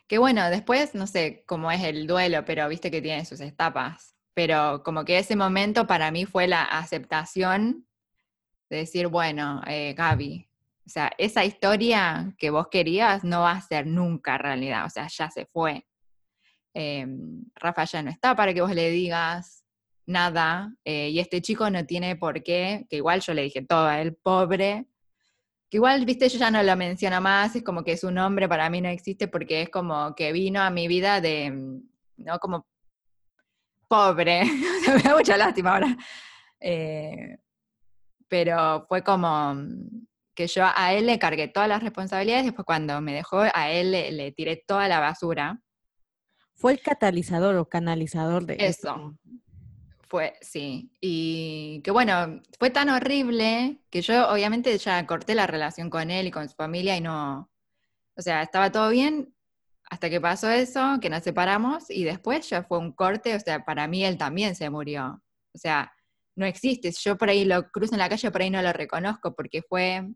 que 0.07 0.17
bueno, 0.17 0.49
después 0.49 0.95
no 0.95 1.07
sé 1.07 1.43
cómo 1.47 1.71
es 1.71 1.83
el 1.83 2.07
duelo, 2.07 2.45
pero 2.45 2.67
viste 2.69 2.91
que 2.91 3.01
tiene 3.01 3.25
sus 3.25 3.39
etapas, 3.41 4.15
pero 4.33 4.83
como 4.83 5.05
que 5.05 5.17
ese 5.17 5.35
momento 5.35 5.87
para 5.87 6.11
mí 6.11 6.25
fue 6.25 6.47
la 6.47 6.63
aceptación 6.63 7.85
de 8.69 8.77
decir, 8.77 9.07
bueno, 9.07 9.61
eh, 9.65 9.93
Gaby, 9.97 10.48
o 10.89 10.91
sea, 10.91 11.11
esa 11.19 11.45
historia 11.45 12.33
que 12.39 12.49
vos 12.49 12.67
querías 12.69 13.23
no 13.23 13.41
va 13.41 13.51
a 13.51 13.61
ser 13.61 13.85
nunca 13.85 14.39
realidad, 14.39 14.87
o 14.87 14.89
sea, 14.89 15.07
ya 15.07 15.29
se 15.29 15.45
fue. 15.45 15.85
Em, 16.73 17.45
Rafa 17.53 17.83
ya 17.83 18.01
no 18.01 18.09
está 18.09 18.35
para 18.35 18.55
que 18.55 18.61
vos 18.61 18.73
le 18.73 18.89
digas 18.89 19.63
nada, 20.07 20.73
eh, 20.83 21.09
y 21.09 21.19
este 21.19 21.43
chico 21.43 21.69
no 21.69 21.85
tiene 21.85 22.15
por 22.15 22.41
qué, 22.41 22.87
que 22.89 22.95
igual 22.95 23.21
yo 23.21 23.35
le 23.35 23.43
dije 23.43 23.61
todo 23.61 23.85
a 23.85 24.01
él, 24.01 24.15
pobre, 24.15 24.87
que 25.69 25.77
igual, 25.77 26.03
viste, 26.05 26.27
yo 26.27 26.39
ya 26.39 26.49
no 26.49 26.63
lo 26.63 26.75
menciono 26.75 27.21
más, 27.21 27.55
es 27.55 27.63
como 27.63 27.83
que 27.83 27.95
su 27.95 28.09
nombre 28.09 28.49
para 28.49 28.67
mí 28.71 28.81
no 28.81 28.89
existe 28.89 29.27
porque 29.27 29.61
es 29.61 29.69
como 29.69 30.15
que 30.15 30.31
vino 30.31 30.59
a 30.59 30.71
mi 30.71 30.87
vida 30.87 31.21
de, 31.21 31.51
¿no? 32.17 32.39
Como 32.39 32.65
pobre, 33.87 34.41
me 34.95 35.03
da 35.03 35.15
mucha 35.15 35.37
lástima 35.37 35.73
ahora. 35.73 35.95
Eh, 36.59 37.37
pero 38.27 38.85
fue 38.87 39.03
como, 39.03 39.55
que 40.39 40.47
yo 40.47 40.63
a 40.73 40.93
él 40.93 41.05
le 41.05 41.19
cargué 41.19 41.49
todas 41.49 41.67
las 41.67 41.83
responsabilidades, 41.83 42.45
después 42.45 42.65
cuando 42.65 43.01
me 43.01 43.13
dejó, 43.13 43.41
a 43.53 43.71
él 43.71 43.91
le, 43.91 44.31
tiré 44.31 44.55
toda 44.55 44.87
la 44.87 45.01
basura. 45.01 45.61
Fue 46.55 46.71
el 46.71 46.79
catalizador 46.79 47.57
o 47.57 47.67
canalizador 47.67 48.45
de 48.45 48.55
eso. 48.57 49.17
Fue, 50.07 50.35
sí. 50.39 50.93
Y 51.01 51.81
que 51.83 51.91
bueno, 51.91 52.41
fue 52.57 52.69
tan 52.69 52.87
horrible 52.87 53.81
que 53.89 54.01
yo 54.01 54.29
obviamente 54.29 54.77
ya 54.77 55.05
corté 55.05 55.35
la 55.35 55.45
relación 55.45 55.89
con 55.89 56.09
él 56.09 56.27
y 56.27 56.31
con 56.31 56.47
su 56.47 56.55
familia 56.55 56.95
y 56.95 57.01
no, 57.01 57.51
o 58.15 58.21
sea, 58.21 58.41
estaba 58.41 58.71
todo 58.71 58.91
bien 58.91 59.35
hasta 59.89 60.09
que 60.09 60.21
pasó 60.21 60.49
eso, 60.49 60.99
que 61.01 61.09
nos 61.09 61.21
separamos 61.21 61.89
y 61.89 62.05
después 62.05 62.49
ya 62.49 62.63
fue 62.63 62.77
un 62.77 62.93
corte, 62.93 63.35
o 63.35 63.39
sea, 63.41 63.65
para 63.65 63.89
mí 63.89 64.05
él 64.05 64.17
también 64.17 64.55
se 64.55 64.69
murió. 64.69 65.21
O 65.53 65.57
sea, 65.57 65.91
no 66.37 66.45
existe. 66.45 66.93
Yo 66.93 67.17
por 67.17 67.27
ahí 67.27 67.43
lo 67.43 67.69
cruzo 67.69 67.95
en 67.95 67.99
la 67.99 68.07
calle, 68.07 68.31
por 68.31 68.41
ahí 68.41 68.49
no 68.49 68.61
lo 68.61 68.71
reconozco 68.71 69.35
porque 69.35 69.63
fue 69.63 70.07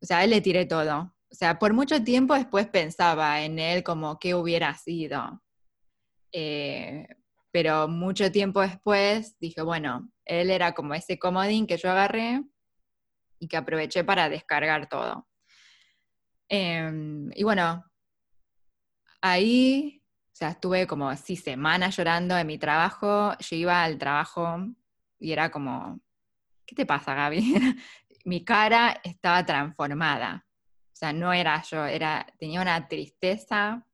o 0.00 0.06
sea, 0.06 0.24
él 0.24 0.30
le 0.30 0.40
tiré 0.40 0.66
todo. 0.66 1.14
O 1.30 1.34
sea, 1.34 1.58
por 1.58 1.72
mucho 1.74 2.02
tiempo 2.02 2.34
después 2.34 2.66
pensaba 2.68 3.42
en 3.42 3.58
él 3.58 3.82
como 3.82 4.18
qué 4.18 4.34
hubiera 4.34 4.74
sido. 4.74 5.42
Eh, 6.32 7.06
pero 7.50 7.88
mucho 7.88 8.30
tiempo 8.30 8.60
después 8.60 9.38
dije, 9.38 9.62
bueno, 9.62 10.10
él 10.24 10.50
era 10.50 10.72
como 10.72 10.94
ese 10.94 11.18
comodín 11.18 11.66
que 11.66 11.76
yo 11.76 11.90
agarré 11.90 12.42
y 13.38 13.48
que 13.48 13.56
aproveché 13.56 14.04
para 14.04 14.28
descargar 14.28 14.88
todo. 14.88 15.26
Em, 16.48 17.30
y 17.34 17.42
bueno, 17.42 17.84
ahí, 19.20 20.02
o 20.32 20.36
sea, 20.36 20.50
estuve 20.50 20.86
como 20.86 21.08
así 21.08 21.36
semanas 21.36 21.96
llorando 21.96 22.36
en 22.38 22.46
mi 22.46 22.58
trabajo. 22.58 23.32
Yo 23.38 23.56
iba 23.56 23.82
al 23.82 23.98
trabajo 23.98 24.58
y 25.18 25.32
era 25.32 25.50
como, 25.50 26.00
¿qué 26.66 26.74
te 26.74 26.86
pasa, 26.86 27.14
Gaby? 27.14 27.54
mi 28.28 28.44
cara 28.44 29.00
estaba 29.02 29.44
transformada. 29.44 30.46
O 30.92 30.96
sea, 30.96 31.12
no 31.12 31.32
era 31.32 31.62
yo, 31.62 31.84
era, 31.86 32.26
tenía 32.38 32.60
una 32.60 32.88
tristeza. 32.88 33.84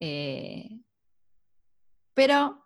Eh, 0.00 0.80
pero, 2.14 2.64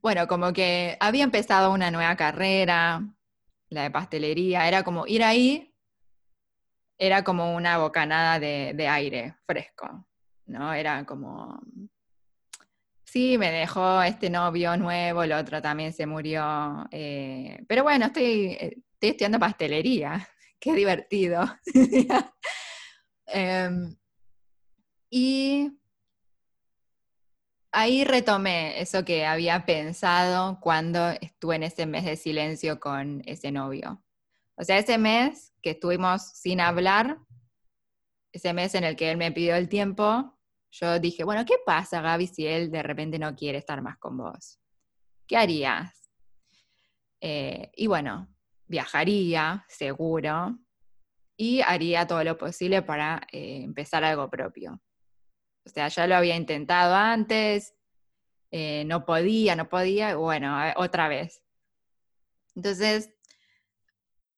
bueno, 0.00 0.26
como 0.26 0.52
que 0.52 0.96
había 1.00 1.24
empezado 1.24 1.72
una 1.72 1.90
nueva 1.90 2.16
carrera, 2.16 3.02
la 3.68 3.82
de 3.82 3.90
pastelería, 3.90 4.66
era 4.68 4.82
como 4.82 5.06
ir 5.06 5.22
ahí 5.22 5.72
era 7.02 7.24
como 7.24 7.56
una 7.56 7.78
bocanada 7.78 8.38
de, 8.38 8.88
aire 8.88 9.34
fresco, 9.44 10.06
¿no? 10.46 10.72
Era 10.72 11.04
como, 11.04 11.60
sí, 13.04 13.36
me 13.38 13.50
dejó 13.50 14.00
este 14.02 14.30
novio 14.30 14.76
nuevo, 14.76 15.24
el 15.24 15.32
otro 15.32 15.60
también 15.60 15.92
se 15.92 16.06
murió, 16.06 16.86
eh, 16.92 17.64
pero 17.66 17.82
bueno, 17.82 18.06
estoy, 18.06 18.84
estoy 19.02 19.10
estudiando 19.10 19.40
pastelería, 19.40 20.28
qué 20.60 20.74
divertido. 20.74 21.44
Em, 23.34 23.96
y 25.08 25.70
ahí 27.72 28.04
retomé 28.04 28.78
eso 28.78 29.06
que 29.06 29.24
había 29.24 29.64
pensado 29.64 30.58
cuando 30.60 31.08
estuve 31.20 31.56
en 31.56 31.62
ese 31.62 31.86
mes 31.86 32.04
de 32.04 32.16
silencio 32.16 32.78
con 32.78 33.22
ese 33.24 33.50
novio. 33.50 34.04
O 34.56 34.64
sea, 34.64 34.76
ese 34.76 34.98
mes 34.98 35.54
que 35.62 35.70
estuvimos 35.70 36.22
sin 36.22 36.60
hablar, 36.60 37.18
ese 38.32 38.52
mes 38.52 38.74
en 38.74 38.84
el 38.84 38.94
que 38.94 39.10
él 39.10 39.16
me 39.16 39.32
pidió 39.32 39.56
el 39.56 39.70
tiempo, 39.70 40.38
yo 40.72 40.98
dije, 40.98 41.24
bueno, 41.24 41.46
¿qué 41.46 41.54
pasa, 41.64 42.02
Gaby, 42.02 42.26
si 42.26 42.46
él 42.46 42.70
de 42.70 42.82
repente 42.82 43.18
no 43.18 43.34
quiere 43.34 43.56
estar 43.58 43.80
más 43.80 43.96
con 43.96 44.18
vos? 44.18 44.60
¿Qué 45.26 45.38
harías? 45.38 46.10
Eh, 47.20 47.70
y 47.76 47.86
bueno, 47.86 48.31
viajaría, 48.66 49.64
seguro, 49.68 50.58
y 51.36 51.60
haría 51.62 52.06
todo 52.06 52.22
lo 52.24 52.38
posible 52.38 52.82
para 52.82 53.26
eh, 53.32 53.62
empezar 53.62 54.04
algo 54.04 54.30
propio. 54.30 54.80
O 55.64 55.68
sea, 55.68 55.88
ya 55.88 56.06
lo 56.06 56.16
había 56.16 56.36
intentado 56.36 56.94
antes, 56.94 57.74
eh, 58.50 58.84
no 58.84 59.04
podía, 59.04 59.56
no 59.56 59.68
podía, 59.68 60.16
bueno, 60.16 60.56
otra 60.76 61.08
vez. 61.08 61.42
Entonces, 62.54 63.14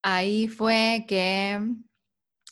ahí 0.03 0.49
fue 0.49 1.05
que, 1.09 1.59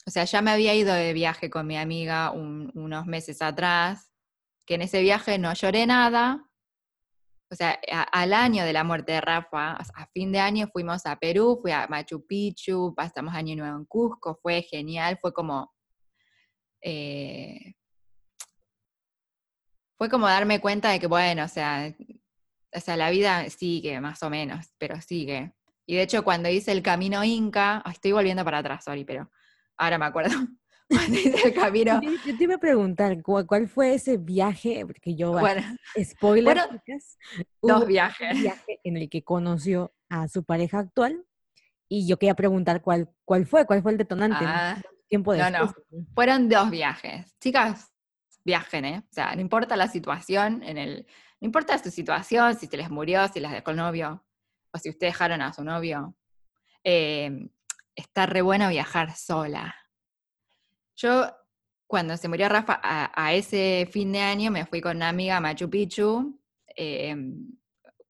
o 0.05 0.11
sea, 0.11 0.25
ya 0.25 0.41
me 0.41 0.51
había 0.51 0.73
ido 0.75 0.93
de 0.93 1.13
viaje 1.13 1.49
con 1.49 1.67
mi 1.67 1.77
amiga 1.77 2.31
unos 2.31 3.05
meses 3.05 3.41
atrás, 3.41 4.11
que 4.65 4.75
en 4.75 4.81
ese 4.81 5.01
viaje 5.01 5.37
no 5.37 5.53
lloré 5.53 5.85
nada. 5.85 6.49
O 7.53 7.55
sea, 7.55 7.79
al 8.11 8.33
año 8.33 8.65
de 8.65 8.73
la 8.73 8.83
muerte 8.83 9.11
de 9.11 9.21
Rafa, 9.21 9.73
a 9.73 10.07
fin 10.07 10.31
de 10.31 10.39
año 10.39 10.67
fuimos 10.73 11.05
a 11.05 11.17
Perú, 11.17 11.59
fui 11.61 11.71
a 11.71 11.85
Machu 11.87 12.25
Picchu, 12.25 12.95
pasamos 12.95 13.35
año 13.35 13.55
nuevo 13.55 13.77
en 13.77 13.85
Cusco, 13.85 14.39
fue 14.41 14.63
genial, 14.63 15.19
fue 15.21 15.31
como 15.33 15.71
eh, 16.81 17.75
fue 19.97 20.09
como 20.09 20.27
darme 20.27 20.59
cuenta 20.59 20.89
de 20.89 20.99
que, 20.99 21.05
bueno, 21.05 21.45
o 21.45 21.47
sea, 21.47 21.93
o 22.73 22.79
sea, 22.79 22.97
la 22.97 23.11
vida 23.11 23.47
sigue 23.51 24.01
más 24.01 24.23
o 24.23 24.31
menos, 24.31 24.73
pero 24.79 24.99
sigue. 24.99 25.53
Y 25.85 25.95
de 25.95 26.01
hecho, 26.01 26.23
cuando 26.23 26.49
hice 26.49 26.71
el 26.71 26.81
camino 26.81 27.23
Inca, 27.23 27.83
estoy 27.89 28.13
volviendo 28.13 28.43
para 28.43 28.57
atrás, 28.57 28.83
sorry, 28.83 29.05
pero 29.05 29.29
ahora 29.77 29.99
me 29.99 30.05
acuerdo. 30.05 30.35
El 31.45 31.53
camino. 31.53 32.01
Yo, 32.01 32.37
te 32.37 32.43
iba 32.43 32.55
a 32.55 32.59
preguntar, 32.59 33.21
¿cuál, 33.21 33.67
fue 33.67 33.95
ese 33.95 34.17
viaje? 34.17 34.85
Porque 34.85 35.15
yo, 35.15 35.31
bueno, 35.31 35.61
spoiler, 36.01 36.57
dos 37.61 37.87
viajes. 37.87 38.35
Un 38.35 38.41
viaje 38.41 38.79
en 38.83 38.97
el 38.97 39.09
que 39.09 39.23
conoció 39.23 39.93
a 40.09 40.27
su 40.27 40.43
pareja 40.43 40.79
actual 40.79 41.25
y 41.87 42.07
yo 42.07 42.17
quería 42.17 42.35
preguntar 42.35 42.81
cuál, 42.81 43.09
cuál 43.25 43.45
fue, 43.45 43.65
cuál 43.65 43.81
fue 43.81 43.91
el 43.91 43.97
detonante. 43.97 44.43
Ah, 44.45 44.81
tiempo 45.07 45.35
No, 45.35 45.49
no, 45.49 45.73
fueron 46.15 46.49
dos 46.49 46.69
viajes. 46.69 47.35
Chicas, 47.39 47.93
viajen, 48.43 48.85
¿eh? 48.85 49.03
O 49.09 49.13
sea, 49.13 49.35
no 49.35 49.41
importa 49.41 49.75
la 49.75 49.87
situación, 49.87 50.63
en 50.63 50.77
el, 50.77 51.05
no 51.39 51.45
importa 51.45 51.77
su 51.77 51.91
situación, 51.91 52.55
si 52.55 52.67
se 52.67 52.77
les 52.77 52.89
murió, 52.89 53.27
si 53.27 53.39
las 53.39 53.51
dejó 53.51 53.71
el 53.71 53.77
novio, 53.77 54.25
o 54.71 54.77
si 54.77 54.89
ustedes 54.89 55.13
dejaron 55.13 55.41
a 55.41 55.53
su 55.53 55.63
novio, 55.63 56.15
eh, 56.83 57.47
está 57.95 58.25
re 58.25 58.41
bueno 58.41 58.69
viajar 58.69 59.15
sola. 59.15 59.75
Yo, 61.03 61.29
cuando 61.85 62.15
se 62.15 62.29
murió 62.29 62.47
Rafa, 62.47 62.79
a, 62.81 63.33
ese 63.33 63.89
fin 63.91 64.13
de 64.13 64.21
año 64.21 64.51
me 64.51 64.65
fui 64.65 64.79
con 64.79 64.95
una 64.95 65.09
amiga 65.09 65.35
a 65.35 65.41
Machu 65.41 65.69
Picchu 65.69 66.39
eh, 66.77 67.13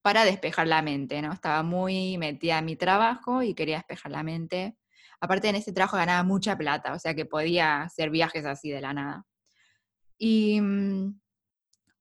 para 0.03 0.23
despejar 0.23 0.67
la 0.67 0.83
mente, 0.83 1.19
¿no? 1.23 1.33
Estaba 1.33 1.63
muy 1.63 2.19
metida 2.19 2.59
en 2.59 2.65
mi 2.65 2.75
trabajo 2.75 3.41
y 3.41 3.55
quería 3.55 3.77
despejar 3.77 4.11
la 4.11 4.21
mente. 4.21 4.77
Aparte, 5.19 5.49
en 5.49 5.55
ese 5.55 5.73
trabajo 5.73 5.97
ganaba 5.97 6.21
mucha 6.21 6.55
plata, 6.55 6.93
o 6.93 6.99
sea 6.99 7.15
que 7.15 7.25
podía 7.25 7.81
hacer 7.81 8.11
viajes 8.11 8.45
así 8.45 8.69
de 8.69 8.81
la 8.81 8.93
nada. 8.93 9.25
Y 10.19 10.61
mm, 10.61 11.19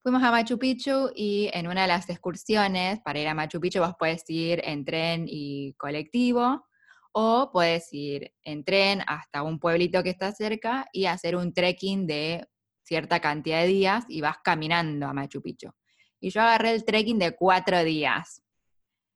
fuimos 0.03 0.21
a 0.21 0.29
Machu 0.29 0.59
Picchu 0.59 1.09
y 1.15 1.49
en 1.53 1.67
una 1.67 1.81
de 1.81 1.87
las 1.87 2.07
excursiones 2.07 2.99
para 2.99 3.19
ir 3.19 3.27
a 3.27 3.33
Machu 3.33 3.59
Picchu 3.59 3.79
vos 3.79 3.95
puedes 3.97 4.29
ir 4.29 4.61
en 4.63 4.85
tren 4.85 5.25
y 5.27 5.73
colectivo 5.73 6.67
o 7.13 7.51
puedes 7.51 7.93
ir 7.93 8.33
en 8.43 8.63
tren 8.65 9.01
hasta 9.07 9.43
un 9.43 9.59
pueblito 9.59 10.03
que 10.03 10.09
está 10.09 10.31
cerca 10.31 10.87
y 10.91 11.05
hacer 11.05 11.35
un 11.35 11.53
trekking 11.53 12.07
de 12.07 12.47
cierta 12.83 13.19
cantidad 13.19 13.61
de 13.61 13.67
días 13.67 14.05
y 14.09 14.21
vas 14.21 14.37
caminando 14.43 15.07
a 15.07 15.13
Machu 15.13 15.41
Picchu. 15.41 15.71
Y 16.19 16.31
yo 16.31 16.41
agarré 16.41 16.71
el 16.71 16.83
trekking 16.85 17.19
de 17.19 17.35
cuatro 17.35 17.83
días. 17.83 18.41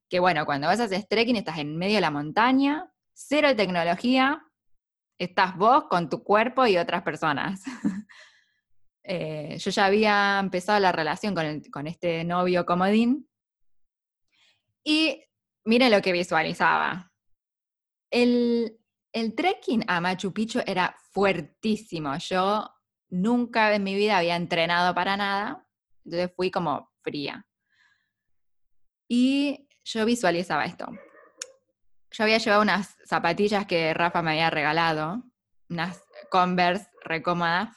Que 0.09 0.19
bueno, 0.19 0.45
cuando 0.45 0.67
vas 0.67 0.79
a 0.79 0.85
hacer 0.85 1.05
trekking 1.09 1.37
estás 1.37 1.57
en 1.57 1.75
medio 1.75 1.95
de 1.95 2.01
la 2.01 2.11
montaña, 2.11 2.89
cero 3.13 3.55
tecnología, 3.55 4.41
estás 5.19 5.57
vos 5.57 5.85
con 5.89 6.09
tu 6.09 6.23
cuerpo 6.23 6.65
y 6.67 6.77
otras 6.77 7.03
personas. 7.03 7.63
Eh, 9.09 9.55
yo 9.59 9.71
ya 9.71 9.85
había 9.85 10.37
empezado 10.37 10.81
la 10.81 10.91
relación 10.91 11.33
con, 11.33 11.87
este 11.87 12.25
novio 12.25 12.65
comodín 12.65 13.25
y 14.83 15.23
miren 15.63 15.91
lo 15.91 16.01
que 16.01 16.11
visualizaba. 16.11 17.06
El, 18.09 18.79
trekking 19.35 19.83
a 19.87 19.99
Machu 20.01 20.33
Picchu 20.33 20.59
era 20.65 20.95
fuertísimo. 21.11 22.17
Yo 22.17 22.69
nunca 23.09 23.73
en 23.73 23.83
mi 23.83 23.95
vida 23.95 24.17
había 24.17 24.35
entrenado 24.35 24.93
para 24.93 25.17
nada, 25.17 25.67
entonces 26.05 26.31
fui 26.35 26.51
como 26.51 26.91
fría. 27.01 27.45
Y 29.09 29.67
yo 29.83 30.05
visualizaba 30.05 30.65
esto. 30.65 30.87
Yo 32.11 32.23
había 32.23 32.37
llevado 32.37 32.61
unas 32.61 32.95
zapatillas 33.05 33.65
que 33.65 33.93
Rafa 33.93 34.21
me 34.21 34.31
había 34.31 34.49
regalado, 34.49 35.23
unas 35.69 36.03
Converse 36.29 36.87
recómodas, 37.03 37.69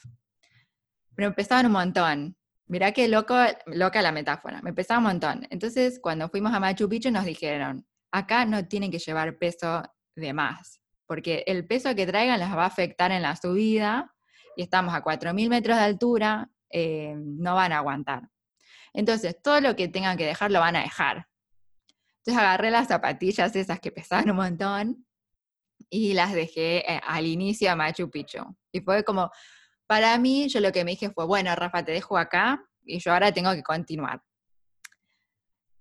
me 1.17 1.31
pesaban 1.33 1.67
un 1.67 1.73
montón. 1.73 2.37
Mirá 2.67 2.93
qué 2.93 3.09
loco, 3.09 3.37
loca 3.67 4.01
la 4.01 4.13
metáfora, 4.13 4.63
me 4.63 4.73
pesaba 4.73 4.99
un 4.99 5.05
montón. 5.05 5.47
Entonces, 5.51 5.99
cuando 6.01 6.29
fuimos 6.29 6.53
a 6.53 6.61
Machu 6.61 6.89
Picchu 6.89 7.11
nos 7.11 7.25
dijeron, 7.25 7.87
acá 8.13 8.45
no 8.45 8.67
tienen 8.67 8.91
que 8.91 8.99
llevar 8.99 9.37
peso 9.39 9.83
de 10.21 10.33
más, 10.33 10.81
porque 11.07 11.43
el 11.47 11.67
peso 11.67 11.95
que 11.95 12.07
traigan 12.07 12.39
las 12.39 12.57
va 12.57 12.65
a 12.65 12.67
afectar 12.67 13.11
en 13.11 13.23
la 13.23 13.37
subida 13.37 14.15
y 14.57 14.63
estamos 14.63 14.95
a 14.95 15.03
4.000 15.03 15.49
metros 15.49 15.77
de 15.77 15.83
altura, 15.83 16.51
eh, 16.71 17.15
no 17.17 17.55
van 17.55 17.73
a 17.73 17.79
aguantar. 17.79 18.29
Entonces, 18.93 19.41
todo 19.43 19.61
lo 19.61 19.77
que 19.77 19.89
tengan 19.89 20.17
que 20.17 20.27
dejar 20.27 20.51
lo 20.51 20.61
van 20.61 20.77
a 20.77 20.83
dejar. 20.83 21.27
Entonces 22.19 22.43
agarré 22.43 22.71
las 22.71 22.89
zapatillas 22.89 23.57
esas 23.57 23.81
que 23.81 23.91
pesaban 23.91 24.31
un 24.31 24.37
montón 24.37 25.07
y 25.89 26.13
las 26.13 26.35
dejé 26.35 26.79
eh, 26.79 27.01
al 27.07 27.27
inicio 27.27 27.71
a 27.71 27.77
Machu 27.77 28.11
Picchu. 28.11 28.45
Y 28.73 28.81
fue 28.81 29.03
como, 29.05 29.31
para 29.87 30.17
mí, 30.19 30.49
yo 30.49 30.61
lo 30.61 30.71
que 30.71 30.85
me 30.85 30.93
dije 30.93 31.11
fue, 31.11 31.25
bueno, 31.25 31.55
Rafa, 31.57 31.85
te 31.85 31.93
dejo 31.93 32.19
acá 32.19 32.63
y 32.85 32.99
yo 32.99 33.13
ahora 33.13 33.33
tengo 33.33 33.53
que 33.53 33.63
continuar. 33.63 34.23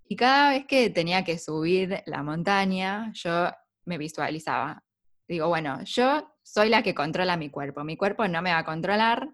Y 0.06 0.16
cada 0.16 0.52
vez 0.52 0.66
que 0.66 0.90
tenía 0.90 1.24
que 1.24 1.38
subir 1.38 2.02
la 2.06 2.24
montaña, 2.24 3.12
yo 3.14 3.52
me 3.90 3.98
visualizaba. 3.98 4.84
Digo, 5.28 5.48
bueno, 5.48 5.84
yo 5.84 6.32
soy 6.44 6.70
la 6.70 6.82
que 6.82 6.96
controla 6.96 7.36
mi 7.36 7.50
cuerpo. 7.50 7.84
Mi 7.84 7.98
cuerpo 7.98 8.28
no 8.28 8.42
me 8.42 8.52
va 8.52 8.60
a 8.60 8.66
controlar, 8.66 9.30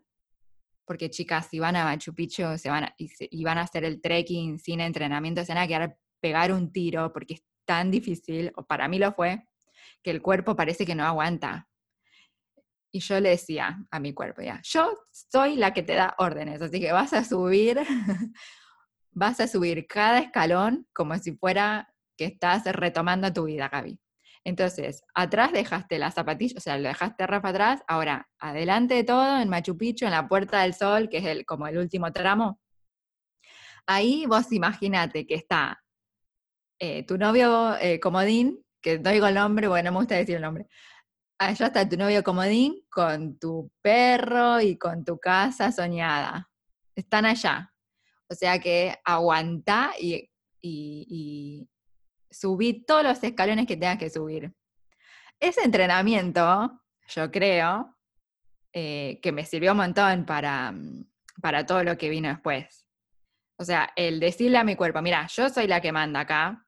porque 0.85 1.09
chicas, 1.09 1.47
si 1.47 1.59
van 1.59 1.75
a 1.75 1.83
Machu 1.83 2.13
Picchu 2.13 2.57
se 2.57 2.69
van 2.69 2.89
y, 2.97 3.43
van 3.43 3.57
a 3.57 3.61
hacer 3.61 3.83
el 3.83 4.01
trekking 4.01 4.57
sin 4.59 4.79
entrenamiento, 4.81 5.43
se 5.43 5.53
van 5.53 5.63
a 5.63 5.67
quedar 5.67 5.97
pegar 6.21 6.51
un 6.53 6.71
tiro, 6.71 7.11
porque 7.11 7.35
es 7.35 7.43
tan 7.65 7.91
difícil, 7.91 8.51
o 8.55 8.65
para 8.65 8.87
mí 8.87 8.97
lo 8.97 9.13
fue, 9.13 9.47
que 10.01 10.11
el 10.11 10.21
cuerpo 10.21 10.55
parece 10.55 10.85
que 10.85 10.95
no 10.95 11.03
aguanta. 11.03 11.67
Y 12.91 12.99
yo 12.99 13.19
le 13.19 13.29
decía 13.29 13.77
a 13.91 13.99
mi 13.99 14.13
cuerpo, 14.13 14.41
ya, 14.41 14.61
yo 14.63 14.95
soy 15.11 15.55
la 15.55 15.73
que 15.73 15.83
te 15.83 15.95
da 15.95 16.15
órdenes, 16.17 16.61
así 16.61 16.79
que 16.79 16.91
vas 16.93 17.13
a 17.13 17.25
subir, 17.25 17.79
vas 19.11 19.39
a 19.39 19.47
subir 19.47 19.85
cada 19.85 20.19
escalón 20.19 20.87
como 20.93 21.17
si 21.17 21.33
fuera 21.33 21.93
que 22.17 22.25
estás 22.25 22.63
retomando 22.65 23.31
tu 23.33 23.45
vida, 23.45 23.69
Gaby. 23.69 23.99
Entonces, 24.45 25.03
atrás 25.13 25.51
dejaste 25.51 25.99
la 25.99 26.11
zapatilla, 26.11 26.55
o 26.57 26.61
sea, 26.61 26.77
lo 26.77 26.87
dejaste 26.87 27.27
Rafa 27.27 27.49
atrás, 27.49 27.81
ahora, 27.87 28.29
adelante 28.39 28.93
de 28.93 29.03
todo, 29.03 29.39
en 29.41 29.49
Machu 29.49 29.77
Picchu, 29.77 30.05
en 30.05 30.11
la 30.11 30.27
Puerta 30.27 30.61
del 30.61 30.73
Sol, 30.73 31.09
que 31.09 31.17
es 31.17 31.25
el, 31.25 31.45
como 31.45 31.67
el 31.67 31.77
último 31.77 32.11
tramo, 32.13 32.59
ahí 33.87 34.25
vos 34.27 34.51
imagínate 34.51 35.27
que 35.27 35.35
está 35.35 35.83
eh, 36.79 37.03
tu 37.05 37.17
novio 37.17 37.75
eh, 37.77 37.99
Comodín, 37.99 38.63
que 38.81 38.99
no 38.99 39.09
digo 39.09 39.27
el 39.27 39.35
nombre, 39.35 39.67
bueno, 39.67 39.89
no 39.89 39.93
me 39.93 39.99
gusta 40.01 40.15
decir 40.15 40.35
el 40.35 40.43
nombre, 40.43 40.67
allá 41.37 41.67
está 41.67 41.87
tu 41.87 41.97
novio 41.97 42.23
comodín 42.23 42.85
con 42.89 43.37
tu 43.39 43.71
perro 43.81 44.61
y 44.61 44.77
con 44.77 45.03
tu 45.03 45.17
casa 45.19 45.71
soñada. 45.71 46.49
Están 46.95 47.25
allá. 47.25 47.73
O 48.27 48.35
sea 48.35 48.59
que 48.59 48.95
aguanta 49.03 49.91
y, 49.99 50.29
y, 50.61 51.67
subí 52.39 52.85
todos 52.85 53.03
los 53.03 53.23
escalones 53.23 53.65
que 53.65 53.77
tengas 53.77 53.97
que 53.97 54.09
subir. 54.09 54.53
Ese 55.39 55.61
entrenamiento 55.63 56.81
yo 57.07 57.31
creo, 57.31 57.95
eh, 58.73 59.19
que 59.21 59.31
me 59.31 59.45
sirvió 59.45 59.71
un 59.71 59.77
montón 59.77 60.25
para, 60.25 60.73
para 61.41 61.65
todo 61.65 61.83
lo 61.83 61.97
que 61.97 62.09
vino 62.09 62.29
después. 62.29 62.85
O 63.57 63.63
sea, 63.63 63.91
el 63.95 64.19
decirle 64.19 64.57
a 64.57 64.63
mi 64.63 64.75
cuerpo, 64.75 65.01
mira, 65.01 65.27
yo 65.27 65.49
soy 65.49 65.67
la 65.67 65.79
que 65.79 65.91
manda 65.91 66.21
acá, 66.21 66.65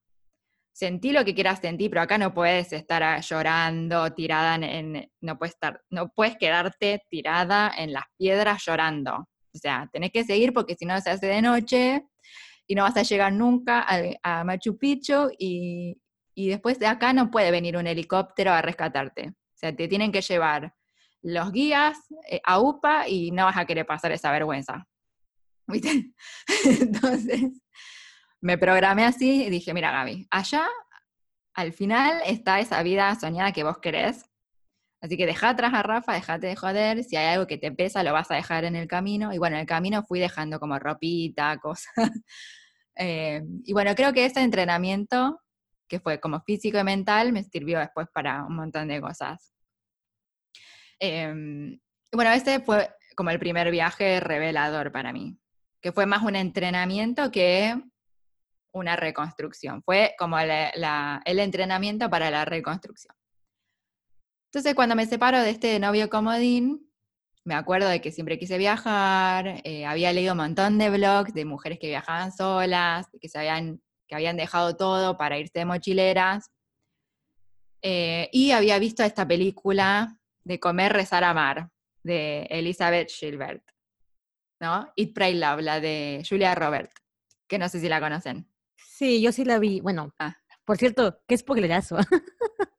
sentí 0.74 1.12
lo 1.12 1.26
que 1.26 1.34
quieras 1.36 1.60
sentir, 1.60 1.90
pero 1.90 2.02
acá 2.02 2.18
no 2.18 2.34
puedes 2.34 2.72
estar 2.72 3.20
llorando, 3.22 4.14
tirada 4.14 4.56
en, 4.56 5.12
no 5.22 5.38
puedes 5.38 5.56
estar, 5.56 5.82
no 5.90 6.10
puedes 6.10 6.38
quedarte 6.38 7.02
tirada 7.10 7.74
en 7.76 7.92
las 7.92 8.06
piedras 8.18 8.64
llorando. 8.66 9.28
O 9.54 9.58
sea, 9.58 9.90
tenés 9.92 10.12
que 10.12 10.24
seguir 10.24 10.54
porque 10.54 10.76
si 10.76 10.86
no 10.86 11.02
se 11.02 11.10
hace 11.10 11.26
de 11.26 11.42
noche 11.42 12.06
y 12.68 12.76
no 12.76 12.84
vas 12.84 12.98
a 12.98 13.04
llegar 13.04 13.34
nunca 13.34 13.86
a, 14.22 14.44
Machu 14.44 14.78
Picchu 14.78 15.32
y, 15.40 16.00
y 16.36 16.50
después 16.50 16.78
de 16.80 16.88
acá 16.88 17.14
no 17.14 17.32
puede 17.32 17.50
venir 17.50 17.78
un 17.78 17.88
helicóptero 17.88 18.52
a 18.52 18.62
rescatarte. 18.62 19.30
O 19.30 19.58
sea, 19.60 19.76
te 19.76 19.88
tienen 19.88 20.12
que 20.12 20.22
llevar 20.22 20.74
los 21.24 21.52
guías 21.52 21.98
eh, 22.30 22.42
a 22.44 22.60
UPA 22.60 23.08
y 23.08 23.32
no 23.32 23.46
vas 23.46 23.58
a 23.58 23.66
querer 23.66 23.86
pasar 23.86 24.12
esa 24.12 24.32
vergüenza. 24.32 24.88
¿Viste? 25.68 26.12
Entonces, 26.66 27.62
me 28.40 28.58
programé 28.58 29.06
así 29.06 29.46
y 29.46 29.50
dije, 29.50 29.74
mira 29.74 29.92
Gaby, 29.92 30.28
allá 30.30 30.68
al 31.54 31.74
final 31.74 32.22
está 32.26 32.60
esa 32.60 32.84
vida 32.84 33.14
soñada 33.16 33.52
que 33.52 33.64
vos 33.64 33.80
querés. 33.80 34.30
Así 35.00 35.16
que 35.16 35.28
deja 35.28 35.50
atrás 35.50 35.74
a 35.74 35.84
Rafa, 35.84 36.14
déjate 36.14 36.48
de 36.48 36.56
joder, 36.56 37.04
si 37.04 37.16
hay 37.16 37.34
algo 37.34 37.46
que 37.46 37.58
te 37.58 37.72
pesa 37.72 38.04
lo 38.04 38.14
vas 38.14 38.32
a 38.32 38.36
dejar 38.36 38.66
en 38.66 38.76
el 38.76 38.88
camino. 38.88 39.32
Y 39.34 39.38
bueno, 39.38 39.56
en 39.56 39.62
el 39.62 39.68
camino 39.68 40.04
fui 40.04 40.20
dejando 40.20 40.60
como 40.60 40.80
ropita, 40.80 41.58
cosas. 41.58 41.94
Eh, 43.00 43.44
y 43.64 43.74
bueno, 43.74 43.94
creo 43.94 44.12
que 44.12 44.26
ese 44.26 44.42
entrenamiento, 44.42 45.40
que 45.88 46.00
fue 46.00 46.20
como 46.20 46.42
físico 46.42 46.80
y 46.80 46.84
mental, 46.84 47.32
me 47.32 47.44
sirvió 47.44 47.78
después 47.78 48.08
para 48.12 48.44
un 48.44 48.56
montón 48.56 48.88
de 48.88 49.00
cosas. 49.00 49.54
Em, 51.00 51.80
bueno, 52.12 52.32
ese 52.32 52.60
fue 52.60 52.90
como 53.16 53.30
el 53.30 53.38
primer 53.38 53.70
viaje 53.70 54.20
revelador 54.20 54.92
para 54.92 55.14
mí, 55.14 55.38
que 55.80 55.92
fue 55.92 56.08
más 56.08 56.24
un 56.24 56.36
entrenamiento 56.36 57.30
que 57.30 57.80
una 58.72 58.96
reconstrucción. 58.96 59.84
Fue 59.84 60.16
como 60.18 60.40
el 60.40 61.40
entrenamiento 61.40 62.10
para 62.10 62.32
la 62.32 62.46
reconstrucción. 62.46 63.16
Entonces, 64.48 64.76
cuando 64.76 64.96
me 64.96 65.06
separo 65.06 65.40
de 65.42 65.50
este 65.50 65.80
novio 65.80 66.10
comodín, 66.10 66.90
me 67.44 67.56
acuerdo 67.56 67.88
de 67.88 68.02
que 68.02 68.12
siempre 68.12 68.38
quise 68.38 68.58
viajar, 68.58 69.62
eh, 69.64 69.86
había 69.86 70.12
leído 70.14 70.34
un 70.34 70.40
montón 70.40 70.78
de 70.78 70.90
blogs 70.90 71.34
de 71.34 71.46
mujeres 71.46 71.80
que 71.80 71.88
viajaban 71.88 72.32
solas, 72.32 73.08
que, 73.22 73.30
se 73.30 73.40
habían, 73.40 73.82
que 74.08 74.16
habían 74.16 74.38
dejado 74.38 74.76
todo 74.76 75.18
para 75.18 75.38
irse 75.38 75.60
de 75.60 75.66
mochileras, 75.66 76.50
eh, 77.82 78.30
y 78.32 78.52
había 78.52 78.80
visto 78.80 79.04
esta 79.04 79.28
película 79.28 80.18
de 80.44 80.60
Comer, 80.60 80.94
Rezar, 80.94 81.24
Amar, 81.24 81.70
de 82.04 82.48
Elizabeth 82.50 83.10
Gilbert, 83.10 83.64
¿no? 84.60 84.92
Eat, 84.96 85.14
Pray, 85.14 85.36
Love, 85.36 85.62
la 85.62 85.80
de 85.80 86.24
Julia 86.28 86.56
Robert, 86.56 86.92
que 87.48 87.60
no 87.60 87.70
sé 87.70 87.80
si 87.80 87.90
la 87.90 88.00
conocen. 88.00 88.50
Sí, 88.78 89.22
yo 89.22 89.32
sí 89.32 89.46
la 89.46 89.60
vi. 89.60 89.80
Bueno, 89.82 90.14
ah. 90.20 90.36
por 90.66 90.78
cierto, 90.78 91.22
qué 91.28 91.38
spoilerazo. 91.38 91.98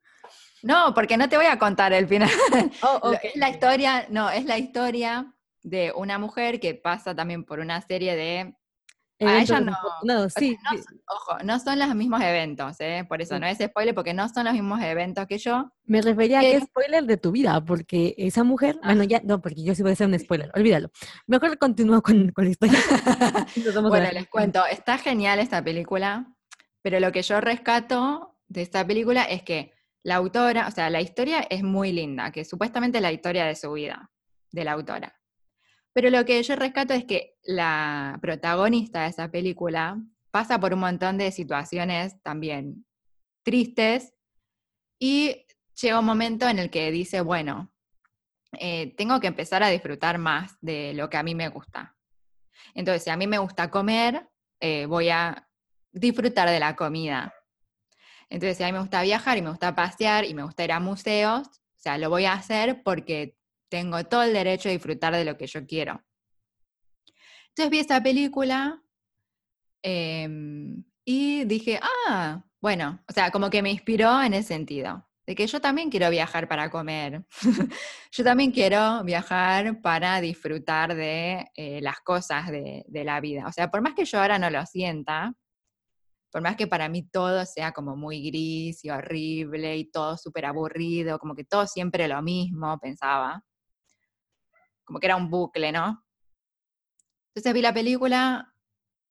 no, 0.62 0.94
porque 0.94 1.16
no 1.16 1.28
te 1.28 1.36
voy 1.36 1.46
a 1.46 1.58
contar 1.58 1.92
el 1.92 2.06
final. 2.06 2.30
Oh, 2.82 3.12
es 3.22 3.36
la 3.36 3.50
historia, 3.50 4.06
no, 4.10 4.30
es 4.30 4.44
la 4.44 4.58
historia 4.58 5.34
de 5.62 5.92
una 5.94 6.18
mujer 6.18 6.60
que 6.60 6.74
pasa 6.74 7.14
también 7.14 7.44
por 7.44 7.60
una 7.60 7.80
serie 7.82 8.16
de 8.16 8.54
a 9.20 9.40
ella 9.40 9.60
no. 9.60 9.76
No, 10.04 10.30
sí, 10.30 10.56
Ojo, 11.08 11.42
no 11.42 11.58
son 11.58 11.78
los 11.78 11.92
mismos 11.94 12.20
eventos, 12.22 12.76
¿eh? 12.78 13.04
Por 13.08 13.20
eso 13.20 13.38
no 13.38 13.46
es 13.46 13.58
spoiler, 13.58 13.94
porque 13.94 14.14
no 14.14 14.28
son 14.28 14.44
los 14.44 14.52
mismos 14.52 14.80
eventos 14.80 15.26
que 15.26 15.38
yo. 15.38 15.72
Me 15.84 16.00
refería 16.00 16.38
a 16.38 16.42
que 16.42 16.60
spoiler 16.60 17.04
de 17.04 17.16
tu 17.16 17.32
vida, 17.32 17.60
porque 17.64 18.14
esa 18.16 18.44
mujer. 18.44 18.78
Bueno, 18.82 19.02
ya, 19.02 19.20
no, 19.24 19.40
porque 19.40 19.64
yo 19.64 19.74
sí 19.74 19.82
voy 19.82 19.90
a 19.90 19.92
hacer 19.94 20.06
un 20.06 20.18
spoiler, 20.18 20.52
olvídalo. 20.54 20.90
Mejor 21.26 21.58
continúo 21.58 22.00
con, 22.00 22.30
con 22.30 22.44
la 22.44 22.50
historia. 22.50 22.78
bueno, 23.82 24.08
les 24.12 24.28
cuento. 24.28 24.64
Está 24.66 24.98
genial 24.98 25.40
esta 25.40 25.62
película, 25.64 26.32
pero 26.80 27.00
lo 27.00 27.10
que 27.10 27.22
yo 27.22 27.40
rescato 27.40 28.36
de 28.46 28.62
esta 28.62 28.86
película 28.86 29.24
es 29.24 29.42
que 29.42 29.72
la 30.02 30.16
autora, 30.16 30.68
o 30.68 30.70
sea, 30.70 30.90
la 30.90 31.00
historia 31.00 31.40
es 31.50 31.62
muy 31.62 31.92
linda, 31.92 32.30
que 32.30 32.44
supuestamente 32.44 32.98
es 32.98 33.02
la 33.02 33.12
historia 33.12 33.44
de 33.44 33.56
su 33.56 33.72
vida, 33.72 34.10
de 34.52 34.64
la 34.64 34.72
autora. 34.72 35.20
Pero 35.92 36.10
lo 36.10 36.24
que 36.24 36.42
yo 36.42 36.56
rescato 36.56 36.94
es 36.94 37.04
que 37.04 37.36
la 37.42 38.18
protagonista 38.22 39.02
de 39.02 39.08
esa 39.08 39.30
película 39.30 40.00
pasa 40.30 40.60
por 40.60 40.72
un 40.72 40.80
montón 40.80 41.18
de 41.18 41.32
situaciones 41.32 42.22
también 42.22 42.86
tristes 43.42 44.14
y 44.98 45.46
llega 45.80 45.98
un 45.98 46.04
momento 46.04 46.48
en 46.48 46.58
el 46.58 46.70
que 46.70 46.90
dice, 46.90 47.20
bueno, 47.20 47.72
eh, 48.52 48.94
tengo 48.96 49.20
que 49.20 49.26
empezar 49.26 49.62
a 49.62 49.68
disfrutar 49.68 50.18
más 50.18 50.56
de 50.60 50.92
lo 50.94 51.08
que 51.10 51.16
a 51.16 51.22
mí 51.22 51.34
me 51.34 51.48
gusta. 51.48 51.96
Entonces, 52.74 53.04
si 53.04 53.10
a 53.10 53.16
mí 53.16 53.26
me 53.26 53.38
gusta 53.38 53.70
comer, 53.70 54.28
eh, 54.60 54.86
voy 54.86 55.08
a 55.10 55.48
disfrutar 55.92 56.48
de 56.48 56.60
la 56.60 56.76
comida. 56.76 57.34
Entonces, 58.30 58.56
si 58.58 58.62
a 58.62 58.66
mí 58.66 58.72
me 58.72 58.80
gusta 58.80 59.02
viajar 59.02 59.38
y 59.38 59.42
me 59.42 59.50
gusta 59.50 59.74
pasear 59.74 60.24
y 60.24 60.34
me 60.34 60.42
gusta 60.42 60.64
ir 60.64 60.72
a 60.72 60.80
museos, 60.80 61.48
o 61.48 61.80
sea, 61.80 61.96
lo 61.96 62.10
voy 62.10 62.26
a 62.26 62.34
hacer 62.34 62.82
porque 62.82 63.36
tengo 63.68 64.04
todo 64.04 64.22
el 64.22 64.32
derecho 64.32 64.68
a 64.68 64.72
disfrutar 64.72 65.14
de 65.14 65.24
lo 65.24 65.36
que 65.36 65.46
yo 65.46 65.66
quiero. 65.66 66.02
Entonces 67.48 67.70
vi 67.70 67.78
esta 67.78 68.02
película 68.02 68.82
em, 69.82 70.84
y 71.04 71.44
dije, 71.44 71.80
ah, 71.82 72.44
bueno, 72.60 73.02
o 73.08 73.12
sea, 73.12 73.30
como 73.30 73.50
que 73.50 73.62
me 73.62 73.70
inspiró 73.70 74.22
en 74.22 74.34
ese 74.34 74.48
sentido, 74.48 75.08
de 75.26 75.34
que 75.34 75.46
yo 75.46 75.60
también 75.60 75.90
quiero 75.90 76.10
viajar 76.10 76.48
para 76.48 76.70
comer, 76.70 77.24
yo 78.12 78.24
también 78.24 78.50
quiero 78.50 79.02
viajar 79.04 79.80
para 79.80 80.20
disfrutar 80.20 80.94
de 80.94 81.46
eh, 81.54 81.80
las 81.82 82.00
cosas 82.00 82.50
de, 82.50 82.84
de 82.88 83.04
la 83.04 83.20
vida. 83.20 83.46
O 83.46 83.52
sea, 83.52 83.70
por 83.70 83.80
más 83.82 83.94
que 83.94 84.04
yo 84.04 84.20
ahora 84.20 84.38
no 84.38 84.50
lo 84.50 84.64
sienta, 84.66 85.34
por 86.30 86.42
más 86.42 86.56
que 86.56 86.66
para 86.66 86.88
mí 86.88 87.02
todo 87.08 87.44
sea 87.46 87.72
como 87.72 87.96
muy 87.96 88.22
gris 88.30 88.84
y 88.84 88.90
horrible 88.90 89.76
y 89.76 89.90
todo 89.90 90.16
súper 90.16 90.46
aburrido, 90.46 91.18
como 91.18 91.34
que 91.34 91.44
todo 91.44 91.66
siempre 91.66 92.08
lo 92.08 92.20
mismo, 92.22 92.78
pensaba 92.78 93.42
como 94.88 95.00
que 95.00 95.06
era 95.06 95.16
un 95.16 95.28
bucle, 95.28 95.70
¿no? 95.70 96.02
Entonces 97.28 97.52
vi 97.52 97.60
la 97.60 97.74
película 97.74 98.54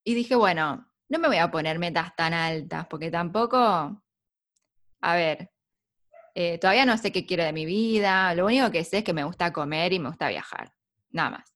y 0.04 0.16
dije, 0.16 0.36
bueno, 0.36 0.92
no 1.08 1.20
me 1.20 1.28
voy 1.28 1.38
a 1.38 1.52
poner 1.52 1.78
metas 1.78 2.16
tan 2.16 2.34
altas, 2.34 2.88
porque 2.88 3.12
tampoco, 3.12 3.58
a 5.02 5.16
ver, 5.16 5.52
eh, 6.34 6.58
todavía 6.58 6.88
no 6.88 6.98
sé 6.98 7.12
qué 7.12 7.28
quiero 7.28 7.44
de 7.44 7.54
mi 7.54 7.68
vida, 7.68 8.34
lo 8.34 8.48
único 8.48 8.72
que 8.72 8.84
sé 8.84 9.00
es 9.00 9.04
que 9.04 9.14
me 9.14 9.24
gusta 9.24 9.54
comer 9.54 9.94
y 9.94 10.00
me 10.00 10.10
gusta 10.10 10.30
viajar, 10.30 10.74
nada 11.12 11.30
más. 11.30 11.54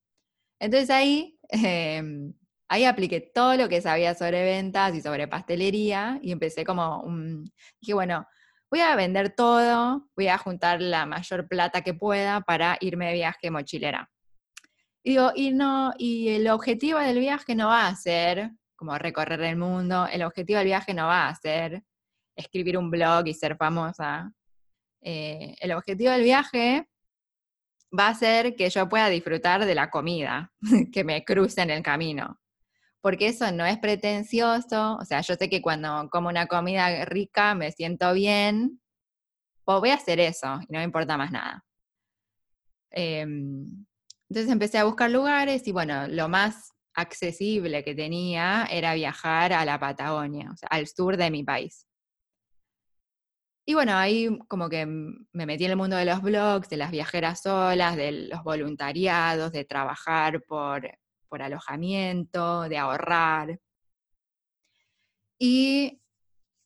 Entonces 0.60 0.92
ahí, 0.92 1.40
em, 1.50 2.34
ahí 2.72 2.86
apliqué 2.86 3.20
todo 3.20 3.58
lo 3.58 3.68
que 3.68 3.82
sabía 3.82 4.16
sobre 4.16 4.46
ventas 4.46 4.96
y 4.96 5.02
sobre 5.02 5.28
pastelería 5.28 6.18
y 6.22 6.32
empecé 6.32 6.64
como 6.64 7.02
un, 7.02 7.52
dije, 7.82 7.94
bueno, 7.94 8.26
voy 8.72 8.80
a 8.80 8.96
vender 8.96 9.36
todo, 9.36 10.08
voy 10.16 10.30
a 10.30 10.38
juntar 10.38 10.82
la 10.82 11.06
mayor 11.06 11.50
plata 11.50 11.82
que 11.82 11.94
pueda 11.94 12.40
para 12.40 12.78
irme 12.80 13.08
de 13.08 13.14
viaje 13.14 13.52
mochilera. 13.52 14.10
Y 15.04 15.12
digo, 15.12 15.34
y 15.36 15.52
no, 15.52 15.92
y 15.98 16.30
el 16.30 16.48
objetivo 16.48 16.98
del 17.00 17.20
viaje 17.20 17.56
no 17.56 17.68
va 17.68 17.88
a 17.88 17.96
ser 17.98 18.52
como 18.78 18.98
recorrer 18.98 19.42
el 19.42 19.58
mundo, 19.58 20.08
el 20.10 20.24
objetivo 20.24 20.60
del 20.60 20.68
viaje 20.68 20.94
no 20.94 21.08
va 21.08 21.28
a 21.28 21.36
ser 21.36 21.84
escribir 22.38 22.78
un 22.78 22.90
blog 22.90 23.28
y 23.28 23.34
ser 23.34 23.58
famosa. 23.58 24.32
Eh, 25.02 25.56
el 25.60 25.74
objetivo 25.74 26.12
del 26.12 26.24
viaje 26.24 26.88
va 27.98 28.08
a 28.08 28.16
ser 28.16 28.56
que 28.56 28.70
yo 28.70 28.88
pueda 28.88 29.10
disfrutar 29.10 29.66
de 29.66 29.76
la 29.76 29.90
comida 29.90 30.54
que 30.94 31.04
me 31.04 31.26
cruce 31.26 31.62
en 31.62 31.72
el 31.72 31.84
camino. 31.84 32.41
Porque 33.02 33.28
eso 33.28 33.52
no 33.52 33.66
es 33.66 33.80
pretencioso, 33.80 34.98
o 34.98 35.06
sea, 35.06 35.22
yo 35.22 35.36
sé 35.36 35.50
que 35.50 35.62
cuando 35.62 36.08
como 36.12 36.30
una 36.30 36.46
comida 36.48 37.04
rica 37.06 37.56
me 37.56 37.72
siento 37.72 38.14
bien, 38.14 38.80
pues 39.66 39.80
voy 39.80 39.90
a 39.90 39.96
hacer 39.96 40.20
eso 40.20 40.60
y 40.62 40.74
no 40.74 40.80
me 40.80 40.84
importa 40.84 41.18
más 41.18 41.32
nada. 41.32 41.66
Em, 42.92 43.86
entonces 44.30 44.52
empecé 44.52 44.78
a 44.78 44.84
buscar 44.86 45.10
lugares 45.10 45.68
y 45.68 45.72
bueno, 45.72 46.08
lo 46.08 46.30
más 46.30 46.72
accesible 46.96 47.84
que 47.84 47.96
tenía 47.96 48.68
era 48.70 48.94
viajar 48.94 49.54
a 49.54 49.66
la 49.66 49.80
Patagonia, 49.80 50.52
o 50.52 50.58
sea, 50.58 50.70
al 50.70 50.88
sur 50.88 51.18
de 51.18 51.32
mi 51.32 51.44
país. 51.44 51.88
Y 53.66 53.74
bueno, 53.74 53.96
ahí 53.96 54.38
como 54.48 54.70
que 54.70 54.86
me 54.86 55.46
metí 55.46 55.66
en 55.66 55.72
el 55.72 55.78
mundo 55.78 55.96
de 55.96 56.06
los 56.06 56.22
blogs, 56.22 56.68
de 56.70 56.78
las 56.78 56.92
viajeras 56.92 57.42
solas, 57.42 57.96
de 57.96 58.12
los 58.30 58.44
voluntariados, 58.44 59.52
de 59.52 59.66
trabajar 59.66 60.44
por, 60.44 60.90
por 61.32 61.42
alojamiento, 61.42 62.68
de 62.68 62.78
ahorrar. 62.78 63.58
Y 65.40 66.02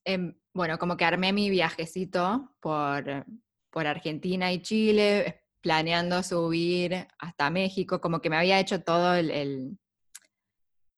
em, 0.04 0.36
bueno, 0.54 0.80
como 0.80 0.98
que 0.98 1.06
armé 1.06 1.32
mi 1.32 1.52
viajecito 1.52 2.56
por, 2.60 3.26
por 3.70 3.86
Argentina 3.86 4.52
y 4.52 4.64
Chile, 4.64 5.44
planeando 5.62 6.24
subir 6.24 7.08
hasta 7.20 7.52
México, 7.52 8.02
como 8.02 8.22
que 8.22 8.32
me 8.32 8.38
había 8.38 8.60
hecho 8.60 8.82
todo 8.84 9.14
el, 9.14 9.78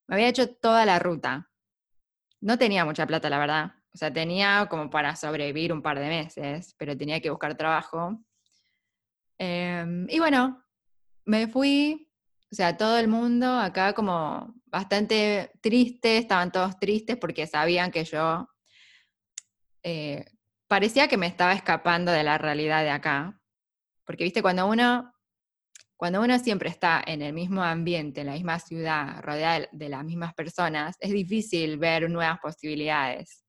me 0.08 0.16
había 0.16 0.30
hecho 0.30 0.50
toda 0.56 0.86
la 0.86 0.98
ruta. 0.98 1.50
No 2.40 2.58
tenía 2.58 2.86
mucha 2.86 3.06
plata, 3.06 3.30
la 3.30 3.40
verdad. 3.40 3.74
O 3.94 3.98
sea, 3.98 4.14
tenía 4.14 4.68
como 4.70 4.90
para 4.90 5.16
sobrevivir 5.18 5.74
un 5.74 5.82
par 5.82 6.00
de 6.00 6.08
meses, 6.08 6.74
pero 6.78 6.96
tenía 6.96 7.20
que 7.20 7.30
buscar 7.30 7.58
trabajo. 7.58 8.24
Em, 9.38 10.08
y 10.10 10.20
bueno, 10.20 10.64
me 11.26 11.48
fui, 11.48 12.07
o 12.50 12.56
sea, 12.56 12.78
todo 12.78 12.98
el 12.98 13.08
mundo 13.08 13.60
acá 13.60 13.94
como 13.94 14.56
bastante 14.66 15.52
triste, 15.62 16.18
estaban 16.18 16.52
todos 16.52 16.80
tristes 16.80 17.18
porque 17.18 17.46
sabían 17.48 17.92
que 17.92 18.06
yo 18.06 18.48
eh, 19.84 20.26
parecía 20.68 21.08
que 21.08 21.18
me 21.18 21.28
estaba 21.28 21.54
escapando 21.54 22.12
de 22.12 22.24
la 22.24 22.38
realidad 22.38 22.84
de 22.84 22.92
acá. 22.92 23.40
Porque, 24.06 24.24
viste, 24.24 24.42
cuando 24.42 24.68
uno, 24.68 25.14
cuando 25.98 26.22
uno 26.22 26.40
siempre 26.40 26.70
está 26.70 27.04
en 27.06 27.22
el 27.22 27.34
mismo 27.34 27.64
ambiente, 27.64 28.22
en 28.22 28.28
la 28.28 28.34
misma 28.34 28.60
ciudad, 28.60 29.22
rodeada 29.22 29.68
de 29.72 29.90
las 29.90 30.06
mismas 30.06 30.34
personas, 30.34 30.96
es 31.00 31.12
difícil 31.12 31.78
ver 31.78 32.10
nuevas 32.10 32.40
posibilidades. 32.40 33.44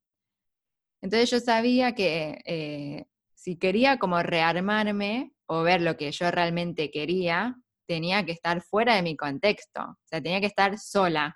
Entonces 1.01 1.31
yo 1.31 1.39
sabía 1.39 1.95
que 1.95 2.41
eh, 2.45 3.05
si 3.35 3.57
quería 3.57 3.99
como 3.99 4.20
rearmarme 4.23 5.33
o 5.47 5.62
ver 5.62 5.81
lo 5.83 5.97
que 5.97 6.11
yo 6.11 6.31
realmente 6.33 6.91
quería, 6.91 7.57
tenía 7.89 8.24
que 8.24 8.32
estar 8.32 8.60
fuera 8.62 8.94
de 8.94 9.02
mi 9.02 9.16
contexto, 9.16 9.81
o 9.81 9.98
sea, 10.05 10.23
tenía 10.23 10.40
que 10.40 10.47
estar 10.47 10.78
sola. 10.78 11.35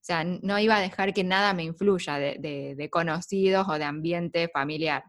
O 0.00 0.02
sea, 0.02 0.24
no 0.24 0.58
iba 0.58 0.76
a 0.76 0.80
dejar 0.80 1.12
que 1.12 1.22
nada 1.22 1.52
me 1.52 1.62
influya 1.62 2.18
de, 2.18 2.88
conocidos 2.90 3.68
o 3.68 3.74
de 3.78 3.84
ambiente 3.84 4.48
familiar. 4.48 5.04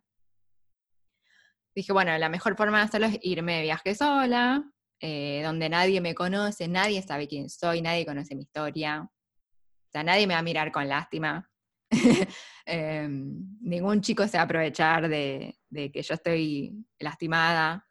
Dije, 1.74 1.94
bueno, 1.94 2.16
la 2.18 2.28
mejor 2.28 2.58
forma 2.58 2.80
de 2.80 2.84
hacerlo 2.84 3.08
es 3.08 3.18
irme 3.22 3.56
de 3.56 3.62
viaje 3.62 3.96
sola, 3.96 4.62
eh, 5.00 5.42
donde 5.46 5.70
nadie 5.70 6.02
me 6.02 6.14
conoce, 6.14 6.68
nadie 6.68 7.02
sabe 7.02 7.30
quién 7.30 7.50
soy, 7.50 7.82
nadie 7.82 8.06
conoce 8.06 8.36
mi 8.36 8.44
historia. 8.44 9.02
O 9.04 9.92
sea, 9.92 10.04
nadie 10.04 10.28
me 10.28 10.34
va 10.34 10.42
a 10.42 10.44
mirar 10.44 10.72
con 10.72 10.88
lástima. 10.88 11.50
Em, 12.66 13.58
ningún 13.62 14.02
chico 14.02 14.28
se 14.28 14.38
va 14.38 14.44
a 14.44 14.46
aprovechar 14.46 15.10
de, 15.10 15.58
que 15.72 16.02
yo 16.02 16.14
estoy 16.14 16.86
lastimada. 17.00 17.88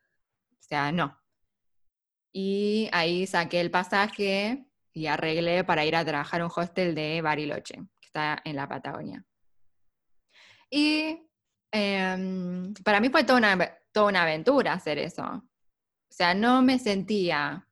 O 0.52 0.62
sea, 0.62 0.92
no. 0.92 1.19
Y 2.32 2.88
ahí 2.92 3.26
saqué 3.26 3.60
el 3.60 3.70
pasaje 3.70 4.66
y 4.92 5.06
arreglé 5.06 5.64
para 5.64 5.84
ir 5.84 5.96
a 5.96 6.04
trabajar 6.04 6.40
a 6.40 6.46
un 6.46 6.52
hostel 6.54 6.94
de 6.94 7.20
Bariloche, 7.22 7.74
que 7.74 8.06
está 8.06 8.40
en 8.44 8.56
la 8.56 8.68
Patagonia. 8.68 9.24
Y 10.70 11.28
em, 11.72 12.72
para 12.84 13.00
mí 13.00 13.08
fue 13.08 13.24
toda 13.24 13.38
una, 13.38 13.78
toda 13.92 14.08
una 14.08 14.22
aventura 14.22 14.74
hacer 14.74 14.98
eso. 14.98 15.24
O 15.24 16.12
sea, 16.12 16.34
no 16.34 16.62
me 16.62 16.78
sentía, 16.78 17.66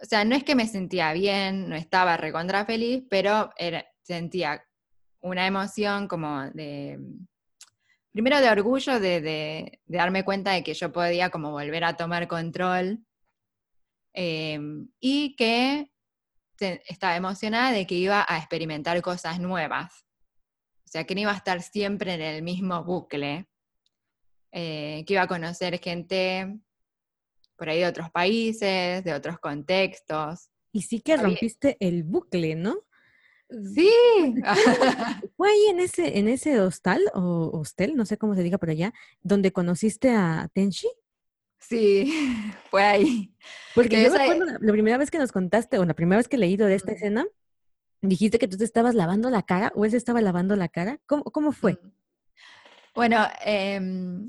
o 0.00 0.04
sea, 0.04 0.24
no 0.24 0.34
es 0.34 0.44
que 0.44 0.54
me 0.54 0.66
sentía 0.66 1.12
bien, 1.12 1.68
no 1.68 1.76
estaba 1.76 2.16
recontra 2.16 2.64
feliz, 2.64 3.04
pero 3.08 3.50
sentía 4.02 4.64
una 5.20 5.46
emoción 5.46 6.08
como 6.08 6.50
de, 6.50 6.98
primero 8.12 8.40
de 8.40 8.50
orgullo 8.50 8.98
de, 9.00 9.80
darme 9.86 10.24
cuenta 10.24 10.52
de 10.52 10.64
que 10.64 10.74
yo 10.74 10.92
podía 10.92 11.30
como 11.30 11.50
volver 11.52 11.84
a 11.84 11.96
tomar 11.96 12.26
control 12.28 13.04
em, 14.12 14.88
y 15.00 15.36
que 15.36 15.90
estaba 16.60 17.16
emocionada 17.16 17.72
de 17.72 17.86
que 17.86 17.94
iba 17.94 18.24
a 18.28 18.38
experimentar 18.38 19.00
cosas 19.02 19.38
nuevas. 19.40 20.04
O 20.84 20.90
sea, 20.90 21.04
que 21.04 21.14
no 21.14 21.20
iba 21.22 21.32
a 21.32 21.36
estar 21.36 21.62
siempre 21.62 22.14
en 22.14 22.22
el 22.22 22.42
mismo 22.42 22.82
bucle, 22.82 23.46
eh, 24.52 25.04
que 25.06 25.12
iba 25.14 25.22
a 25.22 25.28
conocer 25.28 25.78
gente 25.78 26.58
por 27.56 27.68
ahí 27.68 27.80
de 27.80 27.86
otros 27.86 28.10
países, 28.10 29.04
de 29.04 29.12
otros 29.12 29.38
contextos. 29.38 30.48
Y 30.72 30.82
sí 30.82 31.00
que 31.00 31.16
rompiste 31.16 31.76
el 31.80 32.04
bucle, 32.04 32.54
¿no? 32.54 32.76
Sí. 33.74 33.90
¿Fue 35.36 35.50
ahí 35.50 35.66
en 35.70 35.80
ese, 35.80 36.18
en 36.18 36.28
ese 36.28 36.60
hostal 36.60 37.02
o 37.14 37.50
hostel, 37.52 37.96
no 37.96 38.04
sé 38.06 38.18
cómo 38.18 38.34
se 38.34 38.42
diga 38.42 38.58
por 38.58 38.70
allá, 38.70 38.92
donde 39.22 39.52
conociste 39.52 40.10
a 40.10 40.50
Tenshi? 40.52 40.88
Sí, 41.68 42.10
fue 42.70 42.82
ahí. 42.82 43.34
Porque 43.74 44.02
yo 44.02 44.10
recuerdo 44.10 44.46
la, 44.58 44.72
primera 44.72 44.96
vez 44.96 45.10
que 45.10 45.18
nos 45.18 45.32
contaste, 45.32 45.78
o 45.78 45.84
la 45.84 45.94
primera 45.94 46.16
vez 46.16 46.28
que 46.28 46.36
he 46.36 46.38
leído 46.38 46.66
de 46.66 46.74
esta 46.74 46.92
escena, 46.92 47.26
dijiste 48.00 48.38
que 48.38 48.48
tú 48.48 48.56
te 48.56 48.64
estabas 48.64 48.94
lavando 48.94 49.28
la 49.28 49.42
cara, 49.42 49.72
o 49.74 49.84
él 49.84 49.90
se 49.90 49.98
estaba 49.98 50.20
lavando 50.20 50.56
la 50.56 50.68
cara. 50.68 50.98
¿Cómo, 51.06 51.52
fue? 51.52 51.78
Bueno, 52.94 53.26
em, 53.44 54.28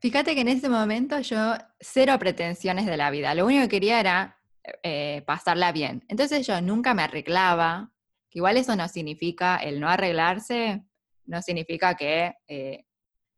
fíjate 0.00 0.34
que 0.34 0.40
en 0.40 0.48
ese 0.48 0.68
momento 0.68 1.20
yo 1.20 1.54
cero 1.78 2.18
pretensiones 2.18 2.86
de 2.86 2.96
la 2.96 3.10
vida. 3.10 3.34
Lo 3.34 3.46
único 3.46 3.62
que 3.62 3.68
quería 3.68 4.00
era 4.00 4.38
eh, 4.82 5.22
pasarla 5.26 5.72
bien. 5.72 6.04
Entonces 6.08 6.46
yo 6.46 6.60
nunca 6.62 6.94
me 6.94 7.02
arreglaba, 7.02 7.92
que 8.30 8.38
igual 8.38 8.56
eso 8.56 8.74
no 8.74 8.88
significa, 8.88 9.56
el 9.58 9.80
no 9.80 9.88
arreglarse, 9.88 10.82
no 11.26 11.42
significa 11.42 11.94
que 11.94 12.34
eh, 12.48 12.86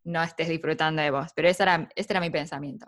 no 0.05 0.23
estés 0.23 0.49
disfrutando 0.49 1.03
de 1.03 1.11
vos, 1.11 1.33
pero 1.35 1.49
ese 1.49 1.65
era, 1.65 1.89
ese 1.97 2.13
era 2.13 2.21
mi 2.21 2.31
pensamiento. 2.31 2.87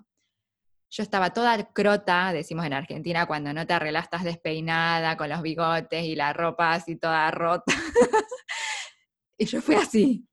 Yo 0.97 1.03
estaba 1.03 1.33
toda 1.33 1.73
crota, 1.73 2.33
decimos 2.33 2.65
en 2.67 2.73
Argentina, 2.73 3.27
cuando 3.27 3.53
no 3.53 3.67
te 3.67 3.73
arreglas, 3.73 4.09
despeinada, 4.23 5.17
con 5.17 5.29
los 5.29 5.43
bigotes 5.43 6.05
y 6.05 6.15
la 6.15 6.33
ropa 6.33 6.75
así 6.75 6.95
toda 6.95 7.33
rota. 7.33 7.65
y 9.37 9.45
yo 9.45 9.61
fui 9.61 9.75
así, 9.75 10.25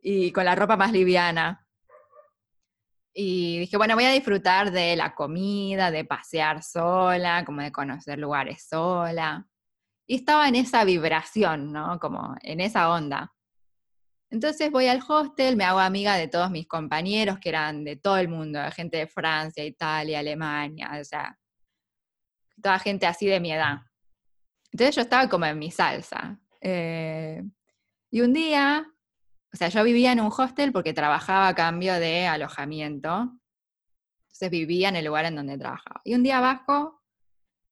y 0.00 0.32
con 0.32 0.46
la 0.46 0.54
ropa 0.54 0.78
más 0.78 0.92
liviana. 0.92 1.66
Y 3.12 3.58
dije, 3.58 3.76
bueno, 3.76 3.94
voy 3.94 4.04
a 4.04 4.12
disfrutar 4.12 4.70
de 4.70 4.96
la 4.96 5.14
comida, 5.14 5.90
de 5.90 6.06
pasear 6.06 6.62
sola, 6.62 7.44
como 7.44 7.60
de 7.60 7.70
conocer 7.70 8.18
lugares 8.18 8.66
sola. 8.66 9.46
Y 10.06 10.14
estaba 10.14 10.48
en 10.48 10.54
esa 10.54 10.84
vibración, 10.84 11.70
¿no? 11.70 12.00
Como 12.00 12.34
en 12.40 12.60
esa 12.60 12.90
onda. 12.90 13.31
Entonces 14.32 14.70
voy 14.70 14.86
al 14.86 15.02
hostel, 15.06 15.56
me 15.56 15.64
hago 15.64 15.78
amiga 15.78 16.16
de 16.16 16.26
todos 16.26 16.50
mis 16.50 16.66
compañeros 16.66 17.38
que 17.38 17.50
eran 17.50 17.84
de 17.84 17.96
todo 17.96 18.16
el 18.16 18.28
mundo, 18.28 18.58
gente 18.74 18.96
de 18.96 19.06
Francia, 19.06 19.62
Italia, 19.62 20.20
Alemania, 20.20 20.90
o 20.98 21.04
sea, 21.04 21.38
toda 22.62 22.78
gente 22.78 23.06
así 23.06 23.26
de 23.26 23.40
mi 23.40 23.52
edad. 23.52 23.80
Entonces 24.72 24.96
yo 24.96 25.02
estaba 25.02 25.28
como 25.28 25.44
en 25.44 25.58
mi 25.58 25.70
salsa. 25.70 26.40
Eh, 26.62 27.42
y 28.10 28.22
un 28.22 28.32
día, 28.32 28.90
o 29.52 29.56
sea, 29.56 29.68
yo 29.68 29.84
vivía 29.84 30.12
en 30.12 30.20
un 30.20 30.32
hostel 30.34 30.72
porque 30.72 30.94
trabajaba 30.94 31.48
a 31.48 31.54
cambio 31.54 31.92
de 32.00 32.26
alojamiento. 32.26 33.38
Entonces 34.28 34.50
vivía 34.50 34.88
en 34.88 34.96
el 34.96 35.04
lugar 35.04 35.26
en 35.26 35.36
donde 35.36 35.58
trabajaba. 35.58 36.00
Y 36.04 36.14
un 36.14 36.22
día 36.22 36.40
bajo 36.40 37.01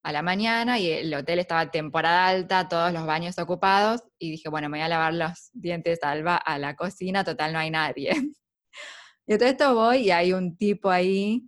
a 0.03 0.11
la 0.11 0.21
mañana 0.21 0.79
y 0.79 0.91
el 0.91 1.13
hotel 1.13 1.39
estaba 1.39 1.69
temporada 1.69 2.27
alta, 2.27 2.67
todos 2.67 2.91
los 2.91 3.05
baños 3.05 3.37
ocupados, 3.37 4.01
y 4.17 4.31
dije, 4.31 4.49
bueno, 4.49 4.69
me 4.69 4.79
voy 4.79 4.85
a 4.85 4.89
lavar 4.89 5.13
los 5.13 5.49
dientes 5.53 5.99
Alba 6.03 6.37
a 6.37 6.57
la 6.57 6.75
cocina, 6.75 7.23
total 7.23 7.53
no 7.53 7.59
hay 7.59 7.71
nadie. 7.71 8.11
Y 9.27 9.37
todo 9.37 9.47
esto 9.47 9.75
voy 9.75 9.97
y 10.07 10.11
hay 10.11 10.33
un 10.33 10.57
tipo 10.57 10.89
ahí 10.89 11.47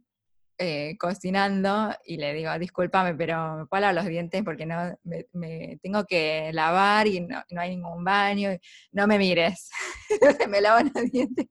eh, 0.58 0.96
cocinando 0.98 1.94
y 2.06 2.18
le 2.18 2.34
digo, 2.34 2.58
discúlpame, 2.58 3.16
pero 3.16 3.58
me 3.58 3.66
puedo 3.66 3.82
lavar 3.82 3.96
los 3.96 4.06
dientes 4.06 4.42
porque 4.44 4.66
no 4.66 4.98
me, 5.04 5.80
tengo 5.82 6.06
que 6.06 6.52
lavar 6.54 7.08
y 7.08 7.22
no, 7.22 7.44
hay 7.58 7.72
ningún 7.72 8.04
baño, 8.04 8.52
no 8.92 9.08
me 9.08 9.18
mires, 9.18 9.70
me 10.50 10.62
lavo 10.62 10.88
los 10.94 11.12
dientes. 11.12 11.48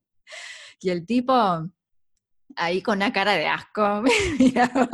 Y 0.81 0.91
el 0.91 1.05
tipo 1.05 1.35
ahí 2.57 2.81
con 2.81 2.99
una 2.99 3.13
cara 3.13 3.33
de 3.33 3.49
asco 3.49 4.03
me 4.03 4.11
miraba. 4.39 4.89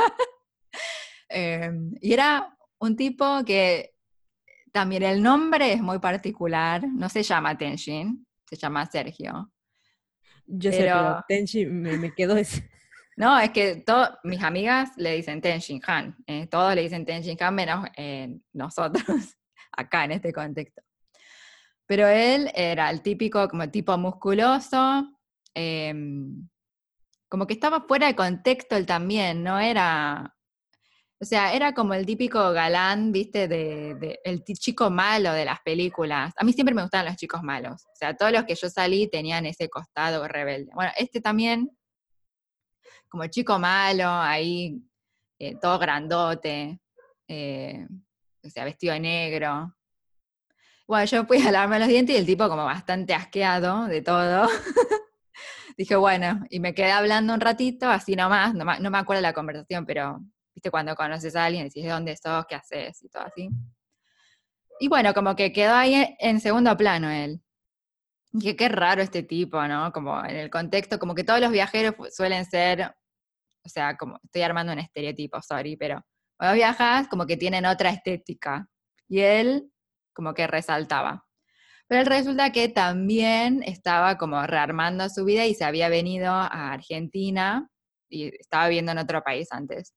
Em, 1.28 1.94
y 2.00 2.12
era 2.12 2.56
un 2.78 2.96
tipo 2.96 3.44
que 3.44 3.94
también 4.72 5.02
el 5.02 5.22
nombre 5.22 5.72
es 5.72 5.80
muy 5.80 5.98
particular, 5.98 6.86
no 6.88 7.08
se 7.08 7.22
llama 7.22 7.56
Tenshin, 7.56 8.26
se 8.48 8.56
llama 8.56 8.86
Sergio. 8.86 9.50
Yo 10.46 10.72
sé, 10.72 10.78
pero 10.78 11.24
Tenshin 11.28 11.82
me, 11.82 11.96
me 11.98 12.14
quedo 12.14 12.36
ese. 12.36 12.68
No, 13.18 13.36
es 13.36 13.50
que 13.50 13.74
todas 13.74 14.12
mis 14.22 14.40
amigas 14.44 14.90
le 14.96 15.16
dicen 15.16 15.40
Tenshin 15.40 15.80
Han, 15.84 16.16
eh, 16.24 16.46
todos 16.46 16.72
le 16.76 16.82
dicen 16.82 17.04
Tenshin 17.04 17.36
Han 17.40 17.52
menos 17.52 17.88
eh, 17.96 18.38
nosotros, 18.52 19.04
acá 19.72 20.04
en 20.04 20.12
este 20.12 20.32
contexto. 20.32 20.82
Pero 21.84 22.06
él 22.06 22.48
era 22.54 22.88
el 22.90 23.02
típico, 23.02 23.48
como 23.48 23.68
tipo 23.70 23.98
musculoso, 23.98 25.18
em, 25.52 26.48
como 27.28 27.48
que 27.48 27.54
estaba 27.54 27.80
fuera 27.88 28.06
de 28.06 28.14
contexto 28.14 28.76
él 28.76 28.86
también, 28.86 29.42
no 29.42 29.58
era 29.58 30.37
o 31.20 31.24
sea, 31.24 31.52
era 31.52 31.74
como 31.74 31.94
el 31.94 32.06
típico 32.06 32.52
galán, 32.52 33.10
viste, 33.10 33.48
de, 33.48 34.20
el 34.22 34.44
chico 34.44 34.88
malo 34.88 35.32
de 35.32 35.44
las 35.44 35.60
películas. 35.60 36.32
A 36.36 36.44
mí 36.44 36.52
siempre 36.52 36.74
me 36.74 36.82
gustaban 36.82 37.06
los 37.06 37.16
chicos 37.16 37.42
malos. 37.42 37.86
O 37.86 37.94
sea, 37.96 38.16
todos 38.16 38.30
los 38.30 38.44
que 38.44 38.54
yo 38.54 38.70
salí 38.70 39.08
tenían 39.10 39.44
ese 39.44 39.68
costado 39.68 40.28
rebelde. 40.28 40.70
Bueno, 40.74 40.92
este 40.96 41.20
también, 41.20 41.76
como 43.08 43.24
el 43.24 43.30
chico 43.30 43.58
malo, 43.58 44.08
ahí, 44.08 44.80
eh, 45.40 45.56
todo 45.60 45.80
grandote, 45.80 46.80
eh, 47.26 47.84
o 48.44 48.48
sea, 48.48 48.64
vestido 48.64 48.94
de 48.94 49.00
negro. 49.00 49.74
Bueno, 50.86 51.04
yo 51.04 51.26
fui 51.26 51.42
a 51.42 51.50
lavarme 51.50 51.80
los 51.80 51.88
dientes 51.88 52.14
y 52.14 52.18
el 52.18 52.26
tipo 52.26 52.48
como 52.48 52.64
bastante 52.64 53.12
asqueado 53.12 53.86
de 53.86 54.02
todo. 54.02 54.48
Dije, 55.76 55.96
bueno, 55.96 56.44
y 56.48 56.60
me 56.60 56.74
quedé 56.74 56.92
hablando 56.92 57.34
un 57.34 57.40
ratito, 57.40 57.88
así 57.88 58.14
nomás, 58.14 58.54
no, 58.54 58.64
no 58.64 58.90
me 58.90 58.98
acuerdo 58.98 59.22
la 59.22 59.32
conversación, 59.32 59.84
pero 59.84 60.20
Cuando 60.70 60.94
conoces 60.94 61.34
a 61.36 61.44
alguien, 61.44 61.64
decís 61.64 61.84
de 61.84 61.90
dónde 61.90 62.16
sos, 62.16 62.46
qué 62.46 62.54
haces 62.54 63.02
y 63.02 63.08
todo 63.08 63.22
así. 63.24 63.48
Y 64.80 64.88
bueno, 64.88 65.12
como 65.14 65.34
que 65.34 65.52
quedó 65.52 65.74
ahí 65.74 66.16
en 66.18 66.40
segundo 66.40 66.76
plano 66.76 67.10
él. 67.10 67.42
Dije, 68.30 68.56
qué 68.56 68.68
raro 68.68 69.02
este 69.02 69.22
tipo, 69.22 69.66
¿no? 69.66 69.92
Como 69.92 70.24
en 70.24 70.36
el 70.36 70.50
contexto, 70.50 70.98
como 70.98 71.14
que 71.14 71.24
todos 71.24 71.40
los 71.40 71.50
viajeros 71.50 71.94
suelen 72.14 72.44
ser, 72.44 72.94
o 73.64 73.68
sea, 73.68 73.96
como 73.96 74.18
estoy 74.22 74.42
armando 74.42 74.72
un 74.72 74.78
estereotipo, 74.78 75.40
sorry, 75.42 75.76
pero 75.76 76.04
cuando 76.36 76.54
viajas 76.54 77.08
como 77.08 77.26
que 77.26 77.36
tienen 77.36 77.66
otra 77.66 77.90
estética. 77.90 78.68
Y 79.08 79.20
él 79.20 79.72
como 80.12 80.34
que 80.34 80.46
resaltaba. 80.46 81.24
Pero 81.88 82.08
resulta 82.08 82.52
que 82.52 82.68
también 82.68 83.62
estaba 83.62 84.18
como 84.18 84.46
rearmando 84.46 85.08
su 85.08 85.24
vida 85.24 85.46
y 85.46 85.54
se 85.54 85.64
había 85.64 85.88
venido 85.88 86.32
a 86.32 86.72
Argentina 86.72 87.70
y 88.10 88.34
estaba 88.38 88.68
viviendo 88.68 88.92
en 88.92 88.98
otro 88.98 89.22
país 89.22 89.48
antes. 89.52 89.94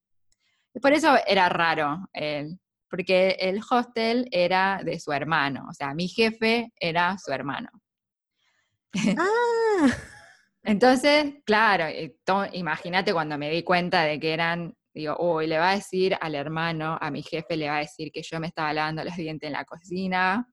Por 0.79 0.93
eso 0.93 1.17
era 1.27 1.49
raro 1.49 2.07
él, 2.13 2.59
porque 2.89 3.37
el 3.39 3.61
hostel 3.69 4.27
era 4.31 4.81
de 4.83 4.99
su 4.99 5.11
hermano, 5.11 5.65
o 5.69 5.73
sea, 5.73 5.93
mi 5.93 6.07
jefe 6.07 6.71
era 6.79 7.17
su 7.17 7.31
hermano. 7.31 7.69
Ah. 9.17 9.87
Entonces, 10.63 11.35
claro, 11.43 11.85
imagínate 12.53 13.13
cuando 13.13 13.37
me 13.37 13.49
di 13.49 13.63
cuenta 13.63 14.03
de 14.03 14.19
que 14.19 14.31
eran, 14.31 14.75
digo, 14.93 15.15
uy, 15.19 15.47
le 15.47 15.57
va 15.57 15.71
a 15.71 15.75
decir 15.75 16.15
al 16.21 16.35
hermano, 16.35 16.99
a 17.01 17.09
mi 17.09 17.23
jefe 17.23 17.57
le 17.57 17.67
va 17.67 17.77
a 17.77 17.79
decir 17.79 18.11
que 18.11 18.21
yo 18.21 18.39
me 18.39 18.47
estaba 18.47 18.71
lavando 18.71 19.03
los 19.03 19.15
dientes 19.15 19.47
en 19.47 19.53
la 19.53 19.65
cocina, 19.65 20.47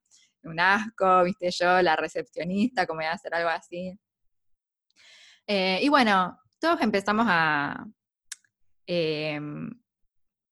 un 0.45 0.61
asco, 0.61 1.24
viste 1.24 1.51
yo, 1.51 1.82
la 1.82 1.97
recepcionista, 1.97 2.86
como 2.86 3.03
iba 3.03 3.11
a 3.11 3.15
hacer 3.15 3.35
algo 3.35 3.51
así. 3.51 3.99
Eh, 5.47 5.81
y 5.82 5.89
bueno, 5.89 6.39
todos 6.59 6.81
empezamos 6.81 7.27
a... 7.28 7.85
Em, 8.86 9.70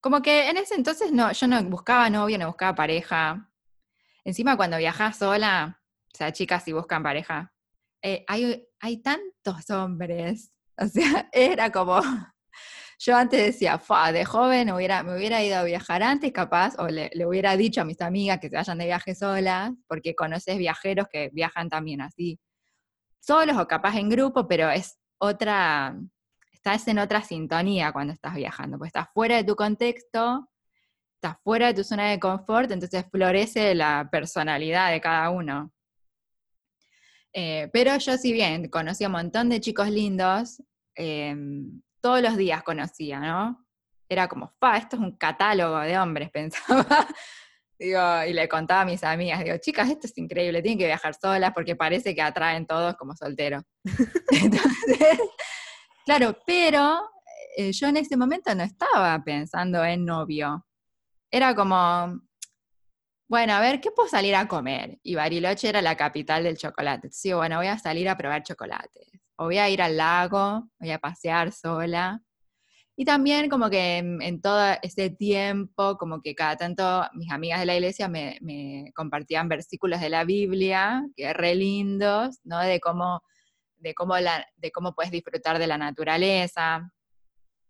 como 0.07 0.23
que 0.23 0.49
en 0.49 0.57
ese 0.57 0.77
entonces 0.77 1.11
no, 1.11 1.33
yo 1.33 1.49
no 1.49 1.61
buscaba 1.65 2.09
novio, 2.09 2.39
no 2.39 2.47
buscaba 2.47 2.77
pareja. 2.77 3.51
Encima 4.23 4.57
cuando 4.57 4.77
viajas 4.77 5.19
sola, 5.19 5.83
o 6.15 6.17
sea, 6.17 6.33
chicas 6.33 6.63
si 6.63 6.73
buscan 6.73 7.03
pareja, 7.03 7.53
eh, 8.01 8.25
hay, 8.29 8.69
hay 8.79 9.03
tantos 9.03 9.69
hombres. 9.71 10.53
O 10.79 10.87
sea, 10.87 11.29
era 11.33 11.73
como, 11.73 12.01
yo 13.01 13.17
antes 13.17 13.47
decía, 13.47 13.79
Fa, 13.79 14.13
de 14.13 14.25
joven 14.25 14.71
hubiera, 14.71 15.03
me 15.03 15.17
hubiera 15.17 15.43
ido 15.43 15.57
a 15.57 15.65
viajar 15.65 16.05
antes, 16.05 16.31
capaz, 16.33 16.75
o 16.79 16.87
le, 16.87 17.11
le, 17.15 17.27
hubiera 17.27 17.57
dicho 17.57 17.81
a 17.81 17.85
mis 17.85 18.01
amigas 18.01 18.39
que 18.39 18.51
se 18.51 18.57
vayan 18.57 18.79
de 18.79 18.85
viaje 18.85 19.15
solas, 19.17 19.73
porque 19.89 20.15
conoces 20.15 20.57
viajeros 20.57 21.09
que 21.11 21.31
viajan 21.33 21.69
también 21.69 22.03
así, 22.03 22.39
solos 23.19 23.57
o 23.57 23.67
capaz 23.67 23.97
en 23.97 24.11
grupo, 24.11 24.47
pero 24.47 24.71
es 24.71 24.99
otra, 25.19 25.99
estás 26.67 26.89
en 26.89 26.99
otra 26.99 27.23
sintonía 27.23 27.93
cuando 27.93 28.13
estás 28.13 28.35
viajando, 28.35 28.77
pues 28.77 28.89
estás 28.89 29.09
fuera 29.15 29.37
de 29.37 29.45
tu 29.45 29.55
contexto, 29.55 30.49
estás 31.15 31.37
fuera 31.45 31.69
de 31.69 31.75
tu 31.75 31.85
zona 31.85 32.11
de 32.11 32.19
confort, 32.19 32.73
entonces 32.73 33.05
florece 33.09 33.73
la 33.77 34.09
personalidad 34.11 34.91
de 34.91 35.01
cada 35.01 35.31
uno. 35.31 35.73
Eh, 37.33 37.71
pero 37.73 37.97
yo, 37.99 38.17
si 38.17 38.33
bien 38.33 38.69
conocía 38.69 39.07
un 39.07 39.13
montón 39.13 39.49
de 39.49 39.61
chicos 39.61 39.91
lindos, 39.91 40.61
em, 40.97 41.83
todos 42.01 42.21
los 42.21 42.37
días 42.37 42.65
conocía, 42.65 43.21
¿no? 43.21 43.65
Era 44.09 44.27
como, 44.27 44.53
pa, 44.59 44.77
esto 44.77 44.97
es 44.97 45.03
un 45.03 45.17
catálogo 45.17 45.79
de 45.79 45.97
hombres, 45.99 46.31
pensaba. 46.33 47.07
y 47.79 48.33
le 48.33 48.49
contaba 48.49 48.81
a 48.81 48.87
mis 48.87 49.05
amigas, 49.05 49.45
digo, 49.45 49.57
chicas, 49.59 49.89
esto 49.89 50.09
es 50.09 50.19
increíble, 50.19 50.63
tienen 50.63 50.79
que 50.79 50.87
viajar 50.87 51.15
solas 51.15 51.53
porque 51.55 51.77
parece 51.77 52.13
que 52.13 52.23
atraen 52.23 52.67
todos 52.67 52.97
como 52.97 53.15
solteros. 53.15 53.63
Entonces, 54.33 55.21
claro, 56.07 56.39
pero 56.47 57.11
eh, 57.57 57.73
yo 57.73 57.89
en 57.89 57.99
ese 57.99 58.17
momento 58.17 58.55
no 58.55 58.63
estaba 58.63 59.23
pensando 59.23 59.85
en 59.85 60.07
novio. 60.07 60.67
Era 61.31 61.55
como, 61.55 62.21
bueno, 63.29 63.53
a 63.55 63.61
ver, 63.61 63.81
¿qué 63.81 63.91
puedo 63.91 64.09
salir 64.09 64.35
a 64.35 64.49
comer? 64.49 64.99
Y 65.03 65.17
Bariloche 65.17 65.69
era 65.69 65.83
la 65.83 65.97
capital 65.97 66.45
del 66.45 66.57
chocolate. 66.57 67.11
Sí, 67.11 67.33
bueno, 67.33 67.57
voy 67.59 67.67
a 67.67 67.79
salir 67.79 68.09
a 68.09 68.17
probar 68.17 68.43
chocolates 68.43 69.17
o 69.37 69.45
voy 69.45 69.59
a 69.59 69.69
ir 69.69 69.83
al 69.83 69.97
lago, 69.97 70.69
voy 70.79 70.91
a 70.91 70.99
pasear 70.99 71.53
sola. 71.53 72.23
Y 72.97 73.05
también 73.05 73.51
como 73.51 73.69
que 73.69 73.99
en, 73.99 74.41
todo 74.41 74.75
ese 74.83 75.11
tiempo, 75.11 75.99
como 75.99 76.23
que 76.23 76.35
cada 76.35 76.57
tanto 76.57 77.05
mis 77.13 77.31
amigas 77.31 77.61
de 77.61 77.67
la 77.67 77.75
iglesia 77.75 78.09
me, 78.09 78.91
compartían 78.95 79.49
versículos 79.49 80.01
de 80.01 80.09
la 80.09 80.25
Biblia, 80.25 81.03
que 81.15 81.33
re 81.35 81.55
lindos, 81.55 82.41
¿no? 82.45 82.61
De 82.61 82.81
cómo, 82.81 83.23
de 83.79 83.95
cómo, 83.95 84.19
la, 84.19 84.47
de 84.57 84.71
cómo 84.71 84.95
puedes 84.95 85.13
disfrutar 85.13 85.59
de 85.59 85.67
la 85.67 85.79
naturaleza, 85.79 86.93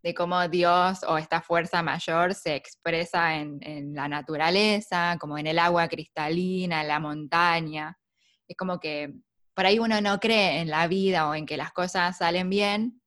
de 0.02 0.14
cómo 0.14 0.48
Dios 0.48 1.02
o 1.06 1.18
esta 1.18 1.40
fuerza 1.42 1.82
mayor 1.82 2.34
se 2.34 2.54
expresa 2.54 3.36
en, 3.36 3.58
en 3.62 3.94
la 3.94 4.08
naturaleza, 4.08 5.16
como 5.20 5.36
en 5.38 5.46
el 5.46 5.58
agua 5.58 5.88
cristalina, 5.88 6.82
en 6.82 6.88
la 6.88 7.00
montaña. 7.00 7.98
Es 8.46 8.56
como 8.56 8.78
que 8.78 9.12
por 9.54 9.66
ahí 9.66 9.78
uno 9.78 10.00
no 10.00 10.20
cree 10.20 10.60
en 10.60 10.68
la 10.68 10.86
vida 10.86 11.28
o 11.28 11.34
en 11.34 11.46
que 11.46 11.56
las 11.56 11.72
cosas 11.72 12.18
salen 12.18 12.50
bien, 12.50 13.00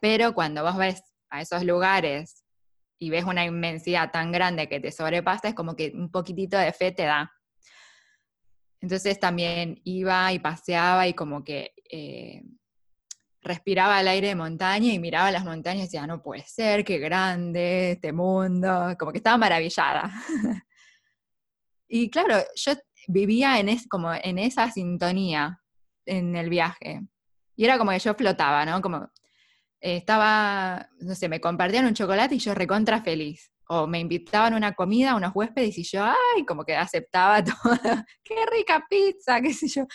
pero 0.00 0.34
cuando 0.34 0.62
vos 0.62 0.76
ves 0.76 1.02
a 1.30 1.42
esos 1.42 1.64
lugares 1.64 2.44
y 2.98 3.10
ves 3.10 3.24
una 3.24 3.44
inmensidad 3.44 4.10
tan 4.10 4.32
grande 4.32 4.68
que 4.68 4.80
te 4.80 4.92
sobrepasa, 4.92 5.48
es 5.48 5.54
como 5.54 5.76
que 5.76 5.92
un 5.94 6.10
poquitito 6.10 6.56
de 6.56 6.72
fe 6.72 6.92
te 6.92 7.02
da. 7.02 7.32
Entonces 8.80 9.18
también 9.18 9.80
iba 9.84 10.32
y 10.32 10.38
paseaba 10.38 11.08
y 11.08 11.14
como 11.14 11.42
que 11.44 11.72
eh, 11.96 12.42
respiraba 13.40 14.00
el 14.00 14.08
aire 14.08 14.28
de 14.28 14.34
montaña 14.34 14.92
y 14.92 14.98
miraba 14.98 15.30
las 15.30 15.44
montañas 15.44 15.78
y 15.78 15.86
decía, 15.86 16.06
no 16.06 16.22
puede 16.22 16.44
ser, 16.46 16.84
qué 16.84 16.98
grande 16.98 17.92
este 17.92 18.12
mundo, 18.12 18.94
como 18.98 19.12
que 19.12 19.18
estaba 19.18 19.38
maravillada. 19.38 20.12
y 21.88 22.10
claro, 22.10 22.38
yo 22.54 22.72
vivía 23.08 23.58
en, 23.58 23.68
es, 23.68 23.86
como 23.88 24.12
en 24.12 24.38
esa 24.38 24.70
sintonía 24.70 25.62
en 26.04 26.36
el 26.36 26.50
viaje. 26.50 27.02
Y 27.56 27.64
era 27.64 27.78
como 27.78 27.92
que 27.92 27.98
yo 27.98 28.14
flotaba, 28.14 28.66
¿no? 28.66 28.82
Como 28.82 29.10
eh, 29.80 29.96
estaba, 29.96 30.88
no 31.00 31.14
sé, 31.14 31.28
me 31.28 31.40
compartían 31.40 31.86
un 31.86 31.94
chocolate 31.94 32.34
y 32.34 32.38
yo 32.38 32.54
recontra 32.54 33.02
feliz. 33.02 33.52
O 33.68 33.86
me 33.86 33.98
invitaban 33.98 34.54
una 34.54 34.74
comida, 34.74 35.12
a 35.12 35.16
unos 35.16 35.32
huéspedes 35.34 35.78
y 35.78 35.82
yo, 35.82 36.04
ay, 36.04 36.44
como 36.44 36.64
que 36.64 36.76
aceptaba 36.76 37.42
todo. 37.44 37.78
¡Qué 38.22 38.34
rica 38.52 38.84
pizza! 38.88 39.40
qué 39.40 39.52
sé 39.52 39.68
yo. 39.68 39.86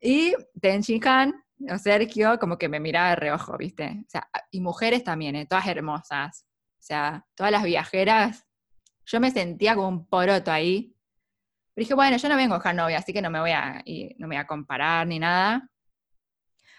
Y 0.00 0.34
Tenchin 0.60 1.06
Han, 1.06 1.44
o 1.70 1.78
Sergio, 1.78 2.38
como 2.38 2.58
que 2.58 2.68
me 2.68 2.80
miraba 2.80 3.10
de 3.10 3.16
reojo, 3.16 3.56
¿viste? 3.56 4.04
O 4.06 4.10
sea, 4.10 4.28
y 4.50 4.60
mujeres 4.60 5.04
también, 5.04 5.36
¿eh? 5.36 5.46
todas 5.46 5.66
hermosas. 5.66 6.46
O 6.78 6.82
sea, 6.82 7.26
todas 7.34 7.52
las 7.52 7.64
viajeras. 7.64 8.46
Yo 9.04 9.20
me 9.20 9.30
sentía 9.30 9.74
como 9.74 9.88
un 9.88 10.08
poroto 10.08 10.52
ahí, 10.52 10.94
pero 11.74 11.84
dije, 11.84 11.94
bueno, 11.94 12.16
yo 12.16 12.28
no 12.28 12.36
vengo 12.36 12.54
a 12.54 12.58
buscar 12.58 12.74
novia, 12.74 12.98
así 12.98 13.12
que 13.12 13.22
no 13.22 13.30
me 13.30 13.40
voy 13.40 13.52
a, 13.52 13.82
no 14.18 14.28
me 14.28 14.36
voy 14.36 14.36
a 14.36 14.46
comparar 14.46 15.06
ni 15.06 15.18
nada. 15.18 15.68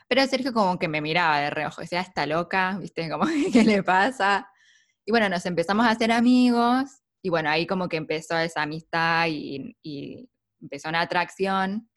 Pero 0.07 0.25
Sergio 0.27 0.53
como 0.53 0.79
que 0.79 0.87
me 0.87 1.01
miraba 1.01 1.39
de 1.39 1.49
reojo, 1.49 1.81
decía, 1.81 2.01
está 2.01 2.25
loca, 2.25 2.77
¿viste? 2.79 3.09
Como, 3.11 3.25
¿qué 3.53 3.63
le 3.63 3.83
pasa? 3.83 4.49
Y 5.05 5.11
bueno, 5.11 5.29
nos 5.29 5.45
empezamos 5.45 5.85
a 5.85 5.91
hacer 5.91 6.11
amigos, 6.11 7.01
y 7.21 7.29
bueno, 7.29 7.49
ahí 7.49 7.67
como 7.67 7.89
que 7.89 7.97
empezó 7.97 8.37
esa 8.37 8.63
amistad 8.63 9.27
y, 9.27 9.75
y 9.81 10.29
empezó 10.61 10.89
una 10.89 11.01
atracción. 11.01 11.88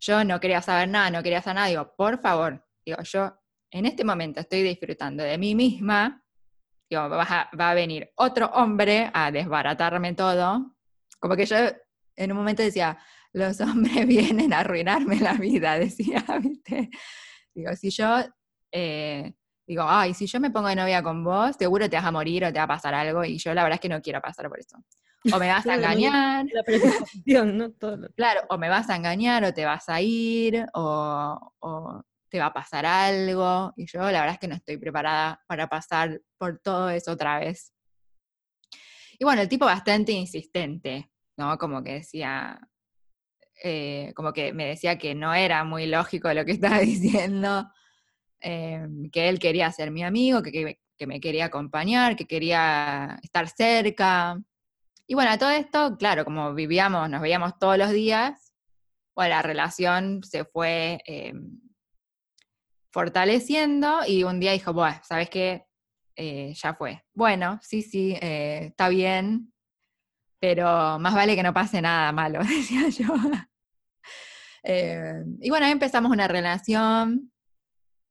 Yo 0.00 0.24
no 0.24 0.40
quería 0.40 0.62
saber 0.62 0.88
nada, 0.88 1.10
no 1.10 1.22
quería 1.22 1.38
hacer 1.38 1.54
nada, 1.54 1.68
digo, 1.68 1.94
por 1.96 2.20
favor, 2.20 2.64
digo, 2.84 3.02
yo 3.02 3.38
en 3.70 3.86
este 3.86 4.04
momento 4.04 4.40
estoy 4.40 4.62
disfrutando 4.62 5.22
de 5.22 5.36
mí 5.38 5.54
misma, 5.54 6.24
digo, 6.88 7.08
va 7.08 7.50
va 7.58 7.70
a 7.70 7.74
venir 7.74 8.10
otro 8.16 8.46
hombre 8.46 9.10
a 9.12 9.30
desbaratarme 9.30 10.14
todo, 10.14 10.76
como 11.18 11.36
que 11.36 11.46
yo 11.46 11.56
en 12.16 12.32
un 12.32 12.38
momento 12.38 12.62
decía, 12.62 12.98
los 13.32 13.60
hombres 13.60 14.06
vienen 14.06 14.52
a 14.52 14.60
arruinarme 14.60 15.20
la 15.20 15.34
vida, 15.34 15.78
decía, 15.78 16.24
¿viste? 16.42 16.90
Digo, 17.54 17.74
si 17.76 17.90
yo, 17.90 18.18
eh, 18.72 19.34
digo, 19.66 19.84
ay, 19.86 20.14
si 20.14 20.26
yo 20.26 20.40
me 20.40 20.50
pongo 20.50 20.68
de 20.68 20.76
novia 20.76 21.02
con 21.02 21.24
vos, 21.24 21.56
seguro 21.56 21.88
te 21.88 21.96
vas 21.96 22.04
a 22.04 22.12
morir 22.12 22.44
o 22.44 22.52
te 22.52 22.58
va 22.58 22.64
a 22.64 22.68
pasar 22.68 22.94
algo, 22.94 23.24
y 23.24 23.38
yo 23.38 23.54
la 23.54 23.62
verdad 23.62 23.76
es 23.76 23.80
que 23.80 23.88
no 23.88 24.00
quiero 24.00 24.20
pasar 24.20 24.48
por 24.48 24.60
eso. 24.60 24.76
O 25.32 25.38
me 25.38 25.48
vas 25.48 25.66
a 25.66 25.74
engañar. 25.74 26.46
¿no? 26.46 27.72
Claro, 28.14 28.42
o 28.48 28.58
me 28.58 28.68
vas 28.68 28.88
a 28.88 28.96
engañar, 28.96 29.44
o 29.44 29.52
te 29.52 29.64
vas 29.64 29.88
a 29.88 30.00
ir, 30.00 30.64
o, 30.74 31.52
o 31.58 32.02
te 32.28 32.38
va 32.38 32.46
a 32.46 32.52
pasar 32.52 32.86
algo, 32.86 33.72
y 33.76 33.86
yo 33.86 34.00
la 34.00 34.20
verdad 34.20 34.34
es 34.34 34.38
que 34.38 34.48
no 34.48 34.54
estoy 34.54 34.76
preparada 34.76 35.42
para 35.46 35.68
pasar 35.68 36.20
por 36.36 36.58
todo 36.60 36.90
eso 36.90 37.12
otra 37.12 37.38
vez. 37.38 37.72
Y 39.18 39.24
bueno, 39.24 39.42
el 39.42 39.48
tipo 39.48 39.64
bastante 39.64 40.12
insistente, 40.12 41.10
¿no? 41.36 41.58
Como 41.58 41.82
que 41.82 41.94
decía, 41.94 42.60
eh, 43.62 44.12
como 44.14 44.32
que 44.32 44.52
me 44.52 44.66
decía 44.66 44.98
que 44.98 45.14
no 45.14 45.34
era 45.34 45.64
muy 45.64 45.86
lógico 45.86 46.32
lo 46.32 46.44
que 46.44 46.52
estaba 46.60 46.78
diciendo, 46.80 47.68
eh, 48.40 48.86
que 49.12 49.28
él 49.28 49.38
quería 49.38 49.70
ser 49.72 49.90
mi 49.90 50.04
amigo, 50.04 50.42
que, 50.42 50.78
que, 50.96 51.06
me 51.06 51.20
quería 51.20 51.46
acompañar, 51.46 52.16
que 52.16 52.26
quería 52.26 53.18
estar 53.22 53.48
cerca. 53.48 54.38
Y 55.10 55.14
bueno, 55.14 55.38
todo 55.38 55.50
esto, 55.50 55.96
claro, 55.96 56.26
como 56.26 56.52
vivíamos, 56.52 57.08
nos 57.08 57.22
veíamos 57.22 57.58
todos 57.58 57.78
los 57.78 57.90
días, 57.90 58.52
bueno, 59.16 59.30
la 59.36 59.40
relación 59.40 60.22
se 60.22 60.44
fue 60.44 61.00
eh, 61.06 61.32
fortaleciendo 62.92 64.00
y 64.06 64.24
un 64.24 64.38
día 64.38 64.52
dijo, 64.52 64.74
bueno, 64.74 65.00
¿sabes 65.02 65.30
qué? 65.30 65.64
Eh, 66.14 66.52
ya 66.54 66.74
fue. 66.74 67.02
Bueno, 67.14 67.58
sí, 67.62 67.80
sí, 67.80 68.18
eh, 68.20 68.66
está 68.66 68.90
bien, 68.90 69.50
pero 70.38 70.98
más 70.98 71.14
vale 71.14 71.34
que 71.34 71.42
no 71.42 71.54
pase 71.54 71.80
nada 71.80 72.12
malo, 72.12 72.40
decía 72.44 72.90
yo. 72.90 73.14
Y 75.40 75.48
bueno, 75.48 75.64
ahí 75.64 75.72
empezamos 75.72 76.12
una 76.12 76.28
relación. 76.28 77.32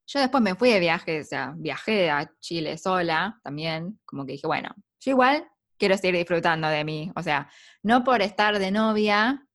yo 0.08 0.20
después 0.20 0.42
me 0.42 0.56
fui 0.56 0.72
de 0.72 0.80
viaje, 0.80 1.22
o 1.22 1.24
sea, 1.24 1.54
viajé 1.56 2.10
a 2.10 2.28
Chile 2.40 2.76
sola 2.80 3.40
también, 3.44 4.00
como 4.04 4.26
que 4.26 4.32
dije, 4.32 4.48
bueno, 4.48 4.74
yo 5.00 5.12
igual 5.12 5.48
quiero 5.78 5.98
seguir 5.98 6.16
disfrutando 6.16 6.68
de 6.68 6.84
mí, 6.84 7.12
o 7.16 7.24
sea, 7.24 7.50
no 7.84 8.04
por 8.04 8.22
estar 8.22 8.60
de 8.60 8.72
novia 8.72 9.48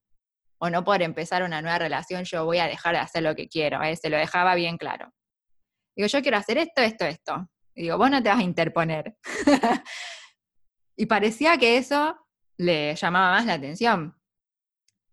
o 0.58 0.70
no 0.70 0.84
por 0.84 1.02
empezar 1.02 1.42
una 1.42 1.60
nueva 1.60 1.78
relación, 1.78 2.24
yo 2.24 2.44
voy 2.44 2.58
a 2.58 2.68
dejar 2.68 2.94
de 2.94 3.00
hacer 3.00 3.22
lo 3.22 3.34
que 3.34 3.48
quiero, 3.48 3.82
¿eh? 3.82 3.96
se 3.96 4.08
lo 4.08 4.16
dejaba 4.16 4.54
bien 4.54 4.76
claro. 4.76 5.12
Digo, 5.96 6.06
yo 6.06 6.22
quiero 6.22 6.36
hacer 6.36 6.58
esto, 6.58 6.82
esto, 6.82 7.04
esto. 7.04 7.48
Y 7.74 7.82
digo, 7.82 7.98
vos 7.98 8.10
no 8.10 8.22
te 8.22 8.28
vas 8.28 8.38
a 8.38 8.44
interponer. 8.44 9.16
y 10.96 11.06
parecía 11.06 11.58
que 11.58 11.76
eso 11.76 12.16
le 12.56 12.94
llamaba 12.94 13.32
más 13.32 13.46
la 13.46 13.54
atención. 13.54 14.16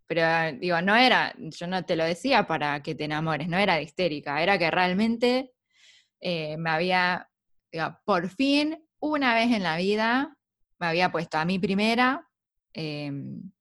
Pero 0.08 0.58
digo, 0.60 0.82
no 0.82 0.96
era, 0.96 1.34
yo 1.38 1.68
no 1.68 1.84
te 1.84 1.96
lo 1.96 2.04
decía 2.04 2.48
para 2.48 2.82
que 2.82 2.96
te 2.96 3.04
enamores, 3.04 3.48
no 3.48 3.58
era 3.58 3.76
de 3.76 3.84
histérica, 3.84 4.42
era 4.42 4.58
que 4.58 4.72
realmente 4.72 5.52
eh, 6.20 6.58
me 6.58 6.70
había, 6.70 7.30
digo, 7.72 8.00
por 8.06 8.30
fin, 8.30 8.88
una 9.00 9.36
vez 9.36 9.52
en 9.52 9.64
la 9.64 9.78
vida, 9.78 10.36
me 10.80 10.88
había 10.88 11.12
puesto 11.12 11.38
a 11.38 11.46
mi 11.46 11.60
primera, 11.60 12.28
em, 12.74 13.52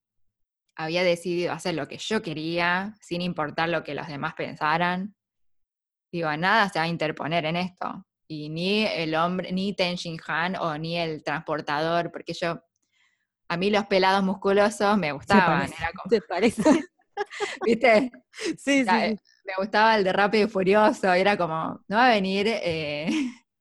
había 0.77 1.03
decidido 1.03 1.53
hacer 1.53 1.75
lo 1.75 1.89
que 1.89 1.99
yo 1.99 2.23
quería, 2.23 2.95
sin 3.01 3.21
importar 3.21 3.69
lo 3.69 3.83
que 3.83 3.95
los 3.95 4.07
demás 4.07 4.35
pensaran. 4.35 5.15
Digo, 6.13 6.35
nada 6.37 6.69
se 6.69 6.79
va 6.79 6.85
a 6.85 6.89
interponer 6.89 7.45
en 7.45 7.57
esto. 7.57 8.07
Y 8.29 8.49
ni 8.49 8.85
el 8.87 9.15
hombre, 9.15 9.51
ni 9.53 9.75
Ten 9.75 9.97
Shin 9.97 10.19
Han 10.27 10.57
o 10.57 10.79
ni 10.79 10.97
el 10.97 11.25
transportador, 11.25 12.13
porque 12.13 12.33
yo 12.33 12.63
a 13.49 13.57
mí 13.57 13.71
los 13.71 13.87
pelados 13.87 14.23
musculosos 14.23 14.97
me 14.99 15.13
gustaban. 15.13 15.73
Era 15.73 15.91
como, 15.93 16.11
¿Te 16.11 16.21
parece? 16.21 16.63
¿Viste? 17.65 18.11
Sí, 18.31 18.85
sí, 18.85 19.19
Me 19.45 19.55
gustaba 19.57 19.97
el 19.97 20.05
de 20.05 20.13
Rápido 20.13 20.47
y 20.47 20.51
Furioso. 20.51 21.13
Era 21.13 21.37
como, 21.37 21.81
no 21.89 21.97
va 21.97 22.07
a 22.07 22.11
venir, 22.11 22.47
eh, 22.49 23.09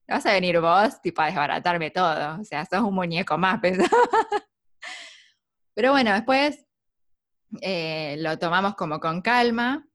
vas 0.08 0.26
a 0.26 0.34
venir 0.34 0.60
vos, 0.60 1.02
tipo, 1.02 1.22
a 1.22 1.28
desbaratarme 1.28 1.92
todo. 1.92 2.40
O 2.40 2.44
sea, 2.44 2.66
sos 2.66 2.82
un 2.82 2.96
muñeco 2.96 3.38
más, 3.38 3.60
pensaba. 3.62 3.90
Pero 5.74 5.92
bueno, 5.92 6.14
después 6.14 6.66
eh, 7.62 8.16
lo 8.20 8.38
tomamos 8.40 8.76
como 8.76 9.00
con 9.00 9.22
calma. 9.22 9.88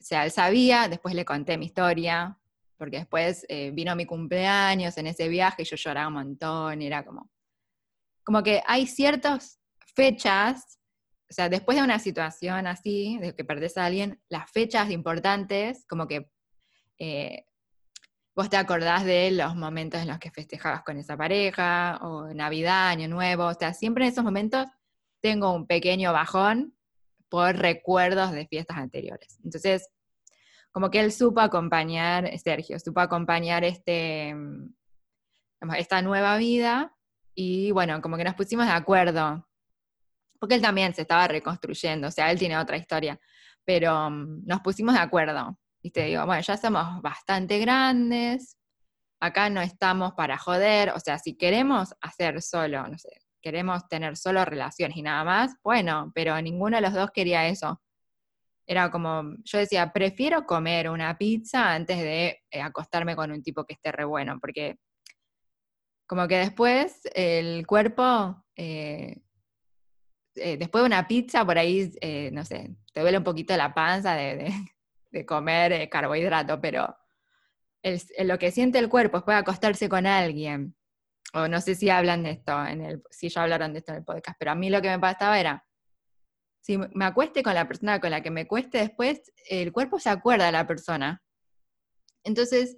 O 0.00 0.02
sea, 0.02 0.24
él 0.24 0.30
sabía, 0.30 0.88
después 0.88 1.14
le 1.14 1.24
conté 1.24 1.58
mi 1.58 1.66
historia, 1.66 2.38
porque 2.78 2.98
después 2.98 3.44
eh, 3.50 3.70
vino 3.72 3.94
mi 3.94 4.06
cumpleaños 4.06 4.96
en 4.96 5.08
ese 5.08 5.28
viaje 5.28 5.62
y 5.62 5.64
yo 5.66 5.76
lloraba 5.76 6.08
un 6.08 6.14
montón, 6.14 6.80
y 6.80 6.86
era 6.86 7.04
como, 7.04 7.30
como 8.24 8.42
que 8.42 8.62
hay 8.66 8.86
ciertas 8.86 9.60
fechas, 9.94 10.78
o 11.28 11.34
sea, 11.34 11.50
después 11.50 11.76
de 11.76 11.84
una 11.84 11.98
situación 11.98 12.66
así, 12.66 13.18
de 13.18 13.36
que 13.36 13.44
perdés 13.44 13.76
a 13.76 13.84
alguien, 13.84 14.18
las 14.30 14.50
fechas 14.50 14.90
importantes, 14.90 15.84
como 15.86 16.08
que 16.08 16.30
eh, 16.98 17.44
vos 18.40 18.48
te 18.48 18.56
acordás 18.56 19.04
de 19.04 19.32
los 19.32 19.54
momentos 19.54 20.00
en 20.00 20.08
los 20.08 20.18
que 20.18 20.30
festejabas 20.30 20.82
con 20.82 20.96
esa 20.96 21.14
pareja, 21.14 21.98
o 22.00 22.32
Navidad, 22.32 22.88
Año 22.88 23.06
Nuevo, 23.06 23.44
o 23.44 23.52
sea, 23.52 23.74
siempre 23.74 24.06
en 24.06 24.12
esos 24.12 24.24
momentos 24.24 24.66
tengo 25.20 25.52
un 25.52 25.66
pequeño 25.66 26.10
bajón 26.14 26.74
por 27.28 27.54
recuerdos 27.54 28.32
de 28.32 28.46
fiestas 28.46 28.78
anteriores. 28.78 29.38
Entonces, 29.44 29.90
como 30.72 30.90
que 30.90 31.00
él 31.00 31.12
supo 31.12 31.40
acompañar, 31.42 32.30
Sergio, 32.38 32.78
supo 32.78 33.00
acompañar 33.00 33.62
este, 33.62 34.34
mm, 34.34 35.74
esta 35.76 36.00
nueva 36.00 36.38
vida 36.38 36.96
y 37.34 37.72
bueno, 37.72 38.00
como 38.00 38.16
que 38.16 38.24
nos 38.24 38.36
pusimos 38.36 38.64
de 38.64 38.72
acuerdo, 38.72 39.46
porque 40.38 40.54
él 40.54 40.62
también 40.62 40.94
se 40.94 41.02
estaba 41.02 41.28
reconstruyendo, 41.28 42.08
o 42.08 42.10
sea, 42.10 42.30
él 42.30 42.38
tiene 42.38 42.56
otra 42.56 42.78
historia, 42.78 43.20
pero 43.66 44.08
mm, 44.08 44.46
nos 44.46 44.60
pusimos 44.62 44.94
de 44.94 45.00
acuerdo. 45.00 45.58
Y 45.82 45.90
te 45.90 46.04
digo, 46.04 46.26
bueno, 46.26 46.42
ya 46.42 46.56
somos 46.56 47.00
bastante 47.02 47.58
grandes, 47.58 48.56
acá 49.20 49.50
no 49.50 49.60
estamos 49.60 50.12
para 50.14 50.38
joder, 50.38 50.90
o 50.90 51.00
sea, 51.00 51.18
si 51.18 51.36
queremos 51.36 51.94
hacer 52.00 52.40
solo, 52.42 52.86
no 52.88 52.98
sé, 52.98 53.20
queremos 53.42 53.86
tener 53.88 54.16
solo 54.16 54.44
relaciones 54.44 54.96
y 54.96 55.02
nada 55.02 55.24
más, 55.24 55.54
bueno, 55.62 56.10
pero 56.14 56.40
ninguno 56.40 56.76
de 56.76 56.82
los 56.82 56.94
dos 56.94 57.10
quería 57.10 57.46
eso. 57.46 57.80
Era 58.66 58.90
como, 58.90 59.36
yo 59.44 59.58
decía, 59.58 59.92
prefiero 59.92 60.46
comer 60.46 60.88
una 60.90 61.16
pizza 61.18 61.72
antes 61.74 61.98
de 61.98 62.42
eh, 62.50 62.62
acostarme 62.62 63.16
con 63.16 63.30
un 63.32 63.42
tipo 63.42 63.64
que 63.64 63.74
esté 63.74 63.92
re 63.92 64.04
bueno, 64.04 64.38
porque 64.40 64.78
como 66.06 66.28
que 66.28 66.38
después 66.38 67.00
el 67.14 67.66
cuerpo, 67.66 68.44
eh, 68.56 69.16
eh, 70.36 70.56
después 70.56 70.82
de 70.82 70.86
una 70.86 71.06
pizza, 71.06 71.44
por 71.44 71.58
ahí, 71.58 71.90
no 72.32 72.44
sé, 72.44 72.76
te 72.92 73.00
duele 73.00 73.18
un 73.18 73.24
poquito 73.24 73.56
la 73.56 73.74
panza 73.74 74.14
de, 74.14 74.52
comer 75.26 75.88
carbohidrato, 75.88 76.60
pero 76.60 76.96
lo 78.18 78.38
que 78.38 78.50
siente 78.50 78.78
el 78.78 78.88
cuerpo 78.88 79.18
después 79.18 79.36
de 79.36 79.40
acostarse 79.40 79.88
con 79.88 80.06
alguien, 80.06 80.74
o 81.32 81.48
no 81.48 81.60
sé 81.60 81.74
si 81.74 81.90
hablan 81.90 82.22
de 82.22 82.30
esto, 82.32 82.66
en 82.66 82.84
el, 82.84 83.02
si 83.10 83.28
ya 83.28 83.42
hablaron 83.42 83.72
de 83.72 83.78
esto 83.78 83.92
en 83.92 83.98
el 83.98 84.04
podcast, 84.04 84.36
pero 84.38 84.50
a 84.50 84.54
mí 84.54 84.70
lo 84.70 84.82
que 84.82 84.88
me 84.88 84.98
pasaba 84.98 85.38
era, 85.38 85.66
si 86.60 86.76
me 86.76 87.04
acueste 87.04 87.42
con 87.42 87.54
la 87.54 87.66
persona 87.66 88.00
con 88.00 88.10
la 88.10 88.22
que 88.22 88.30
me 88.30 88.46
cueste 88.46 88.78
después, 88.78 89.32
el 89.48 89.72
cuerpo 89.72 89.98
se 89.98 90.10
acuerda 90.10 90.46
de 90.46 90.52
la 90.52 90.66
persona. 90.66 91.22
Entonces, 92.22 92.76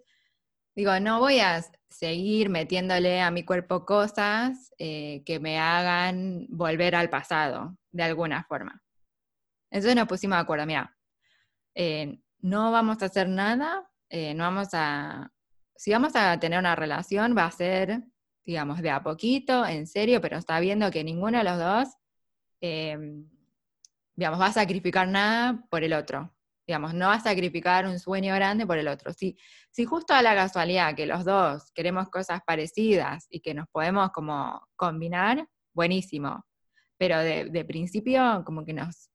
digo, 0.77 0.99
no 1.01 1.19
voy 1.19 1.41
a 1.41 1.65
seguir 1.91 2.49
metiéndole 2.49 3.21
a 3.21 3.31
mi 3.31 3.45
cuerpo 3.45 3.85
cosas 3.85 4.73
eh, 4.79 5.23
que 5.27 5.41
me 5.41 5.59
hagan 5.59 6.47
volver 6.49 6.95
al 6.95 7.11
pasado, 7.11 7.77
de 7.91 8.05
alguna 8.05 8.45
forma. 8.45 8.83
Entonces 9.71 9.97
nos 9.97 10.07
pusimos 10.07 10.37
de 10.37 10.43
acuerdo, 10.43 10.67
mira, 10.67 10.97
eh, 11.75 12.21
no 12.43 12.71
vamos 12.71 13.03
a 13.03 13.07
hacer 13.07 13.29
nada, 13.29 13.91
eh, 14.11 14.35
no 14.35 14.45
vamos 14.45 14.69
a, 14.73 15.33
si 15.77 15.93
vamos 15.93 16.15
a 16.15 16.39
tener 16.39 16.59
una 16.59 16.77
relación 16.77 17.37
va 17.37 17.47
a 17.47 17.51
ser, 17.51 18.03
digamos, 18.45 18.83
de 18.83 18.91
a 18.91 19.03
poquito, 19.03 19.65
en 19.67 19.87
serio, 19.87 20.21
pero 20.21 20.37
está 20.37 20.61
viendo 20.61 20.91
que 20.91 21.03
ninguno 21.03 21.39
de 21.39 21.45
los 21.45 21.59
dos, 21.59 21.89
digamos, 24.17 24.41
va 24.41 24.47
a 24.47 24.53
sacrificar 24.53 25.09
nada 25.09 25.65
por 25.71 25.83
el 25.83 25.93
otro. 25.95 26.33
Digamos, 26.67 26.95
no 26.95 27.09
va 27.09 27.15
a 27.15 27.21
sacrificar 27.21 27.87
un 27.87 27.99
sueño 27.99 28.35
grande 28.35 28.67
por 28.67 28.79
el 28.79 28.87
otro. 28.87 29.13
Si, 29.13 29.37
si 29.71 29.85
justo 29.85 30.15
a 30.15 30.23
la 30.23 30.35
casualidad 30.35 30.95
que 30.95 31.07
los 31.07 31.25
dos 31.25 31.73
queremos 31.73 32.09
cosas 32.09 32.41
parecidas 32.47 33.27
y 33.31 33.41
que 33.41 33.53
nos 33.53 33.69
podemos 33.69 34.11
como 34.13 34.69
combinar, 34.77 35.49
buenísimo. 35.75 36.45
Pero 36.99 37.19
de, 37.19 37.65
principio 37.65 38.45
como 38.45 38.65
que 38.65 38.73
nos, 38.73 39.11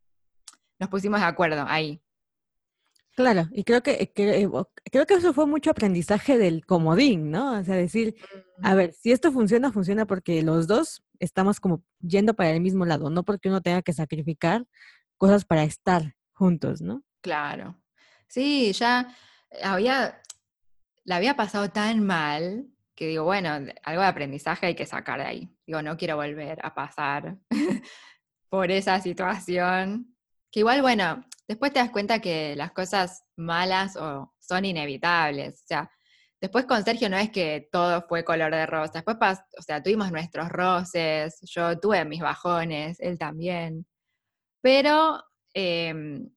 nos 0.78 0.90
pusimos 0.90 1.22
de 1.22 1.26
acuerdo 1.26 1.66
ahí. 1.68 2.02
Claro, 3.18 3.50
y 3.52 3.64
creo 3.64 3.82
que, 3.82 3.94
eh, 4.16 4.50
creo 4.92 5.06
que 5.08 5.16
eso 5.16 5.34
fue 5.34 5.48
mucho 5.48 5.72
aprendizaje 5.72 6.38
del 6.38 6.68
comodín, 6.68 7.32
¿no? 7.32 7.60
O 7.60 7.64
sea, 7.64 7.74
decir, 7.74 8.16
a 8.62 8.76
ver, 8.76 8.94
si 8.94 9.12
esto 9.12 9.32
funciona, 9.32 9.72
funciona 9.72 10.06
porque 10.06 10.44
los 10.44 10.68
dos 10.68 11.04
estamos 11.20 11.60
como 11.60 11.84
yendo 12.00 12.36
para 12.36 12.52
el 12.52 12.62
mismo 12.62 12.86
lado, 12.86 13.10
no 13.10 13.24
porque 13.24 13.50
uno 13.50 13.62
tenga 13.62 13.82
que 13.82 13.92
sacrificar 13.92 14.68
cosas 15.18 15.46
para 15.46 15.64
estar 15.64 16.14
juntos, 16.34 16.80
¿no? 16.80 17.02
Claro. 17.22 17.82
Sí, 18.28 18.72
ya 18.74 19.12
había, 19.64 20.22
la 21.04 21.16
había 21.16 21.36
pasado 21.36 21.72
tan 21.72 22.06
mal 22.06 22.68
que 22.94 23.08
digo, 23.08 23.24
bueno, 23.24 23.50
algo 23.82 24.02
de 24.04 24.08
aprendizaje 24.08 24.68
hay 24.68 24.76
que 24.76 24.86
sacar 24.86 25.22
de 25.22 25.26
ahí. 25.26 25.58
Digo, 25.66 25.82
no 25.82 25.98
quiero 25.98 26.18
volver 26.18 26.60
a 26.64 26.76
pasar 26.76 27.36
por 28.50 28.70
esa 28.70 29.02
situación. 29.02 30.16
Que 30.52 30.60
igual, 30.60 30.84
bueno, 30.84 31.26
después 31.48 31.74
te 31.74 31.80
das 31.80 31.92
cuenta 31.92 32.20
que 32.20 32.56
las 32.56 32.72
cosas 32.72 33.24
malas 33.36 33.94
son 33.94 34.66
inevitables. 34.66 35.64
O 35.72 35.88
después 36.42 36.66
con 36.66 36.84
Sergio 36.84 37.10
no 37.10 37.18
es 37.18 37.32
que 37.32 37.70
todo 37.72 38.06
fue 38.08 38.24
color 38.24 38.54
de 38.54 38.66
rosa. 38.66 39.04
Después, 39.06 39.40
o 39.58 39.62
sea, 39.62 39.82
tuvimos 39.82 40.12
nuestros 40.12 40.50
roces, 40.50 41.40
yo 41.44 41.80
tuve 41.80 42.06
mis 42.06 42.22
bajones, 42.22 43.00
él 43.00 43.18
también. 43.18 43.86
Pero 44.62 45.24
em, 45.54 46.30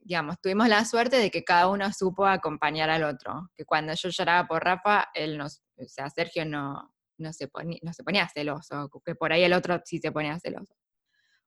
digamos, 0.00 0.40
tuvimos 0.40 0.68
la 0.68 0.84
suerte 0.84 1.18
de 1.18 1.30
que 1.30 1.44
cada 1.44 1.68
uno 1.68 1.92
supo 1.92 2.26
acompañar 2.26 2.90
al 2.90 3.04
otro, 3.04 3.50
que 3.54 3.64
cuando 3.64 3.92
yo 3.94 4.08
lloraba 4.08 4.48
por 4.48 4.64
Rafa, 4.64 5.08
él 5.14 5.36
no, 5.38 5.46
o 5.46 5.84
sea, 5.86 6.08
Sergio 6.10 6.44
no, 6.46 6.94
no, 7.18 7.32
se 7.32 7.48
ponía, 7.48 7.78
no 7.82 7.92
se 7.92 8.02
ponía 8.04 8.28
celoso, 8.28 8.90
que 9.04 9.14
por 9.14 9.32
ahí 9.32 9.44
el 9.44 9.52
otro 9.52 9.80
sí 9.84 9.98
se 9.98 10.10
ponía 10.10 10.38
celoso. 10.40 10.74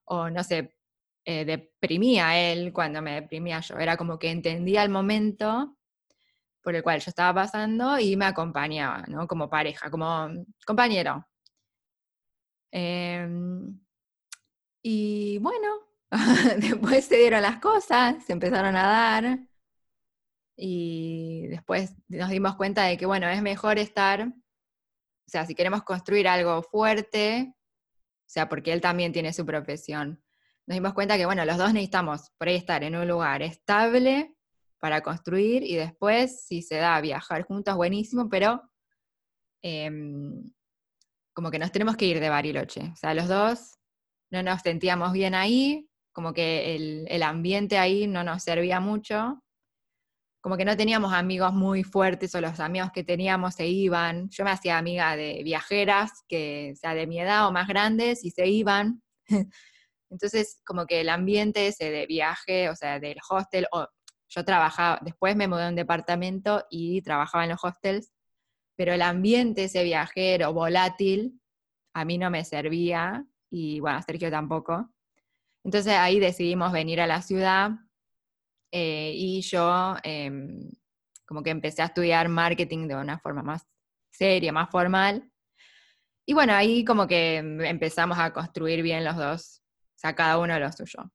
O 0.04 0.30
no 0.30 0.44
se 0.44 0.74
eh, 1.24 1.44
deprimía 1.44 2.52
él 2.52 2.72
cuando 2.72 3.00
me 3.02 3.14
deprimía 3.20 3.60
yo, 3.60 3.76
era 3.78 3.96
como 3.96 4.18
que 4.18 4.30
entendía 4.30 4.82
el 4.82 4.90
momento 4.90 5.76
por 6.62 6.74
el 6.74 6.82
cual 6.82 7.00
yo 7.00 7.10
estaba 7.10 7.42
pasando 7.42 7.98
y 7.98 8.16
me 8.16 8.26
acompañaba, 8.26 9.04
¿no? 9.08 9.26
Como 9.26 9.50
pareja, 9.50 9.90
como 9.90 10.28
compañero. 10.64 11.26
Em, 12.70 13.78
y 14.82 15.38
bueno, 15.38 15.68
después 16.58 17.04
se 17.04 17.16
dieron 17.16 17.42
las 17.42 17.60
cosas, 17.60 18.24
se 18.24 18.32
empezaron 18.32 18.76
a 18.76 18.82
dar 18.82 19.38
y 20.56 21.46
después 21.48 21.94
nos 22.08 22.30
dimos 22.30 22.56
cuenta 22.56 22.84
de 22.84 22.96
que, 22.96 23.06
bueno, 23.06 23.28
es 23.28 23.42
mejor 23.42 23.78
estar, 23.78 24.28
o 24.28 24.32
sea, 25.26 25.46
si 25.46 25.54
queremos 25.54 25.82
construir 25.82 26.28
algo 26.28 26.62
fuerte, 26.62 27.54
o 27.54 28.30
sea, 28.32 28.48
porque 28.48 28.72
él 28.72 28.80
también 28.80 29.12
tiene 29.12 29.32
su 29.32 29.44
profesión, 29.44 30.22
nos 30.66 30.76
dimos 30.76 30.94
cuenta 30.94 31.16
que, 31.16 31.26
bueno, 31.26 31.44
los 31.44 31.58
dos 31.58 31.72
necesitamos 31.72 32.30
por 32.38 32.48
ahí 32.48 32.56
estar 32.56 32.84
en 32.84 32.96
un 32.96 33.06
lugar 33.06 33.42
estable 33.42 34.34
para 34.78 35.02
construir 35.02 35.62
y 35.62 35.76
después, 35.76 36.44
si 36.44 36.62
se 36.62 36.76
da 36.76 37.00
viajar 37.00 37.42
juntos, 37.42 37.76
buenísimo, 37.76 38.28
pero 38.28 38.62
em, 39.62 40.50
como 41.34 41.50
que 41.50 41.58
nos 41.58 41.72
tenemos 41.72 41.96
que 41.96 42.06
ir 42.06 42.20
de 42.20 42.28
Bariloche. 42.28 42.90
O 42.92 42.96
sea, 42.96 43.14
los 43.14 43.28
dos 43.28 43.78
no 44.30 44.42
nos 44.42 44.62
sentíamos 44.62 45.12
bien 45.12 45.34
ahí, 45.34 45.88
como 46.12 46.32
que 46.32 46.74
el, 46.74 47.06
el 47.08 47.22
ambiente 47.22 47.78
ahí 47.78 48.06
no 48.06 48.24
nos 48.24 48.42
servía 48.42 48.80
mucho 48.80 49.42
como 50.42 50.56
que 50.56 50.64
no 50.64 50.76
teníamos 50.76 51.12
amigos 51.12 51.54
muy 51.54 51.84
fuertes 51.84 52.34
o 52.34 52.40
los 52.40 52.58
amigos 52.58 52.90
que 52.92 53.04
teníamos 53.04 53.54
se 53.54 53.68
iban. 53.68 54.28
Yo 54.28 54.44
me 54.44 54.50
hacía 54.50 54.76
amiga 54.76 55.14
de 55.14 55.40
viajeras, 55.44 56.10
que 56.26 56.74
sea 56.74 56.94
de 56.94 57.06
mi 57.06 57.20
edad 57.20 57.46
o 57.46 57.52
más 57.52 57.68
grandes, 57.68 58.24
y 58.24 58.32
se 58.32 58.48
iban. 58.48 59.00
Entonces, 60.12 60.60
como 60.64 60.86
que 60.86 61.00
el 61.00 61.08
ambiente 61.08 61.66
ese 61.66 61.90
de 61.90 62.06
viaje, 62.06 62.68
o 62.68 62.76
sea, 62.76 63.00
del 63.00 63.16
hostel, 63.30 63.66
o 63.72 63.86
yo 64.28 64.44
trabajaba, 64.44 64.98
después 65.02 65.36
me 65.36 65.48
mudé 65.48 65.64
a 65.64 65.68
un 65.70 65.74
departamento 65.74 66.64
y 66.70 67.00
trabajaba 67.02 67.44
en 67.44 67.50
los 67.50 67.64
hostels, 67.64 68.12
pero 68.76 68.92
el 68.92 69.02
ambiente 69.02 69.64
ese 69.64 69.82
viajero, 69.84 70.52
volátil, 70.52 71.40
a 71.94 72.04
mí 72.04 72.18
no 72.18 72.30
me 72.30 72.44
servía, 72.44 73.24
y 73.50 73.80
bueno, 73.80 73.98
a 73.98 74.02
Sergio 74.02 74.30
tampoco. 74.30 74.90
Entonces 75.64 75.94
ahí 75.94 76.20
decidimos 76.20 76.72
venir 76.72 77.00
a 77.00 77.06
la 77.06 77.22
ciudad 77.22 77.70
eh, 78.70 79.12
y 79.14 79.40
yo 79.42 79.96
em, 80.02 80.70
como 81.26 81.42
que 81.42 81.50
empecé 81.50 81.82
a 81.82 81.86
estudiar 81.86 82.28
marketing 82.28 82.88
de 82.88 82.96
una 82.96 83.18
forma 83.18 83.42
más 83.42 83.66
seria, 84.10 84.52
más 84.52 84.70
formal. 84.70 85.30
Y 86.26 86.34
bueno, 86.34 86.54
ahí 86.54 86.84
como 86.84 87.06
que 87.06 87.36
empezamos 87.36 88.18
a 88.18 88.32
construir 88.32 88.82
bien 88.82 89.04
los 89.04 89.16
dos, 89.16 89.61
sea, 90.02 90.14
cada 90.14 90.38
uno 90.38 90.58
lo 90.58 90.72
suyo. 90.72 91.10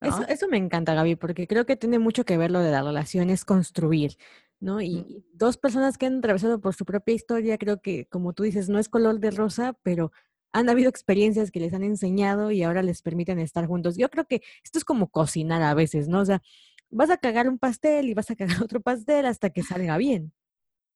Eso, 0.00 0.24
eso, 0.28 0.48
me 0.48 0.56
encanta, 0.56 0.94
Gaby, 0.94 1.16
porque 1.16 1.48
creo 1.48 1.66
que 1.66 1.76
tiene 1.76 1.98
mucho 1.98 2.24
que 2.24 2.36
ver 2.36 2.52
lo 2.52 2.60
de 2.60 2.70
la 2.70 2.82
relación, 2.82 3.30
es 3.30 3.44
construir, 3.44 4.16
¿no? 4.60 4.80
Y 4.80 5.00
mm. 5.00 5.36
dos 5.36 5.56
personas 5.56 5.98
que 5.98 6.06
han 6.06 6.18
atravesado 6.18 6.60
por 6.60 6.74
su 6.74 6.84
propia 6.84 7.14
historia, 7.14 7.58
creo 7.58 7.80
que, 7.80 8.06
como 8.06 8.32
tú 8.32 8.44
dices, 8.44 8.68
no 8.68 8.78
es 8.78 8.88
color 8.88 9.18
de 9.18 9.32
rosa, 9.32 9.76
pero 9.82 10.12
han 10.52 10.68
habido 10.70 10.88
experiencias 10.88 11.50
que 11.50 11.60
les 11.60 11.74
han 11.74 11.82
enseñado 11.82 12.50
y 12.50 12.62
ahora 12.62 12.82
les 12.82 13.02
permiten 13.02 13.38
estar 13.38 13.66
juntos. 13.66 13.96
Yo 13.96 14.08
creo 14.08 14.24
que 14.24 14.42
esto 14.64 14.78
es 14.78 14.84
como 14.84 15.08
cocinar 15.08 15.62
a 15.62 15.74
veces, 15.74 16.08
¿no? 16.08 16.20
O 16.20 16.24
sea, 16.24 16.42
vas 16.90 17.10
a 17.10 17.18
cagar 17.18 17.48
un 17.48 17.58
pastel 17.58 18.08
y 18.08 18.14
vas 18.14 18.30
a 18.30 18.36
cagar 18.36 18.56
otro 18.62 18.80
pastel 18.80 19.26
hasta 19.26 19.50
que 19.50 19.62
salga 19.62 19.96
bien. 19.98 20.32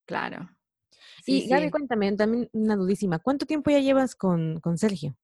Claro. 0.05 0.49
y 1.25 1.47
Gaby, 1.47 1.71
cuéntame, 1.71 2.11
también 2.13 2.49
una 2.51 2.75
dudísima. 2.75 3.19
¿Cuánto 3.19 3.45
tiempo 3.45 3.71
ya 3.71 3.79
llevas 3.79 4.15
con, 4.15 4.59
Sergio? 4.75 5.15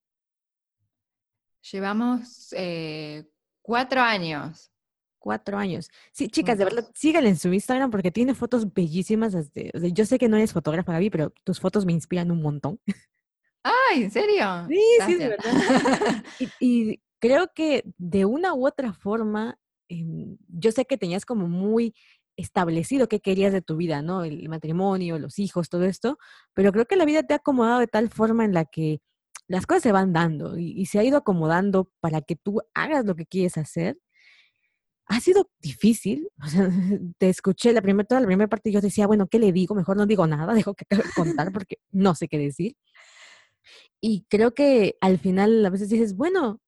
Llevamos 1.72 2.54
eh, 2.58 3.30
cuatro 3.62 4.02
años. 4.02 4.72
Cuatro 5.18 5.58
años. 5.58 5.90
Sí, 6.14 6.30
chicas, 6.30 6.58
de 6.58 6.64
verdad, 6.64 6.90
síganle 6.96 7.30
en 7.30 7.38
su 7.38 7.52
Instagram 7.52 7.92
porque 7.92 8.12
tiene 8.12 8.34
fotos 8.34 8.74
bellísimas. 8.74 9.36
yo 9.74 10.06
sé 10.06 10.18
que 10.18 10.30
no 10.30 10.38
eres 10.38 10.54
fotógrafa, 10.54 10.94
Gaby, 10.94 11.10
pero 11.10 11.34
tus 11.44 11.60
fotos 11.60 11.86
me 11.86 11.92
inspiran 11.92 12.32
un 12.32 12.42
montón. 12.42 12.80
¡Ay, 13.64 14.04
en 14.04 14.12
serio! 14.12 14.66
Sí, 14.70 14.82
sí, 15.06 15.16
de 15.16 15.28
verdad. 15.28 15.52
y 16.62 17.02
creo 17.20 17.52
que 17.54 17.84
de 17.98 18.24
una 18.24 18.54
u 18.54 18.66
otra 18.66 18.94
forma 18.94 19.60
Em, 19.90 20.38
yo 20.48 20.72
sé 20.72 20.86
que 20.86 20.98
tenías 20.98 21.26
como 21.26 21.48
muy 21.48 21.96
establecido 22.38 23.10
qué 23.10 23.20
querías 23.20 23.52
de 23.52 23.62
tu 23.62 23.76
vida, 23.76 24.02
¿no? 24.02 24.24
El 24.24 24.48
matrimonio, 24.48 25.20
los 25.20 25.40
hijos, 25.40 25.68
todo 25.68 25.84
esto, 25.84 26.18
pero 26.54 26.72
creo 26.72 26.86
que 26.86 26.96
la 26.96 27.06
vida 27.06 27.24
te 27.24 27.34
ha 27.34 27.38
acomodado 27.38 27.80
de 27.80 27.88
tal 27.88 28.10
forma 28.10 28.46
en 28.46 28.54
la 28.54 28.66
que 28.66 29.02
las 29.50 29.66
cosas 29.66 29.84
se 29.84 29.92
van 29.92 30.14
dando 30.14 30.58
y, 30.58 30.86
se 30.86 31.00
ha 31.00 31.04
ido 31.04 31.18
acomodando 31.18 31.92
para 32.00 32.22
que 32.22 32.36
tú 32.36 32.62
hagas 32.74 33.04
lo 33.06 33.16
que 33.16 33.26
quieres 33.26 33.58
hacer. 33.58 34.00
Ha 35.08 35.20
sido 35.20 35.50
difícil, 35.60 36.30
o 36.44 36.48
sea, 36.48 36.70
te 37.18 37.30
escuché 37.30 37.74
la 37.74 37.82
primera, 37.82 38.08
toda 38.08 38.22
la 38.22 38.28
primera 38.28 38.48
parte 38.48 38.72
yo 38.72 38.80
decía, 38.80 39.08
bueno, 39.08 39.28
¿qué 39.28 39.40
le 39.40 39.52
digo? 39.52 39.76
Mejor 39.76 39.98
no 39.98 40.06
digo 40.06 40.28
nada, 40.28 40.54
dejo 40.64 40.76
que 40.76 40.86
contar 41.16 41.52
porque 41.52 41.78
no 41.92 42.16
sé 42.16 42.28
qué 42.28 42.38
decir. 42.38 42.78
Y 44.00 44.26
creo 44.30 44.54
que 44.54 44.98
al 45.02 45.20
final 45.20 45.66
a 45.66 45.70
veces 45.72 45.90
dices, 45.90 46.16
bueno, 46.16 46.62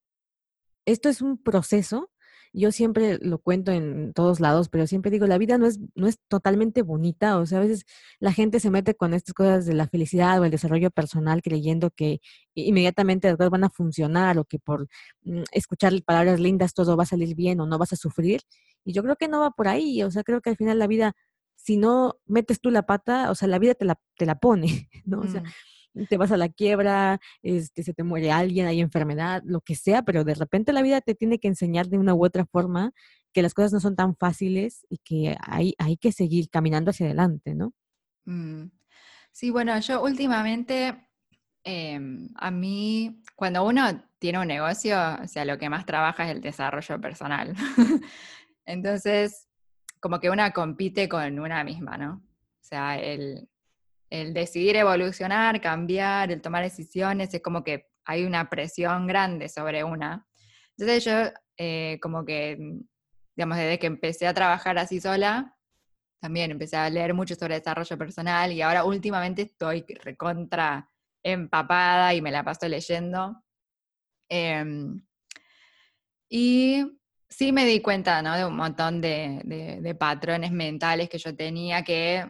esto 0.85 1.07
es 1.09 1.21
un 1.21 1.37
proceso 1.41 2.10
yo 2.53 2.71
siempre 2.71 3.17
lo 3.21 3.39
cuento 3.39 3.71
en 3.71 4.13
todos 4.13 4.39
lados, 4.39 4.69
pero 4.69 4.87
siempre 4.87 5.11
digo, 5.11 5.27
la 5.27 5.37
vida 5.37 5.57
no 5.57 5.67
es, 5.67 5.79
no 5.95 6.07
es 6.07 6.19
totalmente 6.27 6.81
bonita, 6.81 7.37
o 7.37 7.45
sea, 7.45 7.59
a 7.59 7.61
veces 7.61 7.85
la 8.19 8.33
gente 8.33 8.59
se 8.59 8.69
mete 8.69 8.95
con 8.95 9.13
estas 9.13 9.33
cosas 9.33 9.65
de 9.65 9.73
la 9.73 9.87
felicidad 9.87 10.39
o 10.39 10.45
el 10.45 10.51
desarrollo 10.51 10.91
personal 10.91 11.41
creyendo 11.41 11.91
que 11.91 12.19
inmediatamente 12.53 13.27
después 13.27 13.49
van 13.49 13.63
a 13.63 13.69
funcionar 13.69 14.37
o 14.37 14.45
que 14.45 14.59
por 14.59 14.87
mm, 15.23 15.43
escuchar 15.51 15.93
palabras 16.03 16.39
lindas 16.39 16.73
todo 16.73 16.97
va 16.97 17.03
a 17.03 17.05
salir 17.05 17.35
bien 17.35 17.59
o 17.61 17.65
no 17.65 17.77
vas 17.77 17.93
a 17.93 17.95
sufrir. 17.95 18.41
Y 18.83 18.93
yo 18.93 19.03
creo 19.03 19.15
que 19.15 19.27
no 19.27 19.39
va 19.39 19.51
por 19.51 19.67
ahí, 19.67 20.03
o 20.03 20.11
sea, 20.11 20.23
creo 20.23 20.41
que 20.41 20.49
al 20.49 20.57
final 20.57 20.79
la 20.79 20.87
vida, 20.87 21.13
si 21.55 21.77
no 21.77 22.15
metes 22.25 22.59
tú 22.61 22.71
la 22.71 22.85
pata, 22.85 23.31
o 23.31 23.35
sea, 23.35 23.47
la 23.47 23.59
vida 23.59 23.75
te 23.75 23.85
la, 23.85 23.99
te 24.17 24.25
la 24.25 24.35
pone, 24.39 24.89
¿no? 25.05 25.21
O 25.21 25.27
sea, 25.27 25.41
mm 25.41 25.51
te 26.09 26.17
vas 26.17 26.31
a 26.31 26.37
la 26.37 26.49
quiebra, 26.49 27.19
este, 27.41 27.83
se 27.83 27.93
te 27.93 28.03
muere 28.03 28.31
alguien, 28.31 28.67
hay 28.67 28.79
enfermedad, 28.79 29.41
lo 29.45 29.61
que 29.61 29.75
sea, 29.75 30.03
pero 30.03 30.23
de 30.23 30.35
repente 30.35 30.73
la 30.73 30.81
vida 30.81 31.01
te 31.01 31.15
tiene 31.15 31.39
que 31.39 31.47
enseñar 31.47 31.87
de 31.87 31.97
una 31.97 32.13
u 32.13 32.25
otra 32.25 32.45
forma 32.45 32.93
que 33.33 33.41
las 33.41 33.53
cosas 33.53 33.73
no 33.73 33.79
son 33.79 33.95
tan 33.95 34.15
fáciles 34.15 34.85
y 34.89 34.97
que 34.99 35.35
hay, 35.41 35.73
hay 35.77 35.97
que 35.97 36.11
seguir 36.11 36.49
caminando 36.49 36.91
hacia 36.91 37.05
adelante, 37.05 37.55
¿no? 37.55 37.73
Mm. 38.25 38.71
Sí, 39.31 39.49
bueno, 39.49 39.79
yo 39.79 40.03
últimamente, 40.03 41.07
em, 41.63 42.29
a 42.35 42.51
mí, 42.51 43.21
cuando 43.35 43.65
uno 43.65 44.03
tiene 44.19 44.39
un 44.39 44.47
negocio, 44.47 44.97
o 45.23 45.27
sea, 45.27 45.45
lo 45.45 45.57
que 45.57 45.69
más 45.69 45.85
trabaja 45.85 46.25
es 46.25 46.35
el 46.35 46.41
desarrollo 46.41 46.99
personal. 46.99 47.53
Entonces, 48.65 49.47
como 50.01 50.19
que 50.19 50.29
una 50.29 50.51
compite 50.51 51.07
con 51.07 51.39
una 51.39 51.63
misma, 51.63 51.97
¿no? 51.97 52.15
O 52.15 52.63
sea, 52.63 52.99
el, 52.99 53.47
el 54.11 54.33
decidir 54.33 54.75
evolucionar, 54.75 55.59
cambiar, 55.61 56.31
el 56.31 56.41
tomar 56.41 56.63
decisiones, 56.63 57.33
es 57.33 57.41
como 57.41 57.63
que 57.63 57.87
hay 58.03 58.25
una 58.25 58.49
presión 58.49 59.07
grande 59.07 59.47
sobre 59.47 59.83
una. 59.85 60.27
Entonces 60.77 61.05
yo 61.05 61.13
eh, 61.57 61.97
como 62.01 62.25
que, 62.25 62.57
digamos, 63.35 63.57
desde 63.57 63.79
que 63.79 63.87
empecé 63.87 64.27
a 64.27 64.33
trabajar 64.33 64.77
así 64.77 64.99
sola, 64.99 65.57
también 66.19 66.51
empecé 66.51 66.75
a 66.75 66.89
leer 66.89 67.13
mucho 67.13 67.35
sobre 67.35 67.55
desarrollo 67.55 67.97
personal 67.97 68.51
y 68.51 68.61
ahora 68.61 68.83
últimamente 68.83 69.43
estoy 69.43 69.85
recontra 70.03 70.89
empapada 71.23 72.13
y 72.13 72.21
me 72.21 72.31
la 72.31 72.43
paso 72.43 72.67
leyendo. 72.67 73.41
Em, 74.29 75.01
y 76.29 76.99
sí 77.29 77.51
me 77.53 77.65
di 77.65 77.81
cuenta, 77.81 78.21
¿no? 78.21 78.35
De 78.35 78.45
un 78.45 78.57
montón 78.57 78.99
de, 78.99 79.79
de 79.81 79.95
patrones 79.95 80.51
mentales 80.51 81.09
que 81.09 81.17
yo 81.17 81.35
tenía 81.35 81.83
que 81.83 82.29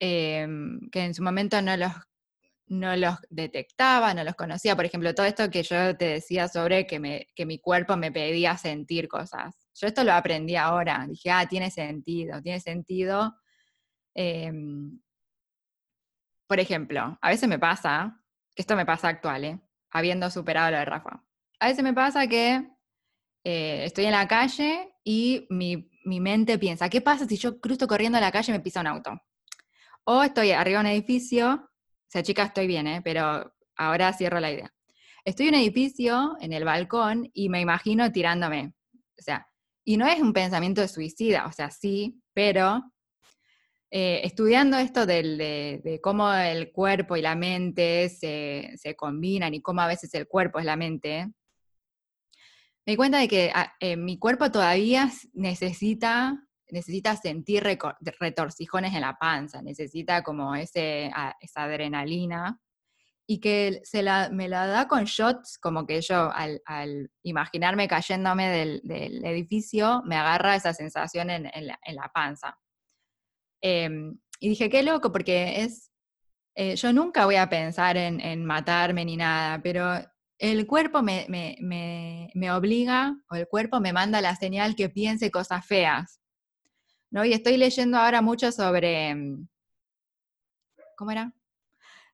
Em, 0.00 0.88
que 0.90 1.04
en 1.04 1.14
su 1.14 1.22
momento 1.22 1.60
no 1.60 1.76
los, 1.76 1.92
no 2.68 2.96
los 2.96 3.16
detectaba, 3.30 4.14
no 4.14 4.24
los 4.24 4.34
conocía. 4.34 4.76
Por 4.76 4.84
ejemplo, 4.84 5.14
todo 5.14 5.26
esto 5.26 5.50
que 5.50 5.62
yo 5.62 5.96
te 5.96 6.06
decía 6.06 6.48
sobre 6.48 6.86
que, 6.86 7.00
me, 7.00 7.28
que 7.34 7.46
mi 7.46 7.58
cuerpo 7.58 7.96
me 7.96 8.12
pedía 8.12 8.56
sentir 8.56 9.08
cosas. 9.08 9.56
Yo 9.74 9.86
esto 9.86 10.04
lo 10.04 10.12
aprendí 10.12 10.56
ahora. 10.56 11.06
Dije, 11.08 11.30
ah, 11.30 11.46
tiene 11.48 11.70
sentido, 11.70 12.40
tiene 12.42 12.60
sentido. 12.60 13.34
Em, 14.14 15.00
por 16.46 16.60
ejemplo, 16.60 17.18
a 17.20 17.28
veces 17.28 17.48
me 17.48 17.58
pasa, 17.58 18.20
que 18.54 18.62
esto 18.62 18.74
me 18.76 18.86
pasa 18.86 19.08
actual, 19.08 19.44
¿eh? 19.44 19.60
habiendo 19.90 20.30
superado 20.30 20.70
lo 20.70 20.78
de 20.78 20.84
Rafa. 20.84 21.22
A 21.60 21.68
veces 21.68 21.84
me 21.84 21.92
pasa 21.92 22.26
que 22.26 22.68
eh, 23.44 23.84
estoy 23.84 24.06
en 24.06 24.12
la 24.12 24.28
calle 24.28 24.94
y 25.04 25.46
mi, 25.50 25.90
mi, 26.04 26.20
mente 26.20 26.58
piensa, 26.58 26.88
¿qué 26.88 27.00
pasa 27.00 27.26
si 27.26 27.36
yo 27.36 27.60
cruzo 27.60 27.86
corriendo 27.86 28.18
a 28.18 28.20
la 28.20 28.32
calle 28.32 28.52
y 28.52 28.56
me 28.56 28.60
pisa 28.60 28.80
un 28.80 28.86
auto? 28.86 29.20
O 30.10 30.22
estoy 30.22 30.52
arriba 30.52 30.78
de 30.78 30.88
un 30.88 30.90
edificio, 30.90 31.52
o 31.52 32.10
sea, 32.10 32.22
chicas, 32.22 32.48
estoy 32.48 32.66
bien, 32.66 32.86
¿eh? 32.86 33.02
pero 33.04 33.52
ahora 33.76 34.10
cierro 34.14 34.40
la 34.40 34.50
idea. 34.50 34.72
Estoy 35.22 35.48
en 35.48 35.54
un 35.54 35.60
edificio, 35.60 36.34
en 36.40 36.54
el 36.54 36.64
balcón, 36.64 37.30
y 37.34 37.50
me 37.50 37.60
imagino 37.60 38.10
tirándome. 38.10 38.72
O 38.94 39.22
sea, 39.22 39.46
y 39.84 39.98
no 39.98 40.06
es 40.06 40.18
un 40.20 40.32
pensamiento 40.32 40.80
de 40.80 40.88
suicida, 40.88 41.44
o 41.46 41.52
sea, 41.52 41.70
sí, 41.70 42.22
pero 42.32 42.90
eh, 43.90 44.22
estudiando 44.24 44.78
esto 44.78 45.04
de, 45.04 46.00
cómo 46.02 46.32
el 46.32 46.72
cuerpo 46.72 47.14
y 47.18 47.20
la 47.20 47.34
mente 47.34 48.08
se, 48.08 48.72
se, 48.78 48.96
combinan 48.96 49.52
y 49.52 49.60
cómo 49.60 49.82
a 49.82 49.88
veces 49.88 50.14
el 50.14 50.26
cuerpo 50.26 50.58
es 50.58 50.64
la 50.64 50.76
mente, 50.76 51.26
me 52.86 52.92
di 52.92 52.96
cuenta 52.96 53.18
de 53.18 53.28
que 53.28 53.52
ah, 53.54 53.74
eh, 53.78 53.98
mi 53.98 54.18
cuerpo 54.18 54.50
todavía 54.50 55.10
necesita 55.34 56.47
necesita 56.70 57.16
sentir 57.16 57.64
retorcijones 58.20 58.94
en 58.94 59.00
la 59.00 59.16
panza, 59.18 59.62
necesita 59.62 60.22
como 60.22 60.54
ese, 60.54 61.10
esa 61.40 61.62
adrenalina 61.64 62.60
y 63.30 63.40
que 63.40 63.82
se 63.84 64.02
la, 64.02 64.30
me 64.30 64.48
la 64.48 64.66
da 64.66 64.88
con 64.88 65.04
shots, 65.04 65.58
como 65.58 65.86
que 65.86 66.00
yo 66.00 66.32
al, 66.32 67.10
imaginarme 67.22 67.86
cayéndome 67.86 68.48
del, 68.48 69.24
edificio, 69.24 70.02
me 70.06 70.16
agarra 70.16 70.56
esa 70.56 70.72
sensación 70.72 71.28
en, 71.28 71.66
la, 71.66 72.10
panza. 72.14 72.58
Em, 73.60 74.18
y 74.40 74.48
dije, 74.48 74.70
qué 74.70 74.82
loco, 74.82 75.12
porque 75.12 75.62
es, 75.62 75.92
eh, 76.54 76.74
yo 76.76 76.90
nunca 76.94 77.26
voy 77.26 77.36
a 77.36 77.50
pensar 77.50 77.98
en, 77.98 78.44
matarme 78.46 79.04
ni 79.04 79.18
nada, 79.18 79.60
pero 79.62 79.92
el 80.38 80.66
cuerpo 80.66 81.02
me, 81.02 81.26
me, 81.28 82.50
obliga, 82.50 83.14
o 83.30 83.34
el 83.34 83.46
cuerpo 83.46 83.78
me 83.78 83.92
manda 83.92 84.22
la 84.22 84.36
señal 84.36 84.74
que 84.74 84.88
piense 84.88 85.30
cosas 85.30 85.66
feas. 85.66 86.18
¿No? 87.10 87.24
Y 87.24 87.32
estoy 87.32 87.56
leyendo 87.56 87.98
ahora 87.98 88.22
mucho 88.22 88.52
sobre, 88.52 89.14
mm, 89.14 89.48
¿cómo 90.96 91.10
era? 91.10 91.32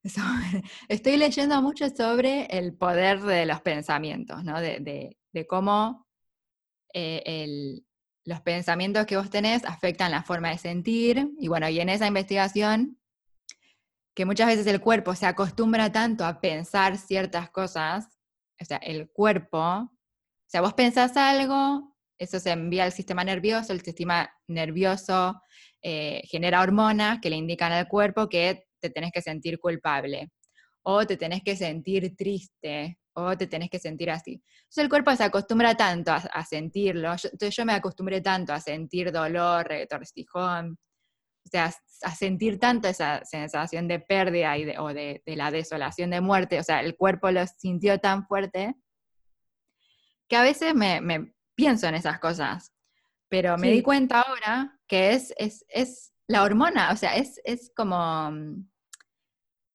estoy 0.88 1.16
leyendo 1.16 1.62
mucho 1.62 1.88
sobre 1.88 2.46
el 2.46 2.74
poder 2.74 3.22
de 3.22 3.46
los 3.46 3.60
pensamientos, 3.62 4.44
¿no? 4.44 4.60
De, 4.60 5.16
cómo 5.48 6.06
eh, 6.92 7.82
los 8.24 8.40
pensamientos 8.40 9.06
que 9.06 9.16
vos 9.16 9.30
tenés 9.30 9.64
afectan 9.64 10.10
la 10.10 10.22
forma 10.22 10.50
de 10.50 10.58
sentir. 10.58 11.30
Y 11.38 11.48
bueno, 11.48 11.68
y 11.68 11.80
en 11.80 11.88
esa 11.88 12.06
investigación, 12.06 12.98
que 14.14 14.24
muchas 14.24 14.46
veces 14.46 14.66
el 14.66 14.80
cuerpo 14.80 15.14
se 15.14 15.26
acostumbra 15.26 15.90
tanto 15.90 16.24
a 16.24 16.40
pensar 16.40 16.96
ciertas 16.96 17.50
cosas, 17.50 18.06
o 18.60 18.64
sea, 18.64 18.76
el 18.78 19.10
cuerpo, 19.10 19.58
o 19.58 19.90
sea, 20.46 20.60
vos 20.60 20.74
pensás 20.74 21.16
algo, 21.16 21.93
eso 22.18 22.38
se 22.38 22.50
envía 22.50 22.84
al 22.84 22.92
sistema 22.92 23.24
nervioso, 23.24 23.72
el 23.72 23.82
sistema 23.82 24.30
nervioso 24.46 25.40
eh, 25.82 26.22
genera 26.24 26.60
hormonas 26.60 27.18
que 27.20 27.30
le 27.30 27.36
indican 27.36 27.72
al 27.72 27.88
cuerpo 27.88 28.28
que 28.28 28.64
te 28.80 28.90
tenés 28.90 29.12
que 29.12 29.22
sentir 29.22 29.58
culpable, 29.58 30.30
o 30.82 31.06
te 31.06 31.16
tenés 31.16 31.42
que 31.42 31.56
sentir 31.56 32.14
triste, 32.16 32.98
o 33.14 33.36
te 33.36 33.46
tenés 33.46 33.70
que 33.70 33.78
sentir 33.78 34.10
así. 34.10 34.32
Entonces 34.32 34.84
el 34.84 34.88
cuerpo 34.88 35.14
se 35.16 35.24
acostumbra 35.24 35.74
tanto 35.74 36.12
a, 36.12 36.44
sentirlo, 36.44 37.12
entonces 37.12 37.56
yo 37.56 37.64
me 37.64 37.72
acostumbré 37.72 38.20
tanto 38.20 38.52
a 38.52 38.60
sentir 38.60 39.12
dolor, 39.12 39.66
retorcijón, 39.66 40.78
o 41.46 41.48
sea, 41.50 41.72
a 42.02 42.14
sentir 42.14 42.58
tanto 42.58 42.88
esa 42.88 43.24
sensación 43.24 43.86
de 43.88 44.00
pérdida 44.00 44.56
y 44.58 44.76
o 44.76 44.88
de, 44.88 45.22
la 45.26 45.50
desolación 45.50 46.10
de 46.10 46.20
muerte, 46.20 46.58
o 46.58 46.62
sea, 46.62 46.80
el 46.80 46.96
cuerpo 46.96 47.30
lo 47.30 47.46
sintió 47.46 47.98
tan 47.98 48.26
fuerte, 48.26 48.74
que 50.28 50.36
a 50.36 50.42
veces 50.42 50.74
me, 50.74 51.33
pienso 51.54 51.86
en 51.86 51.94
esas 51.94 52.18
cosas, 52.18 52.72
pero 53.28 53.56
me 53.58 53.70
di 53.70 53.82
cuenta 53.82 54.20
ahora 54.20 54.78
que 54.86 55.12
es, 55.12 55.32
es, 55.38 55.64
es, 55.68 56.12
la 56.26 56.42
hormona, 56.42 56.90
o 56.90 56.96
sea, 56.96 57.16
es, 57.16 57.40
es 57.44 57.70
como 57.76 58.32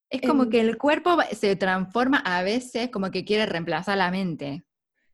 es 0.09 0.21
como 0.21 0.49
que 0.49 0.59
el 0.59 0.77
cuerpo 0.77 1.17
se 1.33 1.55
transforma 1.55 2.17
a 2.17 2.41
veces 2.41 2.89
como 2.89 3.11
que 3.11 3.23
quiere 3.23 3.45
reemplazar 3.45 3.97
la 3.97 4.09
mente. 4.09 4.65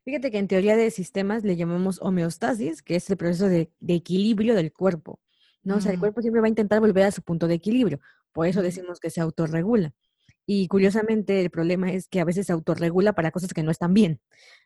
Fíjate 0.04 0.30
que 0.30 0.38
en 0.38 0.48
teoría 0.48 0.76
de 0.76 0.90
sistemas 0.90 1.44
le 1.44 1.56
llamamos 1.56 1.98
homeostasis, 2.00 2.82
que 2.82 2.96
es 2.96 3.10
el 3.10 3.16
proceso 3.16 3.48
de, 3.48 3.70
equilibrio 3.86 4.54
del 4.54 4.72
cuerpo. 4.72 5.20
¿no? 5.62 5.76
O 5.76 5.80
sea, 5.80 5.92
el 5.92 5.98
cuerpo 5.98 6.22
siempre 6.22 6.40
va 6.40 6.46
a 6.46 6.48
intentar 6.48 6.80
volver 6.80 7.04
a 7.04 7.10
su 7.10 7.22
punto 7.22 7.48
de 7.48 7.54
equilibrio. 7.54 8.00
Por 8.32 8.46
eso 8.46 8.62
decimos 8.62 9.00
que 9.00 9.10
se 9.10 9.20
autorregula. 9.20 9.92
Y 10.46 10.68
curiosamente 10.68 11.40
el 11.40 11.50
problema 11.50 11.92
es 11.92 12.06
que 12.06 12.20
a 12.20 12.24
veces 12.24 12.46
se 12.46 12.52
autorregula 12.52 13.14
para 13.14 13.32
cosas 13.32 13.52
que 13.52 13.64
no 13.64 13.72
están 13.72 13.94
bien. 13.94 14.20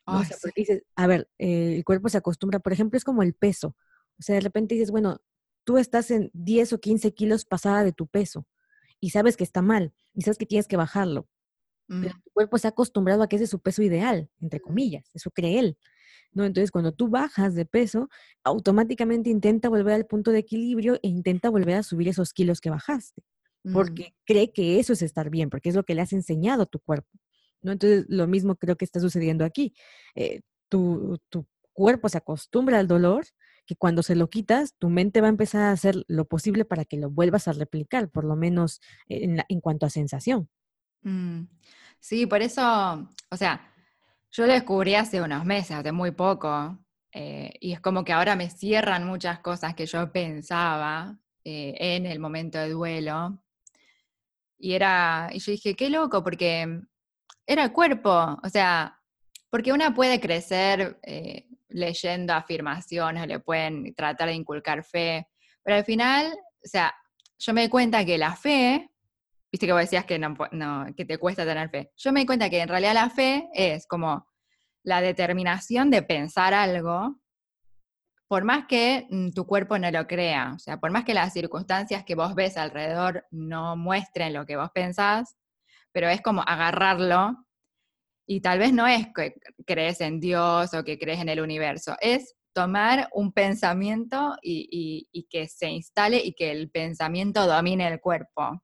o 0.05 0.23
sea, 0.23 0.37
porque 0.41 0.61
dices, 0.61 0.83
a 0.95 1.07
ver, 1.07 1.29
eh, 1.39 1.75
el 1.77 1.85
cuerpo 1.85 2.09
se 2.09 2.19
acostumbra, 2.19 2.61
por 2.61 2.73
ejemplo, 2.73 2.99
es 2.99 3.05
como 3.05 3.23
el 3.23 3.35
peso. 3.35 3.77
O 4.19 4.23
sea, 4.23 4.35
de 4.35 4.43
repente 4.43 4.75
dices, 4.75 4.91
bueno, 4.91 5.23
tú 5.65 5.79
estás 5.79 6.11
en 6.11 6.31
10 6.35 6.75
o 6.75 6.81
15 6.81 7.15
kilos 7.15 7.45
pasada 7.47 7.83
de 7.83 7.93
tu 7.93 8.07
peso 8.07 8.47
y 9.01 9.11
sabes 9.11 9.37
que 9.37 9.45
está 9.45 9.63
mal 9.63 9.95
y 10.13 10.23
sabes 10.23 10.37
que 10.37 10.47
tienes 10.47 10.69
que 10.69 10.77
bajarlo. 10.77 11.29
Pero 11.89 12.15
tu 12.23 12.31
cuerpo 12.33 12.57
se 12.57 12.69
ha 12.69 12.71
acostumbrado 12.71 13.25
a 13.25 13.29
que 13.29 13.35
ese 13.35 13.47
es 13.47 13.51
su 13.51 13.59
peso 13.59 13.83
ideal, 13.83 14.31
entre 14.41 14.61
comillas, 14.61 15.11
eso 15.13 15.33
cree 15.33 15.59
él. 15.59 15.77
¿no? 16.33 16.45
Entonces, 16.45 16.71
cuando 16.71 16.93
tú 16.93 17.09
bajas 17.09 17.55
de 17.55 17.67
peso, 17.67 18.09
automáticamente 18.45 19.31
intenta 19.31 19.69
volver 19.69 19.95
al 19.95 20.07
punto 20.07 20.31
de 20.31 20.39
equilibrio 20.39 21.01
e 21.03 21.09
intenta 21.09 21.51
volver 21.51 21.77
a 21.77 21.83
subir 21.83 22.07
esos 22.09 22.33
kilos 22.33 22.61
que 22.61 22.71
bajaste, 22.71 23.25
porque 23.73 24.15
cree 24.25 24.53
que 24.53 24.79
eso 24.81 24.93
es 24.93 25.03
estar 25.03 25.31
bien, 25.31 25.51
porque 25.51 25.69
es 25.69 25.75
lo 25.75 25.85
que 25.85 25.95
le 25.95 26.03
has 26.03 26.13
enseñado 26.13 26.63
a 26.63 26.67
tu 26.67 26.81
cuerpo. 26.81 27.11
¿no? 27.63 27.73
Entonces, 27.73 28.07
lo 28.09 28.27
mismo 28.27 28.57
creo 28.57 28.77
que 28.77 28.85
está 28.85 29.01
sucediendo 29.01 29.45
aquí. 29.45 29.75
Eh, 30.15 30.41
tu, 30.69 31.19
tu 31.29 31.47
cuerpo 31.73 32.09
se 32.09 32.19
acostumbra 32.19 32.79
al 32.79 32.89
dolor 32.89 33.27
que 33.71 33.77
cuando 33.77 34.03
se 34.03 34.17
lo 34.17 34.29
quitas, 34.29 34.75
tu 34.79 34.91
mente 34.91 35.21
va 35.21 35.29
a 35.29 35.31
empezar 35.31 35.63
a 35.63 35.71
hacer 35.71 35.95
lo 36.09 36.25
posible 36.25 36.65
para 36.65 36.85
que 36.85 36.97
lo 36.97 37.09
vuelvas 37.09 37.47
a 37.47 37.53
replicar, 37.53 38.11
por 38.11 38.25
lo 38.25 38.35
menos 38.35 38.81
en, 39.07 39.61
cuanto 39.61 39.87
a 39.87 39.91
sensación. 39.91 40.49
Mm, 41.03 41.43
sí, 42.01 42.27
por 42.27 42.43
eso, 42.43 43.09
o 43.31 43.37
sea, 43.37 43.73
yo 44.33 44.47
lo 44.47 44.53
descubrí 44.53 44.97
hace 44.97 45.23
unos 45.23 45.45
meses, 45.45 45.77
hace 45.77 45.93
muy 45.93 46.11
poco, 46.11 46.79
eh, 47.13 47.53
y 47.61 47.73
es 47.73 47.81
como 47.81 48.05
que 48.05 48.13
ahora 48.13 48.35
me 48.35 48.51
cierran 48.51 49.07
muchas 49.07 49.39
cosas 49.39 49.77
que 49.77 49.87
yo 49.87 50.11
pensaba 50.11 51.17
eh, 51.45 51.75
en 51.79 52.07
el 52.07 52.19
momento 52.19 52.59
de 52.59 52.71
duelo. 52.71 53.41
Y 54.63 54.75
era, 54.75 55.31
y 55.33 55.39
yo 55.39 55.53
dije, 55.53 55.75
qué 55.75 55.89
loco, 55.89 56.23
porque 56.23 56.81
era 57.47 57.73
cuerpo, 57.73 58.39
o 58.43 58.49
sea, 58.49 58.97
porque 59.49 59.73
una 59.73 59.95
puede 59.95 60.21
crecer 60.21 61.01
eh, 61.03 61.47
leyendo 61.69 62.35
afirmaciones 62.35 63.27
le 63.27 63.41
pueden 63.41 63.95
tratar 63.95 64.29
de 64.29 64.35
inculcar 64.35 64.85
fe, 64.85 65.27
pero 65.65 65.79
al 65.79 65.85
final, 65.85 66.33
o 66.33 66.69
sea, 66.69 66.95
yo 67.39 67.55
me 67.55 67.63
di 67.63 67.69
cuenta 67.69 68.05
que 68.05 68.19
la 68.19 68.37
fe, 68.37 68.91
viste 69.51 69.67
que 69.67 69.73
vos 69.73 69.81
decías 69.81 70.05
que, 70.05 70.19
no, 70.19 70.37
que 70.97 71.05
te 71.05 71.19
cuesta 71.19 71.45
tener 71.45 71.71
fe, 71.71 71.91
yo 71.97 72.13
me 72.13 72.21
di 72.21 72.27
cuenta 72.27 72.51
que 72.51 72.61
en 72.61 72.69
realidad 72.69 72.95
la 72.95 73.11
fe 73.11 73.49
es 73.55 73.87
como 73.87 74.27
la 74.83 75.01
determinación 75.01 75.91
de 75.91 76.03
pensar 76.03 76.55
algo, 76.55 77.20
por 78.31 78.45
más 78.45 78.67
que 78.69 79.09
mm, 79.11 79.31
tu 79.31 79.45
cuerpo 79.45 79.77
no 79.77 79.91
lo 79.91 80.07
crea, 80.07 80.53
o 80.55 80.59
sea, 80.61 80.79
por 80.79 80.93
más 80.93 81.05
que 81.05 81.15
las 81.15 81.33
circunstancias 81.33 82.05
que 82.05 82.15
vos 82.15 82.37
ves 82.37 82.57
alrededor 82.57 83.27
no 83.33 83.77
muestren 83.77 84.33
lo 84.35 84.47
que 84.47 84.57
vos 84.57 84.71
pensás, 84.73 85.37
pero 85.91 86.09
es 86.09 86.23
como 86.23 86.43
agarrarlo 86.43 87.45
y 88.29 88.41
tal 88.41 88.61
vez 88.61 88.73
no 88.73 88.87
es 88.87 89.09
que 89.13 89.35
crees 89.67 90.01
en 90.01 90.21
Dios 90.21 90.73
o 90.75 90.85
que 90.85 90.97
crees 90.97 91.19
en 91.19 91.29
el 91.29 91.41
universo, 91.41 91.97
es 92.01 92.37
tomar 92.55 93.09
un 93.15 93.33
pensamiento 93.33 94.37
y, 94.43 95.09
que 95.29 95.49
se 95.49 95.69
instale 95.69 96.23
y 96.25 96.33
que 96.33 96.53
el 96.53 96.71
pensamiento 96.71 97.49
domine 97.49 97.89
el 97.89 98.01
cuerpo. 98.01 98.63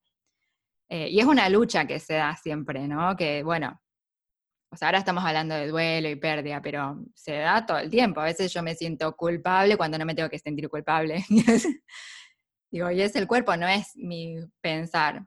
Eh, 0.88 1.08
y 1.08 1.18
es 1.18 1.26
una 1.26 1.48
lucha 1.48 1.88
que 1.88 1.98
se 1.98 2.14
da 2.14 2.36
siempre, 2.36 2.86
¿no? 2.86 3.16
Que 3.16 3.42
bueno, 3.42 3.80
o 4.76 4.78
sea, 4.78 4.88
ahora 4.88 4.98
estamos 4.98 5.24
hablando 5.24 5.54
de 5.54 5.68
duelo 5.68 6.10
y 6.10 6.16
pérdida, 6.16 6.60
pero 6.60 7.02
se 7.14 7.32
da 7.38 7.64
todo 7.64 7.78
el 7.78 7.88
tiempo. 7.88 8.20
A 8.20 8.24
veces 8.24 8.52
yo 8.52 8.62
me 8.62 8.74
siento 8.74 9.16
culpable 9.16 9.78
cuando 9.78 9.96
no 9.96 10.04
me 10.04 10.14
tengo 10.14 10.28
que 10.28 10.38
sentir 10.38 10.68
culpable. 10.68 11.24
Digo, 12.70 12.90
y 12.90 13.00
es 13.00 13.16
el 13.16 13.26
cuerpo, 13.26 13.56
no 13.56 13.66
es 13.66 13.96
mi 13.96 14.36
pensar. 14.60 15.24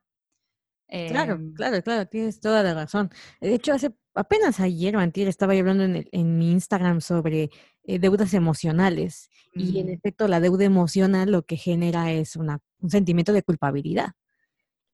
Claro, 0.88 1.34
em, 1.34 1.54
claro, 1.56 1.82
claro, 1.82 2.06
tienes 2.08 2.40
toda 2.40 2.62
la 2.62 2.76
razón. 2.76 3.10
De 3.42 3.56
hecho, 3.56 3.74
hace 3.74 3.90
apenas 4.14 4.60
ayer 4.60 4.96
o 4.96 5.00
antier 5.00 5.28
estaba 5.28 5.54
hablando 5.54 5.84
en, 5.84 6.38
mi 6.38 6.52
Instagram 6.52 7.02
sobre 7.02 7.50
eh, 7.86 7.98
deudas 7.98 8.36
emocionales 8.36 9.32
y 9.56 9.80
en 9.80 9.88
mm. 9.88 9.94
efecto 9.94 10.28
la 10.28 10.40
deuda 10.40 10.66
emocional 10.66 11.32
lo 11.32 11.42
que 11.42 11.58
genera 11.58 12.12
es 12.12 12.36
una, 12.36 12.60
un 12.82 12.92
sentimiento 12.92 13.34
de 13.34 13.42
culpabilidad. 13.42 14.12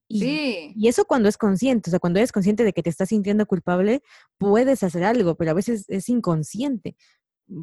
Y, 0.08 0.20
sí. 0.20 0.74
y 0.76 0.88
eso 0.88 1.06
cuando 1.06 1.30
es 1.30 1.38
consciente, 1.38 1.90
o 1.90 1.92
sea, 1.92 2.00
cuando 2.00 2.20
eres 2.20 2.32
consciente 2.32 2.64
de 2.64 2.74
que 2.74 2.84
te 2.84 2.90
estás 2.90 3.10
sintiendo 3.10 3.46
culpable, 3.46 4.04
puedes 4.38 4.84
hacer 4.84 5.04
algo, 5.04 5.36
pero 5.36 5.52
a 5.52 5.56
veces 5.56 5.86
es 5.88 6.10
inconsciente. 6.10 6.96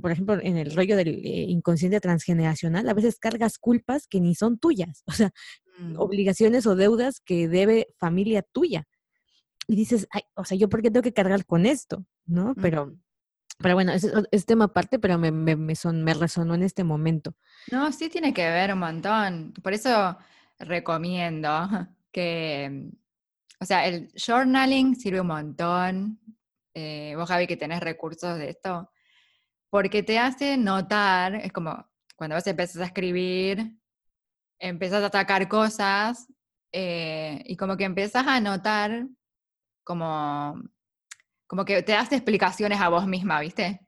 Por 0.01 0.11
ejemplo, 0.13 0.39
en 0.41 0.57
el 0.57 0.75
rollo 0.75 0.97
del 0.97 1.09
eh, 1.09 1.47
inconsciente 1.49 2.01
transgeneracional, 2.01 2.89
a 2.89 2.95
veces 2.95 3.19
cargas 3.19 3.59
culpas 3.59 4.07
que 4.07 4.21
ni 4.21 4.35
son 4.35 4.59
tuyas, 4.59 5.03
o 5.07 5.13
sea, 5.13 5.33
mm. 5.79 5.99
obligaciones 5.99 6.67
o 6.67 6.77
deudas 6.77 7.21
que 7.21 7.49
debe 7.49 7.89
familia 7.99 8.43
tuya 8.43 8.87
y 9.67 9.77
dices, 9.77 10.07
Ay, 10.11 10.23
o 10.35 10.45
sea, 10.45 10.57
¿yo 10.57 10.69
por 10.69 10.83
qué 10.83 10.91
tengo 10.91 11.03
que 11.03 11.13
cargar 11.13 11.47
con 11.47 11.67
esto? 11.67 12.05
¿No? 12.27 12.55
Pero, 12.61 12.97
pero 13.59 13.75
bueno, 13.75 13.93
es, 13.93 14.11
es 14.31 14.47
tema 14.47 14.67
aparte, 14.67 14.99
pero 14.99 15.19
me, 15.19 15.31
me, 15.31 15.57
me, 15.57 15.77
son, 15.77 16.03
me 16.03 16.15
resonó 16.15 16.55
en 16.55 16.63
este 16.63 16.85
momento. 16.85 17.35
No, 17.71 17.91
sí 17.93 18.09
tiene 18.09 18.35
que 18.35 18.49
ver 18.49 18.73
un 18.73 18.81
montón. 18.81 19.53
Por 19.63 19.73
eso 19.73 20.19
recomiendo 20.59 21.89
que, 22.13 22.91
o 23.61 23.65
sea, 23.65 23.87
el 23.87 24.13
journaling 24.15 24.95
sirve 24.95 25.21
un 25.21 25.29
montón. 25.29 26.21
Eh, 26.75 27.15
vos, 27.17 27.29
Javi, 27.29 27.47
que 27.47 27.57
tenés 27.57 27.81
recursos 27.81 28.39
de 28.39 28.51
esto, 28.51 28.91
porque 29.71 30.03
te 30.03 30.19
hace 30.19 30.57
notar, 30.57 31.35
es 31.35 31.53
como 31.53 31.87
cuando 32.17 32.37
vos 32.37 32.47
empezás 32.47 32.83
a 32.83 32.87
escribir, 32.87 33.77
empezás 34.59 35.03
a 35.03 35.07
atacar 35.07 35.49
cosas 35.49 36.29
eh, 36.73 37.43
y 37.45 37.57
como 37.57 37.77
que 37.77 37.85
empezás 37.85 38.27
a 38.27 38.41
notar 38.41 39.07
como, 39.85 40.63
como 41.47 41.65
que 41.65 41.83
te 41.83 41.93
das 41.93 42.13
explicaciones 42.13 42.81
a 42.81 42.89
vos 42.89 43.07
misma, 43.07 43.41
¿viste? 43.41 43.87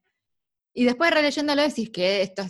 Y 0.74 0.84
después 0.84 1.10
releyéndolo 1.12 1.62
decís 1.62 1.90
que 1.90 2.22
esto, 2.22 2.44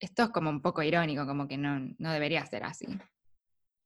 esto 0.00 0.22
es 0.24 0.28
como 0.30 0.50
un 0.50 0.62
poco 0.62 0.82
irónico, 0.82 1.26
como 1.26 1.46
que 1.46 1.58
no, 1.58 1.78
no 1.98 2.12
debería 2.12 2.44
ser 2.46 2.64
así. 2.64 2.86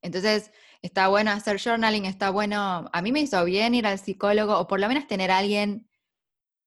Entonces, 0.02 0.52
está 0.82 1.08
bueno 1.08 1.30
hacer 1.30 1.60
journaling, 1.60 2.06
está 2.06 2.30
bueno, 2.30 2.88
a 2.92 3.02
mí 3.02 3.12
me 3.12 3.20
hizo 3.20 3.44
bien 3.44 3.74
ir 3.74 3.86
al 3.86 3.98
psicólogo 3.98 4.58
o 4.58 4.66
por 4.66 4.80
lo 4.80 4.88
menos 4.88 5.06
tener 5.06 5.30
a 5.30 5.38
alguien, 5.38 5.88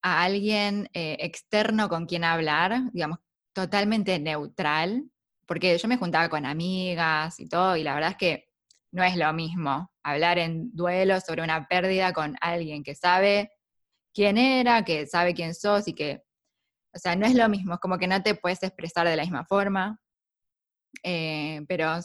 a 0.04 0.24
alguien 0.24 0.90
eh, 0.94 1.18
externo 1.22 1.90
con 1.90 2.06
quien 2.06 2.24
hablar, 2.24 2.92
digamos, 2.94 3.20
totalmente 3.54 4.20
neutral, 4.20 5.06
porque 5.48 5.78
yo 5.78 5.88
me 5.88 5.98
juntaba 5.98 6.30
con 6.30 6.46
amigas 6.46 7.40
y 7.40 7.48
todo, 7.48 7.78
y 7.78 7.84
la 7.84 7.96
verdad 7.96 8.12
es 8.12 8.18
que 8.18 8.50
no 8.92 9.04
es 9.04 9.18
lo 9.18 9.32
mismo 9.34 9.92
hablar 10.04 10.38
en 10.40 10.72
duelo 10.76 11.20
sobre 11.22 11.44
una 11.44 11.68
pérdida 11.68 12.14
con 12.14 12.36
alguien 12.42 12.84
que 12.84 12.96
sabe 12.96 13.52
quién 14.14 14.38
era, 14.38 14.84
que 14.86 15.08
sabe 15.08 15.34
quién 15.34 15.56
sos 15.56 15.88
y 15.88 15.94
que, 15.96 16.24
o 16.96 17.00
sea, 17.00 17.16
no 17.16 17.26
es 17.26 17.36
lo 17.36 17.50
mismo, 17.50 17.76
es 17.76 17.80
como 17.80 17.98
que 17.98 18.08
no 18.08 18.22
te 18.24 18.36
puedes 18.36 18.64
expresar 18.64 19.08
de 19.08 19.16
la 19.16 19.24
misma 19.24 19.46
forma. 19.46 20.00
Eh, 21.04 21.62
pero, 21.68 22.00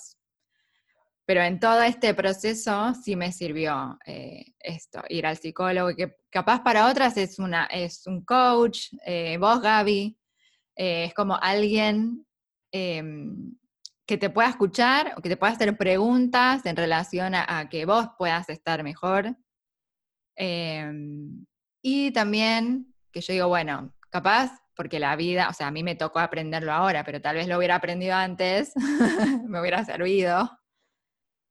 pero 1.29 1.43
en 1.43 1.61
todo 1.61 1.83
este 1.83 2.15
proceso 2.15 2.95
sí 2.95 3.15
me 3.15 3.33
sirvió 3.33 3.99
eh, 4.07 4.55
esto, 4.61 5.03
ir 5.11 5.27
al 5.27 5.37
psicólogo, 5.37 5.95
que 5.95 6.17
capaz 6.31 6.63
para 6.63 6.87
otras 6.87 7.19
es, 7.19 7.39
una, 7.39 7.67
es 7.67 8.07
un 8.07 8.25
coach, 8.25 8.95
vos 9.39 9.61
Gaby, 9.61 10.19
es 10.75 11.13
como 11.13 11.37
alguien 11.37 12.25
em, 12.73 13.55
que 14.07 14.17
te 14.17 14.31
pueda 14.31 14.49
escuchar 14.49 15.13
o 15.19 15.21
que 15.21 15.29
te 15.29 15.37
pueda 15.37 15.53
hacer 15.53 15.77
preguntas 15.77 16.65
en 16.65 16.77
relación 16.77 17.35
a, 17.35 17.69
que 17.69 17.85
vos 17.85 18.09
puedas 18.17 18.49
estar 18.49 18.83
mejor. 18.83 19.37
Em, 20.35 21.45
y 21.83 22.11
también 22.13 22.95
que 23.13 23.21
yo 23.21 23.35
digo, 23.35 23.49
bueno, 23.49 23.93
capaz, 24.09 24.51
porque 24.75 24.99
la 24.99 25.15
vida, 25.15 25.51
o 25.51 25.53
sea, 25.53 25.67
a 25.67 25.73
mí 25.73 25.83
me 25.83 25.95
tocó 25.95 26.21
aprenderlo 26.21 26.73
ahora, 26.73 27.05
pero 27.05 27.21
tal 27.21 27.37
vez 27.37 27.49
lo 27.49 27.59
hubiera 27.59 27.75
aprendido 27.75 28.15
antes, 28.15 28.73
me 29.47 29.61
hubiera 29.61 29.85
servido, 29.85 30.59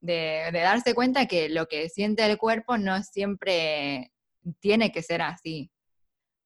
de, 0.08 0.50
de, 0.52 0.60
darse 0.60 0.96
cuenta 0.96 1.28
que 1.28 1.50
lo 1.50 1.68
que 1.68 1.90
siente 1.90 2.26
el 2.26 2.38
cuerpo 2.38 2.78
no 2.78 3.04
siempre 3.04 4.12
tiene 4.60 4.92
que 4.92 5.04
ser 5.04 5.22
así. 5.22 5.72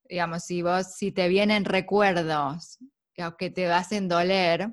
Digamos, 0.10 0.44
si 0.44 0.62
vos, 0.62 0.96
si 0.96 1.12
te 1.12 1.30
vienen 1.30 1.64
recuerdos 1.64 2.78
que 3.38 3.50
te 3.50 3.72
hacen 3.72 4.08
doler, 4.08 4.72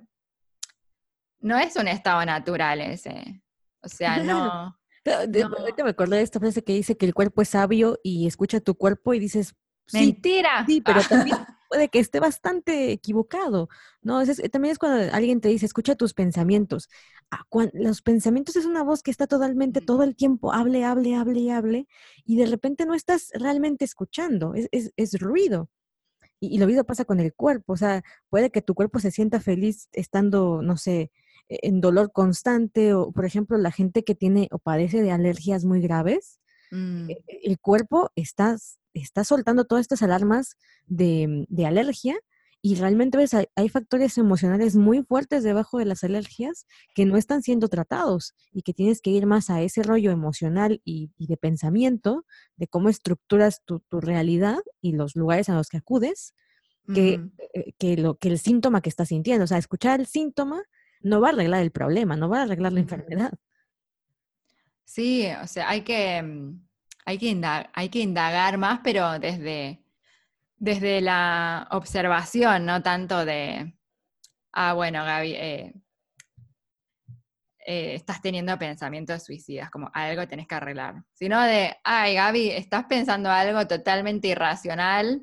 no 1.41 1.59
es 1.59 1.77
un 1.77 1.89
estado 1.89 2.25
natural 2.25 2.81
ese. 2.81 3.43
O 3.83 3.89
sea, 3.89 4.19
no. 4.19 4.77
Ahorita 5.05 5.85
me 5.85 5.91
acordé 5.91 6.17
de 6.17 6.23
esta 6.23 6.41
frase 6.41 6.63
que 6.63 6.75
dice 6.75 6.97
que 6.97 7.07
el 7.07 7.15
cuerpo 7.15 7.43
es 7.43 7.51
sabio 7.51 7.99
y 8.03 8.27
escucha 8.27 8.61
tu 8.61 8.75
cuerpo 8.75 9.15
y 9.15 9.19
dices, 9.19 9.55
mentira. 9.93 10.65
Sí, 10.67 10.81
pero 10.81 11.03
también 11.03 11.39
puede 11.69 11.89
que 11.89 11.99
esté 11.99 12.21
bastante 12.21 12.93
equivocado, 12.93 13.69
¿no? 14.03 14.25
también 14.51 14.73
es 14.73 14.79
cuando 14.79 15.13
alguien 15.15 15.41
te 15.41 15.49
dice, 15.49 15.67
escucha 15.67 15.95
tus 15.97 16.15
pensamientos. 16.15 16.89
Ah, 17.31 17.45
los 17.75 18.03
pensamientos 18.03 18.57
es 18.57 18.65
una 18.67 18.83
voz 18.83 19.03
que 19.03 19.11
está 19.11 19.27
totalmente 19.27 19.81
todo 19.81 20.03
el 20.03 20.17
tiempo, 20.17 20.53
hable, 20.53 20.85
hable, 20.85 21.15
hable, 21.15 21.53
hable, 21.53 21.89
y 22.25 22.37
de 22.37 22.47
repente 22.47 22.87
no 22.87 22.95
estás 22.95 23.31
realmente 23.35 23.85
escuchando, 23.85 24.55
es, 24.55 24.69
es, 24.73 24.93
es 24.97 25.21
ruido. 25.21 25.71
Y, 26.41 26.55
y, 26.55 26.59
lo 26.59 26.67
mismo 26.67 26.85
pasa 26.85 27.05
con 27.05 27.21
el 27.21 27.35
cuerpo, 27.35 27.75
o 27.75 27.77
sea, 27.77 28.03
puede 28.31 28.51
que 28.51 28.63
tu 28.63 28.75
cuerpo 28.75 29.01
se 29.01 29.11
sienta 29.11 29.41
feliz 29.41 29.89
estando, 29.93 30.63
no 30.63 30.77
sé, 30.77 31.11
e-, 31.49 31.61
en 31.63 31.81
dolor 31.81 32.13
constante 32.13 32.95
o, 32.95 33.13
por 33.13 33.25
ejemplo, 33.25 33.59
la 33.59 33.73
gente 33.73 34.05
que 34.05 34.15
tiene 34.15 34.49
o 34.53 34.59
padece 34.59 35.03
de 35.03 35.11
alergias 35.13 35.65
muy 35.65 35.81
graves, 35.81 36.41
mm. 36.71 37.11
e-, 37.11 37.23
el 37.45 37.59
cuerpo 37.59 38.11
está, 38.17 38.57
está 38.95 39.25
soltando 39.25 39.65
todas 39.65 39.83
estas 39.83 40.03
alarmas 40.03 40.57
de, 40.87 41.47
de 41.49 41.67
alergia 41.67 42.19
y 42.61 42.75
realmente 42.75 43.17
ves, 43.17 43.35
hay, 43.35 43.69
factores 43.69 44.19
emocionales 44.19 44.75
muy 44.75 45.05
fuertes 45.05 45.45
debajo 45.45 45.79
de 45.79 45.85
las 45.85 46.03
alergias 46.03 46.67
que 46.95 47.05
no 47.05 47.17
están 47.17 47.43
siendo 47.43 47.69
tratados 47.69 48.35
y 48.53 48.63
que 48.63 48.75
tienes 48.75 49.01
que 49.01 49.11
ir 49.11 49.27
más 49.27 49.49
a 49.49 49.63
ese 49.63 49.85
rollo 49.85 50.11
emocional 50.11 50.81
y, 50.85 51.11
de 51.19 51.37
pensamiento, 51.37 52.25
de 52.57 52.67
cómo 52.67 52.89
estructuras 52.89 53.63
tu, 53.65 53.81
tu, 53.89 54.01
realidad 54.01 54.59
y 54.81 54.93
los 54.93 55.15
lugares 55.15 55.49
a 55.49 55.55
los 55.55 55.69
que 55.69 55.77
acudes, 55.77 56.35
que, 56.93 57.21
eh, 57.55 57.75
que, 57.79 57.97
lo, 57.97 58.17
que 58.17 58.29
el 58.29 58.39
síntoma 58.39 58.81
que 58.81 58.89
estás 58.89 59.09
sintiendo. 59.09 59.45
O 59.45 59.47
sea, 59.47 59.59
escuchar 59.59 60.01
el 60.01 60.07
síntoma 60.07 60.63
no 61.01 61.21
va 61.21 61.29
a 61.29 61.33
arreglar 61.33 61.63
el 61.63 61.71
problema, 61.71 62.17
no 62.17 62.29
va 62.29 62.41
a 62.41 62.43
arreglar 62.43 62.73
la 62.73 62.81
enfermedad. 62.81 63.33
Sí, 64.89 65.29
o 65.43 65.47
sea, 65.47 65.69
hay 65.69 65.83
que, 65.83 66.23
mm, 66.23 66.67
hay 67.05 67.19
que, 67.19 67.41
hay 67.75 67.89
que 67.91 67.99
indagar 68.01 68.57
más, 68.57 68.81
pero 68.83 69.19
desde, 69.19 69.85
desde 70.57 71.03
la 71.03 71.69
observación, 71.73 72.65
no 72.65 72.83
tanto 72.83 73.27
de, 73.27 73.77
ah, 74.53 74.73
bueno, 74.73 75.05
Gaby, 75.05 75.33
eh, 75.35 75.75
eh, 77.67 77.95
estás 77.97 78.23
teniendo 78.23 78.59
pensamientos 78.59 79.25
suicidas, 79.25 79.71
como 79.71 79.91
algo 79.93 80.27
tenés 80.27 80.49
que 80.49 80.55
arreglar, 80.55 81.05
sino 81.13 81.39
de, 81.43 81.77
ay, 81.85 82.15
Gaby, 82.15 82.51
estás 82.53 82.87
pensando 82.87 83.31
algo 83.31 83.67
totalmente 83.67 84.29
irracional, 84.29 85.23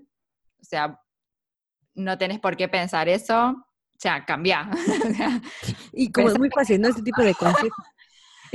o 0.62 0.64
sea, 0.64 1.02
no 1.96 2.20
tenés 2.20 2.40
por 2.40 2.56
qué 2.56 2.68
pensar 2.70 3.10
eso, 3.10 3.50
o 3.96 3.98
sea, 3.98 4.24
cambia. 4.26 4.70
y 5.92 6.12
como 6.12 6.30
es 6.30 6.38
muy 6.38 6.52
fácil, 6.52 6.80
¿no? 6.82 6.90
Este 6.90 7.02
tipo 7.02 7.24
de 7.24 7.34
consejos. 7.34 7.95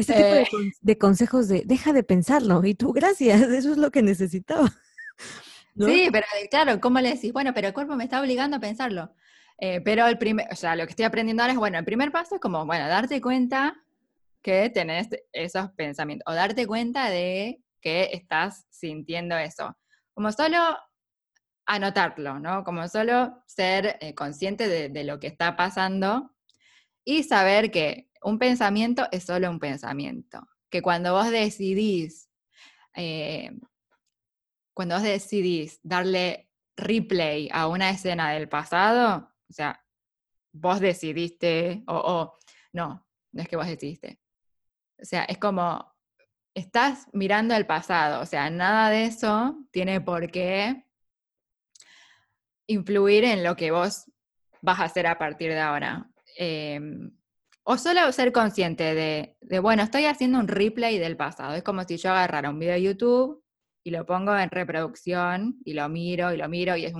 Este 0.01 0.15
tipo 0.15 0.29
de, 0.29 0.43
eh. 0.43 0.73
de, 0.81 0.99
consejos 0.99 1.49
de 1.49 1.63
deja 1.65 1.93
de 1.93 2.03
pensarlo 2.03 2.65
y 2.65 2.75
tú, 2.75 2.93
gracias, 2.93 3.41
eso 3.43 3.73
es 3.73 3.79
lo 3.79 3.91
que 3.91 4.03
necesitaba. 4.03 4.71
Sí, 5.77 6.09
pero 6.13 6.27
eh, 6.39 6.49
claro, 6.51 6.81
¿cómo 6.81 7.01
le 7.01 7.15
decís? 7.15 7.33
Bueno, 7.33 7.55
pero 7.55 7.69
el 7.69 7.73
cuerpo 7.73 7.95
me 7.95 8.05
está 8.05 8.21
obligando 8.21 8.57
a 8.57 8.61
pensarlo. 8.61 9.15
Eh, 9.59 9.81
pero 9.83 10.07
el 10.07 10.19
primer, 10.19 10.49
o 10.51 10.57
sea, 10.57 10.75
lo 10.75 10.85
que 10.85 10.91
estoy 10.91 11.05
aprendiendo 11.05 11.43
ahora 11.43 11.53
es, 11.53 11.59
bueno, 11.59 11.79
el 11.79 11.85
primer 11.85 12.11
paso 12.11 12.35
es 12.35 12.41
como, 12.41 12.67
bueno, 12.67 12.89
darte 12.89 13.21
cuenta 13.21 13.81
que 14.43 14.71
tenés 14.71 15.09
esos 15.33 15.71
pensamientos, 15.73 16.25
o 16.31 16.35
darte 16.35 16.67
cuenta 16.67 17.11
de 17.11 17.63
que 17.81 18.11
estás 18.13 18.67
sintiendo 18.71 19.37
eso. 19.37 19.77
Como 20.15 20.33
solo 20.33 20.57
anotarlo, 21.67 22.39
¿no? 22.39 22.65
Como 22.65 22.89
solo 22.89 23.43
ser 23.47 23.99
eh, 24.01 24.15
consciente 24.15 24.67
de, 24.67 25.05
lo 25.05 25.21
que 25.21 25.27
está 25.27 25.57
pasando 25.57 26.35
y 27.05 27.23
saber 27.23 27.71
que 27.71 28.10
un 28.23 28.39
pensamiento 28.39 29.07
es 29.11 29.25
solo 29.25 29.51
un 29.51 29.59
pensamiento. 29.59 30.47
Que 30.69 30.83
cuando 30.83 31.13
vos 31.13 31.31
decidís, 31.31 32.31
eh, 32.95 33.51
cuando 34.75 34.97
vos 34.97 35.05
decidís 35.05 35.81
darle 35.83 36.51
replay 36.77 37.49
a 37.53 37.67
una 37.67 37.91
escena 37.91 38.31
del 38.33 38.49
pasado, 38.49 39.31
o 39.49 39.53
sea, 39.53 39.85
vos 40.53 40.81
decidiste, 40.81 41.83
o, 41.87 42.37
no, 42.73 43.07
no 43.33 43.43
es 43.43 43.49
que 43.49 43.57
vos 43.57 43.67
decidiste. 43.67 44.21
O 45.01 45.05
sea, 45.05 45.25
es 45.25 45.39
como, 45.39 45.95
estás 46.55 47.07
mirando 47.13 47.55
el 47.55 47.67
pasado, 47.67 48.23
o 48.23 48.27
sea, 48.27 48.51
nada 48.51 48.91
de 48.91 49.07
eso 49.07 49.59
tiene 49.71 50.01
por 50.01 50.31
qué 50.31 50.85
influir 52.67 53.25
en 53.25 53.43
lo 53.43 53.57
que 53.57 53.71
vos 53.71 54.11
vas 54.63 54.79
a 54.81 54.85
hacer 54.85 55.07
a 55.07 55.19
partir 55.19 55.51
de 55.51 55.61
ahora. 55.61 56.09
Em, 56.37 57.11
o 57.63 57.77
solo 57.79 58.11
ser 58.13 58.33
consciente 58.33 58.95
de, 58.95 59.37
de, 59.41 59.59
bueno, 59.59 59.83
estoy 59.83 60.07
haciendo 60.07 60.39
un 60.39 60.49
replay 60.49 60.99
del 60.99 61.17
pasado. 61.17 61.55
Es 61.55 61.63
como 61.63 61.85
si 61.85 61.97
yo 61.97 62.11
agarrara 62.11 62.51
un 62.51 62.59
video 62.59 62.75
de 62.75 62.83
YouTube 62.83 63.43
y 63.85 63.91
lo 63.91 64.05
pongo 64.07 64.37
en 64.37 64.51
reproducción 64.51 65.59
y 65.65 65.75
lo 65.75 65.89
miro 65.89 66.33
y 66.33 66.37
lo 66.37 66.49
miro 66.49 66.77
y 66.77 66.87
es, 66.87 66.93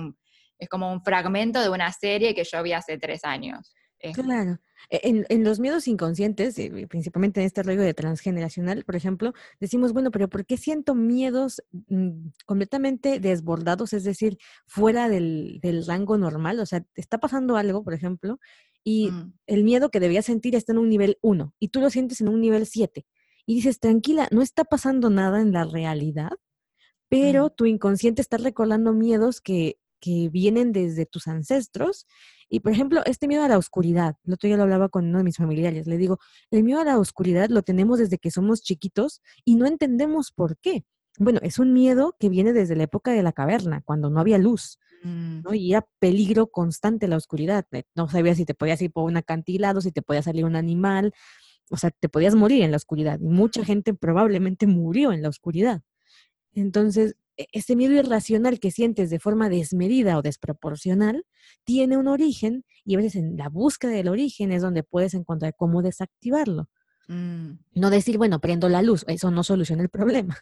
es 0.57 0.69
como 0.69 0.91
un 0.91 1.03
fragmento 1.03 1.61
de 1.61 1.69
una 1.69 1.91
serie 1.91 2.35
que 2.35 2.43
yo 2.43 2.61
vi 2.63 2.73
hace 2.73 2.97
tres 2.97 3.23
años. 3.23 3.73
Claro. 4.13 4.59
E, 4.89 5.25
en, 5.29 5.43
los 5.43 5.59
miedos 5.59 5.87
inconscientes, 5.87 6.57
eh, 6.57 6.87
principalmente 6.89 7.39
en 7.39 7.45
este 7.45 7.63
rollo 7.63 7.81
de 7.81 7.93
transgeneracional, 7.93 8.83
por 8.83 8.95
ejemplo, 8.95 9.33
decimos, 9.59 9.93
bueno, 9.93 10.11
pero 10.11 10.27
¿por 10.27 10.45
qué 10.45 10.57
siento 10.57 10.95
miedos 10.95 11.61
mm, 11.87 12.29
completamente 12.45 13.19
desbordados, 13.19 13.93
es 13.93 14.03
decir, 14.03 14.37
fuera 14.65 15.07
del, 15.07 15.61
rango 15.87 16.17
normal? 16.17 16.59
O 16.59 16.65
sea, 16.65 16.83
está 16.95 17.19
pasando 17.19 17.57
algo, 17.57 17.83
por 17.83 17.93
ejemplo, 17.93 18.39
y 18.83 19.11
mm. 19.11 19.33
el 19.47 19.63
miedo 19.63 19.89
que 19.89 19.99
debías 19.99 20.25
sentir 20.25 20.55
está 20.55 20.71
en 20.71 20.79
un 20.79 20.89
nivel 20.89 21.17
1 21.21 21.53
y 21.59 21.67
tú 21.69 21.81
lo 21.81 21.89
sientes 21.89 22.21
en 22.21 22.29
un 22.29 22.41
nivel 22.41 22.65
7. 22.65 23.05
Y 23.45 23.55
dices, 23.55 23.79
tranquila, 23.79 24.27
no 24.31 24.41
está 24.41 24.63
pasando 24.63 25.09
nada 25.09 25.41
en 25.41 25.51
la 25.51 25.63
realidad, 25.63 26.31
pero 27.09 27.47
mm. 27.47 27.55
tu 27.55 27.65
inconsciente 27.65 28.21
está 28.21 28.37
recordando 28.37 28.93
miedos 28.93 29.41
que, 29.41 29.79
que 29.99 30.29
vienen 30.29 30.71
desde 30.71 31.05
tus 31.05 31.27
ancestros 31.27 32.05
y 32.53 32.59
por 32.59 32.73
ejemplo, 32.73 33.01
este 33.05 33.29
miedo 33.29 33.43
a 33.43 33.47
la 33.47 33.57
oscuridad, 33.57 34.17
el 34.25 34.33
otro 34.33 34.47
día 34.47 34.57
lo 34.57 34.63
hablaba 34.63 34.89
con 34.89 35.05
uno 35.05 35.19
de 35.19 35.23
mis 35.23 35.37
familiares, 35.37 35.87
le 35.87 35.97
digo, 35.97 36.19
el 36.51 36.65
miedo 36.65 36.81
a 36.81 36.83
la 36.83 36.99
oscuridad 36.99 37.47
lo 37.49 37.61
tenemos 37.61 37.97
desde 37.97 38.17
que 38.17 38.29
somos 38.29 38.61
chiquitos 38.61 39.21
y 39.45 39.55
no 39.55 39.65
entendemos 39.65 40.33
por 40.33 40.57
qué. 40.57 40.83
Bueno, 41.17 41.39
es 41.43 41.59
un 41.59 41.71
miedo 41.71 42.17
que 42.19 42.27
viene 42.27 42.51
desde 42.51 42.75
la 42.75 42.83
época 42.83 43.11
de 43.11 43.23
la 43.23 43.31
caverna, 43.31 43.81
cuando 43.85 44.09
no 44.09 44.19
había 44.19 44.37
luz, 44.37 44.79
mm. 45.03 45.41
¿no? 45.43 45.53
Y 45.53 45.71
era 45.71 45.85
peligro 45.99 46.47
constante 46.47 47.07
la 47.07 47.17
oscuridad. 47.17 47.65
Eh, 47.71 47.83
no 47.95 48.09
sabías 48.09 48.37
si 48.37 48.45
te 48.45 48.53
podías 48.53 48.81
ir 48.81 48.91
por 48.91 49.03
un 49.05 49.17
acantilado, 49.17 49.81
si 49.81 49.91
te 49.91 50.01
podía 50.01 50.21
salir 50.21 50.45
un 50.45 50.55
animal, 50.55 51.13
o 51.69 51.77
sea, 51.77 51.91
te 51.91 52.09
podías 52.09 52.35
morir 52.35 52.63
en 52.63 52.71
la 52.71 52.77
oscuridad. 52.77 53.19
Y 53.19 53.29
mucha 53.29 53.63
gente 53.63 53.93
probablemente 53.93 54.67
murió 54.67 55.13
en 55.13 55.21
la 55.21 55.29
oscuridad. 55.29 55.81
Entonces, 56.53 57.15
e-, 57.37 57.47
ese 57.51 57.75
miedo 57.75 57.93
irracional 57.93 58.59
que 58.59 58.71
sientes 58.71 59.09
de 59.09 59.19
forma 59.19 59.49
desmedida 59.49 60.17
o 60.17 60.21
desproporcional 60.21 61.25
tiene 61.63 61.97
un 61.97 62.07
origen 62.07 62.65
y 62.85 62.95
a 62.95 62.97
veces 62.97 63.15
en 63.15 63.37
la 63.37 63.49
búsqueda 63.49 63.91
del 63.91 64.09
origen 64.09 64.51
es 64.51 64.61
donde 64.61 64.83
puedes 64.83 65.13
encontrar 65.13 65.55
cómo 65.55 65.81
desactivarlo. 65.81 66.69
Mm. 67.07 67.59
No 67.73 67.89
decir, 67.89 68.17
bueno, 68.17 68.39
prendo 68.39 68.69
la 68.69 68.81
luz, 68.81 69.03
eso 69.07 69.31
no 69.31 69.43
soluciona 69.43 69.83
el 69.83 69.89
problema. 69.89 70.37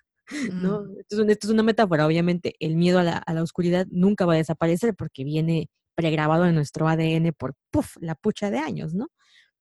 ¿No? 0.54 0.84
Mm. 0.84 1.00
Esto, 1.00 1.24
es, 1.24 1.50
una 1.50 1.64
metáfora, 1.64 2.06
obviamente 2.06 2.56
el 2.60 2.76
miedo 2.76 3.00
a 3.00 3.04
la, 3.04 3.18
a 3.18 3.34
la, 3.34 3.44
oscuridad 3.44 3.88
nunca 3.90 4.26
va 4.26 4.34
a 4.34 4.38
desaparecer 4.38 4.96
porque 4.96 5.24
viene 5.24 5.70
pregrabado 5.96 6.46
en 6.46 6.56
nuestro 6.56 6.88
ADN 6.88 7.34
por 7.38 7.56
puff, 7.72 7.98
la 8.00 8.16
pucha 8.16 8.50
de 8.52 8.60
años, 8.60 8.94
¿no? 8.94 9.08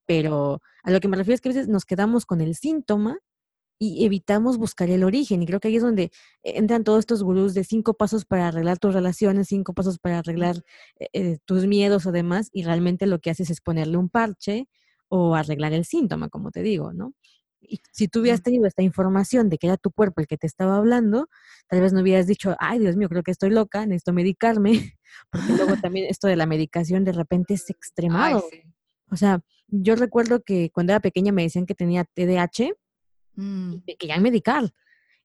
Pero 0.05 0.61
a 0.83 0.91
lo 0.91 0.99
que 0.99 1.07
me 1.07 1.17
refiero 1.17 1.35
es 1.35 1.41
que 1.41 1.49
a 1.49 1.53
veces 1.53 1.67
nos 1.67 1.85
quedamos 1.85 2.25
con 2.25 2.41
el 2.41 2.55
síntoma 2.55 3.19
y 3.79 4.05
evitamos 4.05 4.57
buscar 4.57 4.89
el 4.89 5.03
origen. 5.03 5.41
Y 5.41 5.45
creo 5.45 5.59
que 5.59 5.69
ahí 5.69 5.77
es 5.77 5.83
donde 5.83 6.11
entran 6.43 6.83
todos 6.83 6.99
estos 6.99 7.23
gurús 7.23 7.53
de 7.53 7.63
cinco 7.63 7.93
pasos 7.93 8.25
para 8.25 8.49
arreglar 8.49 8.77
tus 8.77 8.93
relaciones, 8.93 9.47
cinco 9.47 9.73
pasos 9.73 9.99
para 9.99 10.19
arreglar 10.19 10.57
eh, 10.99 11.07
eh, 11.13 11.37
tus 11.45 11.65
miedos 11.65 12.05
o 12.05 12.11
demás, 12.11 12.49
y 12.51 12.63
realmente 12.63 13.07
lo 13.07 13.19
que 13.19 13.29
haces 13.31 13.49
es 13.49 13.61
ponerle 13.61 13.97
un 13.97 14.09
parche 14.09 14.67
o 15.07 15.35
arreglar 15.35 15.73
el 15.73 15.85
síntoma, 15.85 16.29
como 16.29 16.51
te 16.51 16.61
digo, 16.61 16.93
¿no? 16.93 17.13
Y 17.61 17.81
si 17.91 18.07
tú 18.07 18.21
hubieras 18.21 18.41
tenido 18.41 18.65
esta 18.65 18.81
información 18.81 19.49
de 19.49 19.57
que 19.57 19.67
era 19.67 19.77
tu 19.77 19.91
cuerpo 19.91 20.21
el 20.21 20.27
que 20.27 20.37
te 20.37 20.47
estaba 20.47 20.77
hablando, 20.77 21.27
tal 21.67 21.81
vez 21.81 21.93
no 21.93 22.01
hubieras 22.01 22.27
dicho, 22.27 22.55
ay, 22.59 22.79
Dios 22.79 22.95
mío, 22.95 23.09
creo 23.09 23.23
que 23.23 23.31
estoy 23.31 23.49
loca, 23.49 23.85
necesito 23.85 24.13
medicarme, 24.13 24.97
porque 25.31 25.53
luego 25.53 25.75
también 25.81 26.07
esto 26.09 26.27
de 26.27 26.35
la 26.35 26.45
medicación 26.45 27.03
de 27.03 27.11
repente 27.11 27.53
es 27.53 27.69
extremado. 27.69 28.43
O 29.11 29.15
sea, 29.15 29.41
yo 29.67 29.95
recuerdo 29.95 30.41
que 30.41 30.69
cuando 30.71 30.93
era 30.93 30.99
pequeña 30.99 31.31
me 31.31 31.43
decían 31.43 31.65
que 31.65 31.75
tenía 31.75 32.03
TDAH 32.05 32.73
mm. 33.35 33.73
y 33.73 33.81
que 33.81 33.95
querían 33.97 34.23
medicar. 34.23 34.71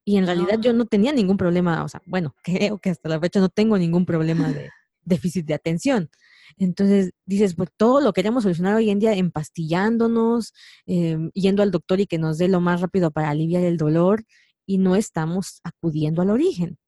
Y 0.04 0.18
en 0.18 0.26
realidad 0.26 0.58
yo 0.60 0.74
no 0.74 0.84
tenía 0.84 1.12
ningún 1.12 1.38
problema, 1.38 1.82
o 1.82 1.88
sea, 1.88 2.02
bueno, 2.06 2.34
creo 2.44 2.78
que 2.78 2.90
hasta 2.90 3.08
la 3.08 3.20
fecha 3.20 3.40
no 3.40 3.48
tengo 3.48 3.78
ningún 3.78 4.04
problema 4.04 4.52
de 4.52 4.70
déficit 5.02 5.46
de 5.46 5.54
atención. 5.54 6.10
Entonces 6.56 7.12
dices, 7.24 7.54
pues 7.54 7.70
todo 7.76 8.00
lo 8.00 8.12
queremos 8.12 8.42
solucionar 8.42 8.74
hoy 8.74 8.90
en 8.90 8.98
día 8.98 9.14
empastillándonos, 9.14 10.52
em, 10.86 11.30
yendo 11.34 11.62
al 11.62 11.70
doctor 11.70 12.00
y 12.00 12.06
que 12.06 12.18
nos 12.18 12.38
dé 12.38 12.48
lo 12.48 12.60
más 12.60 12.80
rápido 12.80 13.10
para 13.10 13.30
aliviar 13.30 13.62
el 13.62 13.76
dolor 13.76 14.24
y 14.66 14.78
no 14.78 14.96
estamos 14.96 15.60
acudiendo 15.64 16.22
al 16.22 16.30
origen. 16.30 16.78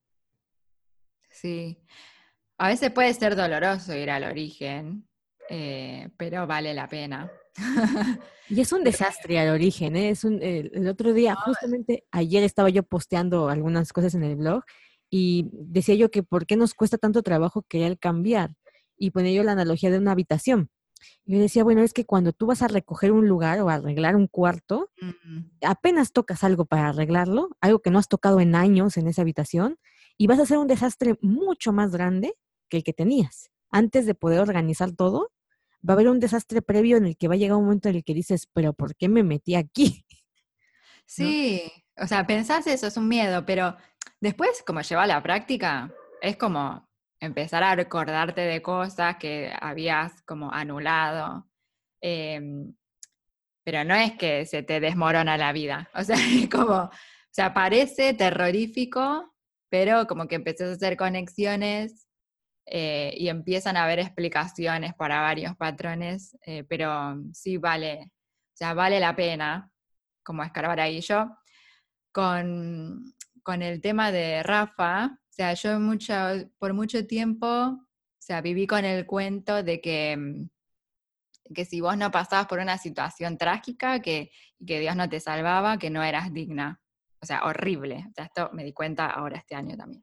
Sí, 1.30 1.78
a 2.58 2.68
veces 2.68 2.90
puede 2.90 3.12
ser 3.12 3.36
doloroso 3.36 3.94
ir 3.94 4.10
al 4.10 4.24
origen, 4.24 5.06
eh, 5.50 6.08
pero 6.16 6.46
vale 6.46 6.72
la 6.72 6.88
pena. 6.88 7.30
y 8.48 8.60
es 8.60 8.72
un 8.72 8.84
desastre 8.84 9.38
al 9.38 9.50
origen, 9.50 9.96
¿eh? 9.96 10.10
Es 10.10 10.24
un, 10.24 10.42
el 10.42 10.88
otro 10.88 11.12
día, 11.12 11.34
justamente 11.34 12.04
ayer 12.10 12.42
estaba 12.42 12.70
yo 12.70 12.82
posteando 12.82 13.48
algunas 13.48 13.92
cosas 13.92 14.14
en 14.14 14.24
el 14.24 14.36
blog 14.36 14.62
y 15.10 15.48
decía 15.52 15.94
yo 15.94 16.10
que 16.10 16.22
por 16.22 16.46
qué 16.46 16.56
nos 16.56 16.74
cuesta 16.74 16.98
tanto 16.98 17.22
trabajo 17.22 17.64
querer 17.68 17.98
cambiar 17.98 18.52
y 18.96 19.10
ponía 19.10 19.32
yo 19.32 19.42
la 19.42 19.52
analogía 19.52 19.90
de 19.90 19.98
una 19.98 20.12
habitación. 20.12 20.70
Yo 21.24 21.38
decía, 21.38 21.64
bueno, 21.64 21.82
es 21.82 21.92
que 21.92 22.06
cuando 22.06 22.32
tú 22.32 22.46
vas 22.46 22.62
a 22.62 22.68
recoger 22.68 23.12
un 23.12 23.28
lugar 23.28 23.60
o 23.60 23.68
arreglar 23.68 24.16
un 24.16 24.28
cuarto, 24.28 24.90
apenas 25.62 26.12
tocas 26.12 26.44
algo 26.44 26.64
para 26.64 26.88
arreglarlo, 26.88 27.50
algo 27.60 27.80
que 27.80 27.90
no 27.90 27.98
has 27.98 28.08
tocado 28.08 28.40
en 28.40 28.54
años 28.54 28.96
en 28.96 29.08
esa 29.08 29.22
habitación, 29.22 29.78
y 30.16 30.26
vas 30.26 30.38
a 30.38 30.42
hacer 30.42 30.58
un 30.58 30.66
desastre 30.66 31.18
mucho 31.20 31.72
más 31.72 31.92
grande 31.92 32.34
que 32.68 32.78
el 32.78 32.84
que 32.84 32.92
tenías. 32.92 33.50
Antes 33.70 34.06
de 34.06 34.14
poder 34.14 34.40
organizar 34.40 34.92
todo, 34.92 35.32
va 35.88 35.92
a 35.92 35.96
haber 35.96 36.08
un 36.08 36.20
desastre 36.20 36.62
previo 36.62 36.96
en 36.96 37.06
el 37.06 37.16
que 37.16 37.28
va 37.28 37.34
a 37.34 37.38
llegar 37.38 37.58
un 37.58 37.64
momento 37.64 37.88
en 37.88 37.96
el 37.96 38.04
que 38.04 38.14
dices, 38.14 38.48
pero 38.52 38.72
¿por 38.72 38.96
qué 38.96 39.08
me 39.08 39.22
metí 39.22 39.54
aquí? 39.54 40.04
Sí, 41.08 41.62
o 41.96 42.08
sea, 42.08 42.26
pensás 42.26 42.66
eso, 42.66 42.88
es 42.88 42.96
un 42.96 43.06
miedo, 43.06 43.46
pero 43.46 43.76
después, 44.20 44.64
como 44.66 44.80
lleva 44.80 45.04
a 45.04 45.06
la 45.06 45.22
práctica, 45.22 45.94
es 46.20 46.36
como 46.36 46.85
empezar 47.20 47.62
a 47.62 47.74
recordarte 47.74 48.42
de 48.42 48.62
cosas 48.62 49.16
que 49.16 49.52
habías 49.60 50.22
como 50.22 50.52
anulado. 50.52 51.48
Em, 52.00 52.74
pero 53.64 53.84
no 53.84 53.94
es 53.94 54.12
que 54.12 54.46
se 54.46 54.62
te 54.62 54.80
desmorona 54.80 55.36
la 55.36 55.52
vida. 55.52 55.90
O 55.94 56.04
sea, 56.04 56.16
como, 56.50 56.84
o 56.84 56.90
sea, 57.30 57.52
parece 57.54 58.14
terrorífico, 58.14 59.34
pero 59.68 60.06
como 60.06 60.28
que 60.28 60.36
empezás 60.36 60.70
a 60.70 60.72
hacer 60.74 60.96
conexiones 60.96 62.06
eh, 62.66 63.14
y 63.16 63.28
empiezan 63.28 63.76
a 63.76 63.84
haber 63.84 64.00
explicaciones 64.00 64.94
para 64.94 65.20
varios 65.20 65.56
patrones, 65.56 66.36
eh, 66.46 66.64
pero 66.68 67.16
sí 67.32 67.58
vale, 67.58 68.12
o 68.54 68.56
sea, 68.56 68.74
vale 68.74 69.00
la 69.00 69.14
pena 69.16 69.70
como 70.24 70.42
escarbar 70.42 70.80
ahí. 70.80 71.00
Yo 71.00 71.36
con, 72.12 73.14
con 73.42 73.62
el 73.62 73.80
tema 73.80 74.10
de 74.12 74.42
Rafa, 74.42 75.18
sea, 75.36 75.52
yo 75.52 75.78
por 76.58 76.72
mucho 76.72 77.06
tiempo, 77.06 77.46
o 77.46 77.86
sea, 78.18 78.40
viví 78.40 78.66
con 78.66 78.86
el 78.86 79.04
cuento 79.04 79.62
de 79.62 79.82
que, 79.82 80.16
mm, 80.16 81.54
que 81.54 81.64
si 81.66 81.82
vos 81.82 81.96
no 81.98 82.10
pasabas 82.10 82.46
por 82.46 82.58
una 82.58 82.78
situación 82.78 83.36
trágica, 83.36 84.00
que, 84.00 84.30
que 84.66 84.80
Dios 84.80 84.96
no 84.96 85.08
te 85.08 85.20
salvaba, 85.20 85.78
que 85.78 85.90
no 85.90 86.02
eras 86.02 86.32
digna. 86.32 86.80
O 87.20 87.26
sea, 87.26 87.44
horrible. 87.44 88.06
O 88.08 88.12
sea, 88.14 88.24
esto 88.24 88.50
me 88.54 88.64
di 88.64 88.72
cuenta 88.72 89.06
ahora 89.06 89.36
este 89.36 89.54
año 89.54 89.76
también. 89.76 90.02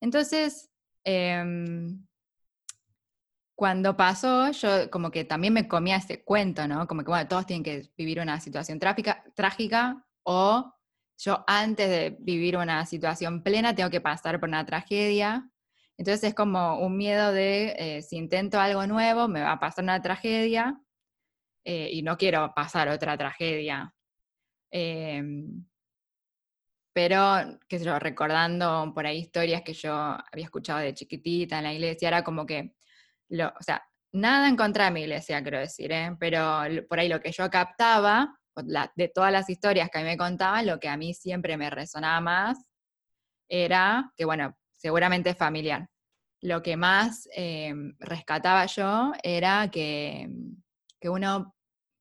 Entonces, 0.00 0.70
em, 1.04 2.06
cuando 3.54 3.96
pasó, 3.96 4.50
yo 4.50 4.90
como 4.90 5.10
que 5.10 5.24
también 5.24 5.54
me 5.54 5.66
comía 5.66 5.96
ese 5.96 6.22
cuento, 6.22 6.68
¿no? 6.68 6.86
Como 6.86 7.02
que, 7.02 7.08
bueno, 7.08 7.28
todos 7.28 7.46
tienen 7.46 7.62
que 7.62 7.90
vivir 7.96 8.20
una 8.20 8.40
situación 8.40 8.78
trágica 8.78 10.06
o 10.22 10.74
yo 11.24 11.44
antes 11.46 11.88
de 11.88 12.16
vivir 12.18 12.56
una 12.56 12.84
situación 12.84 13.42
plena 13.42 13.74
tengo 13.74 13.90
que 13.90 14.00
pasar 14.00 14.40
por 14.40 14.48
una 14.48 14.66
tragedia. 14.66 15.48
Entonces 15.96 16.30
es 16.30 16.34
como 16.34 16.80
un 16.80 16.96
miedo 16.96 17.32
de 17.32 17.76
eh, 17.78 18.02
si 18.02 18.16
intento 18.16 18.58
algo 18.58 18.86
nuevo 18.86 19.28
me 19.28 19.40
va 19.40 19.52
a 19.52 19.60
pasar 19.60 19.84
una 19.84 20.02
tragedia 20.02 20.80
eh, 21.64 21.90
y 21.92 22.02
no 22.02 22.16
quiero 22.16 22.52
pasar 22.54 22.88
otra 22.88 23.16
tragedia. 23.16 23.94
Em, 24.72 25.64
pero, 26.94 27.58
qué 27.68 27.78
sé 27.78 27.84
yo, 27.84 27.98
recordando 27.98 28.92
por 28.94 29.06
ahí 29.06 29.18
historias 29.18 29.62
que 29.62 29.72
yo 29.74 29.94
había 29.94 30.44
escuchado 30.44 30.80
de 30.80 30.92
chiquitita 30.94 31.58
en 31.58 31.64
la 31.64 31.72
iglesia, 31.72 32.08
era 32.08 32.24
como 32.24 32.44
que, 32.44 32.74
lo, 33.30 33.48
o 33.48 33.62
sea, 33.62 33.82
nada 34.12 34.48
en 34.48 34.56
contra 34.56 34.90
mi 34.90 35.02
iglesia, 35.02 35.42
quiero 35.42 35.58
decir, 35.58 35.92
¿eh? 35.92 36.16
pero 36.20 36.62
por 36.88 37.00
ahí 37.00 37.08
lo 37.08 37.20
que 37.20 37.32
yo 37.32 37.48
captaba 37.50 38.38
de 38.96 39.08
todas 39.08 39.32
las 39.32 39.48
historias 39.48 39.90
que 39.90 39.98
a 39.98 40.02
mí 40.02 40.08
me 40.08 40.16
contaban, 40.16 40.66
lo 40.66 40.78
que 40.78 40.88
a 40.88 40.96
mí 40.96 41.14
siempre 41.14 41.56
me 41.56 41.70
resonaba 41.70 42.20
más 42.20 42.58
era 43.48 44.12
que, 44.16 44.24
bueno, 44.24 44.56
seguramente 44.76 45.30
es 45.30 45.36
familiar. 45.36 45.88
Lo 46.40 46.62
que 46.62 46.76
más 46.76 47.28
em, 47.34 47.94
rescataba 47.98 48.66
yo 48.66 49.12
era 49.22 49.70
que, 49.70 50.28
que 51.00 51.08
uno 51.08 51.54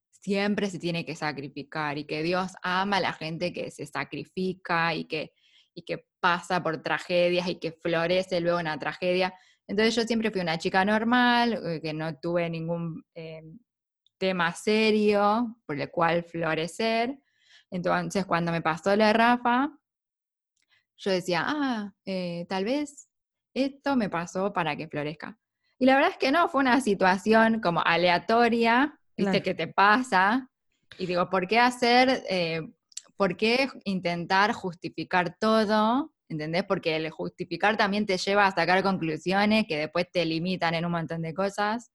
siempre 0.09 0.69
se 0.69 0.79
tiene 0.79 1.05
que 1.05 1.15
sacrificar 1.15 1.97
y 1.97 2.05
que 2.05 2.23
Dios 2.23 2.53
ama 2.61 2.97
a 2.97 3.01
la 3.01 3.13
gente 3.13 3.53
que 3.53 3.71
se 3.71 3.85
sacrifica 3.85 4.93
y 4.93 5.05
que, 5.05 5.33
y 5.73 5.83
que 5.83 6.05
pasa 6.19 6.61
por 6.61 6.81
tragedias 6.81 7.47
y 7.47 7.55
que 7.59 7.71
florece 7.71 8.39
luego 8.39 8.59
una 8.59 8.77
tragedia. 8.79 9.33
Entonces 9.67 9.95
yo 9.95 10.03
siempre 10.03 10.31
fui 10.31 10.41
una 10.41 10.57
chica 10.57 10.85
normal, 10.85 11.59
eh, 11.65 11.81
que 11.81 11.93
no 11.93 12.15
tuve 12.17 12.49
ningún 12.49 13.03
em, 13.13 13.59
tema 14.21 14.53
serio 14.53 15.57
por 15.65 15.81
el 15.81 15.89
cual 15.89 16.23
florecer. 16.23 17.17
Entonces, 17.71 18.23
cuando 18.27 18.51
me 18.51 18.61
pasó 18.61 18.95
la 18.95 19.11
Rafa, 19.13 19.71
yo 20.95 21.09
decía, 21.09 21.43
ah, 21.47 21.91
eh, 22.05 22.45
tal 22.47 22.63
vez 22.63 23.09
esto 23.55 23.95
me 23.95 24.09
pasó 24.09 24.53
para 24.53 24.75
que 24.75 24.87
florezca. 24.87 25.39
Y 25.79 25.87
la 25.87 25.95
verdad 25.95 26.11
es 26.11 26.17
que 26.17 26.31
no, 26.31 26.47
fue 26.49 26.61
una 26.61 26.79
situación 26.81 27.61
como 27.61 27.81
aleatoria, 27.83 28.95
viste, 29.17 29.41
que 29.41 29.55
te 29.55 29.67
pasa. 29.67 30.47
Y 30.99 31.07
digo, 31.07 31.27
¿por 31.31 31.47
qué 31.47 31.57
hacer, 31.57 32.23
eh, 32.29 32.61
por 33.17 33.35
qué 33.35 33.69
intentar 33.85 34.53
justificar 34.53 35.35
todo? 35.39 36.13
¿Entendés? 36.29 36.63
Porque 36.65 36.95
el 36.95 37.09
justificar 37.09 37.75
también 37.75 38.05
te 38.05 38.19
lleva 38.19 38.45
a 38.45 38.51
sacar 38.53 38.83
conclusiones 38.83 39.65
que 39.67 39.77
después 39.77 40.05
te 40.11 40.23
limitan 40.25 40.75
en 40.75 40.85
un 40.85 40.91
montón 40.91 41.23
de 41.23 41.33
cosas. 41.33 41.91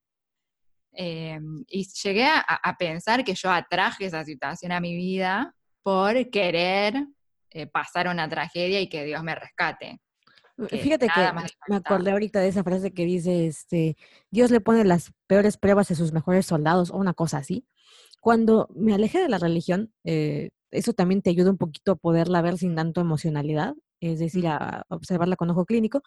Em, 0.99 1.63
y 1.67 1.87
llegué 2.03 2.25
a, 2.25 2.75
pensar 2.79 3.23
que 3.23 3.35
yo 3.35 3.51
atraje 3.51 4.05
esa 4.05 4.25
situación 4.25 4.71
a 4.71 4.79
mi 4.79 4.95
vida 4.95 5.53
por 5.83 6.31
querer 6.31 7.05
eh, 7.51 7.67
pasar 7.67 8.07
una 8.07 8.27
tragedia 8.27 8.81
y 8.81 8.89
que 8.89 9.05
Dios 9.05 9.21
me 9.23 9.35
rescate. 9.35 10.01
Fíjate 10.67 11.07
que 11.07 11.21
me 11.67 11.75
acordé 11.75 12.09
ahorita 12.09 12.39
de 12.39 12.47
esa 12.47 12.63
frase 12.63 12.95
que 12.95 13.05
dice, 13.05 13.45
este, 13.45 13.95
Dios 14.31 14.49
le 14.49 14.59
pone 14.59 14.83
las 14.85 15.11
peores 15.27 15.57
pruebas 15.57 15.91
a 15.91 15.95
sus 15.95 16.13
mejores 16.13 16.47
soldados 16.47 16.89
o 16.89 16.97
una 16.97 17.13
cosa 17.13 17.37
así. 17.37 17.67
Cuando 18.19 18.67
me 18.73 18.95
alejé 18.95 19.19
de 19.19 19.29
la 19.29 19.37
religión, 19.37 19.93
eh, 20.03 20.49
eso 20.71 20.93
también 20.93 21.21
te 21.21 21.29
ayuda 21.29 21.51
un 21.51 21.59
poquito 21.59 21.91
a 21.91 21.95
poderla 21.95 22.41
ver 22.41 22.57
sin 22.57 22.75
tanto 22.75 23.01
emocionalidad, 23.01 23.75
es 23.99 24.17
decir, 24.17 24.47
a 24.47 24.83
observarla 24.89 25.35
con 25.35 25.51
ojo 25.51 25.65
clínico. 25.65 26.01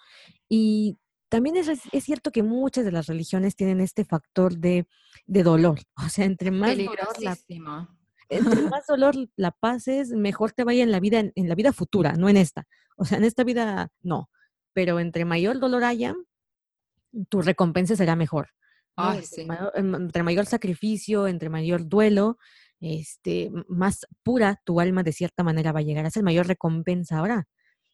Y 0.49 0.99
también 1.31 1.57
es, 1.57 1.69
es, 1.69 2.05
cierto 2.05 2.33
que 2.33 2.43
muchas 2.43 2.85
de 2.85 2.93
las 2.93 3.07
religiones 3.07 3.57
tienen 3.57 3.81
este 3.81 4.05
factor 4.05 4.59
de, 4.59 4.87
de 5.27 5.43
dolor. 5.43 5.81
O 6.07 6.09
sea, 6.09 6.25
entre 6.27 6.51
más 6.51 6.77
dolor 6.77 6.99
la, 7.21 7.39
entre 8.29 8.63
más 8.71 8.87
dolor 8.87 9.15
la 9.37 9.53
pases, 9.53 10.11
mejor 10.11 10.53
te 10.53 10.65
vaya 10.65 10.83
en 10.83 10.91
la 10.91 11.01
vida, 11.01 11.21
en, 11.21 11.49
la 11.49 11.55
vida 11.55 11.73
futura, 11.73 12.13
no 12.15 12.29
en 12.29 12.37
esta. 12.37 12.67
O 12.97 13.05
sea, 13.05 13.19
en 13.19 13.25
esta 13.25 13.45
vida 13.45 13.91
no. 14.03 14.29
Pero 14.73 15.01
entre 15.01 15.25
mayor 15.25 15.61
dolor 15.61 15.85
haya, 15.85 16.15
tu 17.29 17.43
recompensa 17.43 17.97
será 17.97 18.17
mejor. 18.17 18.51
Em, 19.75 19.95
entre, 19.95 20.23
mayor, 20.23 20.47
sacrificio, 20.47 21.27
entre 21.27 21.49
mayor 21.49 21.89
duelo, 21.89 22.39
este, 22.81 23.51
más 23.69 24.07
pura 24.23 24.61
tu 24.65 24.81
alma 24.81 25.03
de 25.03 25.13
cierta 25.13 25.43
manera 25.43 25.73
va 25.73 25.79
a 25.79 25.83
llegar 25.83 26.05
a 26.05 26.11
ser, 26.11 26.23
mayor 26.23 26.47
recompensa 26.47 27.19
ahora 27.19 27.49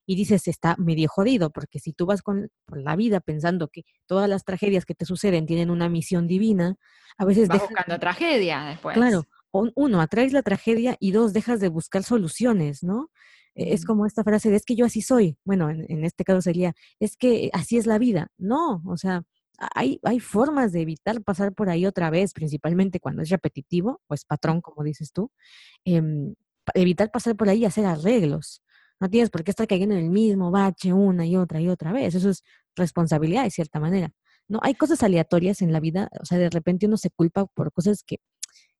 y 0.06 0.16
dices, 0.16 0.48
está 0.48 0.76
medio 0.78 1.08
jodido, 1.08 1.50
porque 1.50 1.78
si 1.78 1.92
tú 1.92 2.06
vas 2.06 2.22
con, 2.22 2.48
por 2.64 2.80
la 2.80 2.96
vida 2.96 3.20
pensando 3.20 3.68
que 3.68 3.82
todas 4.06 4.28
las 4.28 4.44
tragedias 4.44 4.84
que 4.84 4.94
te 4.94 5.04
suceden 5.04 5.46
tienen 5.46 5.70
una 5.70 5.88
misión 5.88 6.26
divina, 6.26 6.76
a 7.18 7.24
veces... 7.24 7.48
Vas 7.48 7.60
buscando 7.60 7.98
tragedia 7.98 8.64
después. 8.64 8.94
Claro, 8.94 9.24
uno, 9.50 10.00
atraes 10.00 10.32
la 10.32 10.42
tragedia 10.42 10.96
y 11.00 11.10
dos, 11.10 11.32
dejas 11.32 11.60
de 11.60 11.68
buscar 11.68 12.02
soluciones, 12.02 12.82
¿no? 12.82 13.10
E, 13.54 13.72
es 13.72 13.84
como 13.84 14.06
esta 14.06 14.22
frase 14.22 14.50
de, 14.50 14.56
es 14.56 14.64
que 14.64 14.76
yo 14.76 14.86
así 14.86 15.02
soy. 15.02 15.38
Bueno, 15.44 15.70
en, 15.70 15.86
en 15.88 16.04
este 16.04 16.24
caso 16.24 16.40
sería, 16.42 16.74
es 17.00 17.16
que 17.16 17.50
así 17.52 17.76
es 17.76 17.86
la 17.86 17.98
vida. 17.98 18.28
No, 18.36 18.82
o 18.86 18.96
sea, 18.96 19.22
hay, 19.58 20.00
hay 20.02 20.20
formas 20.20 20.72
de 20.72 20.82
evitar 20.82 21.22
pasar 21.22 21.52
por 21.52 21.68
ahí 21.68 21.86
otra 21.86 22.10
vez, 22.10 22.32
principalmente 22.32 23.00
cuando 23.00 23.22
es 23.22 23.30
repetitivo 23.30 24.00
o 24.06 24.14
es 24.14 24.24
patrón, 24.24 24.60
como 24.60 24.84
dices 24.84 25.12
tú, 25.12 25.30
em, 25.84 26.34
evitar 26.74 27.10
pasar 27.10 27.36
por 27.36 27.48
ahí 27.48 27.60
y 27.60 27.64
hacer 27.64 27.86
arreglos. 27.86 28.62
No 29.00 29.10
tienes 29.10 29.30
por 29.30 29.44
qué 29.44 29.50
estar 29.50 29.66
cayendo 29.66 29.94
en 29.94 30.04
el 30.04 30.10
mismo 30.10 30.50
bache 30.50 30.92
una 30.92 31.26
y 31.26 31.36
otra 31.36 31.60
y 31.60 31.68
otra 31.68 31.92
vez. 31.92 32.14
Eso 32.14 32.30
es 32.30 32.42
responsabilidad 32.74 33.44
de 33.44 33.50
cierta 33.50 33.80
manera. 33.80 34.12
No, 34.48 34.60
hay 34.62 34.74
cosas 34.74 35.02
aleatorias 35.02 35.60
en 35.60 35.72
la 35.72 35.80
vida, 35.80 36.08
o 36.20 36.24
sea, 36.24 36.38
de 36.38 36.50
repente 36.50 36.86
uno 36.86 36.96
se 36.96 37.10
culpa 37.10 37.46
por 37.46 37.72
cosas 37.72 38.04
que, 38.06 38.18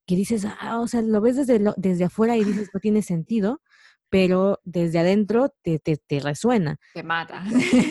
que 0.07 0.15
dices, 0.15 0.47
ah, 0.61 0.81
o 0.81 0.87
sea, 0.87 1.03
lo 1.03 1.21
ves 1.21 1.37
desde, 1.37 1.61
desde 1.77 2.05
afuera 2.05 2.37
y 2.37 2.45
dices, 2.45 2.71
no 2.73 2.79
tiene 2.79 3.03
sentido, 3.03 3.61
pero 4.09 4.61
desde 4.65 5.01
adentro 5.01 5.53
te, 5.63 5.81
te, 5.81 5.97
te 5.97 6.21
resuena. 6.21 6.79
Te 6.95 7.03
mata. 7.03 7.45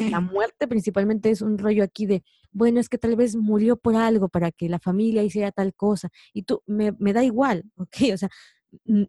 La 0.10 0.19
muerte 0.22 0.68
principalmente 0.68 1.30
es 1.30 1.41
un 1.41 1.57
rollo 1.57 1.84
aquí 1.84 2.06
de, 2.06 2.23
bueno, 2.52 2.80
es 2.80 2.88
que 2.88 2.97
tal 2.97 3.18
vez 3.18 3.35
murió 3.35 3.76
por 3.76 3.95
algo 3.95 4.30
para 4.30 4.52
que 4.52 4.69
la 4.69 4.80
familia 4.80 5.23
hiciera 5.23 5.52
tal 5.52 5.73
cosa, 5.73 6.10
y 6.34 6.43
tú, 6.43 6.61
me, 6.65 6.93
me 6.99 7.11
da 7.11 7.23
igual, 7.23 7.65
¿ok? 7.76 8.14
O 8.14 8.18
sea, 8.18 8.30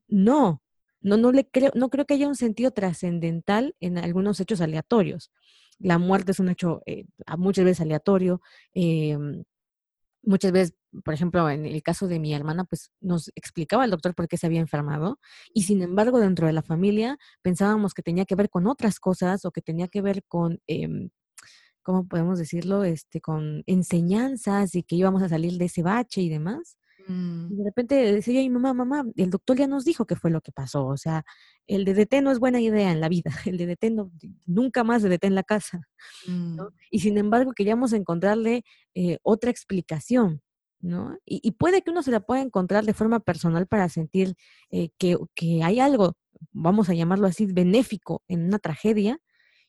no, 0.08 0.62
no, 1.06 1.16
no, 1.16 1.30
le 1.32 1.48
creo, 1.48 1.70
no 1.74 1.88
creo 1.88 2.04
que 2.04 2.14
haya 2.14 2.26
un 2.28 2.34
sentido 2.34 2.72
trascendental 2.72 3.76
en 3.80 3.96
algunos 3.98 4.40
hechos 4.40 4.60
aleatorios. 4.60 5.30
La 5.78 5.98
muerte 5.98 6.32
es 6.32 6.40
un 6.40 6.48
hecho 6.48 6.82
eh, 6.86 7.06
muchas 7.38 7.64
veces 7.64 7.80
aleatorio. 7.82 8.40
Em, 8.74 9.44
muchas 10.22 10.52
veces, 10.52 10.74
por 11.04 11.14
ejemplo, 11.14 11.48
en 11.50 11.66
el 11.66 11.82
caso 11.82 12.08
de 12.08 12.18
mi 12.20 12.34
hermana, 12.34 12.64
pues 12.64 12.90
nos 13.00 13.30
explicaba 13.36 13.84
el 13.84 13.92
doctor 13.92 14.14
por 14.16 14.28
qué 14.28 14.36
se 14.36 14.46
había 14.46 14.60
enfermado 14.60 15.20
y 15.54 15.64
sin 15.64 15.82
embargo 15.82 16.18
dentro 16.20 16.48
de 16.48 16.52
la 16.54 16.62
familia 16.62 17.18
pensábamos 17.42 17.94
que 17.94 18.02
tenía 18.02 18.24
que 18.26 18.34
ver 18.34 18.50
con 18.50 18.66
otras 18.66 18.98
cosas 19.00 19.44
o 19.44 19.52
que 19.52 19.62
tenía 19.62 19.88
que 19.88 20.02
ver 20.02 20.24
con, 20.24 20.60
eh, 20.66 20.88
¿cómo 21.82 22.08
podemos 22.08 22.38
decirlo? 22.38 22.84
Este, 22.84 23.20
con 23.20 23.62
enseñanzas 23.66 24.74
y 24.74 24.82
que 24.82 24.96
íbamos 24.96 25.22
a 25.22 25.28
salir 25.28 25.58
de 25.58 25.66
ese 25.66 25.82
bache 25.82 26.20
y 26.22 26.30
demás. 26.30 26.78
Mm. 27.06 27.52
Y 27.52 27.56
de 27.56 27.64
repente 27.64 27.94
decía 28.12 28.40
mi 28.40 28.50
mamá, 28.50 28.74
mamá, 28.74 29.04
el 29.16 29.30
doctor 29.30 29.56
ya 29.56 29.66
nos 29.66 29.84
dijo 29.84 30.06
qué 30.06 30.16
fue 30.16 30.30
lo 30.30 30.40
que 30.40 30.52
pasó. 30.52 30.86
O 30.86 30.96
sea, 30.96 31.24
el 31.66 31.84
DDT 31.84 32.22
no 32.22 32.30
es 32.30 32.38
buena 32.38 32.60
idea 32.60 32.90
en 32.92 33.00
la 33.00 33.08
vida. 33.08 33.30
El 33.46 33.58
DDT 33.58 33.90
no, 33.92 34.10
nunca 34.46 34.84
más 34.84 35.02
DDT 35.02 35.24
en 35.24 35.34
la 35.34 35.42
casa. 35.42 35.80
Mm. 36.26 36.58
Y 36.90 37.00
sin 37.00 37.18
embargo, 37.18 37.52
queríamos 37.52 37.92
encontrarle 37.92 38.64
eh, 38.94 39.18
otra 39.22 39.50
explicación. 39.50 40.42
¿no? 40.80 41.16
Y, 41.24 41.50
puede 41.52 41.82
que 41.82 41.90
uno 41.90 42.02
se 42.02 42.10
la 42.10 42.20
pueda 42.20 42.42
encontrar 42.42 42.84
de 42.84 42.94
forma 42.94 43.20
personal 43.20 43.66
para 43.66 43.88
sentir 43.88 44.34
eh, 44.70 44.90
que, 44.98 45.16
que 45.34 45.62
hay 45.64 45.80
algo, 45.80 46.16
vamos 46.52 46.88
a 46.88 46.94
llamarlo 46.94 47.26
así, 47.26 47.46
benéfico 47.46 48.22
en 48.28 48.44
una 48.44 48.58
tragedia. 48.58 49.18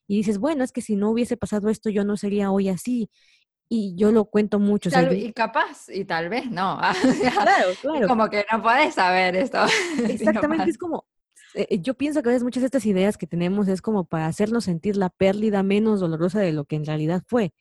Y 0.07 0.18
dices, 0.18 0.38
bueno, 0.38 0.64
es 0.64 0.72
que 0.72 0.81
si 0.81 0.95
no 0.95 1.09
hubiese 1.09 1.35
pasado 1.38 1.69
esto, 1.69 1.89
yo 1.89 2.03
no 2.03 2.18
sería 2.18 2.51
hoy 2.51 2.69
así 2.69 3.09
y 3.69 3.95
yo 3.95 4.11
lo 4.11 4.26
cuento 4.26 4.60
mucho. 4.60 4.89
y 5.11 5.34
capaz, 5.34 5.89
y 5.89 6.06
tal 6.06 6.30
vez 6.30 6.49
no. 6.49 6.80
claro, 7.22 7.69
claro. 7.81 8.07
Como 8.07 8.30
que 8.30 8.45
no 8.52 8.61
puedes 8.61 8.95
saber 8.95 9.35
esto. 9.35 9.60
Exactamente, 10.07 10.69
es 10.69 10.77
como, 10.77 11.06
eh, 11.53 11.68
eh, 11.69 11.80
yo 11.81 11.94
pienso 11.95 12.22
que 12.22 12.30
a 12.30 12.31
veces 12.31 12.44
muchas 12.44 12.61
de 12.61 12.68
estas 12.68 12.85
ideas 12.85 13.18
que 13.18 13.27
tenemos 13.27 13.68
es 13.68 13.81
como 13.81 14.06
para 14.06 14.27
hacernos 14.27 14.65
sentir 14.65 14.95
la 14.95 15.10
pérdida 15.10 15.64
menos 15.64 15.99
dolorosa 15.99 16.39
de 16.39 16.53
lo 16.53 16.65
que 16.65 16.77
en 16.77 16.85
realidad 16.85 17.23
fue, 17.27 17.53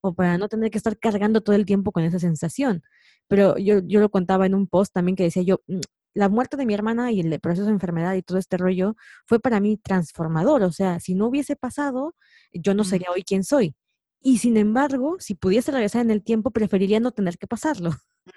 o 0.00 0.14
para 0.14 0.36
no 0.38 0.48
tener 0.48 0.70
que 0.70 0.78
estar 0.78 0.98
cargando 0.98 1.42
todo 1.42 1.54
el 1.54 1.66
tiempo 1.66 1.92
con 1.92 2.04
esa 2.04 2.18
sensación. 2.18 2.82
Pero 3.28 3.56
yo, 3.58 3.80
yo 3.84 4.00
lo 4.00 4.10
contaba 4.10 4.46
en 4.46 4.54
un 4.54 4.66
post 4.66 4.92
también 4.92 5.16
que 5.16 5.24
decía 5.24 5.42
yo, 5.42 5.60
mm, 5.68 5.80
la 6.14 6.28
muerte 6.28 6.56
de 6.56 6.66
mi 6.66 6.74
hermana 6.74 7.12
y 7.12 7.20
el 7.20 7.40
proceso 7.40 7.66
de 7.66 7.72
enfermedad 7.72 8.14
y 8.14 8.22
todo 8.22 8.36
este 8.38 8.58
rollo 8.58 8.96
fue 9.26 9.40
para 9.40 9.60
mí 9.60 9.78
transformador. 9.78 10.62
O 10.62 10.72
sea, 10.72 11.00
si 11.00 11.14
no 11.14 11.28
hubiese 11.28 11.56
pasado, 11.56 12.14
yo 12.52 12.74
no 12.74 12.84
sería 12.84 13.10
hoy 13.10 13.22
quien 13.22 13.44
soy 13.44 13.74
y 14.22 14.38
sin 14.38 14.56
embargo, 14.56 15.16
si 15.18 15.34
pudiese 15.34 15.72
regresar 15.72 16.02
en 16.02 16.10
el 16.10 16.22
tiempo, 16.22 16.50
preferiría 16.50 17.00
no 17.00 17.12
tener 17.12 17.38
que 17.38 17.46
pasarlo. 17.46 17.90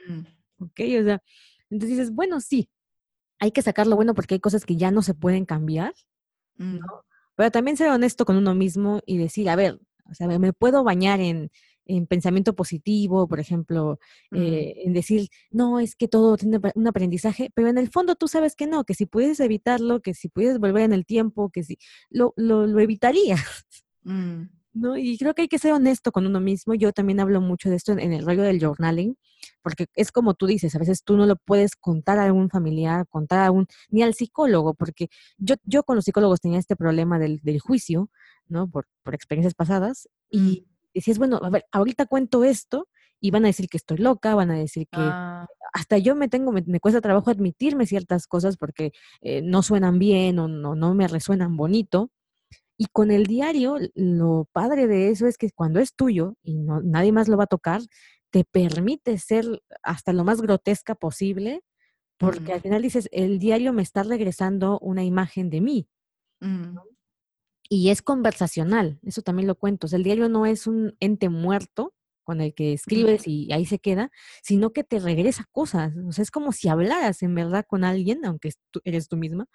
Mm. 0.07 0.19
¿Ok? 0.59 0.79
O 1.01 1.03
sea, 1.03 1.21
entonces 1.69 1.97
dices, 1.97 2.11
bueno, 2.11 2.39
sí, 2.41 2.69
hay 3.39 3.51
que 3.51 3.61
sacarlo 3.61 3.95
bueno 3.95 4.13
porque 4.13 4.35
hay 4.35 4.39
cosas 4.39 4.65
que 4.65 4.77
ya 4.77 4.91
no 4.91 5.01
se 5.01 5.13
pueden 5.13 5.45
cambiar, 5.45 5.93
mm. 6.57 6.79
Pero 7.35 7.51
también 7.51 7.75
ser 7.75 7.89
honesto 7.89 8.25
con 8.25 8.37
uno 8.37 8.55
mismo 8.55 9.01
y 9.05 9.17
decir, 9.17 9.49
a 9.49 9.57
ver, 9.57 9.77
o 10.09 10.13
sea, 10.13 10.27
me 10.27 10.53
puedo 10.53 10.85
bañar 10.85 11.19
en, 11.19 11.51
en 11.85 12.07
pensamiento 12.07 12.55
positivo, 12.55 13.27
por 13.27 13.39
ejemplo, 13.39 13.99
mm. 14.31 14.37
eh, 14.37 14.73
en 14.85 14.93
decir, 14.93 15.27
no, 15.51 15.79
es 15.79 15.95
que 15.95 16.07
todo 16.07 16.37
tiene 16.37 16.59
un 16.75 16.87
aprendizaje, 16.87 17.51
pero 17.53 17.67
en 17.67 17.77
el 17.77 17.89
fondo 17.89 18.15
tú 18.15 18.27
sabes 18.27 18.55
que 18.55 18.67
no, 18.67 18.83
que 18.83 18.93
si 18.93 19.05
pudieses 19.05 19.39
evitarlo, 19.39 20.01
que 20.01 20.13
si 20.13 20.29
pudieses 20.29 20.59
volver 20.59 20.83
en 20.83 20.93
el 20.93 21.05
tiempo, 21.05 21.49
que 21.49 21.63
si 21.63 21.77
lo, 22.09 22.33
lo, 22.37 22.67
lo 22.67 22.79
evitarías. 22.79 23.65
¿No? 24.75 24.97
Y 24.97 25.17
creo 25.17 25.33
que 25.33 25.43
hay 25.43 25.47
que 25.47 25.57
ser 25.57 25.73
honesto 25.73 26.11
con 26.11 26.25
uno 26.27 26.39
mismo. 26.39 26.75
Yo 26.75 26.91
también 26.93 27.19
hablo 27.19 27.41
mucho 27.41 27.69
de 27.69 27.77
esto 27.77 27.93
en, 27.93 28.13
el 28.13 28.25
rollo 28.25 28.43
del 28.43 28.59
journaling, 28.59 29.17
porque 29.63 29.87
es 29.95 30.11
como 30.11 30.33
tú 30.35 30.45
dices, 30.45 30.75
a 30.75 30.79
veces 30.79 31.03
tú 31.03 31.17
no 31.17 31.25
lo 31.25 31.37
puedes 31.37 31.75
contar 31.75 32.19
a 32.19 32.25
algún 32.25 32.49
familiar, 32.49 33.07
contar 33.07 33.39
a 33.39 33.51
un, 33.51 33.67
ni 33.89 34.03
al 34.03 34.13
psicólogo, 34.13 34.73
porque 34.75 35.09
yo, 35.37 35.55
yo 35.63 35.83
con 35.83 35.95
los 35.95 36.05
psicólogos 36.05 36.41
tenía 36.41 36.59
este 36.59 36.75
problema 36.75 37.17
del, 37.17 37.39
del 37.41 37.59
juicio, 37.59 38.09
¿no? 38.47 38.69
Por, 38.69 38.87
por 39.01 39.15
experiencias 39.15 39.55
pasadas, 39.55 40.09
y 40.29 40.65
mm. 40.67 40.89
decías, 40.93 41.17
bueno, 41.17 41.39
a 41.41 41.49
ver, 41.49 41.65
ahorita 41.71 42.05
cuento 42.05 42.43
esto, 42.43 42.87
y 43.21 43.31
van 43.31 43.45
a 43.45 43.47
decir 43.47 43.69
que 43.69 43.77
estoy 43.77 43.97
loca, 43.97 44.35
van 44.35 44.51
a 44.51 44.55
decir 44.55 44.87
que 44.91 44.99
ah. 44.99 45.47
hasta 45.73 45.97
yo 45.97 46.15
me 46.15 46.27
tengo, 46.27 46.51
me, 46.51 46.79
cuesta 46.79 47.01
trabajo 47.01 47.31
admitirme 47.31 47.87
ciertas 47.87 48.27
cosas 48.27 48.57
porque 48.57 48.91
eh, 49.21 49.41
no 49.41 49.63
suenan 49.63 49.99
bien 49.99 50.37
o 50.37 50.47
no, 50.47 50.75
no 50.75 50.93
me 50.93 51.07
resuenan 51.07 51.57
bonito. 51.57 52.11
Y 52.77 52.87
con 52.87 53.09
el 53.11 53.25
diario, 53.25 53.77
lo 53.93 54.47
padre 54.51 54.87
de 54.87 55.09
eso 55.09 55.27
es 55.27 55.37
que 55.37 55.49
cuando 55.51 55.79
es 55.79 55.93
tuyo 55.95 56.35
y 56.43 56.57
no, 56.57 56.81
nadie 56.81 57.11
más 57.11 57.27
lo 57.27 57.37
va 57.37 57.45
a 57.45 57.47
tocar, 57.47 57.81
te 58.31 58.43
permite 58.43 59.17
ser 59.17 59.45
hasta 59.81 60.11
lo 60.11 60.25
más 60.25 60.41
grotesca 60.41 60.93
posible, 60.95 61.63
porque 62.17 62.53
al 62.53 62.61
final 62.61 62.81
dices, 62.81 63.07
el 63.11 63.39
diario 63.39 63.71
me 63.73 63.81
está 63.81 64.03
regresando 64.03 64.77
una 64.79 65.03
imagen 65.03 65.49
de 65.49 65.61
mí. 65.61 65.87
Mm. 66.41 66.77
Y 67.69 67.89
es 67.89 68.01
conversacional, 68.01 68.99
eso 69.03 69.21
también 69.21 69.47
lo 69.47 69.55
cuento. 69.55 69.87
el 69.91 70.03
diario 70.03 70.29
no 70.29 70.45
es 70.45 70.67
un 70.67 70.95
ente 70.99 71.29
muerto 71.29 71.94
con 72.25 72.41
el 72.41 72.53
que 72.53 72.73
escribes 72.73 73.25
y 73.25 73.53
ahí 73.53 73.65
se 73.65 73.79
queda, 73.79 74.11
sino 74.43 74.73
que 74.73 74.83
te 74.83 74.99
regresa 74.99 75.45
cosas. 75.53 75.93
O 76.05 76.11
sea, 76.11 76.23
es 76.23 76.31
como 76.31 76.51
si 76.51 76.67
hablaras 76.67 77.23
en 77.23 77.33
verdad 77.33 77.65
con 77.65 77.85
alguien, 77.85 78.25
aunque 78.25 78.51
eres 78.83 79.07
tú 79.07 79.15
misma, 79.15 79.47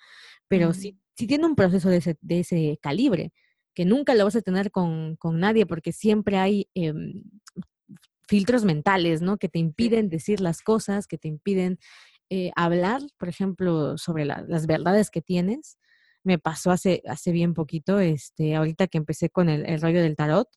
pero 0.48 0.72
sí 0.72 0.96
si 1.20 1.26
tiene 1.26 1.44
un 1.44 1.54
proceso 1.54 1.90
de 1.90 1.98
ese, 1.98 2.16
de 2.22 2.40
ese 2.40 2.78
calibre, 2.80 3.34
que 3.74 3.84
nunca 3.84 4.14
lo 4.14 4.24
vas 4.24 4.36
a 4.36 4.40
tener 4.40 4.70
con, 4.70 5.16
con 5.16 5.38
nadie 5.38 5.66
porque 5.66 5.92
siempre 5.92 6.38
hay 6.38 6.70
em, 6.72 7.24
filtros 8.26 8.64
mentales, 8.64 9.20
¿no? 9.20 9.36
Que 9.36 9.50
te 9.50 9.58
impiden 9.58 10.08
decir 10.08 10.40
las 10.40 10.62
cosas, 10.62 11.06
que 11.06 11.18
te 11.18 11.28
impiden 11.28 11.78
eh, 12.30 12.52
hablar, 12.56 13.02
por 13.18 13.28
ejemplo, 13.28 13.98
sobre 13.98 14.24
las 14.24 14.66
verdades 14.66 15.10
que 15.10 15.20
tienes. 15.20 15.76
Me 16.22 16.38
pasó 16.38 16.70
hace, 16.70 17.02
hace 17.06 17.32
bien 17.32 17.54
poquito, 17.54 17.98
este, 18.00 18.54
ahorita 18.54 18.86
que 18.88 18.98
empecé 18.98 19.30
con 19.30 19.48
el, 19.48 19.80
rollo 19.80 20.02
del 20.02 20.16
tarot, 20.16 20.48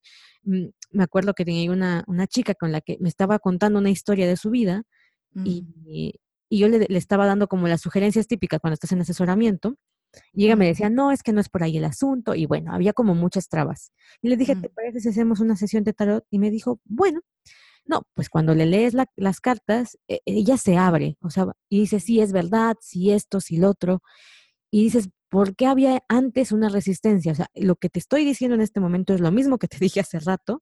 mm, 0.44 0.66
me 0.92 1.04
acuerdo 1.04 1.34
que 1.34 1.46
tenía 1.46 1.72
una, 1.72 2.04
una, 2.08 2.28
chica 2.28 2.54
con 2.54 2.72
la 2.72 2.82
que 2.82 2.98
me 3.00 3.10
estaba 3.10 3.40
contando 3.40 3.80
una 3.80 3.90
historia 3.90 4.28
de 4.28 4.38
su 4.38 4.50
vida 4.50 4.84
y, 5.36 5.64
mm. 5.64 5.88
y, 5.88 6.20
yo 6.50 6.68
le, 6.68 6.86
le, 6.88 6.98
estaba 6.98 7.26
dando 7.26 7.48
como 7.48 7.68
las 7.68 7.82
sugerencias 7.82 8.28
típicas 8.28 8.60
cuando 8.60 8.76
estás 8.76 8.92
en 8.92 9.02
asesoramiento 9.02 9.78
y 10.32 10.46
ella 10.46 10.56
me 10.56 10.68
decía, 10.68 10.90
no, 10.90 11.12
es 11.12 11.24
que 11.24 11.34
no 11.34 11.42
es 11.42 11.50
por 11.50 11.64
ahí 11.64 11.78
el 11.78 11.86
asunto. 11.86 12.36
Y 12.36 12.46
bueno, 12.46 12.74
había 12.74 12.94
como 12.94 13.16
muchas 13.16 13.50
trabas. 13.50 13.92
Y 14.22 14.30
le 14.30 14.38
dije, 14.38 14.56
¿te 14.56 14.70
parece 14.70 15.00
si 15.00 15.10
hacemos 15.10 15.40
una 15.40 15.56
sesión 15.56 15.84
de 15.84 15.94
tarot? 15.94 16.26
Y 16.30 16.40
me 16.40 16.52
dijo, 16.52 16.80
bueno, 16.86 17.22
no, 17.86 18.04
pues 18.14 18.30
cuando 18.30 18.56
le 18.56 18.66
lees 18.66 18.94
las 19.16 19.42
cartas, 19.42 19.98
e, 20.08 20.22
ella 20.26 20.58
se 20.58 20.78
abre, 20.78 21.18
o 21.22 21.30
sea, 21.30 21.48
y 21.70 21.82
dice, 21.82 22.00
sí, 22.00 22.22
es 22.22 22.32
verdad, 22.32 22.78
sí 22.82 23.12
esto, 23.12 23.42
sí 23.42 23.58
lo 23.58 23.70
otro. 23.70 24.02
Y 24.72 24.84
dices, 24.84 25.10
¿por 25.34 25.56
qué 25.56 25.66
había 25.66 26.04
antes 26.10 26.52
una 26.52 26.70
resistencia? 26.70 27.32
O 27.32 27.36
sea, 27.36 27.50
lo 27.56 27.76
que 27.76 27.90
te 27.90 27.98
estoy 27.98 28.24
diciendo 28.24 28.54
en 28.54 28.62
este 28.62 28.80
momento 28.80 29.16
es 29.16 29.20
lo 29.20 29.32
mismo 29.32 29.58
que 29.58 29.68
te 29.68 29.78
dije 29.82 30.00
hace 30.00 30.20
rato, 30.20 30.62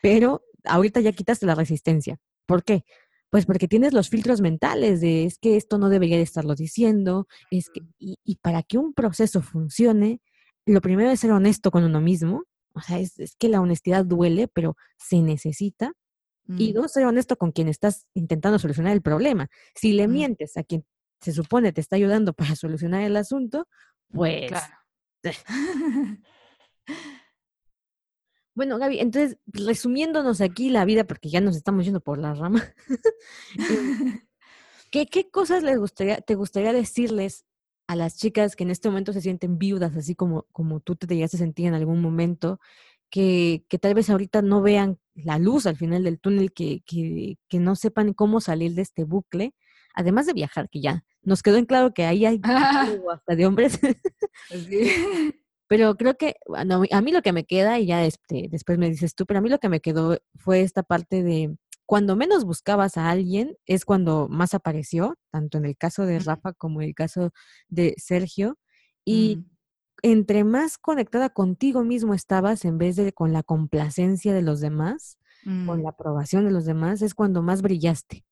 pero 0.00 0.42
ahorita 0.64 1.00
ya 1.00 1.12
quitaste 1.12 1.44
la 1.44 1.54
resistencia. 1.54 2.16
¿Por 2.46 2.64
qué? 2.64 2.84
Pues 3.28 3.44
porque 3.44 3.68
tienes 3.68 3.92
los 3.92 4.08
filtros 4.08 4.40
mentales 4.40 5.02
de 5.02 5.26
es 5.26 5.38
que 5.38 5.58
esto 5.58 5.76
no 5.76 5.90
debería 5.90 6.16
de 6.16 6.22
estarlo 6.22 6.54
diciendo, 6.54 7.26
es 7.50 7.68
que, 7.68 7.82
y, 7.98 8.36
para 8.36 8.62
que 8.62 8.78
un 8.78 8.94
proceso 8.94 9.42
funcione, 9.42 10.22
lo 10.64 10.80
primero 10.80 11.10
es 11.10 11.20
ser 11.20 11.32
honesto 11.32 11.70
con 11.70 11.84
uno 11.84 12.00
mismo, 12.00 12.44
o 12.72 12.80
sea, 12.80 12.98
es, 12.98 13.36
que 13.38 13.50
la 13.50 13.60
honestidad 13.60 14.06
duele, 14.06 14.48
pero 14.48 14.76
se 14.96 15.20
necesita. 15.20 15.92
Y 16.56 16.70
mm. 16.70 16.74
dos, 16.74 16.92
ser 16.92 17.04
honesto 17.04 17.36
con 17.36 17.52
quien 17.52 17.68
estás 17.68 18.06
intentando 18.14 18.58
solucionar 18.58 18.92
el 18.92 19.02
problema. 19.02 19.48
Si 19.74 19.92
le 19.92 20.08
mm. 20.08 20.12
mientes 20.12 20.56
a 20.56 20.62
quien 20.62 20.86
se 21.24 21.32
supone 21.32 21.72
te 21.72 21.80
está 21.80 21.96
ayudando 21.96 22.32
para 22.32 22.54
solucionar 22.56 23.02
el 23.02 23.16
asunto, 23.16 23.68
pues... 24.12 24.50
Claro. 24.50 24.74
Bueno, 28.54 28.78
Gaby, 28.78 29.00
entonces, 29.00 29.36
resumiéndonos 29.46 30.40
aquí 30.40 30.70
la 30.70 30.84
vida, 30.84 31.04
porque 31.04 31.28
ya 31.28 31.40
nos 31.40 31.56
estamos 31.56 31.84
yendo 31.84 32.00
por 32.00 32.18
la 32.18 32.34
rama, 32.34 32.62
eh, 33.58 33.58
¿qué, 34.92 35.06
¿qué, 35.06 35.28
cosas 35.28 35.64
les 35.64 35.78
gustaría, 35.78 36.20
te 36.20 36.36
gustaría 36.36 36.72
decirles 36.72 37.44
a 37.88 37.96
las 37.96 38.16
chicas 38.16 38.54
que 38.54 38.62
en 38.62 38.70
este 38.70 38.88
momento 38.88 39.12
se 39.12 39.20
sienten 39.20 39.58
viudas, 39.58 39.96
así 39.96 40.14
como, 40.14 40.46
como 40.52 40.80
tú 40.80 40.94
te 40.94 41.12
llegaste 41.12 41.36
a 41.36 41.38
sentir 41.38 41.66
en 41.66 41.74
algún 41.74 42.00
momento, 42.00 42.60
que, 43.10 43.64
que 43.68 43.78
tal 43.78 43.94
vez 43.94 44.08
ahorita 44.08 44.40
no 44.40 44.62
vean 44.62 44.98
la 45.14 45.38
luz 45.38 45.66
al 45.66 45.76
final 45.76 46.04
del 46.04 46.20
túnel, 46.20 46.52
que, 46.52 46.82
que, 46.86 47.38
que 47.48 47.58
no 47.58 47.74
sepan 47.74 48.12
cómo 48.14 48.40
salir 48.40 48.74
de 48.74 48.82
este 48.82 49.04
bucle, 49.04 49.54
además 49.94 50.26
de 50.26 50.32
viajar, 50.32 50.68
que 50.70 50.80
ya 50.80 51.04
nos 51.24 51.42
quedó 51.42 51.56
en 51.56 51.66
claro 51.66 51.92
que 51.92 52.04
ahí 52.04 52.26
hay 52.26 52.40
hasta 53.12 53.36
de 53.36 53.46
hombres. 53.46 53.78
Pero 55.66 55.96
creo 55.96 56.16
que, 56.16 56.36
bueno, 56.46 56.82
a 56.90 57.00
mí 57.00 57.10
lo 57.10 57.22
que 57.22 57.32
me 57.32 57.44
queda, 57.44 57.78
y 57.80 57.86
ya 57.86 58.04
este, 58.04 58.48
después 58.50 58.78
me 58.78 58.90
dices 58.90 59.14
tú, 59.14 59.24
pero 59.24 59.38
a 59.38 59.40
mí 59.40 59.48
lo 59.48 59.58
que 59.58 59.70
me 59.70 59.80
quedó 59.80 60.18
fue 60.36 60.60
esta 60.60 60.82
parte 60.82 61.22
de 61.22 61.56
cuando 61.86 62.16
menos 62.16 62.44
buscabas 62.44 62.96
a 62.96 63.10
alguien 63.10 63.56
es 63.66 63.84
cuando 63.84 64.28
más 64.28 64.54
apareció, 64.54 65.16
tanto 65.30 65.58
en 65.58 65.64
el 65.64 65.76
caso 65.76 66.06
de 66.06 66.18
Rafa 66.18 66.52
como 66.52 66.80
en 66.80 66.88
el 66.88 66.94
caso 66.94 67.30
de 67.68 67.94
Sergio. 67.98 68.58
Y 69.04 69.36
mm. 69.36 69.50
entre 70.02 70.44
más 70.44 70.78
conectada 70.78 71.30
contigo 71.30 71.82
mismo 71.82 72.14
estabas 72.14 72.64
en 72.64 72.78
vez 72.78 72.96
de 72.96 73.12
con 73.12 73.32
la 73.32 73.42
complacencia 73.42 74.32
de 74.32 74.42
los 74.42 74.60
demás, 74.60 75.18
con 75.44 75.80
mm. 75.80 75.82
la 75.82 75.90
aprobación 75.90 76.44
de 76.44 76.52
los 76.52 76.66
demás, 76.66 77.02
es 77.02 77.14
cuando 77.14 77.42
más 77.42 77.62
brillaste. 77.62 78.24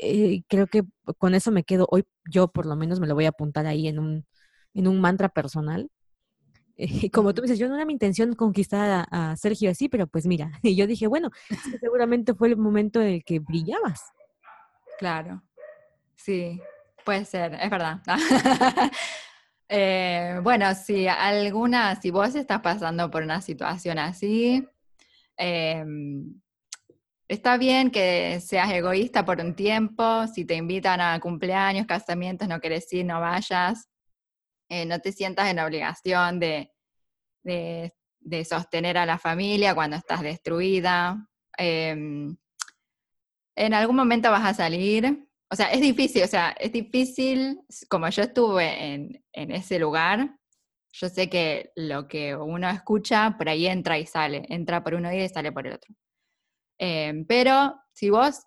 Eh, 0.00 0.42
creo 0.48 0.66
que 0.66 0.82
con 1.18 1.34
eso 1.34 1.50
me 1.50 1.64
quedo 1.64 1.86
hoy, 1.90 2.04
yo 2.30 2.48
por 2.48 2.66
lo 2.66 2.76
menos 2.76 3.00
me 3.00 3.06
lo 3.06 3.14
voy 3.14 3.26
a 3.26 3.30
apuntar 3.30 3.66
ahí 3.66 3.88
en 3.88 3.98
un, 3.98 4.26
en 4.74 4.88
un 4.88 5.00
mantra 5.00 5.28
personal. 5.28 5.90
Y 6.76 7.10
como 7.10 7.34
tú 7.34 7.42
dices, 7.42 7.58
yo 7.58 7.68
no 7.68 7.76
era 7.76 7.84
mi 7.84 7.92
intención 7.92 8.34
conquistar 8.34 9.06
a, 9.10 9.36
Sergio 9.36 9.70
así, 9.70 9.88
pero 9.88 10.06
pues 10.06 10.26
mira, 10.26 10.50
y 10.62 10.76
yo 10.76 10.86
dije, 10.86 11.06
bueno, 11.06 11.30
seguramente 11.80 12.34
fue 12.34 12.48
el 12.48 12.56
momento 12.56 13.00
en 13.00 13.08
el 13.08 13.24
que 13.24 13.40
brillabas. 13.40 14.00
Claro, 14.98 15.42
sí, 16.16 16.60
puede 17.04 17.24
ser, 17.24 17.54
es 17.54 17.70
verdad. 17.70 18.00
Eh, 19.68 20.38
bueno, 20.44 20.72
si 20.76 21.08
alguna, 21.08 22.00
si 22.00 22.12
vos 22.12 22.36
estás 22.36 22.60
pasando 22.60 23.10
por 23.10 23.24
una 23.24 23.40
situación 23.40 23.98
así, 23.98 24.64
eh, 25.36 25.84
Está 27.28 27.56
bien 27.58 27.90
que 27.90 28.40
seas 28.40 28.70
egoísta 28.70 29.24
por 29.24 29.40
un 29.40 29.54
tiempo, 29.54 30.26
si 30.28 30.44
te 30.44 30.54
invitan 30.54 31.00
a 31.00 31.18
cumpleaños, 31.18 31.86
casamientos, 31.86 32.46
no 32.46 32.60
quieres 32.60 32.92
ir, 32.92 33.04
no 33.04 33.20
vayas. 33.20 33.88
Eh, 34.68 34.86
no 34.86 35.00
te 35.00 35.12
sientas 35.12 35.48
en 35.48 35.58
obligación 35.58 36.40
de, 36.40 36.72
sostener 38.44 38.98
a 38.98 39.06
la 39.06 39.18
familia 39.18 39.74
cuando 39.74 39.96
estás 39.96 40.22
destruida. 40.22 41.28
Em, 41.58 42.36
en 43.56 43.74
algún 43.74 43.96
momento 43.96 44.30
vas 44.30 44.44
a 44.44 44.54
salir. 44.54 45.28
O 45.50 45.56
sea, 45.56 45.70
es 45.70 45.80
difícil, 45.80 46.22
o 46.24 46.26
sea, 46.28 46.50
es 46.58 46.72
difícil, 46.72 47.60
como 47.88 48.08
yo 48.08 48.22
estuve 48.22 48.94
en 48.94 49.50
ese 49.52 49.78
lugar, 49.78 50.36
yo 50.98 51.08
sé 51.10 51.28
que 51.28 51.72
lo 51.76 52.08
que 52.08 52.34
uno 52.34 52.70
escucha, 52.70 53.36
por 53.36 53.48
ahí 53.48 53.66
entra 53.66 53.98
y 53.98 54.06
sale, 54.06 54.46
entra 54.48 54.82
por 54.82 54.94
uno 54.94 55.12
y 55.12 55.28
sale 55.28 55.52
por 55.52 55.66
el 55.66 55.74
otro. 55.74 55.94
Em, 56.78 57.24
pero 57.26 57.74
si 57.92 58.10
vos 58.10 58.42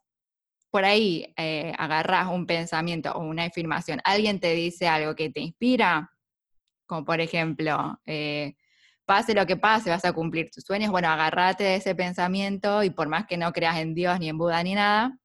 por 0.72 0.86
ahí 0.86 1.34
eh, 1.38 1.74
agarras 1.78 2.28
un 2.28 2.46
pensamiento 2.46 3.12
o 3.14 3.20
una 3.22 3.46
afirmación, 3.46 4.02
alguien 4.04 4.40
te 4.40 4.54
dice 4.54 4.88
algo 4.88 5.16
que 5.16 5.30
te 5.32 5.42
inspira, 5.42 6.12
como 6.88 7.06
por 7.06 7.22
ejemplo, 7.22 8.00
eh, 8.06 8.56
pase 9.06 9.34
lo 9.34 9.46
que 9.48 9.58
pase, 9.58 9.90
vas 9.90 10.06
a 10.06 10.14
cumplir 10.14 10.52
tus 10.52 10.64
sueños, 10.64 10.92
bueno, 10.92 11.10
agarrate 11.10 11.64
de 11.64 11.76
ese 11.78 11.96
pensamiento 11.96 12.84
y 12.84 12.92
por 12.92 13.10
más 13.10 13.26
que 13.28 13.38
no 13.38 13.52
creas 13.54 13.78
en 13.80 13.96
Dios 13.96 14.20
ni 14.20 14.30
en 14.30 14.38
Buda 14.38 14.64
ni 14.64 14.76
nada, 14.76 15.18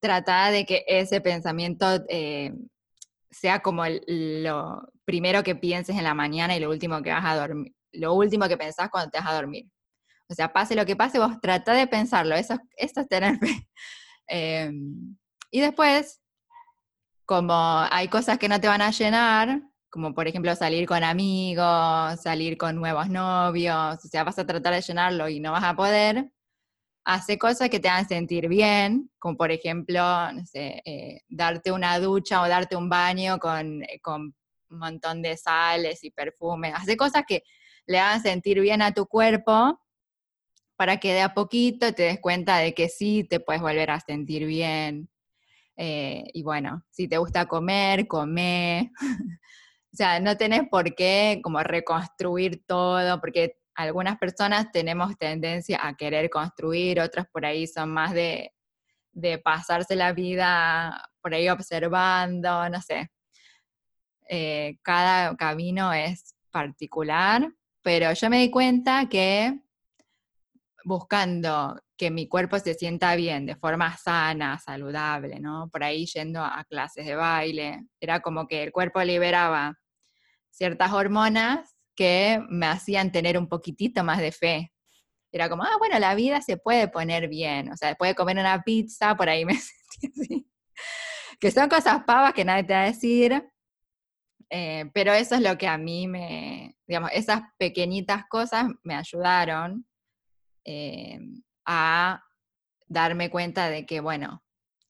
trata 0.00 0.50
de 0.50 0.64
que 0.66 0.84
ese 0.86 1.20
pensamiento 1.20 1.86
eh, 2.08 2.52
sea 3.30 3.60
como 3.60 3.84
lo 4.06 4.88
primero 5.04 5.42
que 5.42 5.54
pienses 5.56 5.96
en 5.96 6.04
la 6.04 6.14
mañana 6.14 6.56
y 6.56 6.60
lo 6.60 6.70
último 6.70 7.02
que 7.02 7.10
vas 7.12 7.24
a 7.24 7.36
dormir, 7.36 7.72
lo 7.92 8.14
último 8.14 8.48
que 8.48 8.56
pensás 8.56 8.88
cuando 8.90 9.10
te 9.10 9.18
vas 9.18 9.28
a 9.28 9.34
dormir. 9.34 9.66
O 10.28 10.34
sea, 10.34 10.52
pase 10.52 10.74
lo 10.74 10.84
que 10.86 10.96
pase, 10.96 11.18
vos 11.18 11.40
trata 11.40 11.72
de 11.72 11.86
pensarlo, 11.86 12.34
eso, 12.34 12.58
es 12.76 12.92
tener 13.08 13.38
fe. 13.38 13.46
Em, 14.28 15.16
y 15.52 15.60
después, 15.60 16.20
como 17.24 17.54
hay 17.54 18.08
cosas 18.08 18.38
que 18.38 18.48
no 18.48 18.60
te 18.60 18.66
van 18.66 18.82
a 18.82 18.90
llenar, 18.90 19.62
como 19.88 20.14
por 20.14 20.26
ejemplo 20.26 20.54
salir 20.56 20.86
con 20.86 21.04
amigos, 21.04 22.20
salir 22.20 22.58
con 22.58 22.74
nuevos 22.74 23.08
novios, 23.08 24.04
o 24.04 24.08
sea, 24.08 24.24
vas 24.24 24.38
a 24.40 24.46
tratar 24.46 24.74
de 24.74 24.80
llenarlo 24.80 25.28
y 25.28 25.38
no 25.38 25.52
vas 25.52 25.62
a 25.62 25.76
poder, 25.76 26.30
hace 27.04 27.38
cosas 27.38 27.70
que 27.70 27.78
te 27.78 27.88
hagan 27.88 28.08
sentir 28.08 28.48
bien, 28.48 29.10
como 29.20 29.36
por 29.36 29.52
ejemplo, 29.52 30.02
no 30.32 30.44
sé, 30.44 30.82
eh, 30.84 31.22
darte 31.28 31.70
una 31.70 31.98
ducha 32.00 32.42
o 32.42 32.48
darte 32.48 32.74
un 32.74 32.88
baño 32.88 33.38
con, 33.38 33.84
eh, 33.84 34.00
con 34.02 34.34
un 34.70 34.78
montón 34.78 35.22
de 35.22 35.36
sales 35.36 36.02
y 36.02 36.10
perfumes, 36.10 36.74
hace 36.74 36.96
cosas 36.96 37.22
que 37.26 37.44
le 37.86 38.00
hagan 38.00 38.20
sentir 38.22 38.60
bien 38.60 38.82
a 38.82 38.92
tu 38.92 39.06
cuerpo 39.06 39.80
para 40.76 40.98
que 40.98 41.14
de 41.14 41.22
a 41.22 41.34
poquito 41.34 41.92
te 41.92 42.04
des 42.04 42.20
cuenta 42.20 42.58
de 42.58 42.74
que 42.74 42.88
sí 42.88 43.24
te 43.24 43.40
puedes 43.40 43.62
volver 43.62 43.90
a 43.90 44.00
sentir 44.00 44.46
bien. 44.46 45.08
Eh, 45.76 46.24
y 46.32 46.42
bueno, 46.42 46.84
si 46.90 47.08
te 47.08 47.18
gusta 47.18 47.46
comer, 47.46 48.06
come. 48.06 48.92
o 49.92 49.96
sea, 49.96 50.20
no 50.20 50.36
tenés 50.36 50.68
por 50.70 50.94
qué 50.94 51.40
como 51.42 51.62
reconstruir 51.62 52.64
todo, 52.66 53.20
porque 53.20 53.58
algunas 53.74 54.18
personas 54.18 54.70
tenemos 54.72 55.16
tendencia 55.18 55.78
a 55.82 55.96
querer 55.96 56.30
construir, 56.30 57.00
otras 57.00 57.26
por 57.28 57.44
ahí 57.44 57.66
son 57.66 57.90
más 57.90 58.12
de, 58.12 58.52
pasarse 59.42 59.96
la 59.96 60.12
vida 60.12 61.10
por 61.22 61.34
ahí 61.34 61.48
observando, 61.48 62.68
no 62.68 62.80
sé. 62.82 63.10
Eh, 64.28 64.78
cada 64.82 65.36
camino 65.36 65.92
es 65.92 66.34
particular, 66.50 67.48
pero 67.82 68.12
yo 68.12 68.28
me 68.28 68.40
di 68.40 68.50
cuenta 68.50 69.08
que 69.08 69.58
buscando 70.86 71.76
que 71.96 72.12
mi 72.12 72.28
cuerpo 72.28 72.60
se 72.60 72.74
sienta 72.74 73.16
bien 73.16 73.44
de 73.44 73.56
forma 73.56 73.96
sana, 73.96 74.60
saludable, 74.60 75.40
¿no? 75.40 75.68
Por 75.68 75.82
ahí 75.82 76.06
yendo 76.06 76.44
a 76.44 76.64
clases 76.68 77.04
de 77.04 77.16
baile. 77.16 77.86
Era 78.00 78.20
como 78.20 78.46
que 78.46 78.62
el 78.62 78.70
cuerpo 78.70 79.02
liberaba 79.02 79.74
ciertas 80.48 80.92
hormonas 80.92 81.74
que 81.96 82.40
me 82.48 82.66
hacían 82.66 83.10
tener 83.10 83.36
un 83.36 83.48
poquitito 83.48 84.04
más 84.04 84.18
de 84.18 84.30
fe. 84.30 84.72
Era 85.32 85.48
como, 85.48 85.64
ah, 85.64 85.76
bueno, 85.80 85.98
la 85.98 86.14
vida 86.14 86.40
se 86.40 86.56
puede 86.56 86.86
poner 86.86 87.26
bien. 87.26 87.72
O 87.72 87.76
sea, 87.76 87.88
después 87.88 88.12
de 88.12 88.14
comer 88.14 88.38
una 88.38 88.62
pizza, 88.62 89.16
por 89.16 89.28
ahí 89.28 89.44
me 89.44 89.54
sentí 90.00 90.20
así. 90.20 90.50
Que 91.40 91.50
son 91.50 91.68
cosas 91.68 92.04
pavas 92.06 92.32
que 92.32 92.44
nadie 92.44 92.62
te 92.62 92.74
va 92.74 92.82
a 92.82 92.86
decir. 92.86 93.44
Eh, 94.50 94.88
pero 94.94 95.12
eso 95.12 95.34
es 95.34 95.40
lo 95.40 95.58
que 95.58 95.66
a 95.66 95.78
mí 95.78 96.06
me, 96.06 96.76
digamos, 96.86 97.10
esas 97.12 97.42
pequeñitas 97.58 98.26
cosas 98.28 98.66
me 98.84 98.94
ayudaron 98.94 99.84
eh, 100.66 101.20
a 101.64 102.22
darme 102.88 103.30
cuenta 103.30 103.70
de 103.70 103.86
que, 103.86 104.00
bueno, 104.00 104.44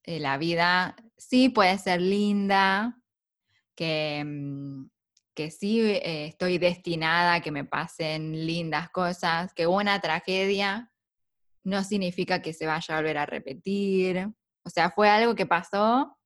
eh, 0.04 0.18
la 0.18 0.38
vida 0.38 0.96
sí 1.16 1.50
puede 1.50 1.78
ser 1.78 2.00
linda, 2.00 3.00
que, 3.76 4.24
mm, 4.24 4.90
que 5.34 5.50
sí 5.50 5.80
eh, 5.80 6.26
estoy 6.26 6.58
destinada 6.58 7.34
a 7.34 7.40
que 7.42 7.52
me 7.52 7.64
pasen 7.64 8.46
lindas 8.46 8.88
cosas, 8.90 9.52
que 9.54 9.66
una 9.66 10.00
tragedia 10.00 10.90
no 11.62 11.84
significa 11.84 12.40
que 12.40 12.54
se 12.54 12.66
vaya 12.66 12.94
a 12.94 12.98
volver 12.98 13.18
a 13.18 13.26
repetir. 13.26 14.28
O 14.64 14.70
sea, 14.70 14.90
fue 14.90 15.08
algo 15.10 15.34
que 15.34 15.46
pasó 15.46 16.16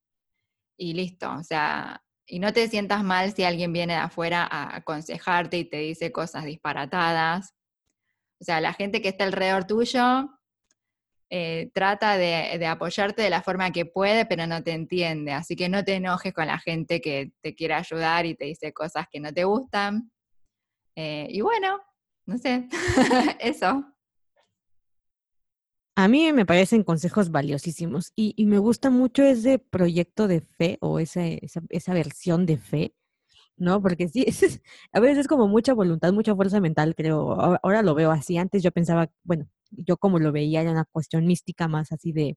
y 0.76 0.94
listo. 0.94 1.32
O 1.32 1.42
sea, 1.42 2.02
y 2.26 2.38
no 2.38 2.52
te 2.52 2.68
sientas 2.68 3.02
mal 3.02 3.34
si 3.34 3.42
alguien 3.44 3.72
viene 3.72 3.94
de 3.94 3.98
afuera 4.00 4.46
a 4.48 4.76
aconsejarte 4.76 5.58
y 5.58 5.64
te 5.64 5.78
dice 5.78 6.12
cosas 6.12 6.44
disparatadas, 6.44 7.54
o 8.40 8.44
sea, 8.44 8.60
la 8.60 8.72
gente 8.72 9.02
que 9.02 9.08
está 9.08 9.24
alrededor 9.24 9.66
tuyo 9.66 10.30
eh, 11.28 11.70
trata 11.74 12.16
de, 12.16 12.66
apoyarte 12.66 13.22
de 13.22 13.30
la 13.30 13.42
forma 13.42 13.70
que 13.70 13.84
puede, 13.84 14.24
pero 14.24 14.46
no 14.46 14.62
te 14.62 14.72
entiende. 14.72 15.32
Así 15.32 15.56
que 15.56 15.68
no 15.68 15.84
te 15.84 15.94
enojes 15.94 16.32
con 16.32 16.46
la 16.46 16.58
gente 16.58 17.00
que 17.00 17.32
te 17.42 17.54
quiere 17.54 17.74
ayudar 17.74 18.26
y 18.26 18.34
te 18.34 18.46
dice 18.46 18.72
cosas 18.72 19.06
que 19.10 19.20
no 19.20 19.32
te 19.32 19.44
gustan. 19.44 20.10
Eh, 20.96 21.28
y 21.30 21.42
bueno, 21.42 21.78
no 22.26 22.38
sé, 22.38 22.66
eso. 23.40 23.84
A 25.96 26.08
mí 26.08 26.32
me 26.32 26.46
parecen 26.46 26.82
consejos 26.82 27.30
valiosísimos 27.30 28.12
y, 28.16 28.34
me 28.46 28.58
gusta 28.58 28.88
mucho 28.88 29.22
ese 29.22 29.58
proyecto 29.58 30.28
de 30.28 30.40
fe 30.40 30.78
o 30.80 30.98
esa, 30.98 31.20
esa 31.26 31.92
versión 31.92 32.46
de 32.46 32.56
fe 32.56 32.94
¿no? 33.60 33.80
Porque 33.82 34.08
sí, 34.08 34.26
a 34.92 35.00
veces 35.00 35.18
es 35.18 35.28
como 35.28 35.46
mucha 35.48 35.74
voluntad, 35.74 36.12
mucha 36.12 36.34
fuerza 36.34 36.60
mental, 36.60 36.94
creo. 36.96 37.32
Ahora 37.62 37.82
lo 37.82 37.94
veo 37.94 38.10
así. 38.10 38.38
Antes 38.38 38.62
yo 38.62 38.72
pensaba, 38.72 39.10
bueno, 39.22 39.48
yo 39.70 39.96
como 39.98 40.18
lo 40.18 40.32
veía 40.32 40.62
era 40.62 40.72
una 40.72 40.86
cuestión 40.86 41.26
mística 41.26 41.68
más 41.68 41.92
así 41.92 42.12
de, 42.12 42.36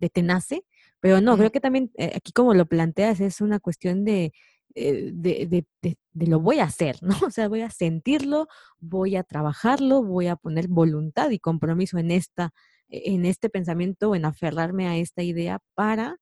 de 0.00 0.10
tenace, 0.10 0.64
pero 1.00 1.20
no, 1.20 1.36
creo 1.38 1.52
que 1.52 1.60
también 1.60 1.90
eh, 1.96 2.12
aquí 2.16 2.32
como 2.32 2.54
lo 2.54 2.66
planteas 2.66 3.20
es 3.20 3.40
una 3.40 3.60
cuestión 3.60 4.04
de, 4.04 4.32
eh, 4.74 5.10
de, 5.14 5.46
de, 5.46 5.96
de, 6.12 6.26
lo 6.26 6.40
voy 6.40 6.58
a 6.58 6.64
hacer, 6.64 6.96
¿no? 7.02 7.16
O 7.26 7.30
sea, 7.30 7.48
voy 7.48 7.62
a 7.62 7.70
sentirlo, 7.70 8.48
voy 8.78 9.16
a 9.16 9.22
trabajarlo, 9.22 10.02
voy 10.02 10.26
a 10.28 10.36
poner 10.36 10.68
voluntad 10.68 11.30
y 11.30 11.38
compromiso 11.38 11.98
en 11.98 12.10
esta, 12.10 12.52
e, 12.88 13.14
en 13.14 13.24
este 13.24 13.48
pensamiento, 13.50 14.14
en 14.14 14.24
aferrarme 14.24 14.88
a 14.88 14.96
esta 14.96 15.22
idea 15.22 15.60
para, 15.74 16.18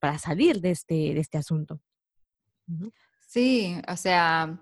para 0.00 0.18
salir 0.18 0.60
de 0.60 0.72
este, 0.72 0.94
de 0.94 1.20
este 1.20 1.38
asunto. 1.38 1.80
Sí, 3.36 3.76
o 3.86 3.96
sea, 3.98 4.58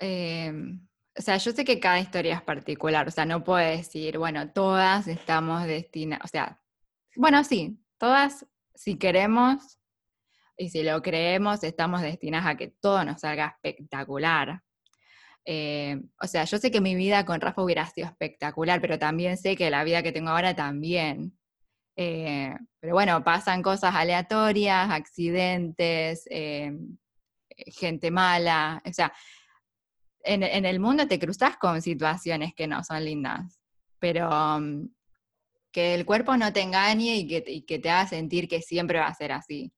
em, 0.00 0.86
o 1.18 1.22
sea, 1.22 1.38
yo 1.38 1.50
sé 1.50 1.64
que 1.64 1.80
cada 1.80 1.98
historia 1.98 2.36
es 2.36 2.42
particular, 2.42 3.08
o 3.08 3.10
sea, 3.10 3.26
no 3.26 3.42
puedo 3.42 3.58
decir, 3.58 4.16
bueno, 4.16 4.52
todas 4.52 5.08
estamos 5.08 5.64
destinadas, 5.66 6.24
o 6.24 6.28
sea, 6.28 6.62
bueno, 7.16 7.42
sí, 7.42 7.80
todas, 7.98 8.46
si 8.76 8.96
queremos 8.96 9.80
y 10.56 10.70
si 10.70 10.84
lo 10.84 11.02
creemos, 11.02 11.64
estamos 11.64 12.00
destinadas 12.00 12.46
a 12.46 12.56
que 12.56 12.68
todo 12.68 13.04
nos 13.04 13.22
salga 13.22 13.58
espectacular. 13.60 14.62
Eh, 15.44 16.00
o 16.20 16.28
sea, 16.28 16.44
yo 16.44 16.58
sé 16.58 16.70
que 16.70 16.80
mi 16.80 16.94
vida 16.94 17.26
con 17.26 17.40
Rafa 17.40 17.62
hubiera 17.62 17.86
sido 17.86 18.06
espectacular, 18.06 18.80
pero 18.80 19.00
también 19.00 19.36
sé 19.36 19.56
que 19.56 19.68
la 19.68 19.82
vida 19.82 20.04
que 20.04 20.12
tengo 20.12 20.30
ahora 20.30 20.54
también. 20.54 21.36
Eh, 21.96 22.54
pero 22.80 22.94
bueno, 22.94 23.22
pasan 23.22 23.62
cosas 23.62 23.94
aleatorias, 23.94 24.90
accidentes, 24.90 26.26
eh, 26.30 26.72
gente 27.56 28.10
mala. 28.10 28.82
O 28.84 28.92
sea, 28.92 29.12
en, 30.24 30.64
el 30.64 30.80
mundo 30.80 31.06
te 31.06 31.18
cruzas 31.18 31.56
con 31.56 31.82
situaciones 31.82 32.54
que 32.54 32.66
no 32.66 32.82
son 32.82 33.04
lindas, 33.04 33.60
pero 33.98 34.28
um, 34.28 34.88
que 35.70 35.94
el 35.94 36.06
cuerpo 36.06 36.36
no 36.36 36.52
te 36.52 36.62
engañe 36.62 37.16
y 37.16 37.62
que, 37.62 37.78
te 37.78 37.90
haga 37.90 38.06
sentir 38.06 38.48
que 38.48 38.62
siempre 38.62 38.98
va 38.98 39.06
a 39.06 39.14
ser 39.14 39.32
así. 39.32 39.72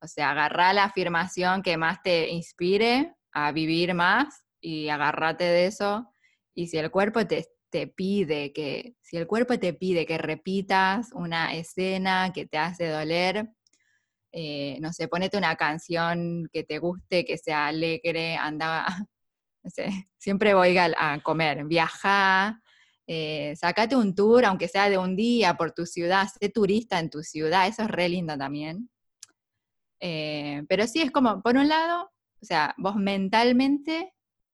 O 0.00 0.08
sea, 0.08 0.30
agarrá 0.30 0.72
la 0.72 0.84
afirmación 0.84 1.62
que 1.62 1.76
más 1.76 2.02
te 2.02 2.28
inspire 2.30 3.14
a 3.32 3.52
vivir 3.52 3.94
más 3.94 4.42
y 4.60 4.88
agárrate 4.88 5.44
de 5.44 5.66
eso. 5.66 6.12
Y 6.54 6.66
si 6.66 6.78
el 6.78 6.90
cuerpo 6.90 7.24
te, 7.26 7.46
te 7.72 7.86
pide 7.86 8.52
que, 8.52 8.94
si 9.00 9.16
el 9.16 9.26
cuerpo 9.26 9.58
te 9.58 9.72
pide 9.72 10.04
que 10.04 10.18
repitas 10.18 11.10
una 11.14 11.54
escena 11.54 12.30
que 12.32 12.46
te 12.46 12.58
hace 12.58 12.86
doler, 12.88 13.48
eh, 14.30 14.78
no 14.80 14.92
sé, 14.92 15.08
ponete 15.08 15.38
una 15.38 15.56
canción 15.56 16.48
que 16.52 16.64
te 16.64 16.78
guste, 16.78 17.24
que 17.24 17.38
sea 17.38 17.68
alegre, 17.68 18.36
anda, 18.36 18.84
no 19.64 19.70
sé, 19.70 20.10
siempre 20.18 20.52
voy 20.52 20.76
a, 20.76 21.20
comer, 21.22 21.64
viaja, 21.64 22.60
eh, 23.06 23.54
sacate 23.56 23.96
un 23.96 24.14
tour, 24.14 24.44
aunque 24.44 24.68
sea 24.68 24.90
de 24.90 24.98
un 24.98 25.16
día 25.16 25.56
por 25.56 25.72
tu 25.72 25.86
ciudad, 25.86 26.28
sé 26.28 26.50
turista 26.50 26.98
en 26.98 27.08
tu 27.08 27.22
ciudad, 27.22 27.66
eso 27.66 27.82
es 27.82 27.88
re 27.88 28.08
lindo 28.10 28.36
también. 28.36 28.90
Eh, 29.98 30.62
pero 30.68 30.86
sí 30.86 31.00
es 31.00 31.10
como, 31.10 31.40
por 31.42 31.56
un 31.56 31.68
lado, 31.68 32.10
o 32.40 32.44
sea, 32.44 32.74
vos 32.76 32.96
mentalmente 32.96 34.12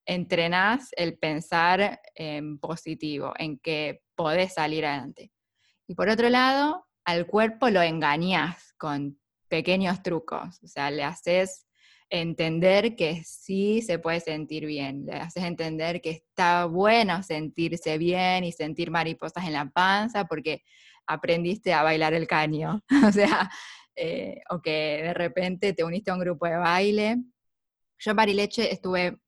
entrenás 0.09 0.89
el 0.97 1.19
pensar 1.19 2.01
en 2.15 2.57
positivo, 2.57 3.31
en 3.37 3.59
que 3.59 4.01
podés 4.15 4.55
salir 4.55 4.85
adelante. 4.85 5.31
Y 5.87 5.93
por 5.93 6.09
otro 6.09 6.29
lado, 6.29 6.87
al 7.05 7.27
cuerpo 7.27 7.69
lo 7.69 7.81
engañás 7.81 8.73
con 8.77 9.19
pequeños 9.47 10.01
trucos, 10.01 10.59
o 10.63 10.67
sea, 10.67 10.89
le 10.89 11.03
haces 11.03 11.67
entender 12.09 12.95
que 12.95 13.23
sí 13.23 13.83
se 13.83 13.99
puede 13.99 14.19
sentir 14.19 14.65
bien, 14.65 15.05
le 15.05 15.13
haces 15.13 15.43
entender 15.43 16.01
que 16.01 16.09
está 16.09 16.65
bueno 16.65 17.21
sentirse 17.21 17.99
bien 17.99 18.43
y 18.43 18.51
sentir 18.51 18.89
mariposas 18.89 19.45
en 19.45 19.53
la 19.53 19.69
panza 19.69 20.25
porque 20.25 20.63
aprendiste 21.05 21.71
a 21.71 21.83
bailar 21.83 22.15
el 22.15 22.25
caño, 22.25 22.83
o 23.07 23.11
sea, 23.11 23.49
eh, 23.95 24.41
o 24.49 24.59
que 24.59 25.01
de 25.03 25.13
repente 25.13 25.73
te 25.73 25.83
uniste 25.83 26.09
a 26.09 26.15
un 26.15 26.19
grupo 26.21 26.47
de 26.47 26.57
baile. 26.57 27.17
Yo 27.99 28.11
en 28.11 28.17
Barileche 28.17 28.71
estuve, 28.71 29.19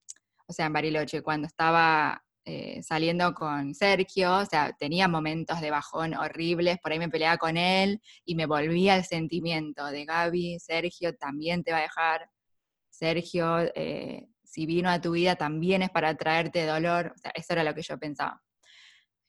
o 0.52 0.54
sea, 0.54 0.66
en 0.66 0.74
Bariloche, 0.74 1.22
cuando 1.22 1.48
estaba 1.48 2.22
eh, 2.44 2.84
saliendo 2.84 3.34
con 3.34 3.74
Sergio, 3.74 4.40
o 4.40 4.46
sea, 4.46 4.74
tenía 4.78 5.08
momentos 5.08 5.62
de 5.62 5.72
bajón 5.72 6.14
horribles, 6.14 6.78
por 6.84 6.92
ahí 6.92 7.00
me 7.00 7.08
peleaba 7.08 7.38
con 7.38 7.56
él 7.56 8.02
y 8.26 8.36
me 8.36 8.46
volvía 8.46 8.98
el 8.98 9.06
sentimiento 9.06 9.86
de 9.86 10.04
Gaby, 10.04 10.60
Sergio 10.60 11.16
también 11.16 11.64
te 11.64 11.72
va 11.72 11.78
a 11.78 11.84
dejar, 11.84 12.30
Sergio, 12.90 13.60
eh, 13.76 14.28
si 14.44 14.66
vino 14.66 14.90
a 14.90 15.00
tu 15.00 15.12
vida 15.14 15.38
también 15.38 15.84
es 15.84 15.90
para 15.90 16.16
traerte 16.18 16.66
dolor, 16.66 17.14
o 17.16 17.18
sea, 17.18 17.32
eso 17.34 17.54
era 17.54 17.64
lo 17.64 17.74
que 17.74 17.84
yo 17.84 17.98
pensaba, 17.98 18.42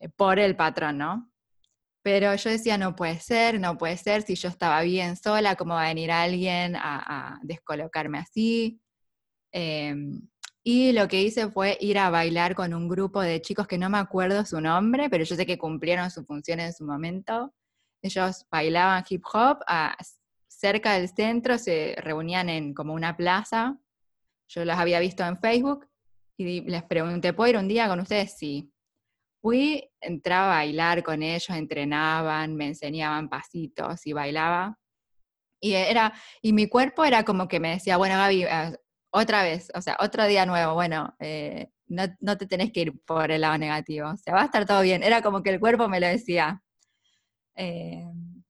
eh, 0.00 0.08
por 0.08 0.40
el 0.40 0.56
patrón, 0.56 0.98
¿no? 0.98 1.30
Pero 2.02 2.34
yo 2.34 2.50
decía, 2.50 2.76
no 2.78 2.96
puede 2.96 3.20
ser, 3.20 3.60
no 3.60 3.78
puede 3.78 3.96
ser, 3.96 4.22
si 4.22 4.34
yo 4.34 4.48
estaba 4.48 4.82
bien 4.82 5.16
sola, 5.16 5.54
¿cómo 5.54 5.74
va 5.74 5.84
a 5.84 5.88
venir 5.88 6.10
alguien 6.10 6.74
a, 6.74 7.34
a 7.36 7.38
descolocarme 7.44 8.18
así? 8.18 8.80
Y 10.64 10.92
lo 10.92 11.08
que 11.08 11.20
hice 11.20 11.50
fue 11.50 11.76
ir 11.80 11.98
a 11.98 12.10
bailar 12.10 12.54
con 12.54 12.72
un 12.72 12.88
grupo 12.88 13.20
de 13.20 13.42
chicos 13.42 13.66
que 13.66 13.78
no 13.78 13.90
me 13.90 13.98
acuerdo 13.98 14.44
su 14.44 14.60
nombre, 14.60 15.10
pero 15.10 15.24
yo 15.24 15.34
sé 15.34 15.44
que 15.44 15.58
cumplieron 15.58 16.10
su 16.10 16.24
función 16.24 16.60
en 16.60 16.72
su 16.72 16.84
momento. 16.84 17.52
Ellos 18.00 18.46
bailaban 18.50 19.04
hip 19.08 19.24
hop 19.32 19.58
cerca 20.48 20.92
del 20.94 21.08
centro, 21.08 21.58
se 21.58 21.96
reunían 21.98 22.48
en 22.48 22.74
como 22.74 22.94
una 22.94 23.16
plaza. 23.16 23.76
Yo 24.48 24.64
los 24.64 24.76
había 24.76 25.00
visto 25.00 25.24
en 25.24 25.38
Facebook 25.40 25.88
y 26.36 26.60
les 26.62 26.84
pregunté, 26.84 27.32
¿puedo 27.32 27.50
ir 27.50 27.56
un 27.56 27.68
día 27.68 27.88
con 27.88 27.98
ustedes? 27.98 28.36
Sí. 28.38 28.72
Fui, 29.40 29.90
entraba 30.00 30.44
a 30.52 30.56
bailar 30.58 31.02
con 31.02 31.22
ellos, 31.24 31.50
entrenaban, 31.50 32.54
me 32.54 32.68
enseñaban 32.68 33.28
pasitos 33.28 34.06
y 34.06 34.12
bailaba. 34.12 34.78
Y, 35.60 35.72
era, 35.74 36.12
y 36.40 36.52
mi 36.52 36.68
cuerpo 36.68 37.04
era 37.04 37.24
como 37.24 37.48
que 37.48 37.58
me 37.58 37.70
decía, 37.70 37.96
bueno, 37.96 38.16
Gaby, 38.16 38.44
eh, 38.44 38.76
otra 39.12 39.42
vez, 39.42 39.70
o 39.74 39.82
sea, 39.82 39.96
otro 40.00 40.26
día 40.26 40.46
nuevo, 40.46 40.74
bueno, 40.74 41.14
eh, 41.20 41.70
no, 41.86 42.38
te 42.38 42.46
tenés 42.46 42.72
que 42.72 42.80
ir 42.80 43.00
por 43.04 43.30
el 43.30 43.42
lado 43.42 43.58
negativo, 43.58 44.08
o 44.08 44.16
sea, 44.16 44.34
va 44.34 44.42
a 44.42 44.46
estar 44.46 44.66
todo 44.66 44.80
bien. 44.80 45.02
Era 45.02 45.20
como 45.20 45.42
que 45.42 45.50
el 45.50 45.60
cuerpo 45.60 45.88
me 45.88 46.00
lo 46.00 46.06
decía. 46.06 46.62
Eh, 47.54 48.04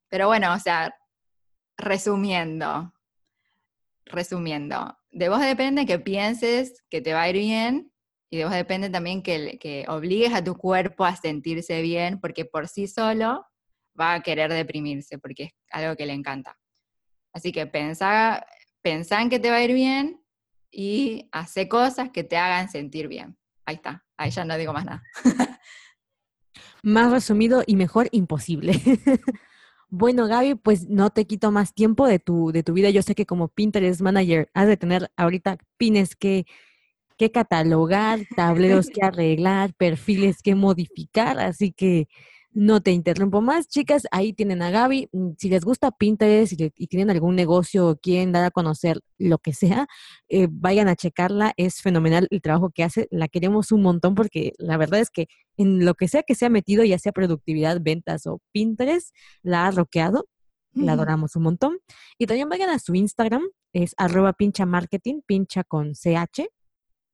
pero 0.09 0.29
bueno, 0.29 0.55
o 0.55 0.59
sea, 0.61 0.95
resumiendo, 1.77 2.95
resumiendo, 4.05 4.97
de 5.11 5.29
vos 5.29 5.41
depende 5.41 5.85
que 5.85 5.99
pienses 5.99 6.85
que 6.89 7.01
te 7.01 7.13
va 7.13 7.23
a 7.23 7.29
ir 7.31 7.37
bien 7.37 7.93
y 8.31 8.39
de 8.39 8.45
vos 8.45 8.55
depende 8.55 8.89
también 8.89 9.23
que, 9.23 9.59
que 9.59 9.85
obligues 9.89 10.33
a 10.33 10.45
tu 10.45 10.57
cuerpo 10.57 11.05
a 11.05 11.17
sentirse 11.17 11.83
bien 11.83 12.21
porque 12.21 12.45
por 12.45 12.69
sí 12.69 12.87
solo 12.87 13.45
va 13.99 14.15
a 14.15 14.23
querer 14.23 14.53
deprimirse 14.53 15.19
porque 15.19 15.45
es 15.45 15.53
algo 15.71 15.97
que 15.97 16.07
le 16.07 16.13
encanta. 16.13 16.57
Así 17.33 17.51
que 17.51 17.67
pensá, 17.67 18.47
pensá 18.81 19.21
en 19.21 19.29
que 19.29 19.41
te 19.41 19.51
va 19.51 19.57
a 19.57 19.65
ir 19.65 19.73
bien 19.73 20.22
y 20.73 21.29
hace 21.31 21.69
cosas 21.69 22.11
que 22.11 22.25
te 22.25 22.37
hagan 22.37 22.71
sentir 22.71 23.07
bien. 23.07 23.37
Ahí 23.67 23.77
está, 23.77 24.05
ahí 24.17 24.31
ya 24.31 24.45
no 24.45 24.57
digo 24.57 24.73
más 24.73 24.87
nada. 24.87 25.03
más 26.83 27.13
resumido 27.13 27.63
y 27.67 27.77
mejor 27.77 28.09
imposible. 28.11 28.73
bueno, 29.89 30.27
Gaby, 30.27 30.57
pues 30.57 30.89
no 30.89 31.11
te 31.11 31.27
quito 31.27 31.53
más 31.53 31.75
tiempo 31.75 32.07
de 32.07 32.19
tu, 32.19 32.51
de 32.51 32.63
tu 32.63 32.73
vida. 32.73 32.91
Yo 32.91 33.03
sé 33.03 33.15
que 33.15 33.27
como 33.27 33.49
Pinterest 33.49 34.01
Manager 34.01 34.51
has 34.55 34.67
de 34.67 34.77
tener 34.77 35.11
ahorita 35.17 35.59
pines 35.77 36.17
que, 36.17 36.47
que 37.17 37.31
catalogar, 37.31 38.21
tableros 38.35 38.89
que 38.89 39.03
arreglar, 39.07 39.75
perfiles 39.75 40.43
que 40.43 40.55
modificar, 40.55 41.39
así 41.39 41.73
que 41.73 42.09
no 42.55 42.83
te 42.83 42.93
interrumpo 42.93 43.41
más, 43.41 43.69
chicas. 43.69 44.07
Ahí 44.11 44.33
tienen 44.33 44.63
a 44.63 44.71
Gaby. 44.71 45.09
Mm, 45.13 45.31
si 45.39 45.49
les 45.49 45.65
gusta 45.65 45.91
Pinterest 45.91 46.53
y, 46.53 46.87
tienen 46.87 47.11
algún 47.11 47.35
negocio 47.35 47.89
o 47.89 47.97
quieren 47.97 48.33
dar 48.33 48.45
a 48.45 48.51
conocer 48.51 49.01
lo 49.19 49.39
que 49.39 49.55
sea, 49.55 49.87
eh, 50.29 50.49
vayan 50.51 50.89
a 50.89 50.97
checarla. 50.97 51.53
Es 51.57 51.81
fenomenal 51.81 52.29
el 52.31 52.43
trabajo 52.43 52.71
que 52.71 52.85
hace. 52.85 53.09
La 53.11 53.29
queremos 53.29 53.73
un 53.73 53.83
montón 53.83 54.15
porque 54.15 54.53
la 54.59 54.77
verdad 54.77 55.01
es 55.01 55.11
que 55.11 55.29
en 55.57 55.85
lo 55.85 55.95
que 55.95 56.09
sea 56.09 56.23
que 56.23 56.35
se 56.35 56.47
ha 56.47 56.51
metido, 56.51 56.85
ya 56.85 56.99
sea 56.99 57.13
productividad, 57.13 57.79
ventas 57.81 58.27
o 58.27 58.41
Pinterest, 58.53 59.15
la 59.43 59.67
ha 59.67 59.71
roqueado. 59.71 60.27
La 60.75 60.93
adoramos 60.93 61.37
un 61.37 61.43
montón. 61.43 61.79
Y 62.17 62.27
también 62.27 62.49
vayan 62.49 62.71
a 62.71 62.79
su 62.79 62.95
Instagram, 62.95 63.43
es 63.75 63.95
arroba 63.99 64.33
pincha 64.33 64.65
marketing, 64.65 65.21
pincha 65.27 65.65
con 65.65 65.93
CH. 65.93 66.49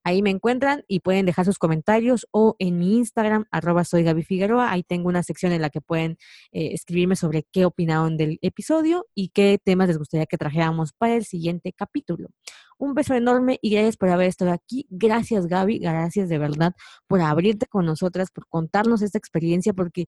Ahí 0.05 0.23
me 0.23 0.31
encuentran 0.31 0.85
y 0.87 1.01
pueden 1.01 1.27
dejar 1.27 1.45
sus 1.45 1.59
comentarios 1.59 2.29
o 2.31 2.55
en 2.61 2.79
mi 2.79 2.99
Instagram, 2.99 3.47
arroba 3.51 3.83
soy 3.85 4.05
Gaby 4.05 4.23
Figueroa. 4.23 4.71
Ahí 4.71 4.85
tengo 4.85 5.09
una 5.09 5.25
sección 5.25 5.51
en 5.51 5.63
la 5.63 5.71
que 5.71 5.81
pueden 5.81 6.13
eh, 6.53 6.75
escribirme 6.75 7.17
sobre 7.17 7.43
qué 7.51 7.65
opinaron 7.65 8.17
del 8.17 8.39
episodio 8.41 9.09
y 9.17 9.31
qué 9.31 9.59
temas 9.63 9.89
les 9.89 9.99
gustaría 9.99 10.27
que 10.27 10.39
trajéramos 10.39 10.93
para 10.93 11.17
el 11.17 11.25
siguiente 11.25 11.73
capítulo. 11.73 12.29
Un 12.79 12.95
beso 12.95 13.15
enorme 13.15 13.59
y 13.61 13.71
gracias 13.71 13.97
por 13.97 14.09
haber 14.09 14.29
estado 14.29 14.53
aquí. 14.53 14.87
Gracias 14.89 15.47
Gaby, 15.47 15.79
gracias 15.79 16.29
de 16.29 16.39
verdad 16.39 16.75
por 17.07 17.21
abrirte 17.21 17.67
con 17.67 17.85
nosotras, 17.85 18.31
por 18.31 18.47
contarnos 18.49 19.03
esta 19.03 19.19
experiencia, 19.19 19.73
porque 19.73 20.07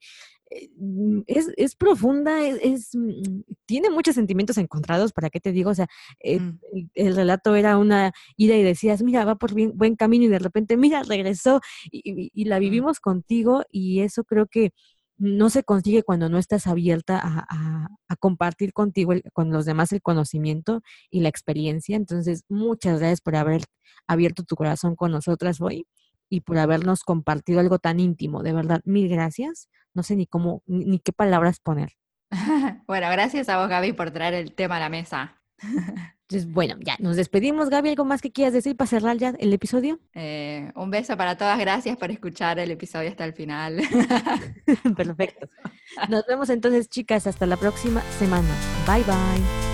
eh, 0.51 0.71
mm, 0.77 1.21
es, 1.27 1.77
profunda, 1.77 2.47
es, 2.47 2.91
mm, 2.95 3.43
tiene 3.67 3.91
muchos 3.91 4.15
sentimientos 4.15 4.59
encontrados, 4.59 5.13
¿para 5.13 5.31
qué 5.31 5.41
te 5.41 5.53
digo? 5.53 5.71
O 5.71 5.75
sea, 5.75 5.89
eh, 6.21 6.41
mm. 6.41 6.59
el, 6.95 7.17
relato 7.17 7.55
era 7.57 7.77
una 7.77 8.13
ida 8.37 8.57
y 8.57 8.63
decías, 8.63 9.03
mira, 9.03 9.25
va 9.25 9.37
por 9.37 9.55
bien, 9.55 9.73
buen 9.77 9.97
camino 9.97 10.25
y 10.25 10.29
de 10.29 10.39
repente, 10.39 10.77
mira, 10.77 11.03
regresó 11.03 11.61
y 11.91 12.45
la 12.45 12.59
vivimos 12.59 13.01
contigo 13.01 13.65
y 13.71 14.01
eso 14.01 14.25
creo 14.25 14.47
que 14.47 14.73
no 15.21 15.51
se 15.51 15.63
consigue 15.65 16.03
cuando 16.03 16.31
no 16.31 16.39
estás 16.39 16.67
abierta 16.67 17.21
a, 17.23 17.89
compartir 18.19 18.73
contigo, 18.73 19.13
con 19.33 19.51
los 19.51 19.67
demás 19.67 19.93
el 19.93 20.03
conocimiento 20.03 20.83
y 21.11 21.21
la 21.21 21.29
experiencia. 21.29 21.97
Entonces, 21.97 22.45
muchas 22.49 22.99
gracias 22.99 23.21
por 23.21 23.37
haber 23.37 23.63
abierto 24.09 24.43
tu 24.43 24.57
corazón 24.57 24.97
con 24.97 25.13
nosotras 25.13 25.61
hoy 25.61 25.87
y 26.29 26.41
por 26.41 26.59
habernos 26.59 27.05
compartido 27.05 27.61
algo 27.61 27.79
tan 27.79 28.01
íntimo. 28.01 28.43
De 28.43 28.53
verdad, 28.53 28.81
mil 28.85 29.09
gracias. 29.09 29.69
No 29.95 30.03
sé 30.03 30.17
ni 30.17 30.27
cómo, 30.27 30.63
ni 30.67 30.99
qué 30.99 31.13
palabras 31.13 31.61
poner. 31.61 31.93
bueno, 32.87 33.11
gracias 33.11 33.49
a 33.49 33.59
vos, 33.59 33.69
Gaby, 33.69 33.93
por 33.93 34.11
traer 34.13 34.35
el 34.35 34.55
tema 34.55 34.77
a 34.77 34.81
la 34.81 34.89
mesa. 34.89 35.40
Entonces, 36.29 36.53
bueno, 36.53 36.77
ya 36.79 36.97
nos 37.01 37.17
despedimos. 37.17 37.71
Gaby, 37.71 37.89
¿algo 37.89 38.05
más 38.05 38.23
que 38.23 38.31
quieras 38.31 38.55
decir 38.55 38.77
para 38.77 38.89
cerrar 38.89 39.17
ya 39.17 39.35
el 39.41 39.53
episodio? 39.53 39.99
Eh, 40.15 40.71
un 40.77 40.89
beso 40.89 41.17
para 41.17 41.37
todas. 41.37 41.59
Gracias 41.59 41.97
por 41.97 42.13
escuchar 42.13 42.61
el 42.61 42.71
episodio 42.71 43.11
hasta 43.11 43.25
el 43.25 43.33
final. 43.33 43.79
Perfecto. 44.97 45.49
Nos 46.09 46.25
vemos 46.27 46.49
entonces, 46.51 46.89
chicas. 46.89 47.27
Hasta 47.27 47.47
la 47.47 47.57
próxima 47.57 48.01
semana. 48.19 48.49
Bye, 48.87 49.03
bye. 49.03 49.70